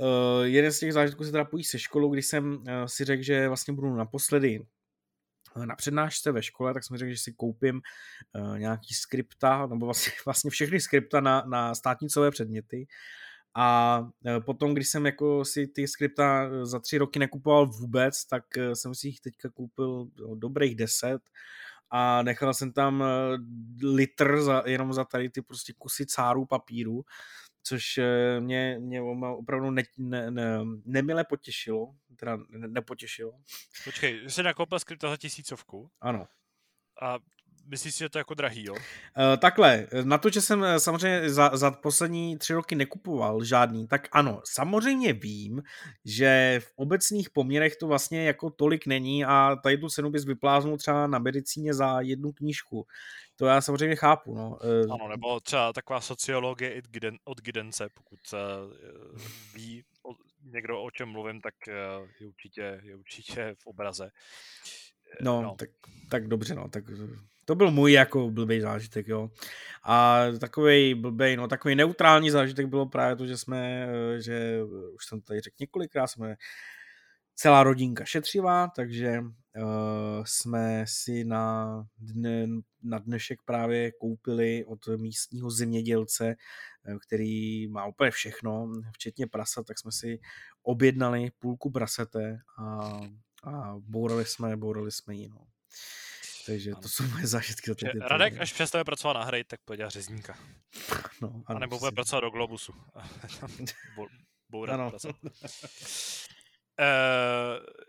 uh, 0.00 0.42
jeden 0.44 0.72
z 0.72 0.78
těch 0.78 0.92
zážitků 0.92 1.24
se 1.24 1.30
teda 1.30 1.44
pojí 1.44 1.64
se 1.64 1.78
školou, 1.78 2.12
když 2.12 2.26
jsem 2.26 2.54
uh, 2.54 2.64
si 2.86 3.04
řekl, 3.04 3.22
že 3.22 3.48
vlastně 3.48 3.74
budu 3.74 3.96
naposledy 3.96 4.66
na 5.64 5.76
přednášce 5.76 6.32
ve 6.32 6.42
škole, 6.42 6.74
tak 6.74 6.84
jsem 6.84 6.96
řekl, 6.96 7.10
že 7.10 7.18
si 7.18 7.32
koupím 7.32 7.80
nějaký 8.56 8.94
skripta, 8.94 9.66
nebo 9.66 9.86
vlastně, 9.86 10.12
vlastně 10.24 10.50
všechny 10.50 10.80
skripta 10.80 11.20
na, 11.20 11.42
na 11.46 11.74
státnicové 11.74 12.30
předměty. 12.30 12.86
A 13.54 14.00
potom, 14.46 14.74
když 14.74 14.88
jsem 14.88 15.06
jako 15.06 15.44
si 15.44 15.66
ty 15.66 15.88
skripta 15.88 16.48
za 16.64 16.78
tři 16.78 16.98
roky 16.98 17.18
nekupoval 17.18 17.66
vůbec, 17.66 18.24
tak 18.24 18.44
jsem 18.74 18.94
si 18.94 19.06
jich 19.08 19.20
teďka 19.20 19.48
koupil 19.48 20.08
no, 20.20 20.34
dobrých 20.34 20.76
deset 20.76 21.22
a 21.90 22.22
nechal 22.22 22.54
jsem 22.54 22.72
tam 22.72 23.04
litr 23.82 24.42
za, 24.42 24.62
jenom 24.66 24.92
za 24.92 25.04
tady 25.04 25.30
ty 25.30 25.42
prostě 25.42 25.72
kusy 25.78 26.06
cárů 26.06 26.46
papíru 26.46 27.04
což 27.62 27.98
eh, 27.98 28.40
mě, 28.40 28.76
mě 28.80 29.02
opravdu 29.38 29.70
ne, 29.70 29.82
ne, 29.98 30.30
ne, 30.30 30.58
nemile 30.84 31.24
potěšilo, 31.24 31.94
teda 32.16 32.38
nepotěšilo. 32.48 33.32
Počkej, 33.84 34.30
jsi 34.30 34.42
nakoupil 34.42 34.78
skripta 34.78 35.10
za 35.10 35.16
tisícovku? 35.16 35.90
Ano. 36.00 36.26
A 37.02 37.18
Myslíš 37.66 37.94
si, 37.94 37.98
že 37.98 38.08
to 38.08 38.18
je 38.18 38.20
jako 38.20 38.34
drahý, 38.34 38.64
jo? 38.64 38.72
Uh, 38.74 38.80
takhle, 39.38 39.86
na 40.04 40.18
to, 40.18 40.30
že 40.30 40.40
jsem 40.40 40.64
eh, 40.64 40.80
samozřejmě 40.80 41.30
za, 41.30 41.56
za 41.56 41.70
poslední 41.70 42.38
tři 42.38 42.54
roky 42.54 42.74
nekupoval 42.74 43.44
žádný, 43.44 43.86
tak 43.88 44.08
ano, 44.12 44.40
samozřejmě 44.44 45.12
vím, 45.12 45.62
že 46.04 46.60
v 46.64 46.72
obecných 46.76 47.30
poměrech 47.30 47.76
to 47.76 47.86
vlastně 47.86 48.24
jako 48.24 48.50
tolik 48.50 48.86
není 48.86 49.24
a 49.24 49.56
tady 49.62 49.78
tu 49.78 49.88
cenu 49.88 50.10
bys 50.10 50.24
vypláznul 50.24 50.76
třeba 50.76 51.06
na 51.06 51.18
medicíně 51.18 51.74
za 51.74 52.00
jednu 52.00 52.32
knížku. 52.32 52.86
To 53.36 53.46
já 53.46 53.60
samozřejmě 53.60 53.96
chápu, 53.96 54.34
no. 54.34 54.58
Uh, 54.84 54.94
ano, 54.94 55.08
nebo 55.08 55.40
třeba 55.40 55.72
taková 55.72 56.00
sociologie 56.00 56.82
od 57.24 57.40
Gidence, 57.40 57.88
pokud 57.94 58.20
uh, 58.32 59.18
ví 59.54 59.84
někdo, 60.44 60.82
o 60.82 60.90
čem 60.90 61.08
mluvím, 61.08 61.40
tak 61.40 61.54
je, 62.20 62.26
určitě, 62.26 62.80
je 62.82 62.96
určitě 62.96 63.54
v 63.58 63.66
obraze. 63.66 64.10
No, 65.20 65.42
no. 65.42 65.54
Tak, 65.58 65.70
tak 66.08 66.28
dobře, 66.28 66.54
no, 66.54 66.68
tak 66.68 66.84
to 67.44 67.54
byl 67.54 67.70
můj 67.70 67.92
jako 67.92 68.30
blbý 68.30 68.60
zážitek, 68.60 69.08
jo. 69.08 69.30
A 69.84 70.24
takový 70.40 70.94
blbý, 70.94 71.36
no 71.36 71.48
takový 71.48 71.74
neutrální 71.74 72.30
zážitek 72.30 72.66
bylo 72.66 72.86
právě 72.86 73.16
to, 73.16 73.26
že 73.26 73.38
jsme, 73.38 73.88
eh, 73.88 74.22
že 74.22 74.60
už 74.94 75.06
jsem 75.06 75.20
tady 75.20 75.40
řekl 75.40 75.56
několikrát, 75.60 76.06
jsme 76.06 76.36
celá 77.34 77.62
rodinka 77.62 78.04
šetřivá, 78.04 78.68
takže 78.76 79.20
uh, 79.20 80.24
jsme 80.24 80.84
si 80.88 81.24
na, 81.24 81.86
dne, 81.98 82.46
na 82.82 82.98
dnešek 82.98 83.38
právě 83.44 83.92
koupili 83.92 84.64
od 84.64 84.88
místního 84.96 85.50
zemědělce, 85.50 86.36
eh, 86.86 86.96
který 87.06 87.68
má 87.68 87.86
úplně 87.86 88.10
všechno, 88.10 88.72
včetně 88.92 89.26
prasa, 89.26 89.62
tak 89.62 89.78
jsme 89.78 89.92
si 89.92 90.20
objednali 90.62 91.30
půlku 91.38 91.70
prasete 91.70 92.38
a, 92.58 93.00
a 93.42 93.74
bourali 93.78 94.26
jsme, 94.26 94.56
bourali 94.56 94.92
jsme 94.92 95.14
ji, 95.14 95.28
no. 95.28 95.46
Takže 96.46 96.70
ano. 96.70 96.80
to 96.80 96.88
jsou 96.88 97.04
moje 97.04 97.26
zážitky 97.26 97.70
za 97.70 97.74
ten 97.74 98.02
Radek, 98.02 98.40
až 98.40 98.52
přestane 98.52 98.84
pracovat 98.84 99.12
na 99.12 99.24
hry, 99.24 99.44
tak 99.44 99.60
pojď 99.64 99.80
řezníka. 99.86 100.38
No, 101.20 101.28
ano, 101.28 101.44
a 101.46 101.58
nebo 101.58 101.78
bude 101.78 101.92
pracovat 101.92 102.20
do 102.20 102.30
Globusu. 102.30 102.72
Bourat 104.48 104.80
ano. 104.80 104.92
Uh, 105.04 105.10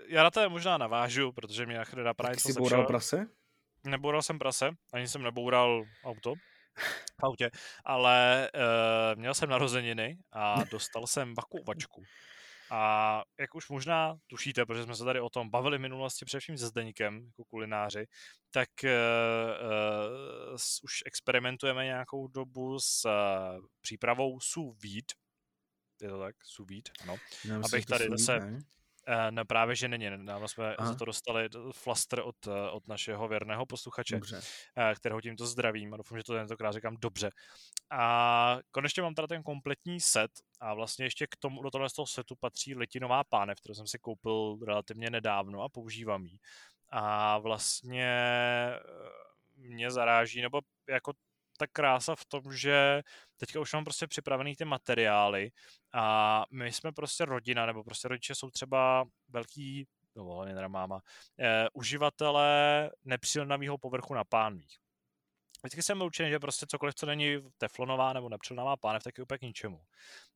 já 0.08 0.24
na 0.24 0.32
to 0.32 0.50
možná 0.50 0.78
navážu, 0.78 1.32
protože 1.32 1.66
mě 1.66 1.78
na 1.78 1.84
chvíli 1.84 2.04
napadá 2.04 2.30
něco 2.30 2.50
jsi 2.50 2.54
boural 2.54 2.86
prase? 2.86 3.28
Neboural 3.84 4.22
jsem 4.22 4.40
prase, 4.40 4.70
ani 4.94 5.08
jsem 5.08 5.24
neboural 5.24 5.84
auto 6.04 6.34
v 7.20 7.24
autě, 7.24 7.52
ale 7.86 8.50
uh, 8.56 9.20
měl 9.20 9.34
jsem 9.34 9.50
narozeniny 9.50 10.18
a 10.32 10.64
dostal 10.64 11.08
jsem 11.08 11.34
vakuovačku. 11.34 12.04
A 12.72 13.24
jak 13.40 13.56
už 13.56 13.70
možná 13.70 14.18
tušíte, 14.28 14.66
protože 14.66 14.84
jsme 14.84 14.96
se 14.96 15.04
tady 15.04 15.20
o 15.20 15.30
tom 15.30 15.50
bavili 15.50 15.78
v 15.78 15.82
minulosti 15.82 16.26
především 16.26 16.58
se 16.58 16.68
Zdeňkem, 16.68 17.26
jako 17.26 17.44
kulináři, 17.46 18.08
tak 18.52 18.70
uh, 18.84 18.90
uh, 20.50 20.58
už 20.84 21.04
experimentujeme 21.06 21.86
nějakou 21.86 22.28
dobu 22.28 22.80
s 22.80 23.06
uh, 23.06 23.66
přípravou 23.82 24.40
sous 24.40 24.78
vide. 24.82 25.14
Je 26.02 26.10
to 26.10 26.20
tak? 26.20 26.36
Sous 26.44 26.70
vide, 26.70 26.92
ano. 27.04 27.16
No, 27.46 27.62
Abych 27.66 27.86
tady 27.86 28.10
zase... 28.10 28.40
Ne? 28.40 28.60
No 29.30 29.46
právě, 29.46 29.76
že 29.76 29.88
není. 29.88 30.10
Nám 30.18 30.48
jsme 30.48 30.76
Aha. 30.76 30.88
za 30.88 30.96
to 30.96 31.06
dostali 31.06 31.50
flaster 31.72 32.20
od, 32.24 32.48
od 32.72 32.88
našeho 32.88 33.28
věrného 33.28 33.66
posluchače, 33.66 34.16
dobře. 34.16 34.42
kterého 34.96 35.22
tímto 35.22 35.46
zdravím 35.46 35.94
a 35.94 35.98
doufám, 35.98 36.18
že 36.18 36.24
to 36.24 36.34
tentokrát 36.34 36.72
říkám 36.72 36.98
dobře. 36.98 37.30
A 37.92 38.58
konečně 38.72 39.02
mám 39.02 39.14
tady 39.14 39.28
ten 39.28 39.44
kompletní 39.44 40.00
set 40.00 40.32
a 40.60 40.74
vlastně 40.74 41.06
ještě 41.06 41.28
k 41.28 41.36
tomu, 41.40 41.64
do 41.64 41.72
tohle 41.72 41.90
z 41.90 41.94
toho 41.94 42.06
setu 42.06 42.36
patří 42.36 42.76
letinová 42.76 43.24
pánev, 43.24 43.60
kterou 43.60 43.76
jsem 43.76 43.88
si 43.88 44.00
koupil 44.00 44.58
relativně 44.66 45.10
nedávno 45.10 45.62
a 45.62 45.70
používám 45.70 46.26
ji. 46.26 46.38
A 46.90 47.38
vlastně 47.38 48.06
eh, 48.06 48.80
mě 49.56 49.92
zaráží, 49.92 50.42
nebo 50.42 50.62
jako 50.90 51.14
ta 51.64 51.68
krása 51.68 52.16
v 52.16 52.26
tom, 52.26 52.54
že 52.54 53.02
teďka 53.38 53.60
už 53.60 53.74
mám 53.74 53.84
prostě 53.84 54.08
připravený 54.08 54.56
ty 54.56 54.66
materiály 54.66 55.52
a 55.94 56.46
my 56.52 56.72
jsme 56.72 56.92
prostě 56.92 57.26
rodina, 57.26 57.66
nebo 57.66 57.84
prostě 57.84 58.08
rodiče 58.08 58.36
jsou 58.36 58.50
třeba 58.50 59.06
velký, 59.30 59.88
no 60.16 60.24
hlavně 60.24 60.56
teda 60.56 60.68
máma, 60.68 61.02
eh, 61.40 61.68
uživatelé 61.74 62.92
nepřilnavého 63.06 63.78
povrchu 63.78 64.14
na 64.14 64.24
pánvích. 64.24 64.78
vždycky 65.64 65.84
jsem 65.84 65.98
byl 65.98 66.08
učený, 66.08 66.30
že 66.30 66.40
prostě 66.40 66.66
cokoliv, 66.70 66.96
co 66.96 67.06
není 67.06 67.38
teflonová 67.58 68.14
nebo 68.14 68.30
nepřilnavá 68.30 68.78
pánev, 68.78 69.04
tak 69.04 69.18
je 69.18 69.24
úplně 69.24 69.38
k 69.38 69.42
ničemu. 69.42 69.82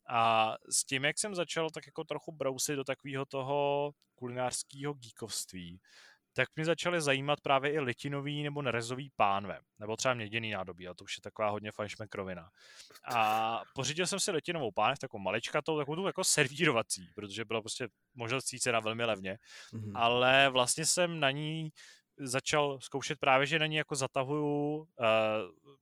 A 0.10 0.54
s 0.72 0.86
tím, 0.86 1.06
jak 1.06 1.20
jsem 1.20 1.36
začal 1.36 1.70
tak 1.70 1.86
jako 1.86 2.04
trochu 2.04 2.32
brousit 2.32 2.76
do 2.76 2.84
takového 2.84 3.26
toho 3.26 3.92
kulinářského 4.16 4.94
geekovství, 4.94 5.80
tak 6.38 6.50
mě 6.56 6.66
začaly 6.66 7.02
zajímat 7.02 7.42
právě 7.42 7.72
i 7.72 7.80
litinový 7.80 8.44
nebo 8.44 8.62
nerezový 8.62 9.12
pánve, 9.16 9.60
nebo 9.80 9.96
třeba 9.96 10.14
měděný 10.14 10.52
nádobí, 10.52 10.88
a 10.88 10.94
to 10.94 11.04
už 11.04 11.18
je 11.18 11.22
taková 11.22 11.50
hodně 11.50 11.72
fajšmekrovina. 11.72 12.50
A 13.16 13.62
pořídil 13.76 14.08
jsem 14.08 14.20
si 14.20 14.32
litinovou 14.32 14.72
pánev, 14.72 15.00
takovou 15.00 15.24
maličkatou, 15.24 15.78
takovou 15.78 15.96
tu 15.96 16.08
jako 16.08 16.24
servírovací, 16.24 17.12
protože 17.16 17.46
byla 17.46 17.62
prostě 17.62 17.88
možná 18.16 18.40
cena 18.42 18.80
velmi 18.80 19.06
levně, 19.06 19.38
mm-hmm. 19.74 19.92
ale 19.96 20.50
vlastně 20.50 20.86
jsem 20.86 21.20
na 21.20 21.32
ní 21.32 21.70
začal 22.20 22.80
zkoušet 22.82 23.20
právě, 23.20 23.48
že 23.48 23.60
na 23.60 23.66
ní 23.66 23.76
jako 23.76 23.96
zatahuju 23.96 24.76
uh, 24.76 24.86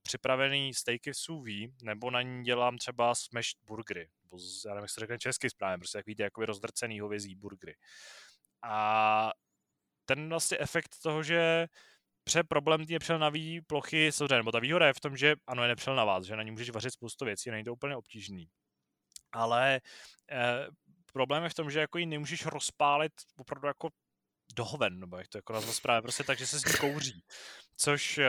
připravený 0.01 0.73
steaky 0.73 1.11
v 1.11 1.17
sous 1.17 1.49
nebo 1.83 2.11
na 2.11 2.21
ní 2.21 2.43
dělám 2.43 2.77
třeba 2.77 3.15
smashed 3.15 3.57
burgery, 3.65 4.09
nebo 4.23 4.37
já 4.65 4.73
nevím, 4.73 4.83
jak 4.83 4.89
se 4.89 4.99
řekne 4.99 5.17
česky 5.17 5.49
správně, 5.49 5.77
prostě 5.77 5.97
jak 5.97 6.05
víte, 6.05 6.23
jako 6.23 6.45
rozdrcený 6.45 6.99
hovězí 6.99 7.35
burgery. 7.35 7.75
A 8.63 9.31
ten 10.05 10.29
vlastně 10.29 10.57
efekt 10.59 10.95
toho, 11.03 11.23
že 11.23 11.67
pře 12.23 12.43
problém 12.43 12.85
té 12.85 12.93
nepřelnavé 12.93 13.39
plochy, 13.67 14.11
samozřejmě, 14.11 14.35
nebo 14.35 14.51
ta 14.51 14.59
výhoda 14.59 14.87
je 14.87 14.93
v 14.93 14.99
tom, 14.99 15.17
že 15.17 15.35
ano, 15.47 15.61
je 15.61 15.67
nepřelnavá, 15.67 16.21
že 16.21 16.35
na 16.35 16.43
ní 16.43 16.51
můžeš 16.51 16.69
vařit 16.69 16.93
spoustu 16.93 17.25
věcí, 17.25 17.51
není 17.51 17.63
to 17.63 17.73
úplně 17.73 17.95
obtížný. 17.95 18.49
Ale 19.31 19.81
eh, 20.31 20.67
problém 21.13 21.43
je 21.43 21.49
v 21.49 21.53
tom, 21.53 21.71
že 21.71 21.79
jako 21.79 21.97
ji 21.97 22.05
nemůžeš 22.05 22.45
rozpálit 22.45 23.13
opravdu 23.37 23.67
jako 23.67 23.89
dohoven, 24.53 24.99
nebo 24.99 25.17
jak 25.17 25.27
to 25.27 25.37
jako 25.37 25.53
nazvat 25.53 25.75
správně, 25.75 26.01
prostě 26.01 26.23
tak, 26.23 26.37
že 26.37 26.47
se 26.47 26.59
s 26.59 26.65
ní 26.65 26.73
kouří. 26.79 27.23
Což 27.77 28.17
uh, 28.17 28.23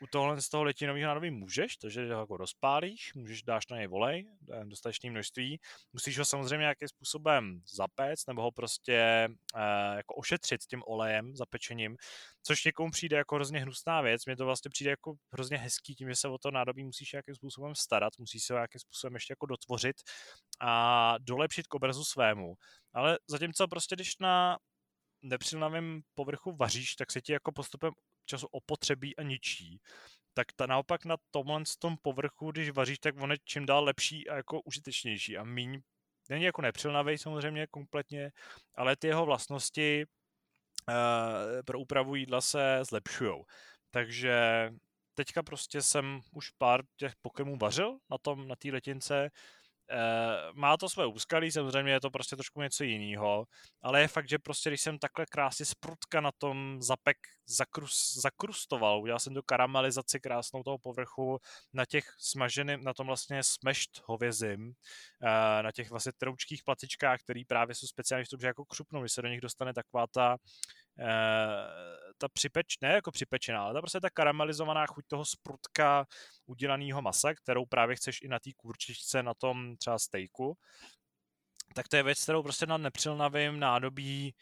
u 0.00 0.06
tohle 0.06 0.40
z 0.40 0.48
toho 0.48 0.64
letinového 0.64 1.06
nádobí 1.06 1.30
můžeš, 1.30 1.76
takže 1.76 2.14
ho 2.14 2.20
jako 2.20 2.36
rozpálíš, 2.36 3.14
můžeš 3.14 3.42
dáš 3.42 3.68
na 3.68 3.76
něj 3.76 3.86
volej, 3.86 4.26
dostatečné 4.64 5.10
množství, 5.10 5.60
musíš 5.92 6.18
ho 6.18 6.24
samozřejmě 6.24 6.62
nějakým 6.62 6.88
způsobem 6.88 7.60
zapéct, 7.74 8.28
nebo 8.28 8.42
ho 8.42 8.52
prostě 8.52 9.28
uh, 9.54 9.96
jako 9.96 10.14
ošetřit 10.14 10.60
tím 10.60 10.82
olejem, 10.86 11.36
zapečením, 11.36 11.96
což 12.42 12.64
někomu 12.64 12.90
přijde 12.90 13.16
jako 13.16 13.34
hrozně 13.34 13.60
hnusná 13.60 14.00
věc, 14.00 14.26
mně 14.26 14.36
to 14.36 14.44
vlastně 14.44 14.70
přijde 14.70 14.90
jako 14.90 15.14
hrozně 15.32 15.56
hezký, 15.56 15.94
tím, 15.94 16.08
že 16.08 16.16
se 16.16 16.28
o 16.28 16.38
to 16.38 16.50
nádobí 16.50 16.84
musíš 16.84 17.12
nějakým 17.12 17.34
způsobem 17.34 17.74
starat, 17.74 18.12
musíš 18.18 18.44
se 18.44 18.52
ho 18.52 18.58
nějakým 18.58 18.80
způsobem 18.80 19.14
ještě 19.14 19.32
jako 19.32 19.46
dotvořit 19.46 19.96
a 20.60 21.14
dolepšit 21.20 21.66
k 21.66 21.74
obrazu 21.74 22.04
svému. 22.04 22.54
Ale 22.92 23.18
zatímco 23.26 23.68
prostě, 23.68 23.94
když 23.94 24.18
na 24.18 24.58
nepřilnavém 25.22 26.00
povrchu 26.14 26.52
vaříš, 26.52 26.96
tak 26.96 27.10
se 27.12 27.20
ti 27.20 27.32
jako 27.32 27.52
postupem 27.52 27.92
času 28.24 28.46
opotřebí 28.46 29.16
a 29.16 29.22
ničí. 29.22 29.80
Tak 30.34 30.46
ta 30.56 30.66
naopak 30.66 31.04
na 31.04 31.16
tomhle 31.30 31.62
tom 31.78 31.96
povrchu, 32.02 32.50
když 32.50 32.70
vaříš, 32.70 32.98
tak 32.98 33.14
on 33.20 33.30
je 33.30 33.36
čím 33.44 33.66
dál 33.66 33.84
lepší 33.84 34.28
a 34.28 34.36
jako 34.36 34.60
užitečnější 34.60 35.38
a 35.38 35.44
míň 35.44 35.80
není 36.28 36.44
jako 36.44 36.62
nepřilnavý 36.62 37.18
samozřejmě 37.18 37.66
kompletně, 37.66 38.32
ale 38.74 38.96
ty 38.96 39.06
jeho 39.06 39.26
vlastnosti 39.26 40.04
uh, 40.88 40.94
pro 41.64 41.78
úpravu 41.78 42.14
jídla 42.14 42.40
se 42.40 42.78
zlepšují. 42.82 43.42
Takže 43.90 44.70
teďka 45.14 45.42
prostě 45.42 45.82
jsem 45.82 46.20
už 46.32 46.50
pár 46.50 46.82
těch 46.96 47.12
Pokémonů 47.22 47.56
vařil 47.56 47.98
na 48.10 48.18
tom, 48.18 48.48
na 48.48 48.56
té 48.56 48.68
letince 48.68 49.30
má 50.52 50.76
to 50.76 50.88
své 50.88 51.06
úskalí, 51.06 51.52
samozřejmě 51.52 51.92
je 51.92 52.00
to 52.00 52.10
prostě 52.10 52.36
trošku 52.36 52.62
něco 52.62 52.84
jiného, 52.84 53.46
ale 53.82 54.00
je 54.00 54.08
fakt, 54.08 54.28
že 54.28 54.38
prostě 54.38 54.70
když 54.70 54.80
jsem 54.80 54.98
takhle 54.98 55.26
krásně 55.26 55.66
z 55.66 55.74
prutka 55.74 56.20
na 56.20 56.30
tom 56.38 56.82
zapek 56.82 57.16
zakrus, 57.46 58.14
zakrustoval, 58.22 59.00
udělal 59.00 59.18
jsem 59.18 59.34
tu 59.34 59.42
karamelizaci 59.42 60.20
krásnou 60.20 60.62
toho 60.62 60.78
povrchu 60.78 61.38
na 61.72 61.84
těch 61.84 62.04
smaženým, 62.18 62.84
na 62.84 62.94
tom 62.94 63.06
vlastně 63.06 63.42
smashed 63.42 64.02
hovězím, 64.04 64.66
uh, 64.68 65.62
na 65.62 65.72
těch 65.72 65.90
vlastně 65.90 66.12
troučkých 66.18 66.62
platičkách, 66.64 67.20
které 67.20 67.42
právě 67.48 67.74
jsou 67.74 67.86
speciální 67.86 68.24
v 68.24 68.28
tom, 68.28 68.40
že 68.40 68.46
jako 68.46 68.64
křupnou, 68.64 69.00
když 69.00 69.12
se 69.12 69.22
do 69.22 69.28
nich 69.28 69.40
dostane 69.40 69.74
taková 69.74 70.06
ta 70.06 70.36
Eh, 70.91 70.91
ta 72.18 72.28
připeč, 72.32 72.78
ne 72.80 72.92
jako 72.92 73.10
připečená, 73.10 73.62
ale 73.62 73.74
ta 73.74 73.80
prostě 73.80 74.00
ta 74.00 74.10
karamelizovaná 74.10 74.86
chuť 74.86 75.04
toho 75.08 75.24
sprutka 75.24 76.06
udělaného 76.46 77.02
masa, 77.02 77.34
kterou 77.34 77.66
právě 77.66 77.96
chceš 77.96 78.22
i 78.22 78.28
na 78.28 78.38
té 78.38 78.50
kurčičce, 78.56 79.22
na 79.22 79.34
tom 79.34 79.76
třeba 79.76 79.98
stejku, 79.98 80.56
tak 81.74 81.88
to 81.88 81.96
je 81.96 82.02
věc, 82.02 82.22
kterou 82.22 82.42
prostě 82.42 82.66
na 82.66 82.76
nepřilnavém 82.76 83.60
nádobí 83.60 84.34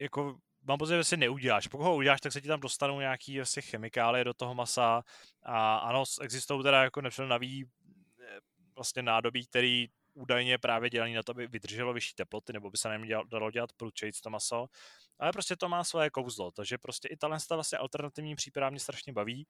jako 0.00 0.38
mám 0.62 0.78
pocit, 0.78 0.96
že 0.96 1.04
si 1.04 1.16
neuděláš. 1.16 1.66
Pokud 1.66 1.84
ho 1.84 1.96
uděláš, 1.96 2.20
tak 2.20 2.32
se 2.32 2.40
ti 2.40 2.48
tam 2.48 2.60
dostanou 2.60 3.00
nějaký 3.00 3.36
vlastně 3.36 3.62
chemikálie 3.62 4.24
do 4.24 4.34
toho 4.34 4.54
masa 4.54 5.02
a 5.42 5.76
ano, 5.76 6.04
existují 6.22 6.62
teda 6.62 6.82
jako 6.82 7.00
nepřilnavý 7.00 7.64
eh, 7.64 8.38
vlastně 8.74 9.02
nádobí, 9.02 9.46
který 9.46 9.88
údajně 10.18 10.58
právě 10.58 10.90
dělaný 10.90 11.14
na 11.14 11.22
to, 11.22 11.32
aby 11.32 11.46
vydrželo 11.46 11.92
vyšší 11.92 12.14
teploty, 12.14 12.52
nebo 12.52 12.70
by 12.70 12.78
se 12.78 12.88
nemělo 12.88 13.24
dalo 13.24 13.50
dělat 13.50 13.72
prudčejc 13.72 14.20
to 14.20 14.30
maso 14.30 14.66
ale 15.18 15.32
prostě 15.32 15.56
to 15.56 15.68
má 15.68 15.84
svoje 15.84 16.10
kouzlo, 16.10 16.50
takže 16.50 16.78
prostě 16.78 17.08
i 17.08 17.16
talent 17.16 17.42
vlastně 17.50 17.78
alternativní 17.78 18.34
příprava 18.34 18.70
mě 18.70 18.80
strašně 18.80 19.12
baví. 19.12 19.46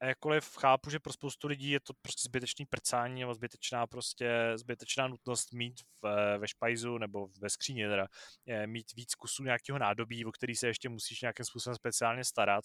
A 0.00 0.06
jakkoliv 0.06 0.56
chápu, 0.56 0.90
že 0.90 0.98
pro 1.00 1.12
spoustu 1.12 1.48
lidí 1.48 1.70
je 1.70 1.80
to 1.80 1.92
prostě 2.02 2.28
zbytečný 2.28 2.66
prcání 2.66 3.20
nebo 3.20 3.34
zbytečná 3.34 3.86
prostě 3.86 4.52
zbytečná 4.54 5.08
nutnost 5.08 5.52
mít 5.52 5.80
v, 6.02 6.38
ve 6.38 6.48
špajzu 6.48 6.98
nebo 6.98 7.28
ve 7.40 7.50
skříně 7.50 7.88
teda, 7.88 8.08
mít 8.66 8.92
víc 8.92 9.14
kusů 9.14 9.42
nějakého 9.42 9.78
nádobí, 9.78 10.24
o 10.24 10.32
který 10.32 10.56
se 10.56 10.66
ještě 10.66 10.88
musíš 10.88 11.20
nějakým 11.20 11.44
způsobem 11.44 11.76
speciálně 11.76 12.24
starat, 12.24 12.64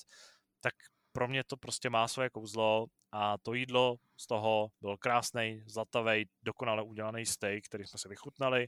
tak 0.61 0.74
pro 1.11 1.27
mě 1.27 1.44
to 1.44 1.57
prostě 1.57 1.90
má 1.90 2.07
svoje 2.07 2.30
kouzlo 2.30 2.86
a 3.11 3.38
to 3.38 3.53
jídlo 3.53 3.95
z 4.18 4.27
toho 4.27 4.69
byl 4.81 4.98
krásný, 4.98 5.64
zlatavý, 5.65 6.30
dokonale 6.44 6.84
udělaný 6.84 7.26
steak, 7.26 7.65
který 7.65 7.88
jsme 7.88 7.99
se 7.99 8.10
vychutnali 8.10 8.68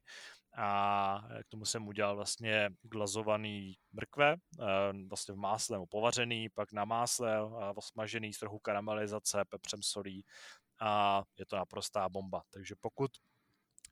a 0.57 1.21
k 1.43 1.49
tomu 1.49 1.65
jsem 1.65 1.87
udělal 1.87 2.15
vlastně 2.15 2.69
glazovaný 2.81 3.77
mrkve, 3.91 4.35
eh, 4.35 4.65
vlastně 5.09 5.33
v 5.33 5.37
másle 5.37 5.79
povařený, 5.89 6.49
pak 6.49 6.71
na 6.71 6.85
másle 6.85 7.37
smažený 7.79 8.33
s 8.33 8.39
trochu 8.39 8.59
karamelizace, 8.59 9.45
pepřem 9.49 9.83
solí 9.83 10.25
a 10.81 11.23
je 11.39 11.45
to 11.45 11.55
naprostá 11.55 12.09
bomba. 12.09 12.41
Takže 12.49 12.75
pokud 12.79 13.11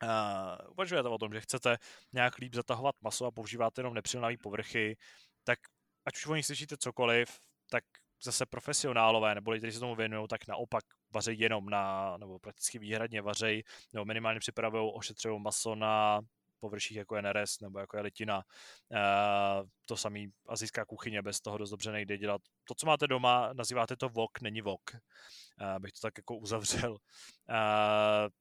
uh, 0.03 0.71
uvažujete 0.71 1.09
o 1.09 1.17
tom, 1.17 1.34
že 1.34 1.41
chcete 1.41 1.77
nějak 2.13 2.38
líp 2.38 2.55
zatahovat 2.55 2.95
maso 3.01 3.26
a 3.26 3.31
používáte 3.31 3.80
jenom 3.80 3.93
nepřilnavý 3.93 4.38
povrchy, 4.38 4.97
tak 5.43 5.59
ať 6.05 6.15
už 6.15 6.27
o 6.27 6.35
nich 6.35 6.45
slyšíte 6.45 6.77
cokoliv, 6.77 7.39
tak 7.69 7.84
zase 8.24 8.46
profesionálové 8.46 9.36
nebo 9.36 9.52
lidi, 9.52 9.60
kteří 9.60 9.74
se 9.74 9.80
tomu 9.80 9.96
věnují, 9.96 10.28
tak 10.28 10.48
naopak 10.48 10.84
vařej 11.14 11.36
jenom 11.38 11.70
na, 11.70 12.18
nebo 12.18 12.40
prakticky 12.40 12.80
výhradně 12.80 13.22
vařej, 13.22 13.64
nebo 13.94 14.06
minimálně 14.06 14.40
připravují 14.40 14.91
ošetřují 14.96 15.41
maso 15.41 15.76
na 15.76 16.22
površích 16.60 16.98
jako 16.98 17.16
je 17.16 17.22
nebo 17.62 17.80
jako 17.80 17.98
je 17.98 18.04
litina. 18.04 18.38
Uh, 18.38 19.68
to 19.86 19.98
samý 19.98 20.32
azijská 20.48 20.86
kuchyně 20.86 21.22
bez 21.22 21.41
toho 21.41 21.58
dost 21.58 21.70
dobře 21.70 21.91
nejde 21.91 22.18
dělat. 22.18 22.41
To, 22.64 22.76
co 22.76 22.86
máte 22.86 23.08
doma, 23.08 23.54
nazýváte 23.54 23.96
to 23.96 24.10
vok, 24.10 24.41
není 24.41 24.62
vok. 24.62 24.82
Uh, 24.94 25.80
bych 25.80 25.91
to 25.91 26.00
tak 26.02 26.14
jako 26.18 26.36
uzavřel. 26.36 26.91
Uh, 26.91 26.98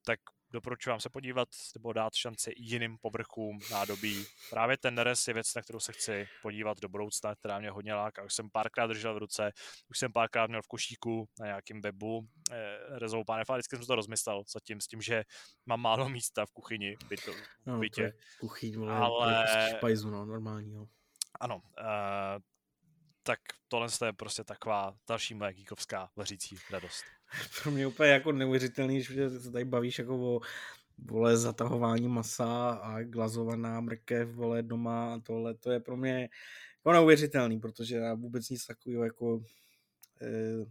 tak 0.04 0.20
doporučuji 0.50 0.90
vám 0.90 1.00
se 1.00 1.10
podívat 1.10 1.48
nebo 1.74 1.92
dát 1.92 2.14
šanci 2.14 2.52
jiným 2.56 2.98
povrchům 2.98 3.58
nádobí. 3.70 4.24
Právě 4.50 4.78
ten 4.78 4.94
neres 4.94 5.28
je 5.28 5.34
věc, 5.34 5.54
na 5.54 5.62
kterou 5.62 5.80
se 5.80 5.92
chci 5.92 6.28
podívat 6.42 6.80
do 6.80 6.88
budoucna, 6.88 7.34
která 7.34 7.58
mě 7.58 7.70
hodně 7.70 7.94
láká. 7.94 8.22
Už 8.22 8.34
jsem 8.34 8.50
párkrát 8.50 8.86
držel 8.86 9.14
v 9.14 9.18
ruce, 9.18 9.52
už 9.90 9.98
jsem 9.98 10.12
párkrát 10.12 10.46
měl 10.46 10.62
v 10.62 10.68
košíku 10.68 11.28
na 11.40 11.46
nějakém 11.46 11.80
webu 11.80 12.28
eh, 12.50 12.78
rezovou 12.98 13.24
pánev 13.24 13.50
a 13.50 13.54
vždycky 13.54 13.76
jsem 13.76 13.86
to 13.86 13.94
rozmyslel 13.94 14.42
zatím 14.52 14.80
s 14.80 14.86
tím, 14.86 15.02
že 15.02 15.24
mám 15.66 15.80
málo 15.80 16.08
místa 16.08 16.46
v 16.46 16.52
kuchyni, 16.52 16.96
v, 16.96 17.08
bytu, 17.08 17.32
v 17.32 17.66
no, 17.66 17.78
bytě. 17.78 18.12
Kuchyň, 18.40 18.88
ale... 18.88 19.44
Prostě 19.44 19.76
špajzu, 19.76 20.10
no, 20.10 20.24
normální, 20.24 20.72
no. 20.72 20.86
Ano, 21.40 21.56
uh, 21.56 22.42
tak 23.28 23.40
tohle 23.68 23.88
je 24.06 24.12
prostě 24.12 24.44
taková 24.44 24.96
další 25.08 25.34
moje 25.34 25.54
geekovská 25.54 26.10
vařící 26.16 26.56
radost. 26.70 27.04
Pro 27.62 27.70
mě 27.70 27.86
úplně 27.86 28.10
jako 28.10 28.32
neuvěřitelný, 28.32 29.02
že 29.02 29.30
se 29.30 29.50
tady 29.50 29.64
bavíš 29.64 29.98
jako 29.98 30.36
o 30.36 30.40
vole 30.98 31.36
zatahování 31.36 32.08
masa 32.08 32.70
a 32.70 33.02
glazovaná 33.02 33.80
mrkev, 33.80 34.28
vole 34.28 34.62
doma 34.62 35.14
a 35.14 35.18
tohle, 35.20 35.54
to 35.54 35.70
je 35.70 35.80
pro 35.80 35.96
mě 35.96 36.28
jako 36.78 36.92
neuvěřitelný, 36.92 37.60
protože 37.60 37.96
já 37.96 38.14
vůbec 38.14 38.48
nic 38.48 38.66
takového 38.66 39.04
jako 39.04 39.40
eh, 40.22 40.64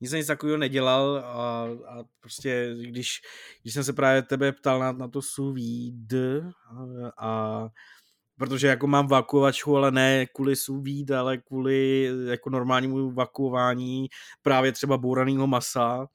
nic 0.00 0.12
nic 0.12 0.26
takového 0.26 0.58
nedělal 0.58 1.16
a, 1.16 1.62
a 1.88 2.04
prostě 2.20 2.74
když, 2.82 3.20
když 3.62 3.74
jsem 3.74 3.84
se 3.84 3.92
právě 3.92 4.22
tebe 4.22 4.52
ptal 4.52 4.78
na, 4.80 4.92
na 4.92 5.08
to 5.08 5.22
sous 5.22 5.54
vide 5.54 6.50
a, 6.66 7.26
a 7.26 7.68
protože 8.42 8.66
jako 8.66 8.86
mám 8.86 9.06
vakuovačku, 9.06 9.76
ale 9.76 9.90
ne 9.90 10.26
kvůli 10.26 10.56
sous 10.56 10.84
ale 11.16 11.38
kvůli 11.38 12.10
jako 12.26 12.50
normálnímu 12.50 13.10
vakuování 13.10 14.08
právě 14.42 14.72
třeba 14.72 14.98
bouraného 14.98 15.46
masa, 15.46 16.06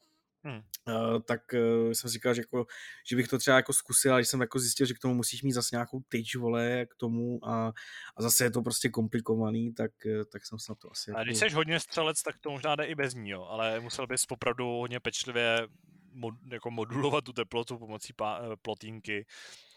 hmm. 0.43 0.61
Uh, 0.87 1.21
tak 1.21 1.41
uh, 1.53 1.91
jsem 1.91 2.09
říkal, 2.09 2.33
že, 2.33 2.41
jako, 2.41 2.65
že 3.09 3.15
bych 3.15 3.27
to 3.27 3.37
třeba 3.37 3.57
jako 3.57 3.73
zkusil, 3.73 4.11
ale 4.11 4.21
když 4.21 4.29
jsem 4.29 4.41
jako 4.41 4.59
zjistil, 4.59 4.87
že 4.87 4.93
k 4.93 4.99
tomu 4.99 5.13
musíš 5.13 5.43
mít 5.43 5.51
zase 5.51 5.75
nějakou 5.75 6.01
tyč, 6.09 6.35
vole, 6.35 6.85
k 6.85 6.95
tomu 6.95 7.39
a, 7.45 7.73
a 8.17 8.21
zase 8.21 8.43
je 8.43 8.51
to 8.51 8.61
prostě 8.61 8.89
komplikovaný, 8.89 9.73
tak, 9.73 9.91
uh, 10.05 10.23
tak 10.31 10.45
jsem 10.45 10.59
se 10.59 10.71
na 10.71 10.75
to 10.75 10.91
asi... 10.91 11.11
A 11.11 11.23
když 11.23 11.41
jako... 11.41 11.49
jsi 11.49 11.55
hodně 11.55 11.79
střelec, 11.79 12.21
tak 12.21 12.35
to 12.39 12.51
možná 12.51 12.75
jde 12.75 12.85
i 12.85 12.95
bez 12.95 13.13
ní, 13.13 13.29
jo, 13.29 13.43
ale 13.43 13.79
musel 13.79 14.07
bys 14.07 14.25
opravdu 14.29 14.65
hodně 14.65 14.99
pečlivě 14.99 15.67
mod, 16.11 16.35
jako 16.51 16.71
modulovat 16.71 17.23
tu 17.23 17.33
teplotu 17.33 17.77
pomocí 17.77 18.13
pá, 18.13 18.41
plotínky 18.61 19.25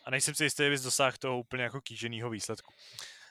a 0.04 0.10
nejsem 0.10 0.34
si 0.34 0.44
jistý, 0.44 0.68
bys 0.68 0.82
dosáhl 0.82 1.16
toho 1.18 1.38
úplně 1.38 1.62
jako 1.62 1.80
kýženýho 1.80 2.30
výsledku. 2.30 2.72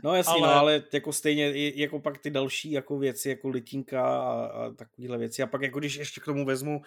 No 0.03 0.15
jasně, 0.15 0.33
ale... 0.33 0.47
no, 0.47 0.59
ale 0.59 0.83
jako 0.93 1.13
stejně, 1.13 1.71
jako 1.75 1.99
pak 1.99 2.17
ty 2.17 2.29
další 2.29 2.71
jako 2.71 2.99
věci, 2.99 3.29
jako 3.29 3.49
litínka 3.49 4.19
a, 4.19 4.45
a 4.45 4.71
takovéhle 4.71 5.17
věci. 5.17 5.43
A 5.43 5.47
pak 5.47 5.61
jako 5.61 5.79
když 5.79 5.95
ještě 5.95 6.21
k 6.21 6.25
tomu 6.25 6.45
vezmu 6.45 6.81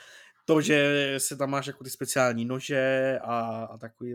to, 0.45 0.61
že 0.61 1.15
se 1.19 1.37
tam 1.37 1.51
máš 1.51 1.67
jako 1.67 1.85
ty 1.85 1.91
speciální 1.91 2.45
nože 2.45 3.19
a, 3.23 3.65
a 3.65 3.79
takový, 3.79 4.15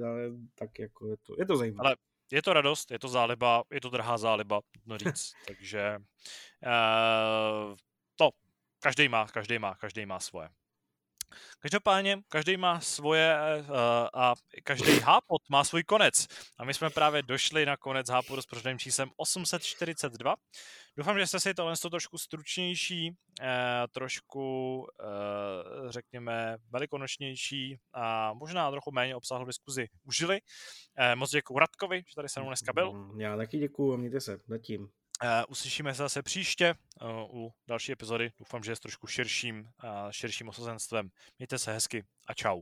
tak 0.56 0.80
jako 0.80 1.08
je 1.08 1.18
to, 1.18 1.36
je 1.38 1.46
to 1.46 1.58
zajímavé. 1.58 1.88
Ale 1.88 1.96
je 2.32 2.42
to 2.42 2.54
radost, 2.54 2.92
je 2.92 3.00
to 3.00 3.08
záliba, 3.08 3.64
je 3.72 3.82
to 3.82 3.90
drahá 3.90 4.18
záliba, 4.18 4.60
no 4.86 4.98
říct, 4.98 5.34
takže 5.48 5.98
uh, 6.66 7.76
to, 8.16 8.30
každý 8.80 9.10
má, 9.10 9.28
každý 9.28 9.60
má, 9.60 9.76
každý 9.76 10.06
má 10.06 10.20
svoje. 10.20 10.50
Každopádně, 11.60 12.22
každý 12.30 12.58
má 12.58 12.80
svoje 12.80 13.38
uh, 13.60 13.76
a 14.14 14.34
každý 14.64 15.00
hápot 15.00 15.42
má 15.50 15.64
svůj 15.64 15.84
konec. 15.84 16.28
A 16.58 16.66
my 16.66 16.74
jsme 16.74 16.90
právě 16.90 17.24
došli 17.24 17.66
na 17.66 17.78
konec 17.78 18.10
hápotu 18.10 18.42
s 18.42 18.46
pořadným 18.46 18.80
číslem 18.80 19.10
842. 19.16 20.36
Doufám, 20.98 21.20
že 21.20 21.28
jste 21.28 21.40
si 21.40 21.54
tohle 21.54 21.74
trošku 21.92 22.18
stručnější, 22.18 23.10
uh, 23.10 23.48
trošku, 23.92 24.80
uh, 24.80 25.90
řekněme, 25.90 26.58
velikonočnější 26.70 27.78
a 27.94 28.34
možná 28.34 28.72
trochu 28.72 28.92
méně 28.92 29.16
obsáhlou 29.16 29.46
diskuzi 29.46 29.88
užili. 30.04 30.42
Uh, 31.00 31.16
moc 31.16 31.32
děkuji 31.32 31.58
Radkovi, 31.60 32.04
že 32.08 32.16
tady 32.16 32.30
se 32.30 32.40
mnou 32.40 32.50
dneska 32.50 32.74
byl. 32.74 32.94
Mm, 32.94 33.22
já 33.22 33.38
taky 33.38 33.58
děkuji 33.58 33.94
a 33.94 33.98
mějte 33.98 34.22
se 34.22 34.40
zatím. 34.48 34.90
Uh, 35.24 35.30
uslyšíme 35.48 35.94
se 35.94 36.04
zase 36.04 36.22
příště 36.22 36.76
uh, 37.02 37.10
u 37.44 37.54
další 37.68 37.92
epizody. 37.92 38.32
Doufám, 38.40 38.64
že 38.64 38.72
je 38.72 38.76
s 38.76 38.80
trošku 38.80 39.08
širším, 39.08 39.60
uh, 39.60 39.90
širším 40.12 40.50
osazenstvem. 40.50 41.10
Mějte 41.40 41.58
se 41.58 41.74
hezky 41.74 42.06
a 42.28 42.34
čau. 42.34 42.62